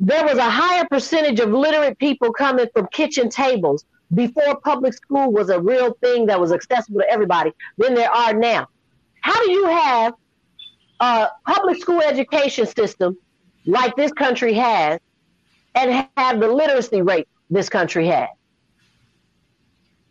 there 0.01 0.25
was 0.25 0.39
a 0.39 0.51
higher 0.51 0.85
percentage 0.91 1.39
of 1.39 1.51
literate 1.51 1.97
people 2.01 2.33
coming 2.33 2.67
from 2.75 2.89
kitchen 2.89 3.29
tables 3.29 3.85
before 4.13 4.57
public 4.57 4.93
school 4.95 5.31
was 5.31 5.51
a 5.51 5.61
real 5.61 5.93
thing 6.03 6.27
that 6.27 6.41
was 6.41 6.51
accessible 6.51 7.01
to 7.01 7.09
everybody 7.09 7.53
than 7.79 7.95
there 7.95 8.11
are 8.11 8.35
now. 8.35 8.67
How 9.21 9.41
do 9.45 9.53
you 9.53 9.67
have 9.67 10.15
a 11.03 11.29
public 11.47 11.81
school 11.81 12.01
education 12.01 12.65
system 12.65 13.19
like 13.67 13.95
this 13.97 14.13
country 14.13 14.55
has 14.55 15.01
and 15.75 16.07
have 16.17 16.39
the 16.39 16.47
literacy 16.47 17.03
rate 17.03 17.27
this 17.51 17.69
country 17.69 18.07
has. 18.07 18.29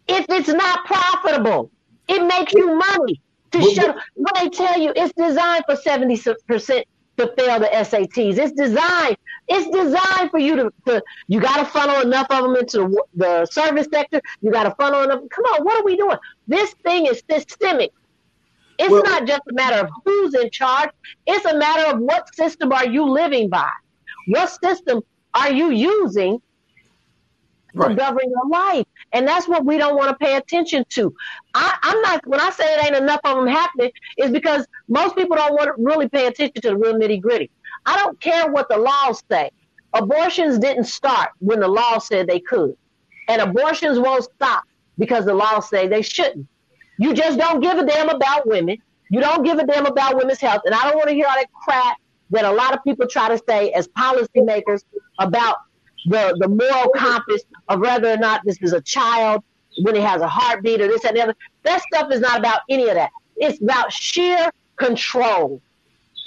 If 0.08 0.26
it's 0.30 0.50
not 0.50 0.86
profitable, 0.86 1.72
it 2.10 2.22
makes 2.26 2.54
you 2.54 2.76
money 2.76 3.22
to 3.52 3.62
shut. 3.72 3.96
When 4.16 4.34
they 4.36 4.50
tell 4.50 4.80
you 4.80 4.92
it's 4.96 5.14
designed 5.14 5.64
for 5.66 5.78
seventy 5.78 6.22
percent 6.46 6.86
to 7.18 7.34
fail 7.38 7.60
the 7.60 7.68
SATs, 7.68 8.38
it's 8.38 8.52
designed. 8.52 9.16
It's 9.48 9.70
designed 9.70 10.32
for 10.32 10.40
you 10.40 10.58
to. 10.58 10.74
to 10.88 11.02
you 11.28 11.40
got 11.40 11.58
to 11.58 11.66
funnel 11.66 12.02
enough 12.02 12.28
of 12.30 12.44
them 12.44 12.56
into 12.58 12.80
the, 12.80 13.04
the 13.16 13.46
service 13.46 13.88
sector. 13.94 14.22
You 14.42 14.52
got 14.52 14.64
to 14.64 14.72
funnel 14.72 15.04
enough. 15.04 15.22
Come 15.30 15.46
on, 15.46 15.64
what 15.64 15.80
are 15.80 15.86
we 15.86 15.96
doing? 15.96 16.18
This 16.48 16.74
thing 16.84 17.06
is 17.06 17.24
systemic. 17.30 17.92
It's 18.82 18.90
well, 18.90 19.04
not 19.04 19.28
just 19.28 19.44
a 19.48 19.54
matter 19.54 19.86
of 19.86 19.92
who's 20.04 20.34
in 20.34 20.50
charge. 20.50 20.90
It's 21.28 21.46
a 21.46 21.56
matter 21.56 21.94
of 21.94 22.00
what 22.00 22.34
system 22.34 22.74
are 22.74 22.88
you 22.88 23.08
living 23.08 23.48
by? 23.48 23.70
What 24.26 24.50
system 24.50 25.04
are 25.36 25.52
you 25.52 25.70
using 25.70 26.42
right. 27.76 27.90
to 27.90 27.96
govern 27.96 28.28
your 28.28 28.50
life? 28.50 28.88
And 29.14 29.28
that's 29.28 29.48
what 29.48 29.66
we 29.66 29.78
don't 29.78 29.96
want 29.96 30.10
to 30.10 30.26
pay 30.26 30.36
attention 30.36 30.84
to. 30.90 31.14
I, 31.54 31.78
am 31.84 32.02
not, 32.02 32.26
when 32.26 32.40
I 32.40 32.50
say 32.50 32.64
it 32.74 32.86
ain't 32.86 32.96
enough 32.96 33.20
of 33.24 33.36
them 33.38 33.46
happening, 33.46 33.92
is 34.18 34.32
because 34.32 34.66
most 34.88 35.16
people 35.16 35.38
don't 35.38 35.54
want 35.54 35.66
to 35.66 35.74
really 35.78 36.10
pay 36.10 36.26
attention 36.26 36.60
to 36.64 36.70
the 36.70 36.78
real 36.78 36.96
nitty 36.96 37.22
gritty. 37.22 37.52
I 37.86 37.98
don't 37.98 38.20
care 38.20 38.52
what 38.52 38.68
the 38.68 38.78
laws 38.78 39.22
say. 39.30 39.52
Abortions 39.94 40.58
didn't 40.58 40.86
start 40.86 41.30
when 41.38 41.60
the 41.60 41.68
law 41.68 42.00
said 42.00 42.26
they 42.26 42.40
could. 42.40 42.76
And 43.28 43.44
abortions 43.44 44.00
won't 44.00 44.24
stop 44.24 44.64
because 44.98 45.26
the 45.26 45.36
law 45.36 45.60
say 45.60 45.88
they 45.88 46.02
shouldn't. 46.02 46.48
You 47.02 47.16
just 47.16 47.40
don't 47.40 47.62
give 47.62 47.80
a 47.80 47.84
damn 47.84 48.10
about 48.10 48.48
women. 48.48 48.78
You 49.10 49.22
don't 49.22 49.42
give 49.42 49.58
a 49.58 49.66
damn 49.66 49.88
about 49.88 50.18
women's 50.18 50.40
health. 50.40 50.62
And 50.66 50.76
I 50.76 50.84
don't 50.84 50.98
want 50.98 51.10
to 51.10 51.16
hear 51.16 51.26
all 51.28 51.34
that 51.34 51.52
crap 51.52 51.98
that 52.30 52.46
a 52.46 52.52
lot 52.52 52.76
of 52.76 52.84
people 52.84 53.08
try 53.08 53.28
to 53.28 53.42
say 53.50 53.72
as 53.72 53.88
policymakers 53.88 54.84
about 55.18 55.56
the, 56.06 56.38
the 56.40 56.48
moral 56.48 56.92
compass 56.96 57.42
of 57.70 57.80
whether 57.80 58.12
or 58.12 58.18
not 58.18 58.42
this 58.46 58.62
is 58.62 58.74
a 58.74 58.82
child 58.82 59.44
when 59.82 59.96
it 59.96 60.04
has 60.04 60.22
a 60.22 60.28
heartbeat 60.28 60.80
or 60.80 60.88
this 60.90 61.04
and 61.04 61.18
the 61.18 61.24
other. 61.24 61.36
That 61.64 61.82
stuff 61.82 62.12
is 62.12 62.20
not 62.20 62.38
about 62.38 62.60
any 62.70 62.88
of 62.88 62.94
that. 62.94 63.10
It's 63.36 63.60
about 63.60 63.92
sheer 63.92 64.52
control. 64.76 65.60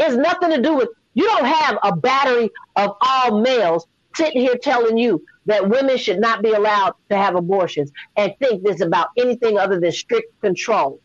It's 0.00 0.16
nothing 0.16 0.50
to 0.50 0.60
do 0.60 0.74
with 0.74 0.88
you 1.14 1.22
don't 1.22 1.44
have 1.44 1.78
a 1.84 1.94
battery 1.94 2.50
of 2.74 2.96
all 3.00 3.40
males 3.40 3.86
sitting 4.16 4.40
here 4.40 4.56
telling 4.56 4.98
you 4.98 5.24
that 5.46 5.68
women 5.68 5.96
should 5.96 6.20
not 6.20 6.42
be 6.42 6.50
allowed 6.50 6.94
to 7.10 7.16
have 7.16 7.34
abortions 7.34 7.92
and 8.16 8.34
think 8.38 8.62
this 8.64 8.80
about 8.80 9.08
anything 9.18 9.58
other 9.58 9.78
than 9.78 9.92
strict 9.92 10.40
control. 10.40 11.00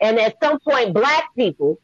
And 0.00 0.18
at 0.18 0.36
some 0.42 0.58
point, 0.60 0.94
black 0.94 1.24
people, 1.36 1.78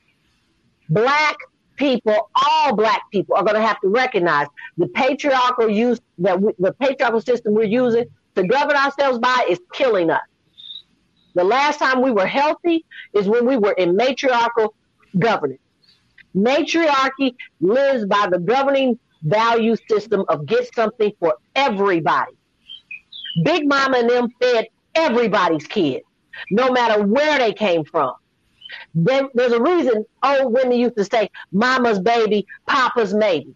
black 0.88 1.36
people, 1.76 2.30
all 2.34 2.74
black 2.76 3.02
people 3.10 3.36
are 3.36 3.42
going 3.42 3.56
to 3.56 3.66
have 3.66 3.80
to 3.80 3.88
recognize 3.88 4.46
the 4.76 4.88
patriarchal 4.88 5.70
use 5.70 6.00
that 6.18 6.40
we, 6.40 6.52
the 6.58 6.72
patriarchal 6.74 7.20
system 7.20 7.54
we're 7.54 7.64
using 7.64 8.04
to 8.36 8.46
govern 8.46 8.76
ourselves 8.76 9.18
by 9.18 9.46
is 9.48 9.58
killing 9.72 10.10
us. 10.10 10.20
The 11.34 11.44
last 11.44 11.78
time 11.78 12.02
we 12.02 12.10
were 12.10 12.26
healthy 12.26 12.84
is 13.14 13.28
when 13.28 13.46
we 13.46 13.56
were 13.56 13.72
in 13.72 13.96
matriarchal 13.96 14.74
governance. 15.18 15.60
Matriarchy 16.34 17.36
lives 17.60 18.04
by 18.04 18.28
the 18.30 18.38
governing 18.38 18.98
value 19.22 19.76
system 19.88 20.24
of 20.28 20.46
get 20.46 20.72
something 20.74 21.12
for 21.18 21.34
everybody. 21.54 22.32
Big 23.44 23.66
Mama 23.68 23.98
and 23.98 24.10
them 24.10 24.28
fed 24.40 24.66
everybody's 24.94 25.66
kid, 25.66 26.02
no 26.50 26.70
matter 26.70 27.02
where 27.04 27.38
they 27.38 27.52
came 27.52 27.84
from. 27.84 28.12
Then 28.94 29.28
there's 29.34 29.52
a 29.52 29.62
reason 29.62 30.04
old 30.22 30.52
women 30.52 30.78
used 30.78 30.96
to 30.96 31.04
say, 31.04 31.28
Mama's 31.52 31.98
baby, 31.98 32.46
Papa's 32.68 33.14
maybe. 33.14 33.54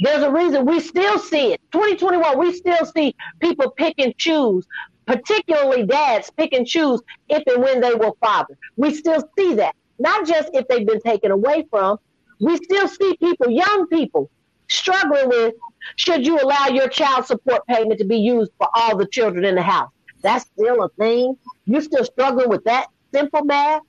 There's 0.00 0.22
a 0.22 0.32
reason 0.32 0.64
we 0.64 0.80
still 0.80 1.18
see 1.18 1.52
it. 1.52 1.60
2021, 1.72 2.38
we 2.38 2.54
still 2.54 2.86
see 2.86 3.14
people 3.40 3.70
pick 3.72 3.94
and 3.98 4.16
choose, 4.16 4.66
particularly 5.06 5.84
dads 5.84 6.30
pick 6.36 6.52
and 6.54 6.66
choose 6.66 7.00
if 7.28 7.42
and 7.46 7.62
when 7.62 7.80
they 7.80 7.94
will 7.94 8.16
father. 8.20 8.56
We 8.76 8.94
still 8.94 9.22
see 9.38 9.54
that. 9.56 9.74
Not 9.98 10.26
just 10.26 10.50
if 10.54 10.66
they've 10.68 10.86
been 10.86 11.00
taken 11.00 11.30
away 11.30 11.66
from. 11.70 11.98
We 12.40 12.56
still 12.56 12.88
see 12.88 13.16
people, 13.18 13.50
young 13.50 13.86
people, 13.88 14.30
struggling 14.70 15.28
with 15.28 15.54
should 15.96 16.26
you 16.26 16.38
allow 16.40 16.68
your 16.68 16.88
child 16.88 17.26
support 17.26 17.66
payment 17.66 17.98
to 17.98 18.04
be 18.04 18.16
used 18.16 18.52
for 18.58 18.68
all 18.74 18.96
the 18.96 19.06
children 19.06 19.44
in 19.44 19.54
the 19.54 19.62
house? 19.62 19.90
That's 20.22 20.46
still 20.46 20.82
a 20.82 20.88
thing. 20.90 21.36
You're 21.66 21.80
still 21.80 22.04
struggling 22.04 22.48
with 22.48 22.64
that 22.64 22.86
simple 23.12 23.44
math. 23.44 23.82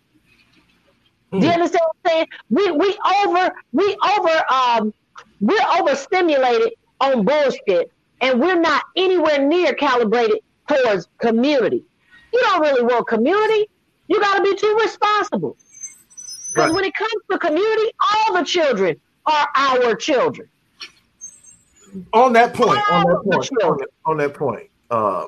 Mm. 1.32 1.40
Do 1.42 1.46
you 1.46 1.52
hmm. 1.52 1.62
understand 1.62 1.82
what 1.86 1.96
I'm 2.06 2.12
saying? 2.12 2.28
We 2.50 2.72
we 2.72 2.98
over 3.26 3.54
we 3.72 3.98
over 4.18 4.54
um 4.54 4.94
we're 5.40 5.80
overstimulated 5.80 6.74
on 7.00 7.26
bullshit 7.26 7.92
and 8.22 8.40
we're 8.40 8.60
not 8.60 8.84
anywhere 8.96 9.46
near 9.46 9.74
calibrated 9.74 10.40
towards 10.68 11.08
community. 11.18 11.84
You 12.34 12.40
don't 12.42 12.62
really 12.62 12.84
want 12.84 13.08
community. 13.08 13.70
You 14.08 14.20
gotta 14.20 14.44
be 14.44 14.56
too 14.56 14.78
responsible. 14.82 15.58
Because 16.50 16.68
right. 16.68 16.76
when 16.76 16.84
it 16.84 16.94
comes 16.94 17.12
to 17.32 17.40
community, 17.40 17.92
all 18.14 18.34
the 18.36 18.44
children 18.44 19.00
are 19.26 19.48
our 19.56 19.96
children 19.96 20.50
on 22.14 22.34
that 22.34 22.54
point, 22.54 22.80
on 22.90 23.04
that 23.06 23.22
point, 23.24 23.64
on 23.64 23.78
that, 23.78 23.88
on 24.06 24.18
that 24.18 24.34
point, 24.34 24.70
uh, 24.90 25.28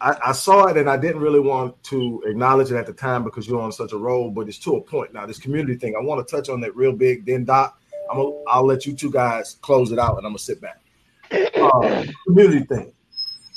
I, 0.00 0.16
I, 0.26 0.32
saw 0.32 0.66
it 0.66 0.76
and 0.76 0.90
I 0.90 0.96
didn't 0.96 1.20
really 1.20 1.38
want 1.38 1.80
to 1.84 2.22
acknowledge 2.26 2.72
it 2.72 2.76
at 2.76 2.86
the 2.86 2.92
time 2.92 3.22
because 3.22 3.46
you're 3.46 3.60
on 3.60 3.70
such 3.70 3.92
a 3.92 3.96
roll, 3.96 4.30
but 4.30 4.48
it's 4.48 4.58
to 4.60 4.76
a 4.76 4.80
point 4.80 5.14
now. 5.14 5.26
This 5.26 5.38
community 5.38 5.76
thing, 5.76 5.94
I 5.96 6.02
want 6.02 6.26
to 6.26 6.36
touch 6.36 6.48
on 6.48 6.60
that 6.62 6.74
real 6.74 6.92
big. 6.92 7.24
Then 7.24 7.44
Doc, 7.44 7.80
I'm 8.10 8.16
gonna, 8.16 8.34
I'll 8.48 8.66
let 8.66 8.84
you 8.84 8.94
two 8.94 9.10
guys 9.10 9.56
close 9.60 9.92
it 9.92 9.98
out, 9.98 10.16
and 10.18 10.26
I'm 10.26 10.32
gonna 10.32 10.38
sit 10.38 10.60
back. 10.60 10.80
Uh, 11.30 12.04
community 12.26 12.64
thing. 12.66 12.92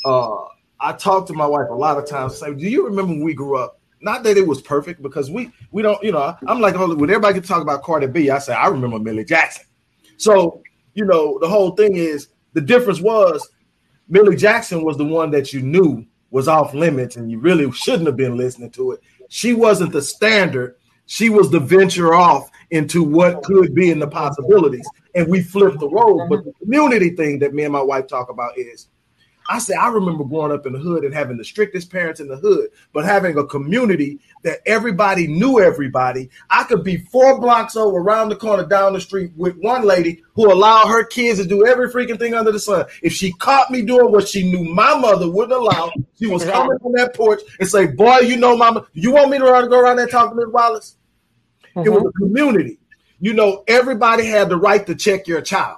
Uh, 0.06 0.44
I 0.80 0.94
talk 0.94 1.26
to 1.28 1.34
my 1.34 1.48
wife 1.48 1.70
a 1.70 1.74
lot 1.74 1.98
of 1.98 2.08
times. 2.08 2.38
Say, 2.38 2.54
do 2.54 2.68
you 2.70 2.86
remember 2.86 3.14
when 3.14 3.24
we 3.24 3.34
grew 3.34 3.58
up? 3.58 3.80
Not 4.02 4.24
that 4.24 4.38
it 4.38 4.46
was 4.46 4.62
perfect 4.62 5.02
because 5.02 5.32
we 5.32 5.52
we 5.72 5.82
don't, 5.82 6.02
you 6.04 6.12
know. 6.12 6.38
I'm 6.48 6.60
like 6.62 6.76
when 6.76 7.10
everybody 7.10 7.34
can 7.34 7.44
talk 7.44 7.64
about 7.64 7.82
Cardi 7.82 8.08
B, 8.08 8.30
I 8.30 8.38
say 8.38 8.54
I 8.54 8.68
remember 8.68 9.00
Millie 9.00 9.26
Jackson. 9.26 9.66
So 10.18 10.62
you 10.94 11.06
know 11.06 11.40
the 11.40 11.50
whole 11.50 11.72
thing 11.72 11.96
is 11.96 12.28
the 12.56 12.62
difference 12.62 13.02
was 13.02 13.48
Millie 14.08 14.36
Jackson 14.36 14.84
was 14.84 14.98
the 14.98 15.06
one 15.06 15.30
that 15.32 15.54
you 15.54 15.62
knew 15.62 16.06
was 16.32 16.48
off 16.48 16.74
limits 16.74 17.18
and 17.18 17.30
you 17.30 17.38
really 17.38 17.70
shouldn't 17.72 18.08
have 18.08 18.18
been 18.18 18.38
listening 18.38 18.72
to 18.72 18.94
it. 18.94 19.02
She 19.30 19.54
wasn't 19.54 19.92
the 19.92 20.02
standard. 20.02 20.76
She 21.06 21.30
was 21.30 21.52
the 21.52 21.60
venture 21.60 22.16
off 22.16 22.50
into 22.72 23.04
what 23.04 23.44
could 23.44 23.76
be 23.76 23.92
in 23.92 24.00
the 24.00 24.08
possibilities. 24.08 24.88
And 25.14 25.28
we 25.28 25.42
flipped 25.42 25.80
the 25.80 25.90
role. 25.90 26.28
But 26.30 26.46
the 26.46 26.54
community 26.54 27.12
thing 27.12 27.40
that 27.40 27.54
me 27.54 27.64
and 27.64 27.74
my 27.74 27.82
wife 27.82 28.08
talk 28.08 28.30
about 28.30 28.58
is 28.58 28.88
I 29.48 29.60
say 29.60 29.76
I 29.76 29.90
remember 29.90 30.24
growing 30.24 30.52
up 30.52 30.66
in 30.66 30.74
the 30.74 30.80
hood 30.80 31.04
and 31.04 31.14
having 31.14 31.38
the 31.38 31.44
strictest 31.44 31.92
parents 31.92 32.20
in 32.20 32.28
the 32.28 32.38
hood, 32.38 32.70
but 32.94 33.06
having 33.06 33.38
a 33.38 33.46
community 33.46 34.20
that 34.44 34.60
everybody 34.66 35.28
knew 35.28 35.60
everybody. 35.60 36.30
I 36.50 36.64
could 36.64 36.84
be 36.84 36.98
four 36.98 37.40
blocks 37.40 37.76
over 37.76 37.98
around 37.98 38.30
the 38.30 38.36
corner 38.36 38.66
down 38.66 38.94
the 38.94 39.02
street 39.02 39.32
with 39.36 39.58
one 39.58 39.84
lady 39.84 40.24
who 40.34 40.52
allowed 40.52 40.88
her 40.88 41.04
kids 41.04 41.40
to 41.40 41.46
do 41.48 41.66
every 41.66 41.90
freaking 41.90 42.18
thing 42.18 42.34
under 42.34 42.52
the 42.52 42.60
sun. 42.60 42.86
If 43.04 43.14
she 43.14 43.34
caught 43.34 43.70
me 43.70 43.84
doing 43.84 44.12
what 44.12 44.28
she 44.28 44.50
knew 44.50 44.64
my 44.74 44.98
mother 44.98 45.30
wouldn't 45.30 45.60
allow, 45.60 45.92
she 46.18 46.28
was 46.28 46.44
coming 46.44 46.78
on 46.82 46.92
that 46.94 47.14
porch 47.14 47.42
and 47.60 47.70
say, 47.70 47.88
Boy, 47.88 48.20
you 48.20 48.38
know, 48.38 48.58
mama, 48.58 48.88
you 48.94 49.12
want 49.12 49.30
me 49.30 49.38
to 49.38 49.44
go 49.44 49.80
around 49.80 49.98
there 49.98 50.06
and 50.06 50.12
talk 50.12 50.32
to 50.32 50.36
Miss 50.36 50.48
Wallace? 50.48 50.98
Mm-hmm. 51.76 51.88
It 51.88 51.92
was 51.92 52.04
a 52.06 52.12
community. 52.20 52.80
You 53.20 53.34
know, 53.34 53.64
everybody 53.68 54.26
had 54.26 54.50
the 54.50 54.58
right 54.58 54.86
to 54.88 54.96
check 54.96 55.28
your 55.28 55.42
child. 55.42 55.78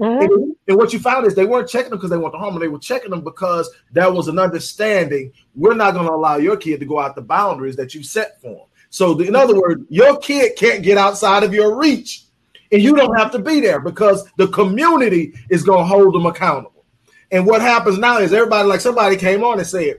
Mm-hmm. 0.00 0.22
And, 0.22 0.56
and, 0.66 0.76
what 0.78 0.92
you 0.94 0.98
found 0.98 1.26
is 1.26 1.34
they 1.34 1.44
weren't 1.44 1.68
checking 1.68 1.90
them 1.90 1.98
because 1.98 2.10
they 2.10 2.16
want 2.16 2.32
the 2.32 2.38
harm, 2.38 2.58
they 2.58 2.68
were 2.68 2.78
checking 2.78 3.10
them 3.10 3.22
because 3.22 3.68
there 3.92 4.10
was 4.10 4.28
an 4.28 4.38
understanding 4.38 5.30
we're 5.54 5.74
not 5.74 5.92
going 5.92 6.06
to 6.06 6.12
allow 6.12 6.36
your 6.36 6.56
kid 6.56 6.80
to 6.80 6.86
go 6.86 6.98
out 6.98 7.14
the 7.14 7.22
boundaries 7.22 7.76
that 7.76 7.94
you 7.94 8.02
set 8.02 8.40
for 8.40 8.48
them. 8.48 8.66
So, 8.88 9.12
the, 9.14 9.28
in 9.28 9.36
other 9.36 9.60
words, 9.60 9.84
your 9.90 10.16
kid 10.18 10.56
can't 10.56 10.82
get 10.82 10.96
outside 10.96 11.42
of 11.42 11.52
your 11.52 11.78
reach, 11.78 12.24
and 12.72 12.82
you 12.82 12.96
don't 12.96 13.16
have 13.18 13.30
to 13.32 13.38
be 13.38 13.60
there 13.60 13.78
because 13.78 14.26
the 14.36 14.48
community 14.48 15.34
is 15.50 15.62
going 15.62 15.80
to 15.80 15.84
hold 15.84 16.14
them 16.14 16.24
accountable. 16.24 16.84
And 17.30 17.46
what 17.46 17.60
happens 17.60 17.98
now 17.98 18.18
is 18.18 18.32
everybody, 18.32 18.66
like 18.66 18.80
somebody 18.80 19.16
came 19.16 19.44
on 19.44 19.58
and 19.58 19.66
said, 19.66 19.98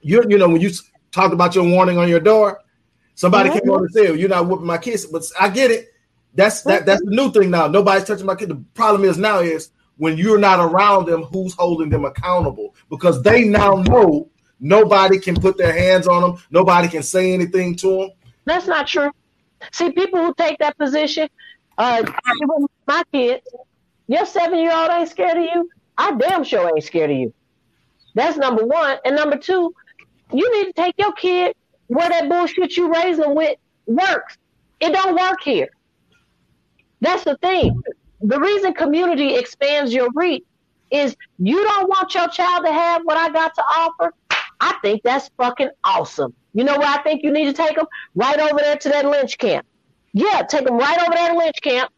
you 0.00 0.24
you 0.28 0.38
know, 0.38 0.48
when 0.48 0.60
you 0.60 0.70
talked 1.12 1.34
about 1.34 1.54
your 1.54 1.68
warning 1.68 1.98
on 1.98 2.08
your 2.08 2.20
door, 2.20 2.60
somebody 3.14 3.50
mm-hmm. 3.50 3.58
came 3.58 3.70
on 3.70 3.80
and 3.80 3.92
said, 3.92 4.18
"You're 4.18 4.28
not 4.28 4.46
whooping 4.46 4.66
my 4.66 4.78
kids," 4.78 5.06
but 5.06 5.22
I 5.38 5.48
get 5.48 5.70
it. 5.70 5.89
That's 6.34 6.62
that. 6.62 6.86
That's 6.86 7.02
the 7.02 7.10
new 7.10 7.32
thing 7.32 7.50
now. 7.50 7.66
Nobody's 7.66 8.04
touching 8.04 8.26
my 8.26 8.34
kid. 8.34 8.48
The 8.50 8.62
problem 8.74 9.04
is 9.04 9.18
now 9.18 9.40
is 9.40 9.70
when 9.96 10.16
you're 10.16 10.38
not 10.38 10.60
around 10.60 11.06
them, 11.06 11.24
who's 11.24 11.54
holding 11.54 11.90
them 11.90 12.04
accountable? 12.04 12.74
Because 12.88 13.22
they 13.22 13.44
now 13.44 13.74
know 13.74 14.30
nobody 14.58 15.18
can 15.18 15.34
put 15.34 15.58
their 15.58 15.72
hands 15.72 16.06
on 16.06 16.22
them. 16.22 16.42
Nobody 16.50 16.88
can 16.88 17.02
say 17.02 17.34
anything 17.34 17.76
to 17.76 17.98
them. 17.98 18.10
That's 18.44 18.66
not 18.66 18.86
true. 18.86 19.10
See, 19.72 19.90
people 19.92 20.24
who 20.24 20.32
take 20.34 20.58
that 20.58 20.78
position, 20.78 21.28
uh, 21.76 22.02
my 22.86 23.02
kids, 23.12 23.46
your 24.06 24.24
seven 24.24 24.58
year 24.58 24.74
old 24.74 24.90
ain't 24.90 25.08
scared 25.10 25.36
of 25.36 25.44
you. 25.44 25.70
I 25.98 26.12
damn 26.12 26.44
sure 26.44 26.70
ain't 26.74 26.84
scared 26.84 27.10
of 27.10 27.16
you. 27.16 27.34
That's 28.14 28.36
number 28.36 28.64
one. 28.64 28.98
And 29.04 29.16
number 29.16 29.36
two, 29.36 29.74
you 30.32 30.58
need 30.58 30.66
to 30.66 30.72
take 30.72 30.94
your 30.98 31.12
kid 31.12 31.54
where 31.88 32.08
that 32.08 32.28
bullshit 32.28 32.76
you 32.76 32.92
raise 32.92 33.18
them 33.18 33.34
with 33.34 33.56
works. 33.86 34.38
It 34.80 34.92
don't 34.92 35.14
work 35.14 35.42
here. 35.42 35.68
That's 37.00 37.24
the 37.24 37.36
thing. 37.38 37.82
The 38.20 38.38
reason 38.38 38.74
community 38.74 39.36
expands 39.36 39.92
your 39.92 40.10
reach 40.14 40.44
is 40.90 41.16
you 41.38 41.62
don't 41.62 41.88
want 41.88 42.14
your 42.14 42.28
child 42.28 42.66
to 42.66 42.72
have 42.72 43.02
what 43.04 43.16
I 43.16 43.30
got 43.30 43.54
to 43.54 43.62
offer. 43.62 44.12
I 44.60 44.74
think 44.82 45.02
that's 45.02 45.30
fucking 45.38 45.70
awesome. 45.84 46.34
You 46.52 46.64
know 46.64 46.76
where 46.78 46.88
I 46.88 47.02
think 47.02 47.22
you 47.22 47.32
need 47.32 47.46
to 47.46 47.52
take 47.52 47.76
them? 47.76 47.86
Right 48.14 48.38
over 48.38 48.58
there 48.58 48.76
to 48.76 48.88
that 48.90 49.06
lynch 49.06 49.38
camp. 49.38 49.64
Yeah, 50.12 50.42
take 50.42 50.66
them 50.66 50.76
right 50.76 50.98
over 51.00 51.12
there 51.12 51.28
to 51.28 51.34
that 51.34 51.38
lynch 51.38 51.62
camp 51.62 51.92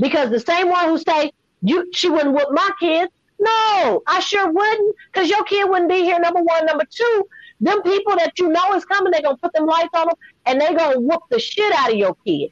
because 0.00 0.30
the 0.30 0.40
same 0.40 0.68
one 0.68 0.88
who 0.88 0.98
say 0.98 1.30
you 1.62 1.88
she 1.92 2.08
wouldn't 2.08 2.34
whoop 2.34 2.48
my 2.50 2.70
kids. 2.80 3.12
No, 3.38 4.02
I 4.06 4.20
sure 4.20 4.50
wouldn't 4.50 4.96
because 5.12 5.28
your 5.28 5.44
kid 5.44 5.68
wouldn't 5.68 5.88
be 5.90 6.02
here. 6.02 6.18
Number 6.18 6.40
one, 6.40 6.66
number 6.66 6.84
two, 6.90 7.24
them 7.60 7.82
people 7.82 8.16
that 8.16 8.38
you 8.38 8.48
know 8.48 8.74
is 8.74 8.84
coming, 8.84 9.12
they're 9.12 9.22
gonna 9.22 9.36
put 9.36 9.52
them 9.52 9.66
lights 9.66 9.90
on 9.94 10.06
them 10.06 10.16
and 10.46 10.60
they're 10.60 10.76
gonna 10.76 11.00
whoop 11.00 11.22
the 11.30 11.38
shit 11.38 11.72
out 11.74 11.90
of 11.90 11.96
your 11.96 12.16
kid 12.26 12.50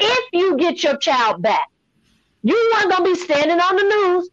if 0.00 0.28
you 0.32 0.56
get 0.56 0.82
your 0.82 0.96
child 0.96 1.42
back. 1.42 1.68
You 2.42 2.54
weren't 2.74 2.90
going 2.90 3.04
to 3.04 3.10
be 3.10 3.14
standing 3.14 3.60
on 3.60 3.76
the 3.76 3.82
news. 3.82 4.30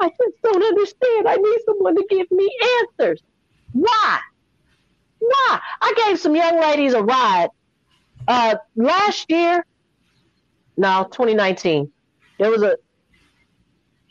I 0.00 0.08
just 0.08 0.42
don't 0.42 0.62
understand. 0.62 1.28
I 1.28 1.36
need 1.36 1.58
someone 1.64 1.94
to 1.94 2.04
give 2.10 2.30
me 2.30 2.50
answers. 2.80 3.22
Why? 3.72 4.18
Why? 5.18 5.60
I 5.80 5.94
gave 6.06 6.18
some 6.18 6.34
young 6.34 6.60
ladies 6.60 6.92
a 6.92 7.02
ride 7.02 7.48
uh, 8.28 8.56
last 8.74 9.30
year. 9.30 9.64
No, 10.76 11.04
2019. 11.04 11.90
There 12.38 12.50
was 12.50 12.62
a 12.62 12.76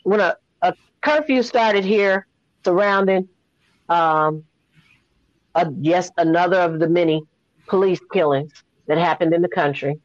when 0.02 0.20
a, 0.20 0.36
a 0.62 0.74
curfew 1.02 1.42
started 1.42 1.84
here 1.84 2.26
surrounding 2.64 3.28
um, 3.88 4.44
a, 5.54 5.70
yes 5.80 6.10
another 6.16 6.58
of 6.58 6.80
the 6.80 6.88
many 6.88 7.22
police 7.68 8.00
killings 8.12 8.64
that 8.86 8.98
happened 8.98 9.34
in 9.34 9.42
the 9.42 9.48
country 9.48 10.00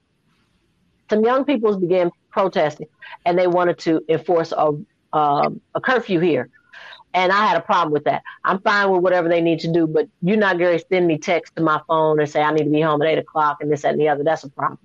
some 1.11 1.25
young 1.25 1.43
people 1.43 1.77
began 1.77 2.09
protesting 2.29 2.87
and 3.25 3.37
they 3.37 3.45
wanted 3.45 3.77
to 3.79 4.01
enforce 4.07 4.53
a, 4.53 4.71
um, 5.11 5.59
a 5.75 5.81
curfew 5.81 6.21
here. 6.21 6.49
And 7.13 7.33
I 7.33 7.45
had 7.45 7.57
a 7.57 7.61
problem 7.61 7.91
with 7.91 8.05
that. 8.05 8.23
I'm 8.45 8.59
fine 8.61 8.89
with 8.89 9.03
whatever 9.03 9.27
they 9.27 9.41
need 9.41 9.59
to 9.59 9.73
do, 9.73 9.85
but 9.85 10.07
you're 10.21 10.37
not 10.37 10.57
going 10.57 10.79
to 10.79 10.85
send 10.89 11.05
me 11.05 11.17
text 11.17 11.53
to 11.57 11.61
my 11.61 11.81
phone 11.85 12.21
and 12.21 12.29
say 12.29 12.41
I 12.41 12.53
need 12.53 12.63
to 12.63 12.69
be 12.69 12.79
home 12.79 13.01
at 13.01 13.09
eight 13.09 13.17
o'clock 13.17 13.57
and 13.59 13.69
this, 13.69 13.81
that, 13.81 13.91
and 13.91 13.99
the 14.01 14.07
other. 14.07 14.23
That's 14.23 14.45
a 14.45 14.49
problem. 14.49 14.79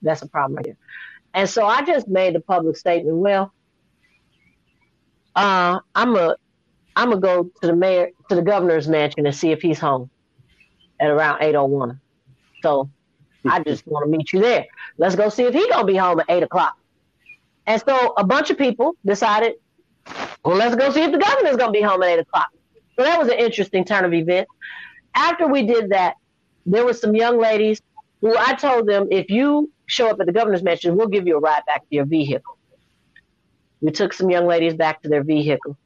That's 0.00 0.22
a 0.22 0.28
problem 0.28 0.56
right 0.56 0.64
here. 0.64 0.78
And 1.34 1.46
so 1.46 1.66
I 1.66 1.84
just 1.84 2.08
made 2.08 2.34
the 2.34 2.40
public 2.40 2.78
statement. 2.78 3.18
Well, 3.18 3.52
uh, 5.34 5.80
I'm 5.94 6.16
a, 6.16 6.36
I'm 6.96 7.10
gonna 7.10 7.20
go 7.20 7.50
to 7.60 7.66
the 7.66 7.76
mayor, 7.76 8.08
to 8.30 8.34
the 8.34 8.40
governor's 8.40 8.88
mansion 8.88 9.26
and 9.26 9.36
see 9.36 9.50
if 9.52 9.60
he's 9.60 9.78
home 9.78 10.08
at 10.98 11.10
around 11.10 11.42
eight 11.42 11.54
oh 11.54 11.66
one. 11.66 12.00
So 12.62 12.88
I 13.48 13.62
just 13.62 13.86
want 13.86 14.10
to 14.10 14.16
meet 14.16 14.32
you 14.32 14.40
there. 14.40 14.66
Let's 14.98 15.14
go 15.14 15.28
see 15.28 15.44
if 15.44 15.54
he 15.54 15.68
gonna 15.68 15.86
be 15.86 15.96
home 15.96 16.20
at 16.20 16.26
eight 16.28 16.42
o'clock. 16.42 16.76
And 17.66 17.82
so 17.82 18.14
a 18.16 18.24
bunch 18.24 18.50
of 18.50 18.58
people 18.58 18.94
decided, 19.04 19.54
well, 20.44 20.56
let's 20.56 20.76
go 20.76 20.90
see 20.90 21.02
if 21.02 21.12
the 21.12 21.18
governor's 21.18 21.56
gonna 21.56 21.72
be 21.72 21.80
home 21.82 22.02
at 22.02 22.08
eight 22.10 22.18
o'clock. 22.20 22.48
So 22.96 23.02
that 23.02 23.18
was 23.18 23.28
an 23.28 23.38
interesting 23.38 23.84
turn 23.84 24.04
of 24.04 24.14
events. 24.14 24.50
After 25.14 25.46
we 25.46 25.66
did 25.66 25.90
that, 25.90 26.14
there 26.64 26.84
were 26.84 26.92
some 26.92 27.14
young 27.14 27.38
ladies 27.38 27.80
who 28.20 28.36
I 28.36 28.54
told 28.54 28.88
them, 28.88 29.08
if 29.10 29.30
you 29.30 29.70
show 29.86 30.08
up 30.08 30.20
at 30.20 30.26
the 30.26 30.32
governor's 30.32 30.62
mansion, 30.62 30.96
we'll 30.96 31.08
give 31.08 31.26
you 31.26 31.36
a 31.36 31.40
ride 31.40 31.62
back 31.66 31.88
to 31.88 31.94
your 31.94 32.04
vehicle. 32.04 32.58
We 33.80 33.90
took 33.92 34.12
some 34.12 34.30
young 34.30 34.46
ladies 34.46 34.74
back 34.74 35.02
to 35.02 35.08
their 35.08 35.22
vehicle. 35.22 35.76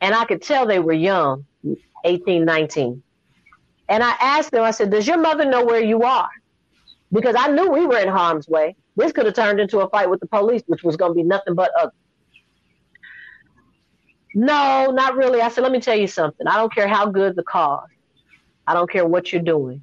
And 0.00 0.14
I 0.14 0.24
could 0.26 0.42
tell 0.42 0.66
they 0.66 0.78
were 0.78 0.92
young, 0.92 1.44
18, 2.04 2.44
19. 2.44 3.02
And 3.88 4.02
I 4.02 4.10
asked 4.20 4.50
them, 4.50 4.62
I 4.62 4.70
said, 4.70 4.90
Does 4.90 5.06
your 5.06 5.18
mother 5.18 5.44
know 5.44 5.64
where 5.64 5.82
you 5.82 6.02
are? 6.02 6.28
Because 7.12 7.34
I 7.38 7.48
knew 7.48 7.70
we 7.70 7.86
were 7.86 7.98
in 7.98 8.08
harm's 8.08 8.48
way. 8.48 8.76
This 8.96 9.12
could 9.12 9.26
have 9.26 9.34
turned 9.34 9.60
into 9.60 9.80
a 9.80 9.88
fight 9.88 10.10
with 10.10 10.20
the 10.20 10.26
police, 10.26 10.62
which 10.66 10.82
was 10.82 10.96
going 10.96 11.12
to 11.12 11.14
be 11.14 11.22
nothing 11.22 11.54
but 11.54 11.70
ugly. 11.78 11.92
No, 14.34 14.90
not 14.90 15.16
really. 15.16 15.40
I 15.40 15.48
said, 15.48 15.62
let 15.62 15.72
me 15.72 15.80
tell 15.80 15.96
you 15.96 16.06
something. 16.06 16.46
I 16.46 16.56
don't 16.56 16.72
care 16.74 16.88
how 16.88 17.06
good 17.06 17.34
the 17.34 17.42
cause. 17.42 17.88
I 18.66 18.74
don't 18.74 18.90
care 18.90 19.06
what 19.06 19.32
you're 19.32 19.42
doing. 19.42 19.82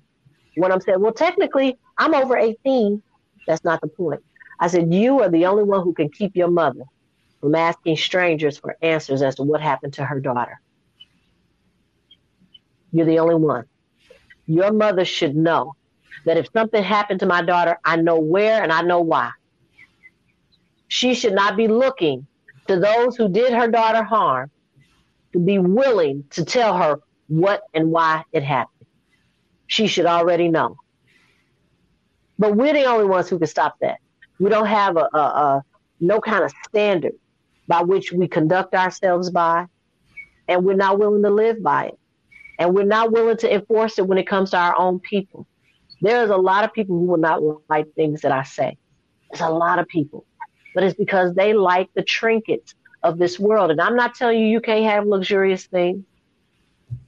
When 0.56 0.72
I'm 0.72 0.82
saying, 0.82 1.02
well, 1.02 1.14
technically, 1.14 1.78
I'm 1.98 2.14
over 2.14 2.38
18. 2.38 3.02
That's 3.48 3.64
not 3.64 3.82
the 3.82 3.88
point. 3.88 4.24
I 4.60 4.68
said, 4.68 4.94
you 4.94 5.22
are 5.22 5.30
the 5.30 5.48
only 5.48 5.64
one 5.64 5.84
who 5.84 5.94
can 5.94 6.10
keep 6.10 6.36
your 6.36 6.50
mother 6.50 6.84
from 7.42 7.56
asking 7.56 7.98
strangers 7.98 8.58
for 8.58 8.78
answers 8.82 9.22
as 9.22 9.36
to 9.36 9.44
what 9.44 9.62
happened 9.62 9.94
to 9.94 10.06
her 10.06 10.20
daughter. 10.20 10.60
You're 12.92 13.06
the 13.06 13.20
only 13.20 13.36
one. 13.36 13.66
Your 14.46 14.72
mother 14.72 15.04
should 15.04 15.36
know 15.36 15.76
that 16.26 16.38
if 16.38 16.48
something 16.52 16.84
happened 16.84 17.20
to 17.22 17.26
my 17.26 17.42
daughter, 17.42 17.78
I 17.86 17.96
know 17.96 18.20
where 18.20 18.62
and 18.62 18.72
I 18.72 18.82
know 18.82 19.02
why. 19.02 19.32
She 20.88 21.14
should 21.14 21.34
not 21.34 21.56
be 21.56 21.68
looking 21.68 22.28
to 22.68 22.80
those 22.80 23.16
who 23.16 23.30
did 23.30 23.54
her 23.54 23.68
daughter 23.68 24.04
harm 24.04 24.50
to 25.34 25.40
be 25.40 25.60
willing 25.60 26.26
to 26.32 26.44
tell 26.46 26.78
her 26.78 27.00
what 27.28 27.62
and 27.74 27.92
why 27.92 28.24
it 28.32 28.44
happened. 28.44 28.88
She 29.68 29.88
should 29.88 30.06
already 30.06 30.48
know. 30.48 30.78
But 32.38 32.56
we're 32.56 32.74
the 32.74 32.86
only 32.86 33.06
ones 33.06 33.30
who 33.30 33.40
can 33.40 33.48
stop 33.48 33.76
that. 33.82 33.98
We 34.40 34.50
don't 34.50 34.68
have 34.68 34.98
a, 34.98 35.08
a, 35.14 35.18
a 35.20 35.64
no 36.00 36.20
kind 36.20 36.44
of 36.44 36.54
standard 36.68 37.14
by 37.68 37.82
which 37.82 38.12
we 38.12 38.28
conduct 38.28 38.76
ourselves 38.76 39.30
by, 39.30 39.66
and 40.48 40.64
we're 40.64 40.76
not 40.76 41.00
willing 41.00 41.24
to 41.24 41.30
live 41.30 41.64
by 41.64 41.88
it. 41.88 42.00
And 42.60 42.74
we're 42.74 42.84
not 42.84 43.12
willing 43.12 43.38
to 43.38 43.54
enforce 43.54 43.98
it 44.00 44.08
when 44.08 44.18
it 44.18 44.28
comes 44.28 44.52
to 44.52 44.58
our 44.58 44.78
own 44.78 45.00
people. 45.00 45.48
There's 46.02 46.30
a 46.30 46.38
lot 46.38 46.64
of 46.64 46.74
people 46.74 46.98
who 46.98 47.06
will 47.06 47.18
not 47.18 47.42
like 47.70 47.94
things 47.94 48.22
that 48.22 48.32
I 48.32 48.44
say. 48.44 48.78
There's 49.32 49.42
a 49.42 49.50
lot 49.50 49.80
of 49.80 49.88
people, 49.88 50.26
but 50.74 50.84
it's 50.84 50.98
because 50.98 51.34
they 51.34 51.54
like 51.54 51.90
the 51.96 52.04
trinkets 52.04 52.76
of 53.04 53.18
this 53.18 53.40
world. 53.40 53.72
And 53.72 53.82
I'm 53.82 53.96
not 53.96 54.16
telling 54.16 54.40
you 54.40 54.48
you 54.48 54.62
can't 54.62 54.86
have 54.86 55.06
luxurious 55.06 55.66
things 55.66 56.04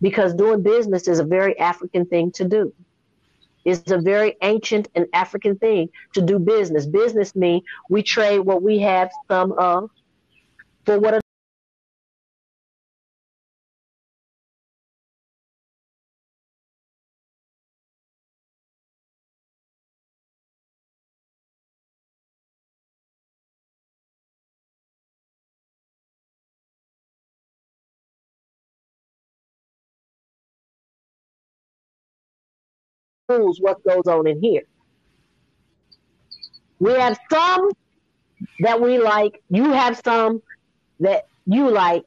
because 0.01 0.33
doing 0.33 0.63
business 0.63 1.07
is 1.07 1.19
a 1.19 1.23
very 1.23 1.57
African 1.59 2.05
thing 2.05 2.31
to 2.33 2.45
do. 2.47 2.73
It's 3.65 3.91
a 3.91 3.97
very 3.97 4.37
ancient 4.41 4.87
and 4.95 5.07
African 5.13 5.57
thing 5.57 5.89
to 6.13 6.21
do 6.21 6.39
business. 6.39 6.85
Business 6.85 7.35
means 7.35 7.63
we 7.89 8.01
trade 8.01 8.39
what 8.39 8.61
we 8.61 8.79
have 8.79 9.09
some 9.29 9.51
of 9.53 9.89
for 10.85 10.97
what 10.99 11.19
rules 33.37 33.59
what 33.59 33.83
goes 33.83 34.07
on 34.07 34.27
in 34.27 34.41
here. 34.41 34.63
We 36.79 36.93
have 36.93 37.17
some 37.31 37.71
that 38.59 38.79
we 38.81 38.97
like. 38.97 39.41
You 39.49 39.71
have 39.71 39.99
some 40.03 40.41
that 40.99 41.27
you 41.45 41.69
like. 41.69 42.03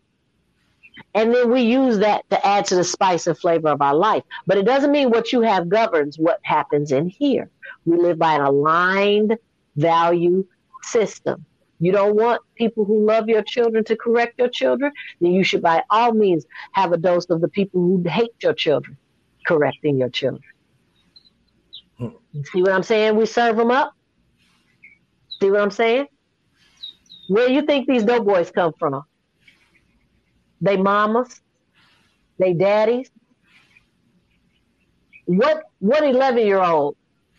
And 1.15 1.35
then 1.35 1.51
we 1.51 1.62
use 1.62 1.98
that 1.98 2.28
to 2.31 2.47
add 2.47 2.66
to 2.66 2.77
the 2.77 2.85
spice 2.85 3.27
and 3.27 3.36
flavor 3.36 3.69
of 3.69 3.82
our 3.82 3.94
life. 3.94 4.23
But 4.47 4.59
it 4.59 4.65
doesn't 4.65 4.93
mean 4.93 5.11
what 5.11 5.32
you 5.32 5.40
have 5.40 5.69
governs 5.69 6.19
what 6.19 6.39
happens 6.43 6.93
in 6.93 7.09
here. 7.09 7.51
We 7.85 7.97
live 7.97 8.19
by 8.19 8.35
an 8.35 8.43
aligned 8.43 9.36
value 9.77 10.47
system. 10.82 11.44
You 11.81 11.93
don't 11.93 12.15
want 12.15 12.43
people 12.57 12.85
who 12.85 13.07
love 13.07 13.28
your 13.28 13.43
children 13.43 13.82
to 13.85 13.97
correct 13.97 14.39
your 14.39 14.48
children, 14.48 14.93
then 15.20 15.32
you 15.32 15.43
should 15.43 15.62
by 15.62 15.82
all 15.89 16.12
means 16.12 16.44
have 16.73 16.93
a 16.93 16.98
dose 16.98 17.24
of 17.31 17.40
the 17.40 17.48
people 17.48 17.81
who 17.81 18.07
hate 18.07 18.35
your 18.43 18.52
children 18.52 18.98
correcting 19.47 19.97
your 19.97 20.11
children. 20.11 20.43
See 22.32 22.62
what 22.62 22.73
I'm 22.73 22.82
saying? 22.82 23.16
We 23.16 23.27
serve 23.27 23.57
them 23.57 23.70
up. 23.70 23.93
See 25.40 25.51
what 25.51 25.61
I'm 25.61 25.70
saying? 25.70 26.07
Where 27.28 27.48
you 27.48 27.62
think 27.62 27.89
these 27.89 28.05
doughboys 28.05 28.51
come 28.51 28.73
from? 28.78 29.02
They 30.61 30.77
mamas, 30.77 31.40
they 32.39 32.52
daddies. 32.52 33.11
What 35.27 35.62
what 35.78 36.05
11 36.05 36.47
year 36.47 36.61
old 36.61 36.97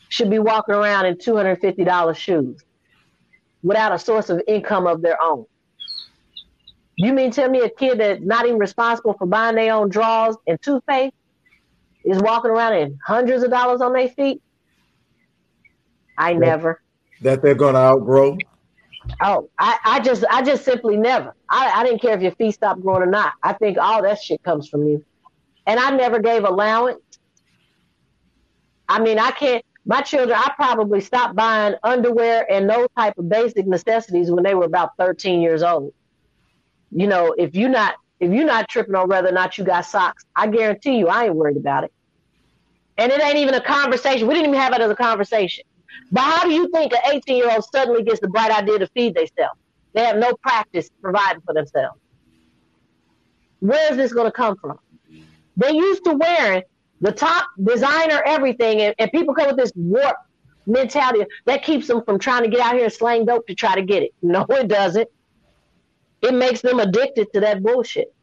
should 0.09 0.29
be 0.29 0.39
walking 0.39 0.75
around 0.75 1.05
in 1.05 1.15
$250 1.15 2.15
shoes 2.15 2.63
without 3.63 3.93
a 3.93 3.99
source 3.99 4.29
of 4.29 4.41
income 4.47 4.87
of 4.87 5.01
their 5.01 5.21
own? 5.21 5.45
You 6.97 7.13
mean 7.13 7.31
tell 7.31 7.49
me 7.49 7.61
a 7.61 7.69
kid 7.69 7.99
that's 7.99 8.21
not 8.21 8.45
even 8.45 8.59
responsible 8.59 9.15
for 9.17 9.27
buying 9.27 9.55
their 9.55 9.73
own 9.73 9.89
drawers 9.89 10.35
and 10.47 10.61
toothpaste 10.61 11.13
is 12.03 12.21
walking 12.21 12.51
around 12.51 12.73
in 12.73 12.97
hundreds 13.05 13.43
of 13.43 13.51
dollars 13.51 13.81
on 13.81 13.93
their 13.93 14.09
feet? 14.09 14.41
I 16.21 16.33
never. 16.33 16.81
That 17.21 17.41
they're 17.41 17.55
going 17.55 17.73
to 17.73 17.79
outgrow. 17.79 18.37
Oh, 19.21 19.49
I, 19.57 19.77
I 19.83 19.99
just 19.99 20.23
I 20.29 20.43
just 20.43 20.63
simply 20.63 20.95
never. 20.95 21.33
I, 21.49 21.71
I 21.71 21.83
didn't 21.83 22.01
care 22.01 22.15
if 22.15 22.21
your 22.21 22.33
feet 22.33 22.53
stopped 22.53 22.81
growing 22.81 23.01
or 23.01 23.07
not. 23.07 23.33
I 23.41 23.53
think 23.53 23.77
all 23.77 24.03
that 24.03 24.21
shit 24.21 24.43
comes 24.43 24.69
from 24.69 24.87
you. 24.87 25.03
And 25.65 25.79
I 25.79 25.89
never 25.91 26.19
gave 26.19 26.43
allowance. 26.43 27.01
I 28.87 28.99
mean, 28.99 29.17
I 29.17 29.31
can't 29.31 29.65
my 29.85 30.01
children, 30.01 30.37
I 30.37 30.51
probably 30.55 31.01
stopped 31.01 31.35
buying 31.35 31.75
underwear 31.83 32.45
and 32.51 32.69
those 32.69 32.87
type 32.95 33.17
of 33.17 33.27
basic 33.27 33.65
necessities 33.65 34.29
when 34.29 34.43
they 34.43 34.53
were 34.53 34.65
about 34.65 34.91
13 34.97 35.41
years 35.41 35.63
old. 35.63 35.93
You 36.91 37.07
know, 37.07 37.33
if 37.37 37.55
you're 37.55 37.69
not 37.69 37.95
if 38.19 38.31
you're 38.31 38.45
not 38.45 38.69
tripping 38.69 38.93
on 38.93 39.09
whether 39.09 39.29
or 39.29 39.31
not 39.31 39.57
you 39.57 39.63
got 39.63 39.85
socks, 39.85 40.23
I 40.35 40.47
guarantee 40.47 40.97
you 40.97 41.07
I 41.07 41.25
ain't 41.25 41.35
worried 41.35 41.57
about 41.57 41.85
it. 41.85 41.93
And 42.97 43.11
it 43.11 43.23
ain't 43.23 43.37
even 43.37 43.55
a 43.55 43.61
conversation. 43.61 44.27
We 44.27 44.35
didn't 44.35 44.49
even 44.49 44.59
have 44.59 44.73
it 44.73 44.81
as 44.81 44.91
a 44.91 44.95
conversation. 44.95 45.63
But 46.11 46.21
how 46.21 46.43
do 46.43 46.51
you 46.51 46.69
think 46.69 46.93
an 46.93 46.99
18 47.11 47.37
year 47.37 47.51
old 47.51 47.65
suddenly 47.73 48.03
gets 48.03 48.19
the 48.19 48.27
bright 48.27 48.51
idea 48.51 48.79
to 48.79 48.87
feed 48.87 49.15
themselves? 49.15 49.59
They 49.93 50.05
have 50.05 50.17
no 50.17 50.33
practice 50.41 50.89
providing 51.01 51.41
for 51.41 51.53
themselves. 51.53 51.99
Where 53.59 53.91
is 53.91 53.97
this 53.97 54.13
going 54.13 54.25
to 54.27 54.31
come 54.31 54.55
from? 54.57 54.79
They 55.57 55.71
used 55.71 56.03
to 56.05 56.13
wearing 56.13 56.63
the 57.01 57.11
top 57.11 57.47
designer 57.61 58.21
everything, 58.25 58.81
and, 58.81 58.95
and 58.97 59.11
people 59.11 59.33
come 59.33 59.47
with 59.47 59.57
this 59.57 59.71
warped 59.75 60.19
mentality 60.65 61.25
that 61.45 61.63
keeps 61.63 61.87
them 61.87 62.03
from 62.03 62.19
trying 62.19 62.43
to 62.43 62.49
get 62.49 62.59
out 62.61 62.75
here 62.75 62.85
and 62.85 62.93
slang 62.93 63.25
dope 63.25 63.45
to 63.47 63.55
try 63.55 63.75
to 63.75 63.81
get 63.81 64.03
it. 64.03 64.13
No, 64.21 64.45
it 64.49 64.67
doesn't. 64.67 65.09
It 66.21 66.33
makes 66.33 66.61
them 66.61 66.79
addicted 66.79 67.33
to 67.33 67.39
that 67.41 67.63
bullshit. 67.63 68.13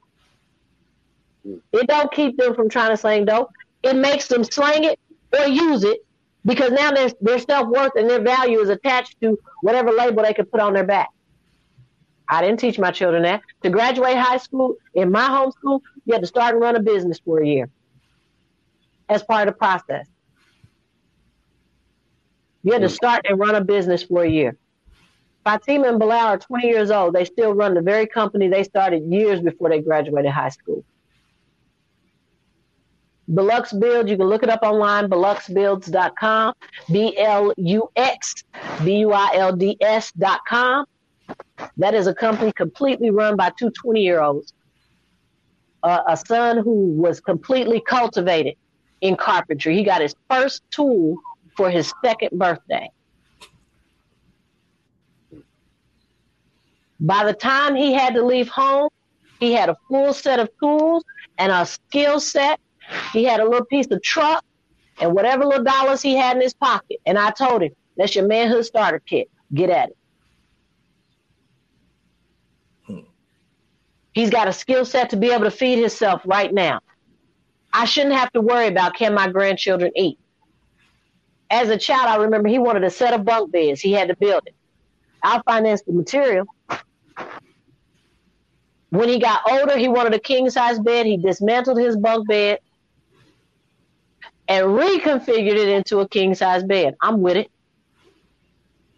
It 1.73 1.87
don't 1.87 2.13
keep 2.13 2.37
them 2.37 2.55
from 2.55 2.69
trying 2.69 2.91
to 2.91 2.97
slang 2.97 3.25
dope. 3.25 3.51
It 3.83 3.97
makes 3.97 4.29
them 4.29 4.45
slang 4.45 4.85
it 4.85 4.99
or 5.37 5.47
use 5.47 5.85
it 5.85 6.01
because 6.49 6.73
now 6.73 6.91
their 6.91 7.11
their 7.21 7.39
self 7.39 7.69
worth 7.69 7.93
and 7.95 8.09
their 8.09 8.23
value 8.23 8.59
is 8.61 8.71
attached 8.71 9.21
to 9.21 9.39
whatever 9.61 9.93
label 9.93 10.23
they 10.23 10.33
can 10.33 10.47
put 10.47 10.61
on 10.61 10.73
their 10.73 10.85
back. 10.85 11.11
I 12.27 12.41
didn't 12.41 12.59
teach 12.59 12.79
my 12.79 12.91
children 12.91 13.23
that. 13.23 13.43
To 13.63 13.71
graduate 13.71 14.17
high 14.17 14.39
school 14.39 14.77
in 14.95 15.13
my 15.13 15.27
home 15.27 15.53
school, 15.53 15.83
you 16.07 16.15
had 16.15 16.23
to 16.23 16.27
start 16.27 16.55
and 16.55 16.63
run 16.63 16.75
a 16.75 16.81
business 16.81 17.21
for 17.21 17.41
a 17.41 17.47
year 17.47 17.69
as 19.09 19.23
part 19.23 19.47
of 19.47 19.55
the 19.55 19.59
process. 19.59 20.07
You 22.63 22.73
had 22.73 22.83
to 22.83 22.89
mm. 22.89 22.95
start 22.95 23.27
and 23.29 23.39
run 23.39 23.55
a 23.55 23.63
business 23.63 24.03
for 24.03 24.25
a 24.25 24.29
year. 24.29 24.57
Fatima 25.45 25.89
and 25.89 25.99
Bilal 25.99 26.27
are 26.27 26.39
20 26.39 26.67
years 26.67 26.91
old. 26.91 27.15
They 27.15 27.25
still 27.25 27.53
run 27.55 27.75
the 27.75 27.81
very 27.83 28.07
company 28.07 28.49
they 28.49 28.65
started 28.65 29.05
years 29.05 29.41
before 29.41 29.69
they 29.69 29.81
graduated 29.81 30.31
high 30.31 30.51
school. 30.51 30.85
Belux 33.31 33.79
Build, 33.79 34.09
you 34.09 34.17
can 34.17 34.27
look 34.27 34.43
it 34.43 34.49
up 34.49 34.61
online, 34.63 35.09
beluxbuilds.com, 35.09 36.55
B 36.91 37.17
L 37.19 37.53
U 37.57 37.91
X 37.95 38.45
B 38.85 38.99
U 38.99 39.13
I 39.13 39.31
L 39.35 39.55
D 39.55 39.77
S.com. 39.81 40.87
That 41.77 41.95
is 41.95 42.07
a 42.07 42.15
company 42.15 42.53
completely 42.53 43.11
run 43.11 43.37
by 43.37 43.53
two 43.59 43.71
20 43.71 44.01
year 44.01 44.21
olds. 44.21 44.55
Uh, 45.83 46.03
a 46.09 46.17
son 46.17 46.59
who 46.59 46.93
was 46.93 47.21
completely 47.21 47.81
cultivated 47.81 48.55
in 49.01 49.17
carpentry. 49.17 49.77
He 49.77 49.85
got 49.85 50.01
his 50.01 50.15
first 50.31 50.63
tool 50.71 51.17
for 51.57 51.71
his 51.71 51.93
second 52.05 52.39
birthday. 52.39 52.91
By 57.01 57.25
the 57.25 57.33
time 57.33 57.77
he 57.77 57.93
had 57.93 58.15
to 58.15 58.25
leave 58.25 58.49
home, 58.49 58.89
he 59.39 59.53
had 59.53 59.69
a 59.69 59.77
full 59.89 60.13
set 60.13 60.41
of 60.41 60.49
tools 60.59 61.05
and 61.37 61.53
a 61.53 61.65
skill 61.65 62.19
set. 62.19 62.59
He 63.13 63.25
had 63.25 63.41
a 63.41 63.45
little 63.45 63.65
piece 63.67 63.87
of 63.91 64.03
truck 64.03 64.45
and 65.01 65.13
whatever 65.15 65.45
little 65.45 65.65
dollars 65.65 66.03
he 66.03 66.17
had 66.17 66.37
in 66.37 66.43
his 66.43 66.55
pocket. 66.55 66.99
And 67.07 67.19
I 67.19 67.31
told 67.31 67.63
him, 67.63 67.73
that's 67.97 68.15
your 68.15 68.27
manhood 68.27 68.65
starter 68.65 69.01
kit. 69.01 69.31
Get 69.53 69.71
at 69.71 69.91
it. 69.91 69.97
Hmm. 72.87 72.99
He's 74.13 74.31
got 74.31 74.49
a 74.49 74.53
skill 74.53 74.85
set 74.85 75.11
to 75.11 75.17
be 75.17 75.31
able 75.31 75.45
to 75.45 75.51
feed 75.51 75.79
himself 75.79 76.23
right 76.25 76.53
now. 76.53 76.81
I 77.73 77.85
shouldn't 77.85 78.15
have 78.15 78.33
to 78.33 78.41
worry 78.41 78.67
about 78.67 78.95
can 78.95 79.15
my 79.15 79.29
grandchildren 79.29 79.93
eat. 79.97 80.19
As 81.51 81.71
a 81.71 81.79
child, 81.79 82.09
I 82.09 82.17
remember 82.17 82.49
he 82.49 82.59
wanted 82.59 82.85
a 82.85 82.91
set 82.91 83.15
of 83.15 83.25
bunk 83.25 83.53
beds. 83.53 83.81
He 83.81 83.93
had 83.93 84.09
to 84.09 84.17
build 84.17 84.43
it. 84.47 84.55
I'll 85.23 85.43
finance 85.43 85.83
the 85.83 85.93
material. 85.93 86.47
When 88.91 89.09
he 89.09 89.19
got 89.19 89.43
older, 89.51 89.77
he 89.77 89.89
wanted 89.89 90.15
a 90.15 90.19
king 90.19 90.49
size 90.51 90.79
bed. 90.79 91.07
He 91.07 91.17
dismantled 91.17 91.79
his 91.79 91.97
bunk 91.97 92.29
bed 92.29 92.61
and 94.49 94.67
reconfigured 94.67 95.57
it 95.57 95.69
into 95.69 96.01
a 96.01 96.09
king 96.09 96.35
size 96.35 96.65
bed. 96.65 96.97
I'm 97.01 97.21
with 97.21 97.37
it. 97.37 97.51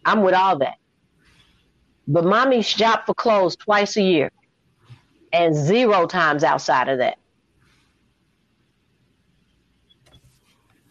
I'm 0.05 0.23
with 0.23 0.33
all 0.33 0.57
that. 0.59 0.75
But 2.07 2.25
mommy 2.25 2.61
shop 2.61 3.05
for 3.05 3.13
clothes 3.13 3.55
twice 3.55 3.97
a 3.97 4.01
year 4.01 4.31
and 5.31 5.53
zero 5.55 6.07
times 6.07 6.43
outside 6.43 6.89
of 6.89 6.97
that. 6.99 7.17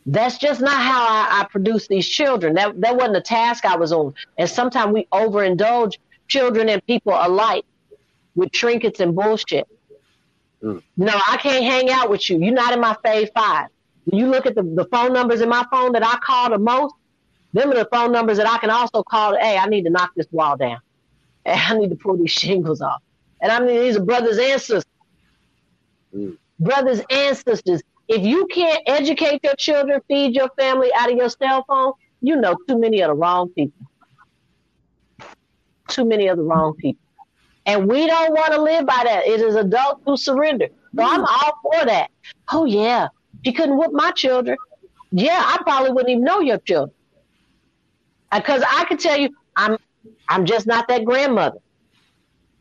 That's 0.07 0.39
just 0.39 0.61
not 0.61 0.81
how 0.81 1.03
I, 1.03 1.41
I 1.41 1.45
produce 1.45 1.89
these 1.89 2.09
children. 2.09 2.55
That 2.55 2.81
that 2.81 2.97
wasn't 2.97 3.15
the 3.15 3.21
task 3.21 3.65
I 3.65 3.77
was 3.77 3.93
on. 3.93 4.15
And 4.39 4.49
sometimes 4.49 4.93
we 4.93 5.07
overindulge 5.13 5.99
children 6.27 6.69
and 6.69 6.85
people 6.87 7.13
alike 7.15 7.65
with 8.35 8.51
trinkets 8.53 9.01
and 9.01 9.15
bullshit. 9.15 9.69
Mm. 10.63 10.83
No, 10.97 11.13
I 11.29 11.37
can't 11.37 11.65
hang 11.65 11.91
out 11.91 12.11
with 12.11 12.29
you. 12.31 12.39
You're 12.39 12.55
not 12.55 12.73
in 12.73 12.81
my 12.81 12.97
fave 13.05 13.33
five. 13.35 13.69
You 14.13 14.27
look 14.29 14.47
at 14.47 14.55
the, 14.55 14.63
the 14.63 14.87
phone 14.91 15.13
numbers 15.13 15.41
in 15.41 15.49
my 15.49 15.65
phone 15.71 15.93
that 15.93 16.05
I 16.05 16.19
call 16.19 16.51
the 16.51 16.59
most, 16.59 16.95
them 17.53 17.71
are 17.71 17.75
the 17.75 17.89
phone 17.93 18.13
numbers 18.13 18.39
that 18.39 18.49
I 18.49 18.59
can 18.59 18.71
also 18.71 19.03
call. 19.03 19.37
Hey, 19.37 19.59
I 19.59 19.67
need 19.67 19.83
to 19.85 19.91
knock 19.91 20.13
this 20.17 20.27
wall 20.31 20.57
down. 20.57 20.79
Hey, 21.45 21.55
I 21.57 21.77
need 21.77 21.91
to 21.91 21.97
pull 21.97 22.17
these 22.17 22.31
shingles 22.31 22.81
off. 22.81 23.03
And 23.41 23.51
I 23.51 23.61
mean, 23.61 23.81
these 23.81 23.97
are 23.97 24.05
brothers 24.05 24.39
and 24.39 24.61
sisters. 24.61 24.85
Mm. 26.15 26.37
Brothers 26.59 27.01
and 27.11 27.37
sisters. 27.37 27.83
If 28.09 28.23
you 28.23 28.47
can't 28.47 28.83
educate 28.87 29.41
your 29.43 29.55
children, 29.55 30.01
feed 30.09 30.35
your 30.35 30.51
family 30.59 30.91
out 30.95 31.11
of 31.11 31.17
your 31.17 31.31
cell 31.31 31.65
phone, 31.69 31.93
you 32.21 32.37
know 32.37 32.57
too 32.69 32.79
many 32.79 33.01
of 33.01 33.09
the 33.09 33.15
wrong 33.15 33.49
people. 33.51 33.87
Too 35.89 36.05
many 36.05 36.27
of 36.27 36.37
the 36.37 36.43
wrong 36.43 36.75
people. 36.77 37.01
And 37.67 37.89
we 37.89 38.07
don't 38.07 38.33
want 38.33 38.53
to 38.53 38.61
live 38.61 38.87
by 38.87 39.03
that. 39.05 39.27
It 39.27 39.41
is 39.41 39.55
adults 39.55 40.03
who 40.05 40.17
surrender. 40.17 40.69
So 40.97 41.03
I'm 41.03 41.25
all 41.25 41.53
for 41.63 41.87
that. 41.87 42.11
Oh, 42.53 42.65
yeah. 42.65 43.09
She 43.45 43.53
couldn't 43.53 43.77
whoop 43.77 43.93
my 43.93 44.11
children. 44.11 44.57
Yeah, 45.13 45.41
I 45.43 45.59
probably 45.63 45.91
wouldn't 45.91 46.11
even 46.11 46.25
know 46.25 46.41
your 46.41 46.59
children. 46.59 46.95
Uh, 48.31 48.39
because 48.41 48.63
I 48.67 48.85
could 48.85 49.01
tell 49.01 49.19
you, 49.19 49.31
I'm 49.57 49.77
I'm 50.29 50.45
just 50.45 50.67
not 50.67 50.89
that 50.89 51.05
grandmother. 51.05 51.59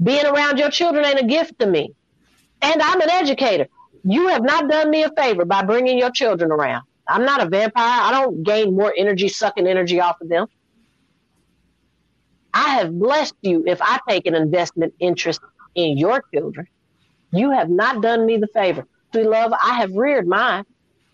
Being 0.01 0.25
around 0.25 0.57
your 0.57 0.71
children 0.71 1.05
ain't 1.05 1.19
a 1.19 1.25
gift 1.25 1.59
to 1.59 1.67
me. 1.67 1.93
And 2.61 2.81
I'm 2.81 3.01
an 3.01 3.09
educator. 3.09 3.67
You 4.03 4.27
have 4.29 4.43
not 4.43 4.69
done 4.69 4.89
me 4.89 5.03
a 5.03 5.11
favor 5.11 5.45
by 5.45 5.63
bringing 5.63 5.97
your 5.97 6.11
children 6.11 6.51
around. 6.51 6.83
I'm 7.07 7.25
not 7.25 7.45
a 7.45 7.49
vampire. 7.49 8.01
I 8.03 8.11
don't 8.11 8.43
gain 8.43 8.75
more 8.75 8.93
energy 8.97 9.27
sucking 9.27 9.67
energy 9.67 9.99
off 9.99 10.15
of 10.21 10.29
them. 10.29 10.47
I 12.53 12.75
have 12.75 12.97
blessed 12.97 13.35
you 13.41 13.63
if 13.67 13.81
I 13.81 13.99
take 14.07 14.25
an 14.25 14.35
investment 14.35 14.93
interest 14.99 15.41
in 15.75 15.97
your 15.97 16.23
children. 16.33 16.67
You 17.31 17.51
have 17.51 17.69
not 17.69 18.01
done 18.01 18.25
me 18.25 18.37
the 18.37 18.47
favor. 18.47 18.85
Sweet 19.13 19.27
love, 19.27 19.53
I 19.53 19.75
have 19.75 19.91
reared 19.91 20.27
mine. 20.27 20.63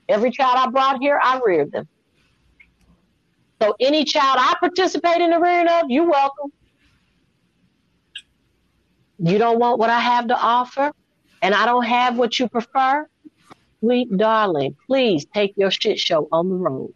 Every 0.08 0.32
child 0.32 0.58
I 0.58 0.70
brought 0.70 1.00
here, 1.02 1.20
I 1.22 1.40
reared 1.46 1.72
them. 1.72 1.88
So 3.62 3.76
any 3.80 4.04
child 4.04 4.38
I 4.40 4.56
participate 4.60 5.22
in 5.22 5.32
the 5.32 5.40
rearing 5.40 5.68
of, 5.68 5.86
you're 5.90 6.10
welcome. 6.10 6.52
You 9.18 9.38
don't 9.38 9.60
want 9.60 9.80
what 9.80 9.90
I 9.90 10.00
have 10.00 10.28
to 10.28 10.38
offer, 10.38 10.92
and 11.42 11.56
I 11.56 11.66
don't 11.66 11.86
have 11.86 12.18
what 12.18 12.38
you 12.38 12.50
prefer. 12.50 13.08
Sweet 13.80 14.16
darling, 14.18 14.76
please 14.88 15.26
take 15.34 15.54
your 15.56 15.72
shit 15.72 16.00
show 16.00 16.28
on 16.32 16.50
the 16.50 16.56
road. 16.56 16.94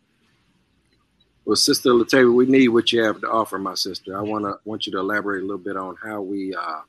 Well, 1.46 1.56
Sister 1.56 1.92
Latavia, 1.92 2.34
we 2.34 2.46
need 2.46 2.68
what 2.68 2.92
you 2.92 3.04
have 3.04 3.22
to 3.22 3.30
offer, 3.30 3.58
my 3.58 3.74
sister. 3.74 4.18
I 4.18 4.22
want 4.22 4.46
to 4.46 4.58
want 4.66 4.86
you 4.86 4.92
to 4.92 5.00
elaborate 5.00 5.42
a 5.42 5.46
little 5.46 5.58
bit 5.58 5.78
on 5.78 5.96
how 6.04 6.22
we 6.22 6.54
uh, 6.54 6.82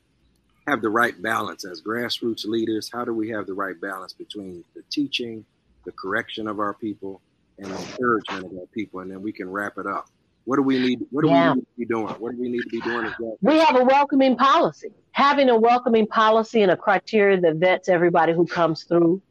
have 0.67 0.81
the 0.81 0.89
right 0.89 1.19
balance 1.19 1.65
as 1.65 1.81
grassroots 1.81 2.45
leaders. 2.45 2.89
How 2.93 3.03
do 3.03 3.13
we 3.13 3.29
have 3.29 3.47
the 3.47 3.53
right 3.53 3.79
balance 3.79 4.13
between 4.13 4.63
the 4.75 4.83
teaching, 4.91 5.45
the 5.85 5.91
correction 5.91 6.47
of 6.47 6.59
our 6.59 6.73
people, 6.73 7.21
and 7.57 7.67
the 7.67 7.77
encouragement 7.77 8.45
of 8.45 8.51
our 8.57 8.65
people, 8.73 8.99
and 9.01 9.11
then 9.11 9.21
we 9.21 9.31
can 9.31 9.49
wrap 9.49 9.77
it 9.77 9.85
up. 9.85 10.09
What 10.45 10.55
do 10.55 10.63
we 10.63 10.79
need? 10.79 11.05
What 11.11 11.23
do 11.23 11.29
yeah. 11.29 11.51
we 11.51 11.55
need 11.55 11.61
to 11.61 11.77
be 11.77 11.85
doing? 11.85 12.07
What 12.07 12.31
do 12.31 12.41
we 12.41 12.49
need 12.49 12.61
to 12.63 12.69
be 12.69 12.81
doing? 12.81 13.13
Well? 13.19 13.37
We 13.41 13.59
have 13.59 13.75
a 13.75 13.83
welcoming 13.83 14.35
policy. 14.35 14.91
Having 15.11 15.49
a 15.49 15.59
welcoming 15.59 16.07
policy 16.07 16.63
and 16.63 16.71
a 16.71 16.77
criteria 16.77 17.39
that 17.41 17.55
vets 17.57 17.89
everybody 17.89 18.33
who 18.33 18.47
comes 18.47 18.83
through. 18.83 19.21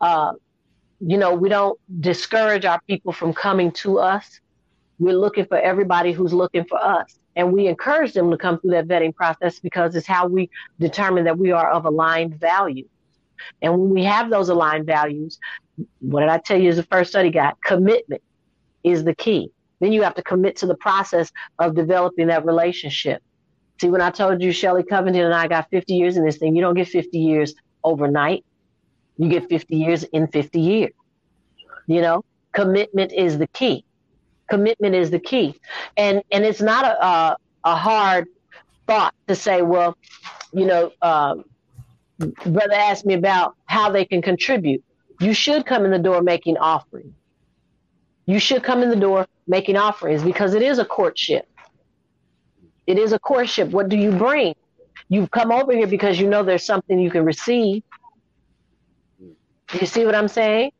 Uh, 0.00 0.32
you 1.00 1.18
know, 1.18 1.34
we 1.34 1.50
don't 1.50 1.78
discourage 2.00 2.64
our 2.64 2.80
people 2.86 3.12
from 3.12 3.34
coming 3.34 3.70
to 3.70 3.98
us 3.98 4.40
we're 4.98 5.16
looking 5.16 5.46
for 5.46 5.58
everybody 5.58 6.12
who's 6.12 6.32
looking 6.32 6.64
for 6.64 6.82
us. 6.82 7.18
And 7.34 7.52
we 7.52 7.66
encourage 7.66 8.14
them 8.14 8.30
to 8.30 8.38
come 8.38 8.58
through 8.58 8.70
that 8.70 8.88
vetting 8.88 9.14
process 9.14 9.58
because 9.60 9.94
it's 9.94 10.06
how 10.06 10.26
we 10.26 10.48
determine 10.80 11.24
that 11.24 11.38
we 11.38 11.52
are 11.52 11.70
of 11.70 11.84
aligned 11.84 12.40
value. 12.40 12.88
And 13.62 13.72
when 13.72 13.90
we 13.90 14.04
have 14.04 14.30
those 14.30 14.48
aligned 14.48 14.86
values, 14.86 15.38
what 16.00 16.20
did 16.20 16.28
I 16.28 16.38
tell 16.38 16.58
you 16.58 16.68
is 16.68 16.76
the 16.76 16.82
first 16.84 17.10
study 17.10 17.30
guide? 17.30 17.54
Commitment 17.64 18.22
is 18.84 19.04
the 19.04 19.14
key. 19.14 19.50
Then 19.80 19.92
you 19.92 20.02
have 20.02 20.14
to 20.14 20.22
commit 20.22 20.56
to 20.56 20.66
the 20.66 20.76
process 20.76 21.30
of 21.58 21.74
developing 21.74 22.28
that 22.28 22.46
relationship. 22.46 23.22
See, 23.80 23.90
when 23.90 24.00
I 24.00 24.10
told 24.10 24.42
you 24.42 24.52
Shelly 24.52 24.82
Covington 24.82 25.24
and 25.24 25.34
I 25.34 25.48
got 25.48 25.68
50 25.70 25.94
years 25.94 26.16
in 26.16 26.24
this 26.24 26.38
thing, 26.38 26.56
you 26.56 26.62
don't 26.62 26.74
get 26.74 26.88
50 26.88 27.18
years 27.18 27.54
overnight. 27.84 28.44
You 29.18 29.28
get 29.28 29.48
50 29.48 29.76
years 29.76 30.02
in 30.04 30.28
50 30.28 30.60
years. 30.60 30.92
You 31.86 32.00
know, 32.00 32.24
commitment 32.52 33.12
is 33.12 33.38
the 33.38 33.46
key 33.48 33.84
commitment 34.48 34.94
is 34.94 35.10
the 35.10 35.18
key. 35.18 35.58
And 35.96 36.22
and 36.30 36.44
it's 36.44 36.60
not 36.60 36.84
a 36.84 37.04
a, 37.04 37.36
a 37.64 37.76
hard 37.76 38.28
thought 38.86 39.14
to 39.28 39.34
say, 39.34 39.62
well, 39.62 39.96
you 40.52 40.66
know, 40.66 40.92
uh, 41.02 41.36
brother 42.18 42.74
asked 42.74 43.06
me 43.06 43.14
about 43.14 43.56
how 43.66 43.90
they 43.90 44.04
can 44.04 44.22
contribute. 44.22 44.82
You 45.20 45.32
should 45.32 45.66
come 45.66 45.84
in 45.84 45.90
the 45.90 45.98
door 45.98 46.22
making 46.22 46.56
offerings. 46.58 47.14
You 48.26 48.38
should 48.38 48.62
come 48.62 48.82
in 48.82 48.90
the 48.90 48.96
door 48.96 49.26
making 49.46 49.76
offerings 49.76 50.22
because 50.22 50.54
it 50.54 50.62
is 50.62 50.78
a 50.78 50.84
courtship. 50.84 51.48
It 52.86 52.98
is 52.98 53.12
a 53.12 53.18
courtship. 53.18 53.70
What 53.70 53.88
do 53.88 53.96
you 53.96 54.12
bring? 54.12 54.54
You've 55.08 55.30
come 55.30 55.52
over 55.52 55.72
here 55.72 55.86
because 55.86 56.18
you 56.18 56.28
know 56.28 56.42
there's 56.42 56.64
something 56.64 56.98
you 56.98 57.10
can 57.10 57.24
receive. 57.24 57.82
You 59.80 59.86
see 59.86 60.04
what 60.04 60.14
I'm 60.14 60.28
saying? 60.28 60.72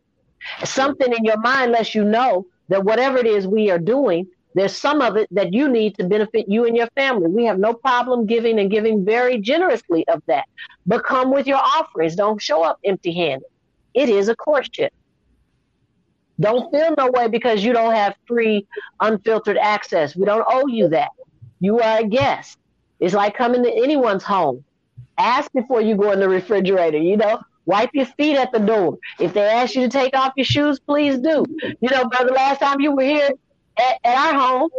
Something 0.64 1.12
in 1.12 1.24
your 1.24 1.38
mind 1.38 1.72
lets 1.72 1.94
you 1.94 2.04
know 2.04 2.46
that 2.68 2.84
whatever 2.84 3.18
it 3.18 3.26
is 3.26 3.46
we 3.46 3.70
are 3.70 3.78
doing, 3.78 4.26
there's 4.56 4.74
some 4.74 5.02
of 5.02 5.18
it 5.18 5.28
that 5.32 5.52
you 5.52 5.68
need 5.68 5.94
to 5.96 6.04
benefit 6.04 6.48
you 6.48 6.64
and 6.64 6.74
your 6.74 6.86
family. 6.96 7.28
We 7.28 7.44
have 7.44 7.58
no 7.58 7.74
problem 7.74 8.24
giving 8.24 8.58
and 8.58 8.70
giving 8.70 9.04
very 9.04 9.38
generously 9.38 10.08
of 10.08 10.22
that. 10.28 10.46
But 10.86 11.04
come 11.04 11.30
with 11.30 11.46
your 11.46 11.58
offerings. 11.58 12.16
Don't 12.16 12.40
show 12.40 12.64
up 12.64 12.78
empty 12.82 13.12
handed. 13.12 13.48
It 13.92 14.08
is 14.08 14.30
a 14.30 14.34
courtship. 14.34 14.94
Don't 16.40 16.70
feel 16.70 16.94
no 16.96 17.10
way 17.10 17.28
because 17.28 17.62
you 17.62 17.74
don't 17.74 17.94
have 17.94 18.14
free, 18.26 18.66
unfiltered 18.98 19.58
access. 19.58 20.16
We 20.16 20.24
don't 20.24 20.46
owe 20.48 20.66
you 20.68 20.88
that. 20.88 21.10
You 21.60 21.80
are 21.80 21.98
a 21.98 22.04
guest. 22.04 22.58
It's 22.98 23.12
like 23.12 23.36
coming 23.36 23.62
to 23.62 23.70
anyone's 23.70 24.22
home. 24.24 24.64
Ask 25.18 25.52
before 25.52 25.82
you 25.82 25.96
go 25.96 26.12
in 26.12 26.20
the 26.20 26.30
refrigerator, 26.30 26.98
you 26.98 27.18
know? 27.18 27.42
Wipe 27.66 27.90
your 27.92 28.06
feet 28.06 28.38
at 28.38 28.52
the 28.52 28.60
door. 28.60 28.98
If 29.20 29.34
they 29.34 29.42
ask 29.42 29.74
you 29.74 29.82
to 29.82 29.88
take 29.90 30.16
off 30.16 30.32
your 30.34 30.46
shoes, 30.46 30.78
please 30.78 31.18
do. 31.18 31.44
You 31.80 31.90
know, 31.90 32.06
brother, 32.08 32.30
last 32.30 32.60
time 32.60 32.80
you 32.80 32.92
were 32.92 33.02
here 33.02 33.30
at, 33.78 33.98
at 34.04 34.16
our 34.16 34.40
home, 34.40 34.70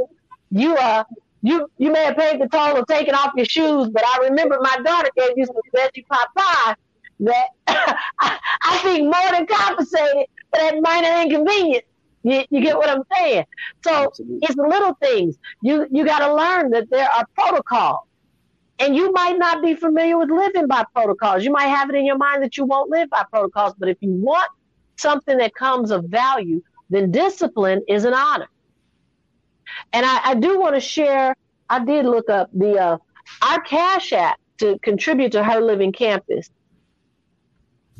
you 0.49 0.76
uh 0.76 1.03
you 1.41 1.69
you 1.78 1.91
may 1.91 2.06
have 2.06 2.18
paid 2.18 2.41
the 2.41 2.48
toll 2.48 2.78
of 2.78 2.88
taking 2.88 3.14
off 3.14 3.32
your 3.36 3.45
shoes, 3.45 3.90
but 3.90 4.03
I 4.06 4.28
remember 4.28 4.57
my 4.61 4.78
daughter 4.84 5.10
gave 5.15 5.32
you 5.36 5.45
some 5.45 5.56
veggie 5.76 6.06
pot 6.07 6.28
pie 6.36 6.76
that 7.22 7.48
I, 8.19 8.40
I 8.64 8.78
think 8.80 9.03
more 9.03 9.32
than 9.32 9.45
compensated 9.48 10.26
for 10.52 10.60
that 10.60 10.76
minor 10.82 11.22
inconvenience. 11.22 11.86
You, 12.24 12.44
you 12.49 12.61
get 12.61 12.76
what 12.78 12.90
I'm 12.90 13.03
saying? 13.15 13.45
So 13.84 14.06
Absolutely. 14.07 14.40
it's 14.41 14.56
little 14.56 14.94
things. 15.02 15.38
You 15.61 15.88
you 15.91 16.06
got 16.06 16.19
to 16.19 16.34
learn 16.34 16.72
that 16.72 16.90
there 16.90 17.10
are 17.10 17.26
protocols. 17.36 18.02
And 18.80 18.95
you 18.95 19.11
might 19.11 19.40
not 19.40 19.64
be 19.64 19.74
familiar 19.74 20.18
with 20.19 20.30
living 20.30 20.68
by 20.68 20.84
protocols. 20.94 21.44
You 21.44 21.52
might 21.52 21.68
have 21.68 21.90
it 21.90 21.95
in 21.95 22.06
your 22.06 22.18
mind 22.18 22.44
that 22.44 22.57
you 22.57 22.65
won't 22.65 22.91
live 22.91 23.10
by 23.10 23.24
protocols. 23.32 23.74
But 23.80 23.90
if 23.90 23.98
you 24.02 24.11
want 24.11 24.48
something 24.98 25.38
that 25.40 25.56
comes 25.56 25.90
of 25.90 26.06
value, 26.06 26.61
then 26.90 27.10
discipline 27.10 27.82
is 27.88 28.06
an 28.06 28.14
honor. 28.14 28.48
And 29.93 30.05
I, 30.05 30.31
I 30.31 30.35
do 30.35 30.59
want 30.59 30.76
to 30.76 30.81
share, 30.81 31.35
I 31.69 31.84
did 31.84 32.05
look 32.05 32.30
up 32.30 32.49
the 32.53 32.77
uh, 32.77 32.97
our 33.41 33.61
Cash 33.61 34.14
App 34.14 34.39
to 34.59 34.77
contribute 34.80 35.31
to 35.34 35.43
her 35.43 35.59
living 35.61 35.91
campus. 35.91 36.49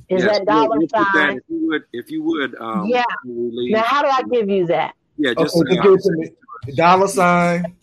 Is 0.10 0.24
yes, 0.24 0.38
that 0.38 0.46
dollar 0.46 0.78
sign? 0.90 1.06
That 1.14 1.38
if 1.38 1.44
you 1.50 1.68
would, 1.68 1.84
if 1.92 2.12
you 2.12 2.24
would 2.24 2.56
um, 2.56 2.86
yeah. 2.88 3.04
Now, 3.26 3.84
how 3.84 4.02
do 4.02 4.08
I 4.08 4.24
give 4.32 4.50
you 4.50 4.68
that? 4.68 4.96
Yeah, 5.18 5.34
just 5.34 5.56
okay, 5.56 5.78
uh, 5.78 6.76
dollar 6.76 7.08
sign. 7.08 7.76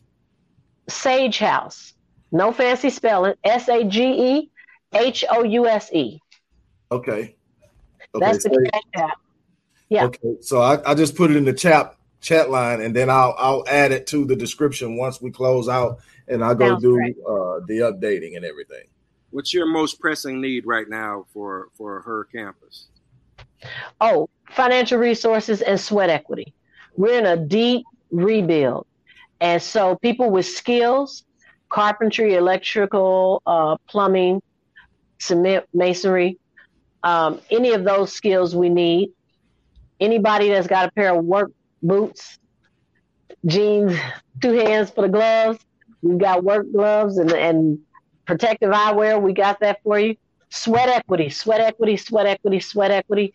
Sage 0.89 1.39
House. 1.39 1.95
No 2.33 2.53
fancy 2.53 2.91
spelling. 2.91 3.35
S 3.45 3.69
A 3.69 3.85
G 3.85 4.03
E 4.05 4.51
H 4.95 5.25
O 5.31 5.45
U 5.45 5.67
S 5.67 5.93
E. 5.93 6.19
Okay. 6.91 7.13
okay. 7.13 7.37
That's 8.15 8.45
the 8.45 8.71
cash 8.73 9.03
app. 9.03 9.19
Yeah. 9.89 10.07
Okay. 10.07 10.37
So 10.41 10.61
I, 10.61 10.91
I 10.91 10.95
just 10.95 11.17
put 11.17 11.31
it 11.31 11.37
in 11.37 11.45
the 11.45 11.53
chat 11.53 11.95
chat 12.25 12.51
line 12.51 12.81
and 12.81 12.97
then 12.97 13.11
I'll 13.11 13.35
I'll 13.39 13.65
add 13.69 13.93
it 13.93 14.07
to 14.09 14.25
the 14.25 14.35
description 14.35 14.97
once 14.97 15.21
we 15.21 15.31
close 15.31 15.69
out 15.69 15.99
and 16.27 16.43
I'll 16.43 16.55
go 16.55 16.71
Sounds 16.71 16.83
do 16.83 16.97
uh, 16.97 17.61
the 17.67 17.79
updating 17.81 18.37
and 18.37 18.45
everything. 18.45 18.87
What's 19.31 19.53
your 19.53 19.67
most 19.67 20.01
pressing 20.01 20.41
need 20.41 20.67
right 20.67 20.89
now 20.89 21.27
for 21.33 21.69
for 21.75 22.01
her 22.03 22.25
campus? 22.25 22.87
Oh, 24.01 24.29
financial 24.51 24.99
resources 24.99 25.61
and 25.61 25.79
sweat 25.79 26.09
equity. 26.11 26.55
We're 26.97 27.19
in 27.19 27.27
a 27.27 27.37
deep 27.37 27.85
rebuild. 28.11 28.87
And 29.41 29.61
so 29.61 29.97
people 29.97 30.31
with 30.31 30.47
skills 30.47 31.25
carpentry, 31.69 32.35
electrical, 32.35 33.43
uh, 33.47 33.77
plumbing, 33.89 34.41
cement, 35.19 35.65
masonry, 35.75 36.39
um, 37.03 37.41
any 37.51 37.73
of 37.73 37.83
those 37.85 38.13
skills 38.13 38.55
we 38.55 38.69
need. 38.69 39.11
Anybody 39.99 40.51
that's 40.51 40.67
got 40.67 40.89
a 40.89 40.93
pair 40.93 41.17
of 41.17 41.25
work 41.25 41.51
boots, 41.85 42.39
jeans, 43.47 43.97
two 44.43 44.53
hands 44.53 44.91
for 44.91 45.03
the 45.03 45.09
gloves. 45.09 45.59
We've 46.03 46.19
got 46.19 46.43
work 46.43 46.67
gloves 46.73 47.19
and, 47.19 47.33
and 47.33 47.79
protective 48.27 48.71
eyewear. 48.71 49.21
We 49.21 49.33
got 49.33 49.61
that 49.61 49.83
for 49.83 49.99
you. 49.99 50.17
Sweat 50.51 50.89
equity, 50.89 51.31
sweat 51.31 51.61
equity, 51.61 51.97
sweat 51.97 52.27
equity, 52.27 52.61
sweat 52.61 52.91
equity, 52.91 53.35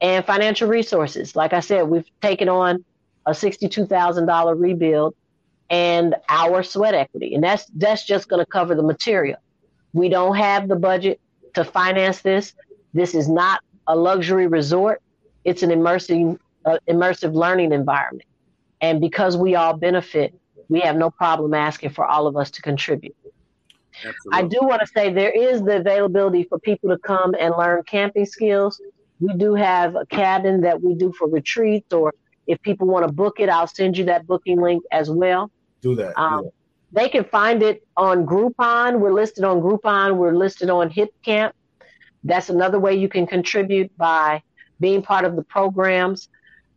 and 0.00 0.24
financial 0.24 0.68
resources. 0.68 1.36
Like 1.36 1.52
I 1.52 1.60
said, 1.60 1.82
we've 1.82 2.08
taken 2.20 2.48
on 2.48 2.84
a 3.26 3.32
$62,000 3.32 4.60
rebuild 4.60 5.14
and 5.68 6.16
our 6.28 6.62
sweat 6.62 6.94
equity. 6.94 7.34
And 7.34 7.44
that's 7.44 7.64
that's 7.76 8.04
just 8.04 8.28
going 8.28 8.44
to 8.44 8.50
cover 8.50 8.74
the 8.74 8.82
material. 8.82 9.38
We 9.92 10.08
don't 10.08 10.36
have 10.36 10.68
the 10.68 10.76
budget 10.76 11.20
to 11.54 11.64
finance 11.64 12.22
this. 12.22 12.54
This 12.92 13.14
is 13.14 13.28
not 13.28 13.60
a 13.86 13.96
luxury 13.96 14.46
resort. 14.46 15.02
It's 15.44 15.62
an 15.62 15.70
immersive 15.70 16.38
uh, 16.64 16.78
immersive 16.88 17.34
learning 17.34 17.72
environment. 17.72 18.28
And 18.80 19.00
because 19.00 19.36
we 19.36 19.54
all 19.54 19.76
benefit, 19.76 20.34
we 20.68 20.80
have 20.80 20.96
no 20.96 21.10
problem 21.10 21.52
asking 21.54 21.90
for 21.90 22.06
all 22.06 22.26
of 22.26 22.36
us 22.36 22.50
to 22.52 22.62
contribute. 22.62 23.16
Absolutely. 23.92 24.32
I 24.32 24.42
do 24.42 24.58
want 24.62 24.80
to 24.80 24.86
say 24.86 25.12
there 25.12 25.30
is 25.32 25.62
the 25.62 25.76
availability 25.76 26.44
for 26.44 26.58
people 26.58 26.90
to 26.90 26.98
come 26.98 27.34
and 27.38 27.54
learn 27.58 27.82
camping 27.84 28.24
skills. 28.24 28.80
We 29.20 29.34
do 29.34 29.54
have 29.54 29.96
a 29.96 30.06
cabin 30.06 30.62
that 30.62 30.80
we 30.80 30.94
do 30.94 31.12
for 31.12 31.28
retreats, 31.28 31.92
or 31.92 32.14
if 32.46 32.62
people 32.62 32.86
want 32.86 33.06
to 33.06 33.12
book 33.12 33.40
it, 33.40 33.48
I'll 33.48 33.66
send 33.66 33.98
you 33.98 34.04
that 34.06 34.26
booking 34.26 34.60
link 34.60 34.82
as 34.90 35.10
well. 35.10 35.50
Do 35.82 35.94
that. 35.96 36.18
Um, 36.18 36.44
yeah. 36.44 36.50
They 36.92 37.08
can 37.08 37.24
find 37.24 37.62
it 37.62 37.86
on 37.96 38.26
Groupon. 38.26 38.98
We're 38.98 39.12
listed 39.12 39.44
on 39.44 39.60
Groupon. 39.60 40.16
We're 40.16 40.34
listed 40.34 40.70
on 40.70 40.90
HipCamp. 40.90 41.52
That's 42.24 42.48
another 42.48 42.78
way 42.78 42.94
you 42.94 43.08
can 43.08 43.26
contribute 43.26 43.96
by 43.96 44.42
being 44.80 45.02
part 45.02 45.24
of 45.24 45.36
the 45.36 45.42
programs 45.42 46.28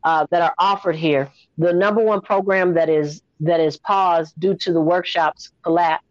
uh, 0.03 0.27
that 0.31 0.41
are 0.41 0.53
offered 0.57 0.95
here. 0.95 1.29
The 1.57 1.73
number 1.73 2.01
one 2.01 2.21
program 2.21 2.73
that 2.75 2.89
is 2.89 3.21
that 3.39 3.59
is 3.59 3.77
paused 3.77 4.33
due 4.39 4.55
to 4.55 4.71
the 4.71 4.81
workshops 4.81 5.51
collapse 5.63 6.05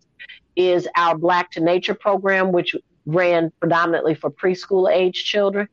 is 0.56 0.88
our 0.96 1.16
Black 1.16 1.50
to 1.52 1.60
Nature 1.60 1.94
program, 1.94 2.52
which 2.52 2.76
ran 3.06 3.50
predominantly 3.58 4.14
for 4.14 4.30
preschool 4.30 4.92
age 4.92 5.24
children. 5.24 5.68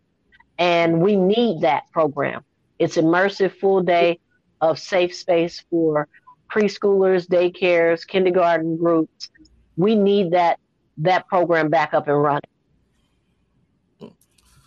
And 0.58 1.02
we 1.02 1.16
need 1.16 1.62
that 1.62 1.84
program. 1.92 2.44
It's 2.80 2.98
immersive 2.98 3.54
full 3.60 3.82
day 3.82 4.20
of 4.62 4.80
safe 4.80 5.16
space 5.16 5.64
for 5.70 6.08
preschoolers, 6.52 7.28
daycares, 7.28 8.06
kindergarten 8.08 8.78
groups. 8.78 9.30
We 9.78 9.96
need 9.96 10.32
that 10.32 10.60
that 10.98 11.28
program 11.28 11.70
back 11.70 11.94
up 11.94 12.08
and 12.08 12.22
running. 12.22 12.42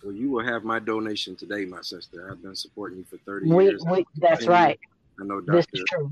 Well, 0.03 0.15
you 0.15 0.31
will 0.31 0.45
have 0.45 0.65
my 0.65 0.79
donation 0.79 1.37
today, 1.37 1.65
my 1.65 1.81
sister. 1.83 2.31
I've 2.31 2.43
been 2.43 2.57
supporting 2.57 2.99
you 2.99 3.05
for 3.05 3.19
30 3.19 3.51
we, 3.51 3.65
years. 3.65 3.85
We, 3.89 4.05
that's 4.17 4.47
right. 4.47 4.79
I 5.21 5.25
know 5.25 5.41
Dr. 5.41 5.65
Dr. 5.75 6.11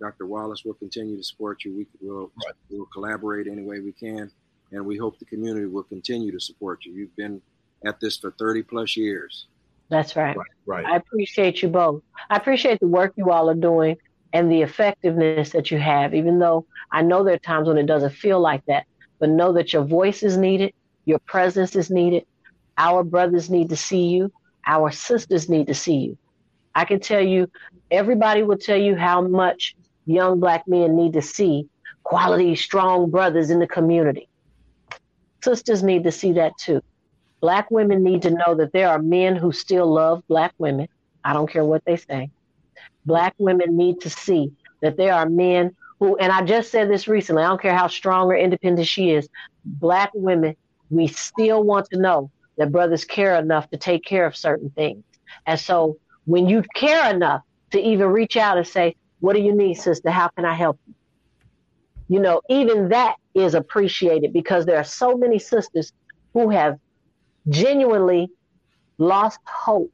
Dr. 0.00 0.26
Wallace 0.26 0.64
will 0.64 0.74
continue 0.74 1.16
to 1.16 1.22
support 1.22 1.64
you. 1.64 1.76
We 1.76 1.86
will 2.00 2.30
right. 2.44 2.54
we'll 2.70 2.86
collaborate 2.86 3.46
any 3.46 3.62
way 3.62 3.80
we 3.80 3.92
can, 3.92 4.30
and 4.72 4.84
we 4.84 4.96
hope 4.96 5.18
the 5.18 5.24
community 5.24 5.66
will 5.66 5.82
continue 5.84 6.32
to 6.32 6.40
support 6.40 6.84
you. 6.84 6.92
You've 6.92 7.16
been 7.16 7.40
at 7.84 8.00
this 8.00 8.16
for 8.16 8.32
30 8.38 8.62
plus 8.62 8.96
years. 8.96 9.46
That's 9.88 10.16
right. 10.16 10.36
right. 10.36 10.46
Right. 10.66 10.84
I 10.84 10.96
appreciate 10.96 11.62
you 11.62 11.68
both. 11.68 12.02
I 12.30 12.36
appreciate 12.36 12.80
the 12.80 12.88
work 12.88 13.14
you 13.16 13.30
all 13.30 13.48
are 13.48 13.54
doing 13.54 13.96
and 14.32 14.50
the 14.50 14.62
effectiveness 14.62 15.50
that 15.50 15.70
you 15.70 15.78
have, 15.78 16.14
even 16.14 16.38
though 16.38 16.66
I 16.92 17.02
know 17.02 17.24
there 17.24 17.34
are 17.34 17.38
times 17.38 17.68
when 17.68 17.78
it 17.78 17.86
doesn't 17.86 18.10
feel 18.10 18.40
like 18.40 18.64
that. 18.66 18.86
But 19.18 19.30
know 19.30 19.52
that 19.54 19.72
your 19.72 19.84
voice 19.84 20.22
is 20.22 20.36
needed, 20.36 20.72
your 21.04 21.18
presence 21.20 21.74
is 21.74 21.90
needed, 21.90 22.24
our 22.78 23.02
brothers 23.02 23.50
need 23.50 23.68
to 23.70 23.76
see 23.76 24.06
you. 24.06 24.32
Our 24.66 24.90
sisters 24.90 25.48
need 25.48 25.66
to 25.66 25.74
see 25.74 25.96
you. 25.96 26.18
I 26.74 26.84
can 26.84 27.00
tell 27.00 27.22
you, 27.22 27.50
everybody 27.90 28.42
will 28.44 28.56
tell 28.56 28.76
you 28.76 28.94
how 28.94 29.20
much 29.20 29.74
young 30.06 30.40
black 30.40 30.66
men 30.66 30.96
need 30.96 31.14
to 31.14 31.22
see 31.22 31.68
quality, 32.04 32.54
strong 32.54 33.10
brothers 33.10 33.50
in 33.50 33.58
the 33.58 33.66
community. 33.66 34.28
Sisters 35.44 35.82
need 35.82 36.04
to 36.04 36.12
see 36.12 36.32
that 36.32 36.52
too. 36.58 36.80
Black 37.40 37.70
women 37.70 38.02
need 38.02 38.22
to 38.22 38.30
know 38.30 38.54
that 38.54 38.72
there 38.72 38.88
are 38.88 39.00
men 39.00 39.36
who 39.36 39.52
still 39.52 39.92
love 39.92 40.22
black 40.28 40.52
women. 40.58 40.88
I 41.24 41.32
don't 41.32 41.50
care 41.50 41.64
what 41.64 41.82
they 41.84 41.96
say. 41.96 42.30
Black 43.04 43.34
women 43.38 43.76
need 43.76 44.00
to 44.02 44.10
see 44.10 44.52
that 44.82 44.96
there 44.96 45.14
are 45.14 45.28
men 45.28 45.76
who, 46.00 46.16
and 46.16 46.32
I 46.32 46.42
just 46.42 46.70
said 46.70 46.88
this 46.90 47.08
recently, 47.08 47.42
I 47.42 47.48
don't 47.48 47.60
care 47.60 47.76
how 47.76 47.88
strong 47.88 48.28
or 48.28 48.36
independent 48.36 48.86
she 48.86 49.10
is, 49.10 49.28
black 49.64 50.10
women, 50.14 50.56
we 50.90 51.08
still 51.08 51.62
want 51.62 51.88
to 51.90 51.98
know 51.98 52.30
that 52.58 52.72
brothers 52.72 53.04
care 53.04 53.36
enough 53.36 53.70
to 53.70 53.76
take 53.76 54.04
care 54.04 54.26
of 54.26 54.36
certain 54.36 54.70
things. 54.70 55.04
And 55.46 55.58
so 55.58 55.96
when 56.26 56.48
you 56.48 56.62
care 56.74 57.10
enough 57.10 57.42
to 57.70 57.80
even 57.80 58.08
reach 58.08 58.36
out 58.36 58.58
and 58.58 58.66
say, 58.66 58.96
What 59.20 59.34
do 59.34 59.40
you 59.40 59.54
need, 59.54 59.74
sister? 59.74 60.10
How 60.10 60.28
can 60.28 60.44
I 60.44 60.54
help 60.54 60.78
you? 60.86 60.94
You 62.08 62.20
know, 62.20 62.42
even 62.48 62.88
that 62.88 63.16
is 63.34 63.54
appreciated 63.54 64.32
because 64.32 64.66
there 64.66 64.78
are 64.78 64.84
so 64.84 65.16
many 65.16 65.38
sisters 65.38 65.92
who 66.32 66.50
have 66.50 66.78
genuinely 67.48 68.28
lost 68.98 69.38
hope. 69.44 69.92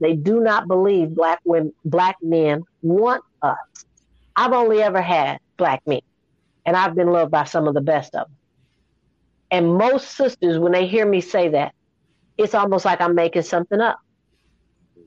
They 0.00 0.14
do 0.14 0.40
not 0.40 0.66
believe 0.66 1.14
black 1.14 1.40
women, 1.44 1.72
black 1.84 2.16
men 2.22 2.62
want 2.82 3.22
us. 3.42 3.58
I've 4.34 4.52
only 4.52 4.82
ever 4.82 5.00
had 5.00 5.38
black 5.56 5.82
men, 5.86 6.00
and 6.64 6.76
I've 6.76 6.94
been 6.94 7.12
loved 7.12 7.30
by 7.30 7.44
some 7.44 7.68
of 7.68 7.74
the 7.74 7.80
best 7.80 8.14
of 8.14 8.26
them. 8.26 8.36
And 9.50 9.74
most 9.76 10.16
sisters, 10.16 10.58
when 10.58 10.72
they 10.72 10.86
hear 10.86 11.06
me 11.06 11.20
say 11.20 11.48
that, 11.48 11.74
it's 12.38 12.54
almost 12.54 12.84
like 12.84 13.00
I'm 13.00 13.14
making 13.14 13.42
something 13.42 13.80
up. 13.80 13.98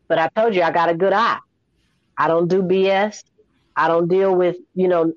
But 0.07 0.19
I 0.19 0.29
told 0.35 0.55
you 0.55 0.61
I 0.61 0.71
got 0.71 0.89
a 0.89 0.93
good 0.93 1.13
eye. 1.13 1.39
I 2.17 2.27
don't 2.27 2.47
do 2.47 2.61
BS. 2.61 3.23
I 3.75 3.87
don't 3.87 4.07
deal 4.07 4.35
with, 4.35 4.57
you 4.75 4.87
know, 4.87 5.13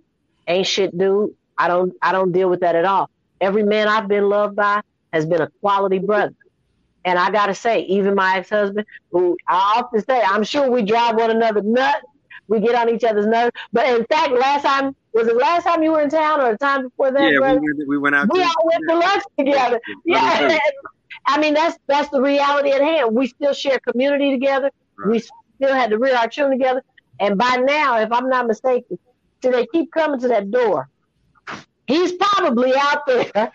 ain't 0.47 0.67
shit 0.67 0.97
dude. 0.97 1.35
I 1.59 1.69
don't 1.69 1.93
I 2.01 2.13
don't 2.13 2.33
deal 2.33 2.49
with 2.49 2.61
that 2.61 2.75
at 2.75 2.85
all. 2.85 3.11
Every 3.41 3.63
man 3.63 3.89
I've 3.89 4.09
been 4.09 4.29
loved 4.29 4.57
by 4.57 4.81
has 5.13 5.27
been 5.27 5.43
a 5.43 5.51
quality 5.61 5.99
brother. 5.99 6.35
And 7.05 7.19
I 7.19 7.31
gotta 7.31 7.55
say, 7.55 7.83
even 7.83 8.15
my 8.15 8.39
ex-husband, 8.39 8.87
who 9.11 9.37
I 9.47 9.75
often 9.79 10.05
say, 10.05 10.21
I'm 10.23 10.43
sure 10.43 10.71
we 10.71 10.83
drive 10.83 11.17
one 11.17 11.31
another 11.31 11.63
nuts. 11.63 12.05
We 12.49 12.61
get 12.61 12.75
on 12.75 12.89
each 12.89 13.05
other's 13.05 13.27
nerves. 13.27 13.53
But 13.73 13.87
in 13.87 14.05
fact, 14.07 14.33
last 14.33 14.63
time 14.63 14.95
was 15.17 15.29
it 15.29 15.37
last 15.37 15.65
time 15.65 15.83
you 15.83 15.93
were 15.93 16.03
in 16.03 16.11
town 16.11 16.43
or 16.43 16.53
the 16.53 16.59
time 16.59 16.83
before 16.83 17.11
that? 17.11 17.23
Yeah, 17.23 17.39
we 17.39 17.41
went, 17.41 17.89
we 17.89 17.99
went 17.99 18.15
out. 18.15 18.31
We 18.31 18.43
all 18.43 18.65
went 18.65 18.85
to 18.87 18.97
lunch 18.99 19.23
together. 19.39 19.81
Yeah. 20.05 20.59
I 21.27 21.41
mean, 21.41 21.55
that's 21.55 21.79
that's 21.87 22.11
the 22.11 22.21
reality 22.21 22.71
at 22.71 22.83
hand. 22.83 23.15
We 23.17 23.29
still 23.29 23.55
share 23.55 23.79
community 23.81 24.31
together. 24.31 24.71
Right. 24.99 25.13
We 25.13 25.19
still 25.21 25.75
had 25.75 25.89
to 25.91 25.99
rear 25.99 26.15
our 26.17 26.29
children 26.29 26.59
together. 26.59 26.83
And 27.19 27.39
by 27.39 27.57
now, 27.57 27.99
if 27.99 28.13
I'm 28.13 28.29
not 28.29 28.47
mistaken, 28.47 28.99
do 29.41 29.51
they 29.51 29.67
keep 29.67 29.91
coming 29.91 30.21
to 30.21 30.29
that 30.29 30.51
door? 30.51 30.91
He's 31.87 32.13
probably 32.13 32.75
out 32.77 33.07
there. 33.07 33.53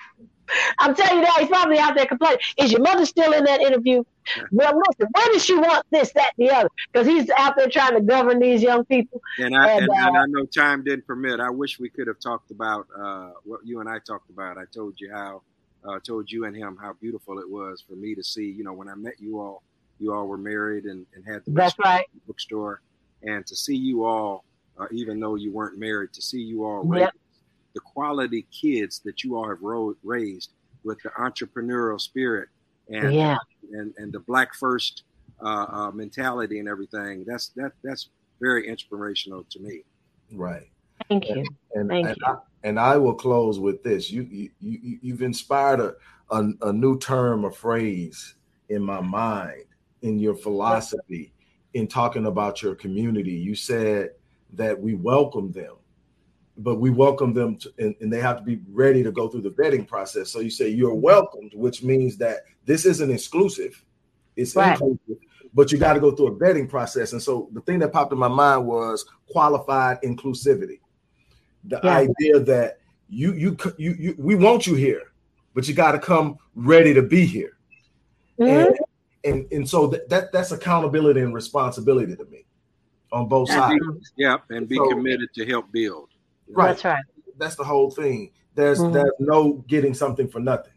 I'm 0.79 0.95
telling 0.95 1.19
you 1.19 1.25
that 1.25 1.37
he's 1.39 1.49
probably 1.49 1.79
out 1.79 1.95
there 1.95 2.05
complaining. 2.05 2.39
Is 2.57 2.71
your 2.71 2.81
mother 2.81 3.05
still 3.05 3.33
in 3.33 3.43
that 3.45 3.61
interview? 3.61 4.03
Well, 4.51 4.79
listen, 4.87 5.07
where 5.13 5.33
does 5.33 5.43
she 5.43 5.55
want 5.55 5.85
this, 5.91 6.11
that, 6.13 6.33
the 6.37 6.51
other? 6.51 6.69
Because 6.91 7.07
he's 7.07 7.29
out 7.37 7.55
there 7.55 7.67
trying 7.67 7.95
to 7.95 8.01
govern 8.01 8.39
these 8.39 8.61
young 8.61 8.85
people. 8.85 9.21
And 9.39 9.55
I, 9.55 9.71
and, 9.71 9.81
and, 9.83 9.89
uh, 9.89 10.07
and 10.07 10.17
I 10.17 10.25
know 10.27 10.45
time 10.45 10.83
didn't 10.83 11.07
permit. 11.07 11.39
I 11.39 11.49
wish 11.49 11.79
we 11.79 11.89
could 11.89 12.07
have 12.07 12.19
talked 12.19 12.51
about 12.51 12.87
uh, 12.97 13.31
what 13.43 13.65
you 13.65 13.79
and 13.79 13.89
I 13.89 13.99
talked 13.99 14.29
about. 14.29 14.57
I 14.57 14.65
told 14.73 14.99
you 14.99 15.11
how, 15.11 15.41
uh, 15.83 15.99
told 15.99 16.31
you 16.31 16.45
and 16.45 16.55
him 16.55 16.77
how 16.79 16.93
beautiful 16.93 17.39
it 17.39 17.49
was 17.49 17.83
for 17.87 17.95
me 17.95 18.13
to 18.15 18.23
see. 18.23 18.49
You 18.49 18.63
know, 18.63 18.73
when 18.73 18.87
I 18.89 18.95
met 18.95 19.19
you 19.19 19.39
all, 19.39 19.63
you 19.99 20.13
all 20.13 20.27
were 20.27 20.37
married 20.37 20.85
and, 20.85 21.05
and 21.15 21.25
had 21.25 21.45
the 21.45 21.51
That's 21.51 21.77
right. 21.83 22.05
bookstore, 22.27 22.81
and 23.23 23.45
to 23.45 23.55
see 23.55 23.75
you 23.75 24.03
all, 24.03 24.43
uh, 24.79 24.87
even 24.91 25.19
though 25.19 25.35
you 25.35 25.51
weren't 25.51 25.77
married, 25.77 26.13
to 26.13 26.21
see 26.21 26.41
you 26.41 26.65
all 26.65 26.83
yep. 26.97 27.13
The 27.73 27.79
quality 27.81 28.47
kids 28.51 28.99
that 29.05 29.23
you 29.23 29.35
all 29.35 29.47
have 29.47 29.61
ro- 29.61 29.95
raised 30.03 30.51
with 30.83 30.99
the 31.03 31.09
entrepreneurial 31.11 31.99
spirit 31.99 32.49
and 32.89 33.13
yeah. 33.13 33.37
and, 33.73 33.93
and 33.97 34.11
the 34.11 34.19
black 34.19 34.53
first 34.55 35.03
uh, 35.43 35.65
uh, 35.69 35.91
mentality 35.91 36.59
and 36.59 36.67
everything. 36.67 37.23
That's 37.25 37.49
that 37.49 37.71
that's 37.83 38.09
very 38.39 38.67
inspirational 38.67 39.45
to 39.49 39.59
me. 39.59 39.83
Right. 40.33 40.69
Thank 41.09 41.29
you. 41.29 41.45
And, 41.73 41.89
Thank 41.89 42.07
and 42.07 42.17
you. 42.17 42.27
I, 42.27 42.35
and 42.63 42.79
I 42.79 42.97
will 42.97 43.13
close 43.13 43.59
with 43.59 43.83
this. 43.83 44.11
You 44.11 44.23
you, 44.23 44.49
you 44.59 44.99
you've 45.01 45.21
inspired 45.21 45.79
a, 45.79 45.93
a, 46.29 46.49
a 46.63 46.73
new 46.73 46.97
term, 46.99 47.45
a 47.45 47.51
phrase 47.51 48.35
in 48.69 48.81
my 48.81 49.01
mind, 49.01 49.65
in 50.01 50.19
your 50.19 50.35
philosophy, 50.35 51.33
in 51.73 51.87
talking 51.87 52.25
about 52.25 52.61
your 52.61 52.75
community. 52.75 53.33
You 53.33 53.55
said 53.55 54.11
that 54.53 54.79
we 54.79 54.93
welcome 54.95 55.51
them 55.51 55.75
but 56.57 56.75
we 56.75 56.89
welcome 56.89 57.33
them 57.33 57.57
to, 57.57 57.73
and, 57.79 57.95
and, 58.01 58.11
they 58.11 58.19
have 58.19 58.37
to 58.37 58.43
be 58.43 58.59
ready 58.69 59.03
to 59.03 59.11
go 59.11 59.27
through 59.27 59.41
the 59.41 59.51
vetting 59.51 59.87
process. 59.87 60.29
So 60.29 60.39
you 60.39 60.49
say 60.49 60.69
you're 60.69 60.93
welcomed, 60.93 61.53
which 61.53 61.81
means 61.81 62.17
that 62.17 62.43
this 62.65 62.85
isn't 62.85 63.09
exclusive, 63.09 63.83
it's 64.35 64.55
right. 64.55 64.71
inclusive, 64.73 65.17
but 65.53 65.71
you 65.71 65.77
got 65.77 65.93
to 65.93 65.99
go 65.99 66.11
through 66.11 66.27
a 66.27 66.35
vetting 66.35 66.69
process. 66.69 67.13
And 67.13 67.21
so 67.21 67.49
the 67.53 67.61
thing 67.61 67.79
that 67.79 67.91
popped 67.91 68.11
in 68.11 68.19
my 68.19 68.27
mind 68.27 68.65
was 68.65 69.05
qualified 69.29 70.01
inclusivity. 70.03 70.79
The 71.65 71.79
yeah. 71.83 71.97
idea 71.97 72.39
that 72.39 72.79
you, 73.09 73.33
you 73.33 73.57
you 73.77 73.95
you 73.99 74.15
we 74.17 74.35
want 74.35 74.65
you 74.65 74.75
here, 74.75 75.11
but 75.53 75.67
you 75.67 75.73
got 75.73 75.91
to 75.91 75.99
come 75.99 76.37
ready 76.55 76.93
to 76.93 77.01
be 77.01 77.25
here. 77.25 77.57
Mm-hmm. 78.39 78.67
And, 78.67 78.79
and 79.23 79.51
and 79.51 79.69
so 79.69 79.87
that, 79.87 80.09
that 80.09 80.31
that's 80.31 80.51
accountability 80.51 81.19
and 81.19 81.33
responsibility 81.33 82.15
to 82.15 82.25
me 82.25 82.45
on 83.11 83.27
both 83.27 83.49
sides. 83.49 83.83
Yeah, 84.15 84.37
and 84.49 84.67
be 84.67 84.77
so, 84.77 84.89
committed 84.89 85.29
to 85.35 85.45
help 85.45 85.71
build. 85.71 86.09
Right. 86.51 86.67
That's 86.67 86.85
right. 86.85 87.03
That's 87.37 87.55
the 87.55 87.63
whole 87.63 87.89
thing. 87.89 88.31
There's 88.55 88.79
mm-hmm. 88.79 88.93
there's 88.93 89.11
no 89.19 89.63
getting 89.67 89.93
something 89.93 90.27
for 90.27 90.39
nothing. 90.39 90.73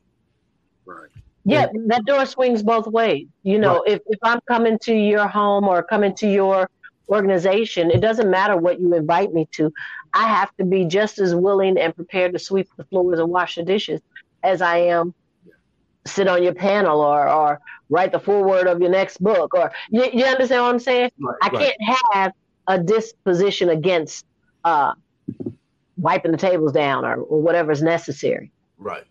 Right. 0.84 1.10
Yeah, 1.44 1.66
that 1.88 2.06
door 2.06 2.24
swings 2.24 2.62
both 2.62 2.86
ways. 2.86 3.26
You 3.42 3.59
know, 3.59 3.80
right. 3.80 3.94
if, 3.94 4.01
if 4.06 4.18
I'm 4.22 4.40
coming 4.48 4.78
to 4.80 4.94
your 4.94 5.26
home 5.26 5.64
or 5.64 5.82
coming 5.82 6.14
to 6.16 6.30
your 6.30 6.70
organization, 7.10 7.90
it 7.90 8.01
doesn't 8.01 8.30
matter 8.30 8.56
what 8.56 8.80
you 8.80 8.94
invite 8.94 9.34
me 9.34 9.46
to. 9.52 9.72
I 10.14 10.28
have 10.28 10.56
to 10.56 10.64
be 10.64 10.86
just 10.86 11.18
as 11.18 11.34
willing 11.34 11.76
and 11.78 11.94
prepared 11.94 12.32
to 12.32 12.38
sweep 12.38 12.70
the 12.76 12.84
floors 12.84 13.18
and 13.18 13.28
wash 13.28 13.56
the 13.56 13.62
dishes 13.62 14.01
as 14.42 14.62
I 14.62 14.78
am 14.78 15.14
sit 16.06 16.28
on 16.28 16.42
your 16.42 16.55
panel 16.55 17.01
or 17.01 17.28
or 17.28 17.60
write 17.88 18.12
the 18.12 18.20
foreword 18.20 18.66
of 18.66 18.80
your 18.80 18.90
next 18.90 19.22
book 19.22 19.55
or 19.55 19.72
you, 19.90 20.05
you 20.12 20.24
understand 20.24 20.62
what 20.62 20.70
I'm 20.70 20.78
saying? 20.78 21.10
Right, 21.18 21.36
I 21.42 21.48
can't 21.48 21.76
have 22.12 22.32
a 22.66 22.78
disposition 22.78 23.70
against 23.70 24.24
uh, 24.64 24.94
wiping 25.96 26.32
the 26.32 26.38
tables 26.38 26.72
down 26.72 27.04
or, 27.04 27.16
or 27.16 27.40
whatever 27.40 27.72
is 27.72 27.82
necessary. 27.82 28.50
Right. 28.78 29.04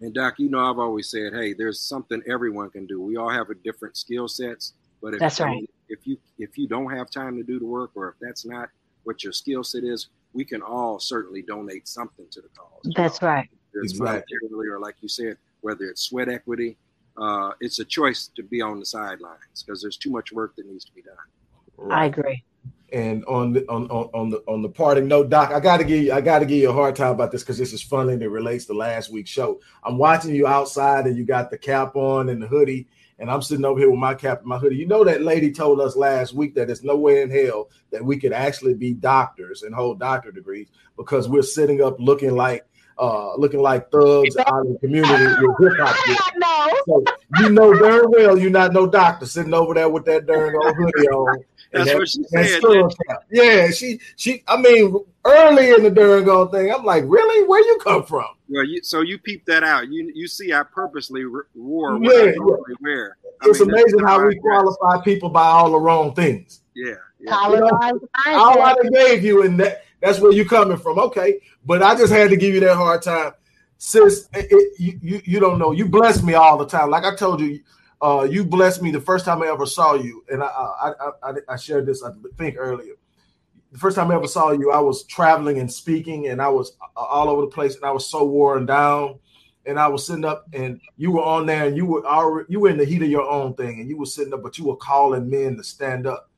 And 0.00 0.14
Doc, 0.14 0.38
you 0.38 0.48
know, 0.48 0.60
I've 0.60 0.78
always 0.78 1.10
said, 1.10 1.32
hey, 1.34 1.52
there's 1.52 1.80
something 1.80 2.22
everyone 2.28 2.70
can 2.70 2.86
do. 2.86 3.00
We 3.00 3.16
all 3.16 3.28
have 3.28 3.50
a 3.50 3.54
different 3.54 3.96
skill 3.96 4.28
sets, 4.28 4.72
but 5.02 5.14
if, 5.14 5.20
that's 5.20 5.40
right. 5.40 5.68
If 5.88 6.06
you 6.06 6.16
if 6.38 6.56
you 6.56 6.66
don't 6.66 6.90
have 6.90 7.10
time 7.10 7.36
to 7.36 7.42
do 7.42 7.58
the 7.58 7.66
work, 7.66 7.90
or 7.94 8.08
if 8.08 8.14
that's 8.20 8.46
not 8.46 8.70
what 9.04 9.22
your 9.22 9.32
skill 9.32 9.62
set 9.62 9.84
is, 9.84 10.08
we 10.32 10.44
can 10.44 10.62
all 10.62 10.98
certainly 10.98 11.42
donate 11.42 11.88
something 11.88 12.26
to 12.30 12.40
the 12.40 12.48
cause. 12.56 12.92
That's 12.96 13.20
right. 13.20 13.48
There's 13.74 13.92
exactly. 13.92 14.38
or 14.70 14.78
like 14.78 14.96
you 15.00 15.08
said, 15.08 15.36
whether 15.60 15.84
it's 15.84 16.02
sweat 16.02 16.28
equity, 16.28 16.76
uh, 17.16 17.52
it's 17.60 17.78
a 17.78 17.84
choice 17.84 18.30
to 18.36 18.42
be 18.42 18.60
on 18.60 18.78
the 18.78 18.86
sidelines 18.86 19.64
because 19.64 19.82
there's 19.82 19.96
too 19.96 20.10
much 20.10 20.32
work 20.32 20.56
that 20.56 20.66
needs 20.66 20.84
to 20.84 20.92
be 20.92 21.02
done. 21.02 21.14
Right. 21.76 22.02
I 22.02 22.04
agree. 22.06 22.44
And 22.92 23.24
on 23.26 23.52
the 23.52 23.68
on, 23.68 23.88
on, 23.90 24.10
on 24.12 24.30
the 24.30 24.42
on 24.48 24.62
the 24.62 24.68
parting 24.68 25.06
note, 25.06 25.30
Doc, 25.30 25.52
I 25.52 25.60
gotta 25.60 25.84
give 25.84 26.02
you 26.02 26.12
I 26.12 26.20
gotta 26.20 26.44
give 26.44 26.58
you 26.58 26.70
a 26.70 26.72
hard 26.72 26.96
time 26.96 27.12
about 27.12 27.30
this 27.30 27.42
because 27.42 27.58
this 27.58 27.72
is 27.72 27.82
funny 27.82 28.14
and 28.14 28.22
it 28.22 28.28
relates 28.28 28.64
to 28.66 28.72
last 28.72 29.12
week's 29.12 29.30
show. 29.30 29.60
I'm 29.84 29.96
watching 29.96 30.34
you 30.34 30.46
outside 30.46 31.06
and 31.06 31.16
you 31.16 31.24
got 31.24 31.50
the 31.50 31.58
cap 31.58 31.94
on 31.94 32.30
and 32.30 32.42
the 32.42 32.48
hoodie, 32.48 32.88
and 33.20 33.30
I'm 33.30 33.42
sitting 33.42 33.64
over 33.64 33.78
here 33.78 33.90
with 33.90 34.00
my 34.00 34.14
cap 34.14 34.40
and 34.40 34.48
my 34.48 34.58
hoodie. 34.58 34.76
You 34.76 34.86
know 34.86 35.04
that 35.04 35.22
lady 35.22 35.52
told 35.52 35.80
us 35.80 35.94
last 35.94 36.34
week 36.34 36.54
that 36.56 36.66
there's 36.66 36.82
no 36.82 36.96
way 36.96 37.22
in 37.22 37.30
hell 37.30 37.68
that 37.92 38.04
we 38.04 38.18
could 38.18 38.32
actually 38.32 38.74
be 38.74 38.92
doctors 38.92 39.62
and 39.62 39.74
hold 39.74 40.00
doctor 40.00 40.32
degrees 40.32 40.68
because 40.96 41.28
we're 41.28 41.42
sitting 41.42 41.80
up 41.80 41.96
looking 42.00 42.34
like 42.34 42.66
uh, 42.98 43.34
looking 43.36 43.60
like 43.60 43.90
thugs 43.90 44.36
out 44.36 44.66
in 44.66 44.74
the 44.74 44.78
community 44.78 45.24
with 45.40 45.56
hip 45.60 45.78
hop. 45.80 45.96
So 46.86 47.04
you 47.40 47.50
know 47.50 47.72
very 47.74 48.06
well 48.06 48.38
you're 48.38 48.50
not 48.50 48.72
no 48.72 48.86
doctor 48.86 49.26
sitting 49.26 49.54
over 49.54 49.74
there 49.74 49.88
with 49.88 50.04
that 50.06 50.26
darn 50.26 50.54
old 50.54 50.74
hoodie 50.76 51.08
on. 51.08 51.44
That's 51.72 51.86
that, 51.86 51.98
what 51.98 52.08
she 52.08 52.24
said. 52.24 52.60
Yeah, 53.30 53.70
she 53.70 54.00
she. 54.16 54.42
I 54.48 54.60
mean, 54.60 54.96
early 55.24 55.70
in 55.70 55.84
the 55.84 55.90
Durango 55.90 56.46
thing, 56.48 56.72
I'm 56.72 56.84
like, 56.84 57.04
really? 57.06 57.46
Where 57.46 57.64
you 57.64 57.78
come 57.78 58.04
from? 58.04 58.26
Well, 58.48 58.64
you, 58.64 58.82
so 58.82 59.02
you 59.02 59.18
peep 59.18 59.44
that 59.46 59.62
out. 59.62 59.88
You 59.88 60.10
you 60.12 60.26
see, 60.26 60.52
I 60.52 60.64
purposely 60.64 61.24
wore 61.54 61.98
what 61.98 62.02
yeah, 62.02 62.32
I 62.32 62.34
normally 62.34 62.74
wear. 62.80 63.16
I 63.40 63.48
it's 63.48 63.60
mean, 63.60 63.70
amazing 63.70 64.00
how 64.00 64.26
we 64.26 64.36
qualify 64.36 65.00
people 65.02 65.28
by 65.28 65.44
all 65.44 65.70
the 65.70 65.78
wrong 65.78 66.12
things. 66.14 66.62
Yeah, 66.74 66.94
yeah. 67.20 67.48
You 67.50 67.60
know, 67.60 68.00
all 68.26 68.62
I 68.62 68.74
gave 68.92 69.24
you, 69.24 69.44
and 69.44 69.58
that 69.60 69.84
that's 70.00 70.18
where 70.18 70.32
you 70.32 70.44
coming 70.44 70.76
from. 70.76 70.98
Okay, 70.98 71.38
but 71.64 71.82
I 71.82 71.94
just 71.94 72.12
had 72.12 72.30
to 72.30 72.36
give 72.36 72.52
you 72.52 72.60
that 72.60 72.74
hard 72.74 73.02
time, 73.02 73.32
sis. 73.78 74.28
It, 74.34 74.48
it, 74.50 74.80
you, 74.80 74.98
you 75.00 75.22
you 75.24 75.40
don't 75.40 75.60
know. 75.60 75.70
You 75.70 75.86
bless 75.86 76.20
me 76.20 76.34
all 76.34 76.58
the 76.58 76.66
time. 76.66 76.90
Like 76.90 77.04
I 77.04 77.14
told 77.14 77.40
you, 77.40 77.60
uh, 78.02 78.26
you 78.30 78.44
blessed 78.44 78.82
me 78.82 78.90
the 78.90 79.00
first 79.00 79.24
time 79.24 79.42
I 79.42 79.48
ever 79.48 79.66
saw 79.66 79.94
you, 79.94 80.24
and 80.30 80.42
I 80.42 80.46
I, 80.46 80.92
I, 81.22 81.32
I 81.50 81.56
shared 81.56 81.86
this 81.86 82.02
I 82.02 82.10
think 82.38 82.56
earlier. 82.58 82.94
The 83.72 83.78
first 83.78 83.96
time 83.96 84.10
I 84.10 84.16
ever 84.16 84.26
saw 84.26 84.50
you, 84.50 84.72
I 84.72 84.80
was 84.80 85.04
traveling 85.04 85.58
and 85.58 85.72
speaking, 85.72 86.28
and 86.28 86.42
I 86.42 86.48
was 86.48 86.76
all 86.96 87.28
over 87.28 87.42
the 87.42 87.48
place, 87.48 87.76
and 87.76 87.84
I 87.84 87.90
was 87.90 88.10
so 88.10 88.24
worn 88.24 88.66
down. 88.66 89.18
And 89.66 89.78
I 89.78 89.86
was 89.88 90.06
sitting 90.06 90.24
up, 90.24 90.46
and 90.54 90.80
you 90.96 91.12
were 91.12 91.22
on 91.22 91.44
there, 91.44 91.66
and 91.66 91.76
you 91.76 91.84
were 91.84 92.04
already, 92.04 92.46
you 92.50 92.60
were 92.60 92.70
in 92.70 92.78
the 92.78 92.84
heat 92.84 93.02
of 93.02 93.10
your 93.10 93.28
own 93.28 93.54
thing, 93.54 93.78
and 93.78 93.88
you 93.88 93.98
were 93.98 94.06
sitting 94.06 94.32
up, 94.32 94.42
but 94.42 94.56
you 94.56 94.64
were 94.64 94.76
calling 94.76 95.28
men 95.28 95.58
to 95.58 95.62
stand 95.62 96.06
up. 96.06 96.30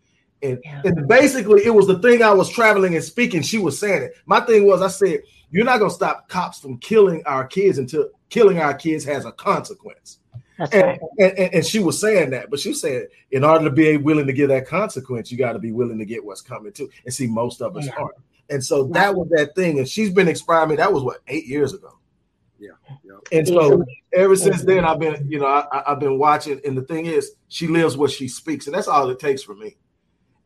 And, 0.42 0.58
yeah. 0.64 0.82
and 0.84 1.06
basically, 1.06 1.64
it 1.64 1.72
was 1.72 1.86
the 1.86 2.00
thing 2.00 2.22
I 2.22 2.32
was 2.32 2.50
traveling 2.50 2.96
and 2.96 3.04
speaking. 3.04 3.42
She 3.42 3.58
was 3.58 3.78
saying 3.78 4.02
it. 4.02 4.14
My 4.26 4.40
thing 4.40 4.66
was, 4.66 4.82
I 4.82 4.88
said, 4.88 5.22
"You're 5.52 5.64
not 5.64 5.78
gonna 5.78 5.92
stop 5.92 6.28
cops 6.28 6.58
from 6.58 6.78
killing 6.78 7.22
our 7.24 7.46
kids 7.46 7.78
until 7.78 8.10
killing 8.28 8.58
our 8.58 8.74
kids 8.74 9.04
has 9.04 9.24
a 9.24 9.32
consequence." 9.32 10.18
That's 10.62 10.74
and, 10.74 10.82
right. 10.84 11.00
And, 11.18 11.38
and, 11.38 11.54
and, 11.54 11.66
she 11.66 11.80
was 11.80 12.00
saying 12.00 12.30
that, 12.30 12.48
but 12.48 12.60
she 12.60 12.72
said, 12.72 13.08
in 13.32 13.42
order 13.42 13.64
to 13.64 13.70
be 13.70 13.96
willing 13.96 14.28
to 14.28 14.32
give 14.32 14.48
that 14.50 14.68
consequence, 14.68 15.32
you 15.32 15.36
got 15.36 15.54
to 15.54 15.58
be 15.58 15.72
willing 15.72 15.98
to 15.98 16.04
get 16.04 16.24
what's 16.24 16.40
coming 16.40 16.72
too. 16.72 16.88
And 17.04 17.12
see, 17.12 17.26
most 17.26 17.60
of 17.60 17.76
us 17.76 17.86
yeah. 17.86 17.94
aren't. 17.98 18.14
And 18.48 18.64
so 18.64 18.84
that 18.88 19.16
was 19.16 19.28
that 19.30 19.56
thing. 19.56 19.78
And 19.78 19.88
she's 19.88 20.10
been 20.10 20.28
inspiring 20.28 20.70
me. 20.70 20.76
That 20.76 20.92
was 20.92 21.02
what 21.02 21.18
eight 21.26 21.46
years 21.46 21.74
ago. 21.74 21.98
Yeah. 22.60 22.70
yeah. 23.02 23.14
And 23.32 23.48
so 23.48 23.84
ever 24.12 24.36
since 24.36 24.62
then, 24.62 24.84
I've 24.84 25.00
been, 25.00 25.26
you 25.28 25.40
know, 25.40 25.46
I, 25.46 25.82
have 25.84 25.98
been 25.98 26.16
watching. 26.16 26.60
And 26.64 26.78
the 26.78 26.82
thing 26.82 27.06
is, 27.06 27.32
she 27.48 27.66
lives 27.66 27.96
what 27.96 28.12
she 28.12 28.28
speaks, 28.28 28.66
and 28.66 28.74
that's 28.74 28.86
all 28.86 29.10
it 29.10 29.18
takes 29.18 29.42
for 29.42 29.54
me. 29.54 29.76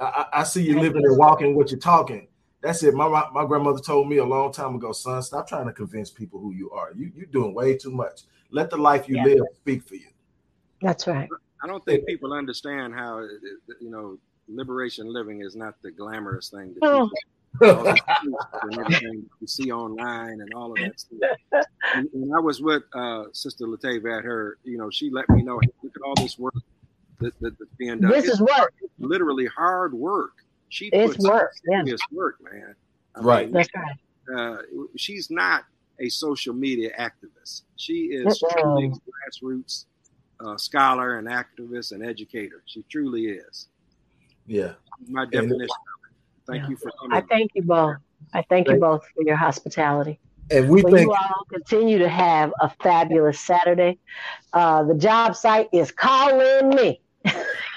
I, 0.01 0.27
I 0.33 0.45
see 0.45 0.63
you 0.63 0.81
living 0.81 1.05
and 1.05 1.19
walking 1.19 1.55
what 1.55 1.71
you're 1.71 1.81
talking. 1.81 2.29
That's 2.63 2.83
it. 2.83 2.95
My, 2.95 3.07
my, 3.09 3.27
my 3.33 3.45
grandmother 3.45 3.81
told 3.81 4.09
me 4.09 4.17
a 4.17 4.25
long 4.25 4.51
time 4.51 4.75
ago, 4.77 4.93
son, 4.93 5.23
stop 5.23 5.47
trying 5.47 5.67
to 5.67 5.73
convince 5.73 6.11
people 6.11 6.41
who 6.41 6.53
you 6.53 6.71
are. 6.71 6.93
You 6.95 7.13
you're 7.15 7.27
doing 7.27 7.55
way 7.55 7.77
too 7.77 7.91
much. 7.91 8.23
Let 8.51 8.71
the 8.71 8.77
life 8.77 9.09
you 9.09 9.17
yeah. 9.17 9.25
live 9.25 9.45
speak 9.57 9.87
for 9.87 9.97
you. 9.97 10.09
That's 10.81 11.07
right. 11.07 11.29
I 11.63 11.67
don't 11.67 11.85
think 11.85 12.07
people 12.07 12.33
understand 12.33 12.95
how 12.95 13.21
you 13.81 13.91
know 13.91 14.19
liberation 14.49 15.13
living 15.13 15.43
is 15.43 15.57
not 15.57 15.75
the 15.83 15.91
glamorous 15.91 16.51
thing. 16.51 16.75
That 16.81 16.87
oh. 16.87 17.11
you 19.41 19.47
see 19.47 19.73
online 19.73 20.41
and 20.41 20.53
all 20.55 20.73
of 20.73 20.79
that 20.79 21.01
stuff. 21.01 21.67
And, 21.95 22.09
and 22.13 22.35
I 22.35 22.39
was 22.39 22.61
with 22.61 22.83
uh, 22.95 23.25
Sister 23.33 23.65
Latavia 23.67 24.19
at 24.19 24.25
her, 24.25 24.59
you 24.65 24.77
know, 24.77 24.91
she 24.91 25.11
let 25.11 25.29
me 25.31 25.43
know, 25.43 25.59
hey, 25.63 25.71
look 25.83 25.93
at 25.97 26.03
all 26.03 26.15
this 26.17 26.39
work 26.39 26.55
that, 27.21 27.39
that, 27.41 27.59
that's 27.59 27.71
being 27.79 28.01
done. 28.01 28.11
This 28.11 28.25
it's 28.25 28.35
is 28.35 28.41
work. 28.41 28.75
Literally 28.99 29.47
hard 29.47 29.95
work. 29.95 30.33
She 30.69 30.87
it's 30.89 31.19
work. 31.19 31.53
Yeah. 31.67 31.83
work, 32.13 32.37
man. 32.43 32.75
I 33.15 33.21
right. 33.21 33.47
Mean, 33.47 33.55
that's 33.55 33.71
right. 33.75 34.39
Uh, 34.39 34.63
she's 34.97 35.31
not 35.31 35.65
a 36.01 36.09
social 36.09 36.55
media 36.55 36.91
activist. 36.99 37.63
She 37.77 38.11
is 38.13 38.39
truly 38.39 38.91
grassroots 38.91 39.87
uh, 40.45 40.57
scholar 40.57 41.19
and 41.19 41.29
activist 41.29 41.93
and 41.93 42.05
educator. 42.05 42.63
She 42.67 42.85
truly 42.91 43.27
is. 43.27 43.69
Yeah. 44.47 44.73
My 45.09 45.25
definition. 45.25 45.69
Thank 46.47 46.65
yeah. 46.65 46.69
you 46.71 46.77
for 46.77 46.93
coming. 47.01 47.17
I 47.17 47.21
thank 47.23 47.53
you 47.55 47.63
both. 47.63 47.97
I 48.33 48.43
thank, 48.43 48.49
thank 48.49 48.69
you 48.69 48.77
both 48.77 49.05
for 49.15 49.23
your 49.25 49.37
hospitality. 49.37 50.21
And 50.51 50.69
we 50.69 50.83
well, 50.83 50.95
think 50.95 51.07
you 51.07 51.13
all 51.13 51.45
continue 51.53 51.99
to 51.99 52.09
have 52.09 52.53
a 52.61 52.71
fabulous 52.83 53.41
Saturday. 53.41 53.99
Uh, 54.53 54.85
the 54.85 54.95
job 54.95 55.35
site 55.35 55.69
is 55.73 55.91
calling 55.91 56.69
me. 56.69 57.01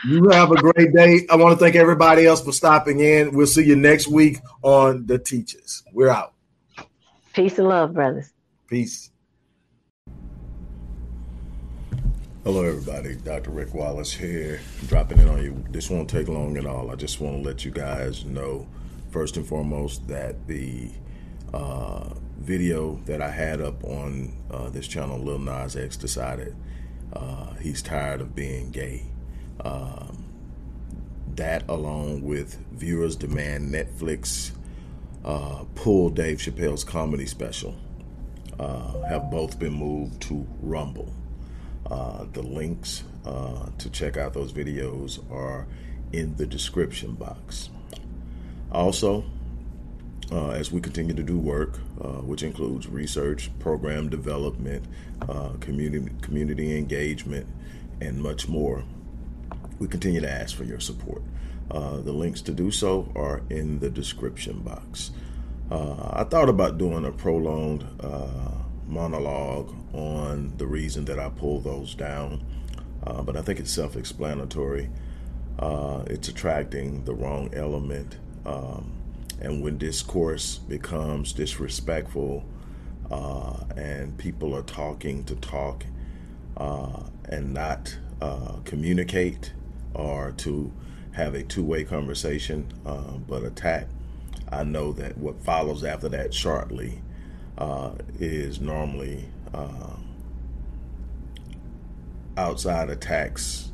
you 0.08 0.30
have 0.30 0.52
a 0.52 0.56
great 0.56 0.94
day. 0.94 1.26
I 1.32 1.36
want 1.36 1.58
to 1.58 1.64
thank 1.64 1.76
everybody 1.76 2.28
else 2.28 2.44
for 2.44 2.52
stopping 2.52 3.00
in. 3.00 3.34
We'll 3.34 3.48
see 3.48 3.66
you 3.66 3.76
next 3.76 4.08
week 4.08 4.38
on 4.62 5.08
The 5.08 5.18
Teachers. 5.18 5.84
We're 5.94 6.10
out. 6.10 6.34
Peace 7.34 7.60
and 7.60 7.68
love, 7.68 7.94
brothers. 7.94 8.34
Peace. 8.68 9.12
Hello, 12.44 12.64
everybody. 12.64 13.16
Dr. 13.16 13.52
Rick 13.52 13.74
Wallace 13.74 14.12
here, 14.12 14.60
dropping 14.88 15.20
in 15.20 15.28
on 15.28 15.44
you. 15.44 15.64
This 15.70 15.90
won't 15.90 16.10
take 16.10 16.28
long 16.28 16.58
at 16.58 16.66
all. 16.66 16.90
I 16.90 16.96
just 16.96 17.22
want 17.22 17.44
to 17.44 17.48
let 17.48 17.64
you 17.64 17.72
guys 17.72 18.26
know, 18.26 18.68
first 19.12 19.38
and 19.38 19.46
foremost, 19.46 20.08
that 20.08 20.48
the 20.48 20.90
uh, 21.54 22.10
video 22.40 23.00
that 23.06 23.22
I 23.22 23.30
had 23.30 23.62
up 23.62 23.84
on 23.84 24.34
uh, 24.50 24.70
this 24.70 24.88
channel, 24.88 25.20
Lil 25.20 25.40
Nas 25.40 25.76
X 25.76 25.98
decided 25.98 26.56
uh, 27.14 27.54
he's 27.56 27.82
tired 27.82 28.22
of 28.22 28.34
being 28.34 28.72
gay. 28.72 29.04
Um, 29.60 30.24
that, 31.36 31.64
along 31.70 32.24
with 32.24 32.58
viewers 32.72 33.16
demand 33.16 33.72
Netflix 33.74 34.52
uh, 35.26 35.64
pull 35.76 36.10
Dave 36.10 36.38
Chappelle's 36.38 36.84
comedy 36.84 37.26
special, 37.26 37.76
uh, 38.60 39.02
have 39.04 39.32
both 39.32 39.60
been 39.60 39.74
moved 39.74 40.22
to 40.24 40.46
Rumble. 40.62 41.14
Uh, 41.90 42.26
the 42.34 42.42
links 42.42 43.04
uh, 43.26 43.68
to 43.78 43.90
check 43.90 44.18
out 44.18 44.34
those 44.34 44.54
videos 44.54 45.20
are 45.32 45.66
in 46.12 46.36
the 46.36 46.46
description 46.46 47.14
box. 47.14 47.70
Also, 48.72 49.24
uh, 50.32 50.50
as 50.52 50.72
we 50.72 50.80
continue 50.80 51.16
to 51.16 51.24
do 51.24 51.38
work, 51.38 51.80
uh, 52.02 52.22
which 52.22 52.44
includes 52.44 52.88
research, 52.88 53.50
program 53.60 54.10
development, 54.10 54.86
community 55.60 56.12
community 56.22 56.78
engagement, 56.78 57.48
and 58.02 58.22
much 58.22 58.48
more. 58.48 58.84
We 59.80 59.88
continue 59.88 60.22
to 60.22 60.30
ask 60.30 60.56
for 60.56 60.66
your 60.66 60.80
support. 60.80 61.24
Uh, 61.72 61.98
the 61.98 62.12
links 62.12 62.42
to 62.42 62.52
do 62.52 62.72
so 62.72 63.12
are 63.16 63.42
in 63.50 63.80
the 63.80 63.90
description 63.90 64.60
box. 64.60 65.12
Uh, 65.70 66.10
I 66.14 66.24
thought 66.24 66.50
about 66.50 66.78
doing 66.78 67.06
a 67.06 67.12
prolonged 67.12 67.86
uh, 68.00 68.52
monologue 68.88 69.74
on 69.94 70.54
the 70.58 70.66
reason 70.66 71.06
that 71.06 71.20
I 71.20 71.30
pulled 71.30 71.64
those 71.64 71.94
down, 71.94 72.44
but 73.04 73.38
I 73.38 73.42
think 73.42 73.60
it's 73.60 73.72
self 73.72 73.96
explanatory. 73.96 74.90
it's 75.62 76.28
attracting 76.28 77.04
the 77.06 77.14
wrong 77.14 77.52
element. 77.54 78.18
Um, 78.46 79.00
and 79.42 79.62
when 79.62 79.78
discourse 79.78 80.58
becomes 80.58 81.34
disrespectful 81.34 82.44
uh, 83.10 83.64
and 83.76 84.18
people 84.18 84.56
are 84.56 84.64
talking 84.64 85.24
to 85.26 85.36
talk 85.36 85.86
uh, 86.58 87.04
and 87.26 87.54
not 87.54 87.98
uh, 88.22 88.58
communicate 88.66 89.54
or 89.94 90.34
to 90.38 90.72
have 91.20 91.36
a 91.36 91.44
two 91.44 91.64
way 91.64 91.84
conversation 91.84 92.66
uh, 92.86 93.18
but 93.28 93.44
attack, 93.44 93.88
I 94.52 94.64
know 94.64 94.94
that 94.94 95.18
what 95.18 95.40
follows 95.42 95.84
after 95.84 96.10
that 96.10 96.34
shortly 96.34 97.02
uh, 97.58 97.92
is 98.20 98.60
normally 98.60 99.26
uh, 99.54 99.98
outside 102.38 102.90
attacks. 102.90 103.72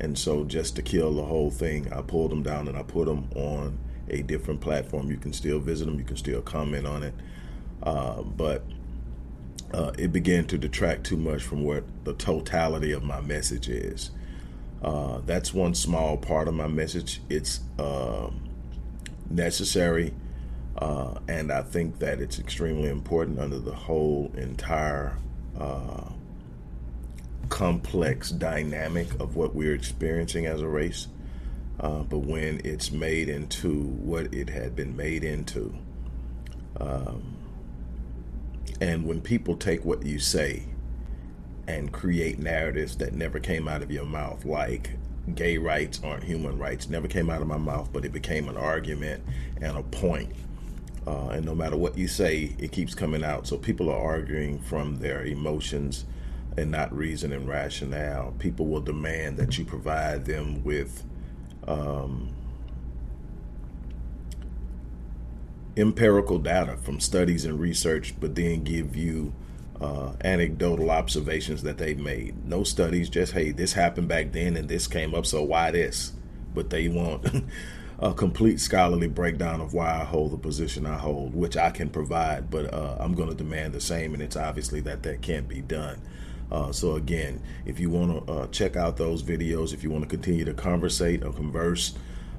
And 0.00 0.16
so, 0.16 0.44
just 0.44 0.76
to 0.76 0.82
kill 0.82 1.14
the 1.14 1.24
whole 1.24 1.50
thing, 1.50 1.92
I 1.92 2.02
pulled 2.02 2.30
them 2.30 2.42
down 2.42 2.68
and 2.68 2.76
I 2.76 2.82
put 2.82 3.06
them 3.06 3.28
on 3.34 3.78
a 4.08 4.22
different 4.22 4.60
platform. 4.60 5.10
You 5.10 5.16
can 5.16 5.32
still 5.32 5.58
visit 5.58 5.86
them, 5.86 5.98
you 5.98 6.04
can 6.04 6.16
still 6.16 6.40
comment 6.40 6.86
on 6.86 7.02
it, 7.02 7.14
uh, 7.82 8.22
but 8.22 8.64
uh, 9.72 9.92
it 9.98 10.12
began 10.12 10.46
to 10.46 10.58
detract 10.58 11.04
too 11.04 11.16
much 11.16 11.42
from 11.42 11.64
what 11.64 11.84
the 12.04 12.14
totality 12.14 12.92
of 12.92 13.02
my 13.02 13.20
message 13.20 13.68
is. 13.68 14.10
Uh, 14.82 15.20
that's 15.26 15.52
one 15.52 15.74
small 15.74 16.16
part 16.16 16.48
of 16.48 16.54
my 16.54 16.66
message. 16.66 17.20
It's 17.28 17.60
um, 17.78 18.48
necessary, 19.28 20.14
uh, 20.76 21.18
and 21.26 21.50
I 21.50 21.62
think 21.62 21.98
that 21.98 22.20
it's 22.20 22.38
extremely 22.38 22.88
important 22.88 23.40
under 23.40 23.58
the 23.58 23.74
whole 23.74 24.32
entire 24.36 25.18
uh, 25.58 26.10
complex 27.48 28.30
dynamic 28.30 29.08
of 29.20 29.34
what 29.34 29.54
we're 29.54 29.74
experiencing 29.74 30.46
as 30.46 30.60
a 30.60 30.68
race. 30.68 31.08
Uh, 31.80 32.02
but 32.02 32.18
when 32.18 32.60
it's 32.64 32.90
made 32.90 33.28
into 33.28 33.82
what 33.82 34.32
it 34.32 34.48
had 34.48 34.74
been 34.74 34.96
made 34.96 35.24
into, 35.24 35.74
um, 36.80 37.36
and 38.80 39.04
when 39.04 39.20
people 39.20 39.56
take 39.56 39.84
what 39.84 40.04
you 40.04 40.18
say 40.18 40.64
and 41.68 41.92
create 41.92 42.38
narratives 42.38 42.96
that 42.96 43.12
never 43.12 43.38
came 43.38 43.68
out 43.68 43.82
of 43.82 43.90
your 43.90 44.06
mouth, 44.06 44.44
like 44.46 44.92
gay 45.34 45.58
rights 45.58 46.00
aren't 46.02 46.24
human 46.24 46.58
rights, 46.58 46.88
never 46.88 47.06
came 47.06 47.28
out 47.28 47.42
of 47.42 47.46
my 47.46 47.58
mouth, 47.58 47.90
but 47.92 48.06
it 48.06 48.12
became 48.12 48.48
an 48.48 48.56
argument 48.56 49.22
and 49.60 49.76
a 49.76 49.82
point. 49.82 50.32
Uh, 51.06 51.28
and 51.28 51.44
no 51.44 51.54
matter 51.54 51.76
what 51.76 51.96
you 51.96 52.08
say, 52.08 52.54
it 52.58 52.72
keeps 52.72 52.94
coming 52.94 53.22
out. 53.22 53.46
So 53.46 53.58
people 53.58 53.90
are 53.90 53.98
arguing 53.98 54.58
from 54.60 54.96
their 54.96 55.24
emotions 55.24 56.06
and 56.56 56.70
not 56.70 56.90
reason 56.96 57.32
and 57.32 57.46
rationale. 57.46 58.34
People 58.38 58.66
will 58.66 58.80
demand 58.80 59.36
that 59.36 59.58
you 59.58 59.64
provide 59.66 60.24
them 60.24 60.64
with 60.64 61.04
um, 61.66 62.30
empirical 65.76 66.38
data 66.38 66.78
from 66.78 66.98
studies 66.98 67.44
and 67.44 67.60
research, 67.60 68.14
but 68.18 68.34
then 68.34 68.64
give 68.64 68.96
you 68.96 69.34
uh, 69.80 70.12
anecdotal 70.24 70.90
observations 70.90 71.62
that 71.62 71.78
they've 71.78 71.98
made. 71.98 72.44
No 72.46 72.64
studies, 72.64 73.08
just 73.08 73.32
hey, 73.32 73.52
this 73.52 73.72
happened 73.72 74.08
back 74.08 74.32
then 74.32 74.56
and 74.56 74.68
this 74.68 74.86
came 74.86 75.14
up, 75.14 75.26
so 75.26 75.42
why 75.42 75.70
this? 75.70 76.12
But 76.54 76.70
they 76.70 76.88
want 76.88 77.26
a 77.98 78.12
complete 78.14 78.60
scholarly 78.60 79.08
breakdown 79.08 79.60
of 79.60 79.74
why 79.74 80.00
I 80.00 80.04
hold 80.04 80.32
the 80.32 80.38
position 80.38 80.86
I 80.86 80.98
hold, 80.98 81.34
which 81.34 81.56
I 81.56 81.70
can 81.70 81.90
provide, 81.90 82.50
but 82.50 82.72
uh, 82.72 82.96
I'm 82.98 83.14
going 83.14 83.28
to 83.28 83.34
demand 83.34 83.72
the 83.72 83.80
same, 83.80 84.14
and 84.14 84.22
it's 84.22 84.36
obviously 84.36 84.80
that 84.80 85.02
that 85.04 85.22
can't 85.22 85.48
be 85.48 85.60
done. 85.60 86.00
Uh, 86.50 86.72
so 86.72 86.94
again, 86.94 87.42
if 87.66 87.78
you 87.78 87.90
want 87.90 88.26
to 88.26 88.32
uh, 88.32 88.46
check 88.48 88.76
out 88.76 88.96
those 88.96 89.22
videos, 89.22 89.74
if 89.74 89.84
you 89.84 89.90
want 89.90 90.02
to 90.02 90.08
continue 90.08 90.44
to 90.44 90.54
conversate 90.54 91.22
or 91.22 91.32
converse 91.32 91.94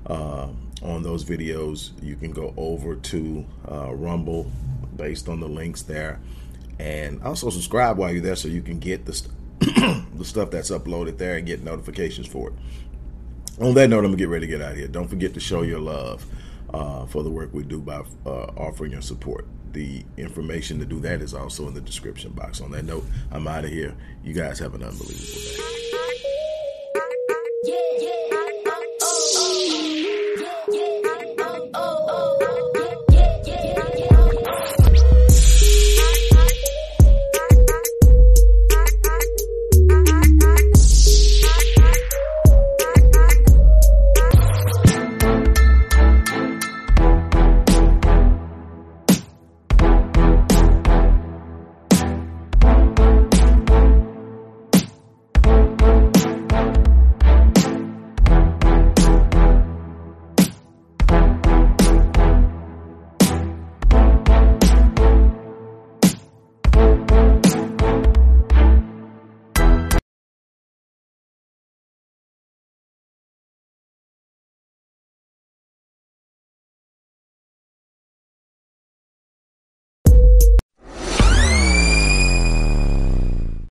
uh, 0.08 0.48
on 0.82 1.04
those 1.04 1.24
videos, 1.24 1.92
you 2.02 2.16
can 2.16 2.32
go 2.32 2.54
over 2.58 2.96
to 2.96 3.46
uh, 3.70 3.94
Rumble 3.94 4.52
based 4.96 5.30
on 5.30 5.40
the 5.40 5.48
links 5.48 5.84
there 5.84 6.20
and 6.80 7.22
also 7.24 7.50
subscribe 7.50 7.98
while 7.98 8.12
you're 8.12 8.22
there 8.22 8.36
so 8.36 8.48
you 8.48 8.62
can 8.62 8.80
get 8.80 9.06
the, 9.06 9.14
st- 9.14 9.34
the 10.18 10.26
stuff 10.26 10.50
that's 10.50 10.72
uploaded 10.72 11.18
there 11.18 11.36
and 11.36 11.46
get 11.46 11.64
notifications 11.64 12.28
for 12.28 12.50
it. 12.50 12.54
On 13.62 13.74
that 13.74 13.90
note, 13.90 14.00
I'm 14.00 14.06
gonna 14.06 14.18
get 14.18 14.30
ready 14.30 14.48
to 14.48 14.52
get 14.52 14.62
out 14.62 14.76
here. 14.76 14.88
Don't 14.88 15.08
forget 15.10 15.34
to 15.34 15.40
show 15.42 15.64
your 15.64 15.80
love 15.80 16.26
uh, 16.74 17.06
for 17.08 17.24
the 17.24 17.30
work 17.30 17.54
we 17.54 17.64
do 17.64 17.82
by 17.82 18.02
uh, 18.26 18.30
offering 18.56 18.94
your 18.94 19.02
support. 19.02 19.46
The 19.74 20.04
information 20.18 20.80
to 20.80 20.86
do 20.86 21.00
that 21.02 21.22
is 21.22 21.34
also 21.34 21.68
in 21.68 21.74
the 21.74 21.82
description 21.82 22.32
box. 22.32 22.62
On 22.62 22.72
that 22.72 22.86
note, 22.86 23.06
I'm 23.32 23.48
out 23.48 23.66
of 23.66 23.72
here. 23.72 23.96
You 24.24 24.34
guys 24.34 24.60
have 24.60 24.74
an 24.76 24.84
unbelievable 24.84 25.42
day. 25.42 25.58
Yeah, 27.66 27.76
yeah, 28.00 28.10
oh, 31.42 31.70
oh, 31.76 32.38
oh, 32.42 32.69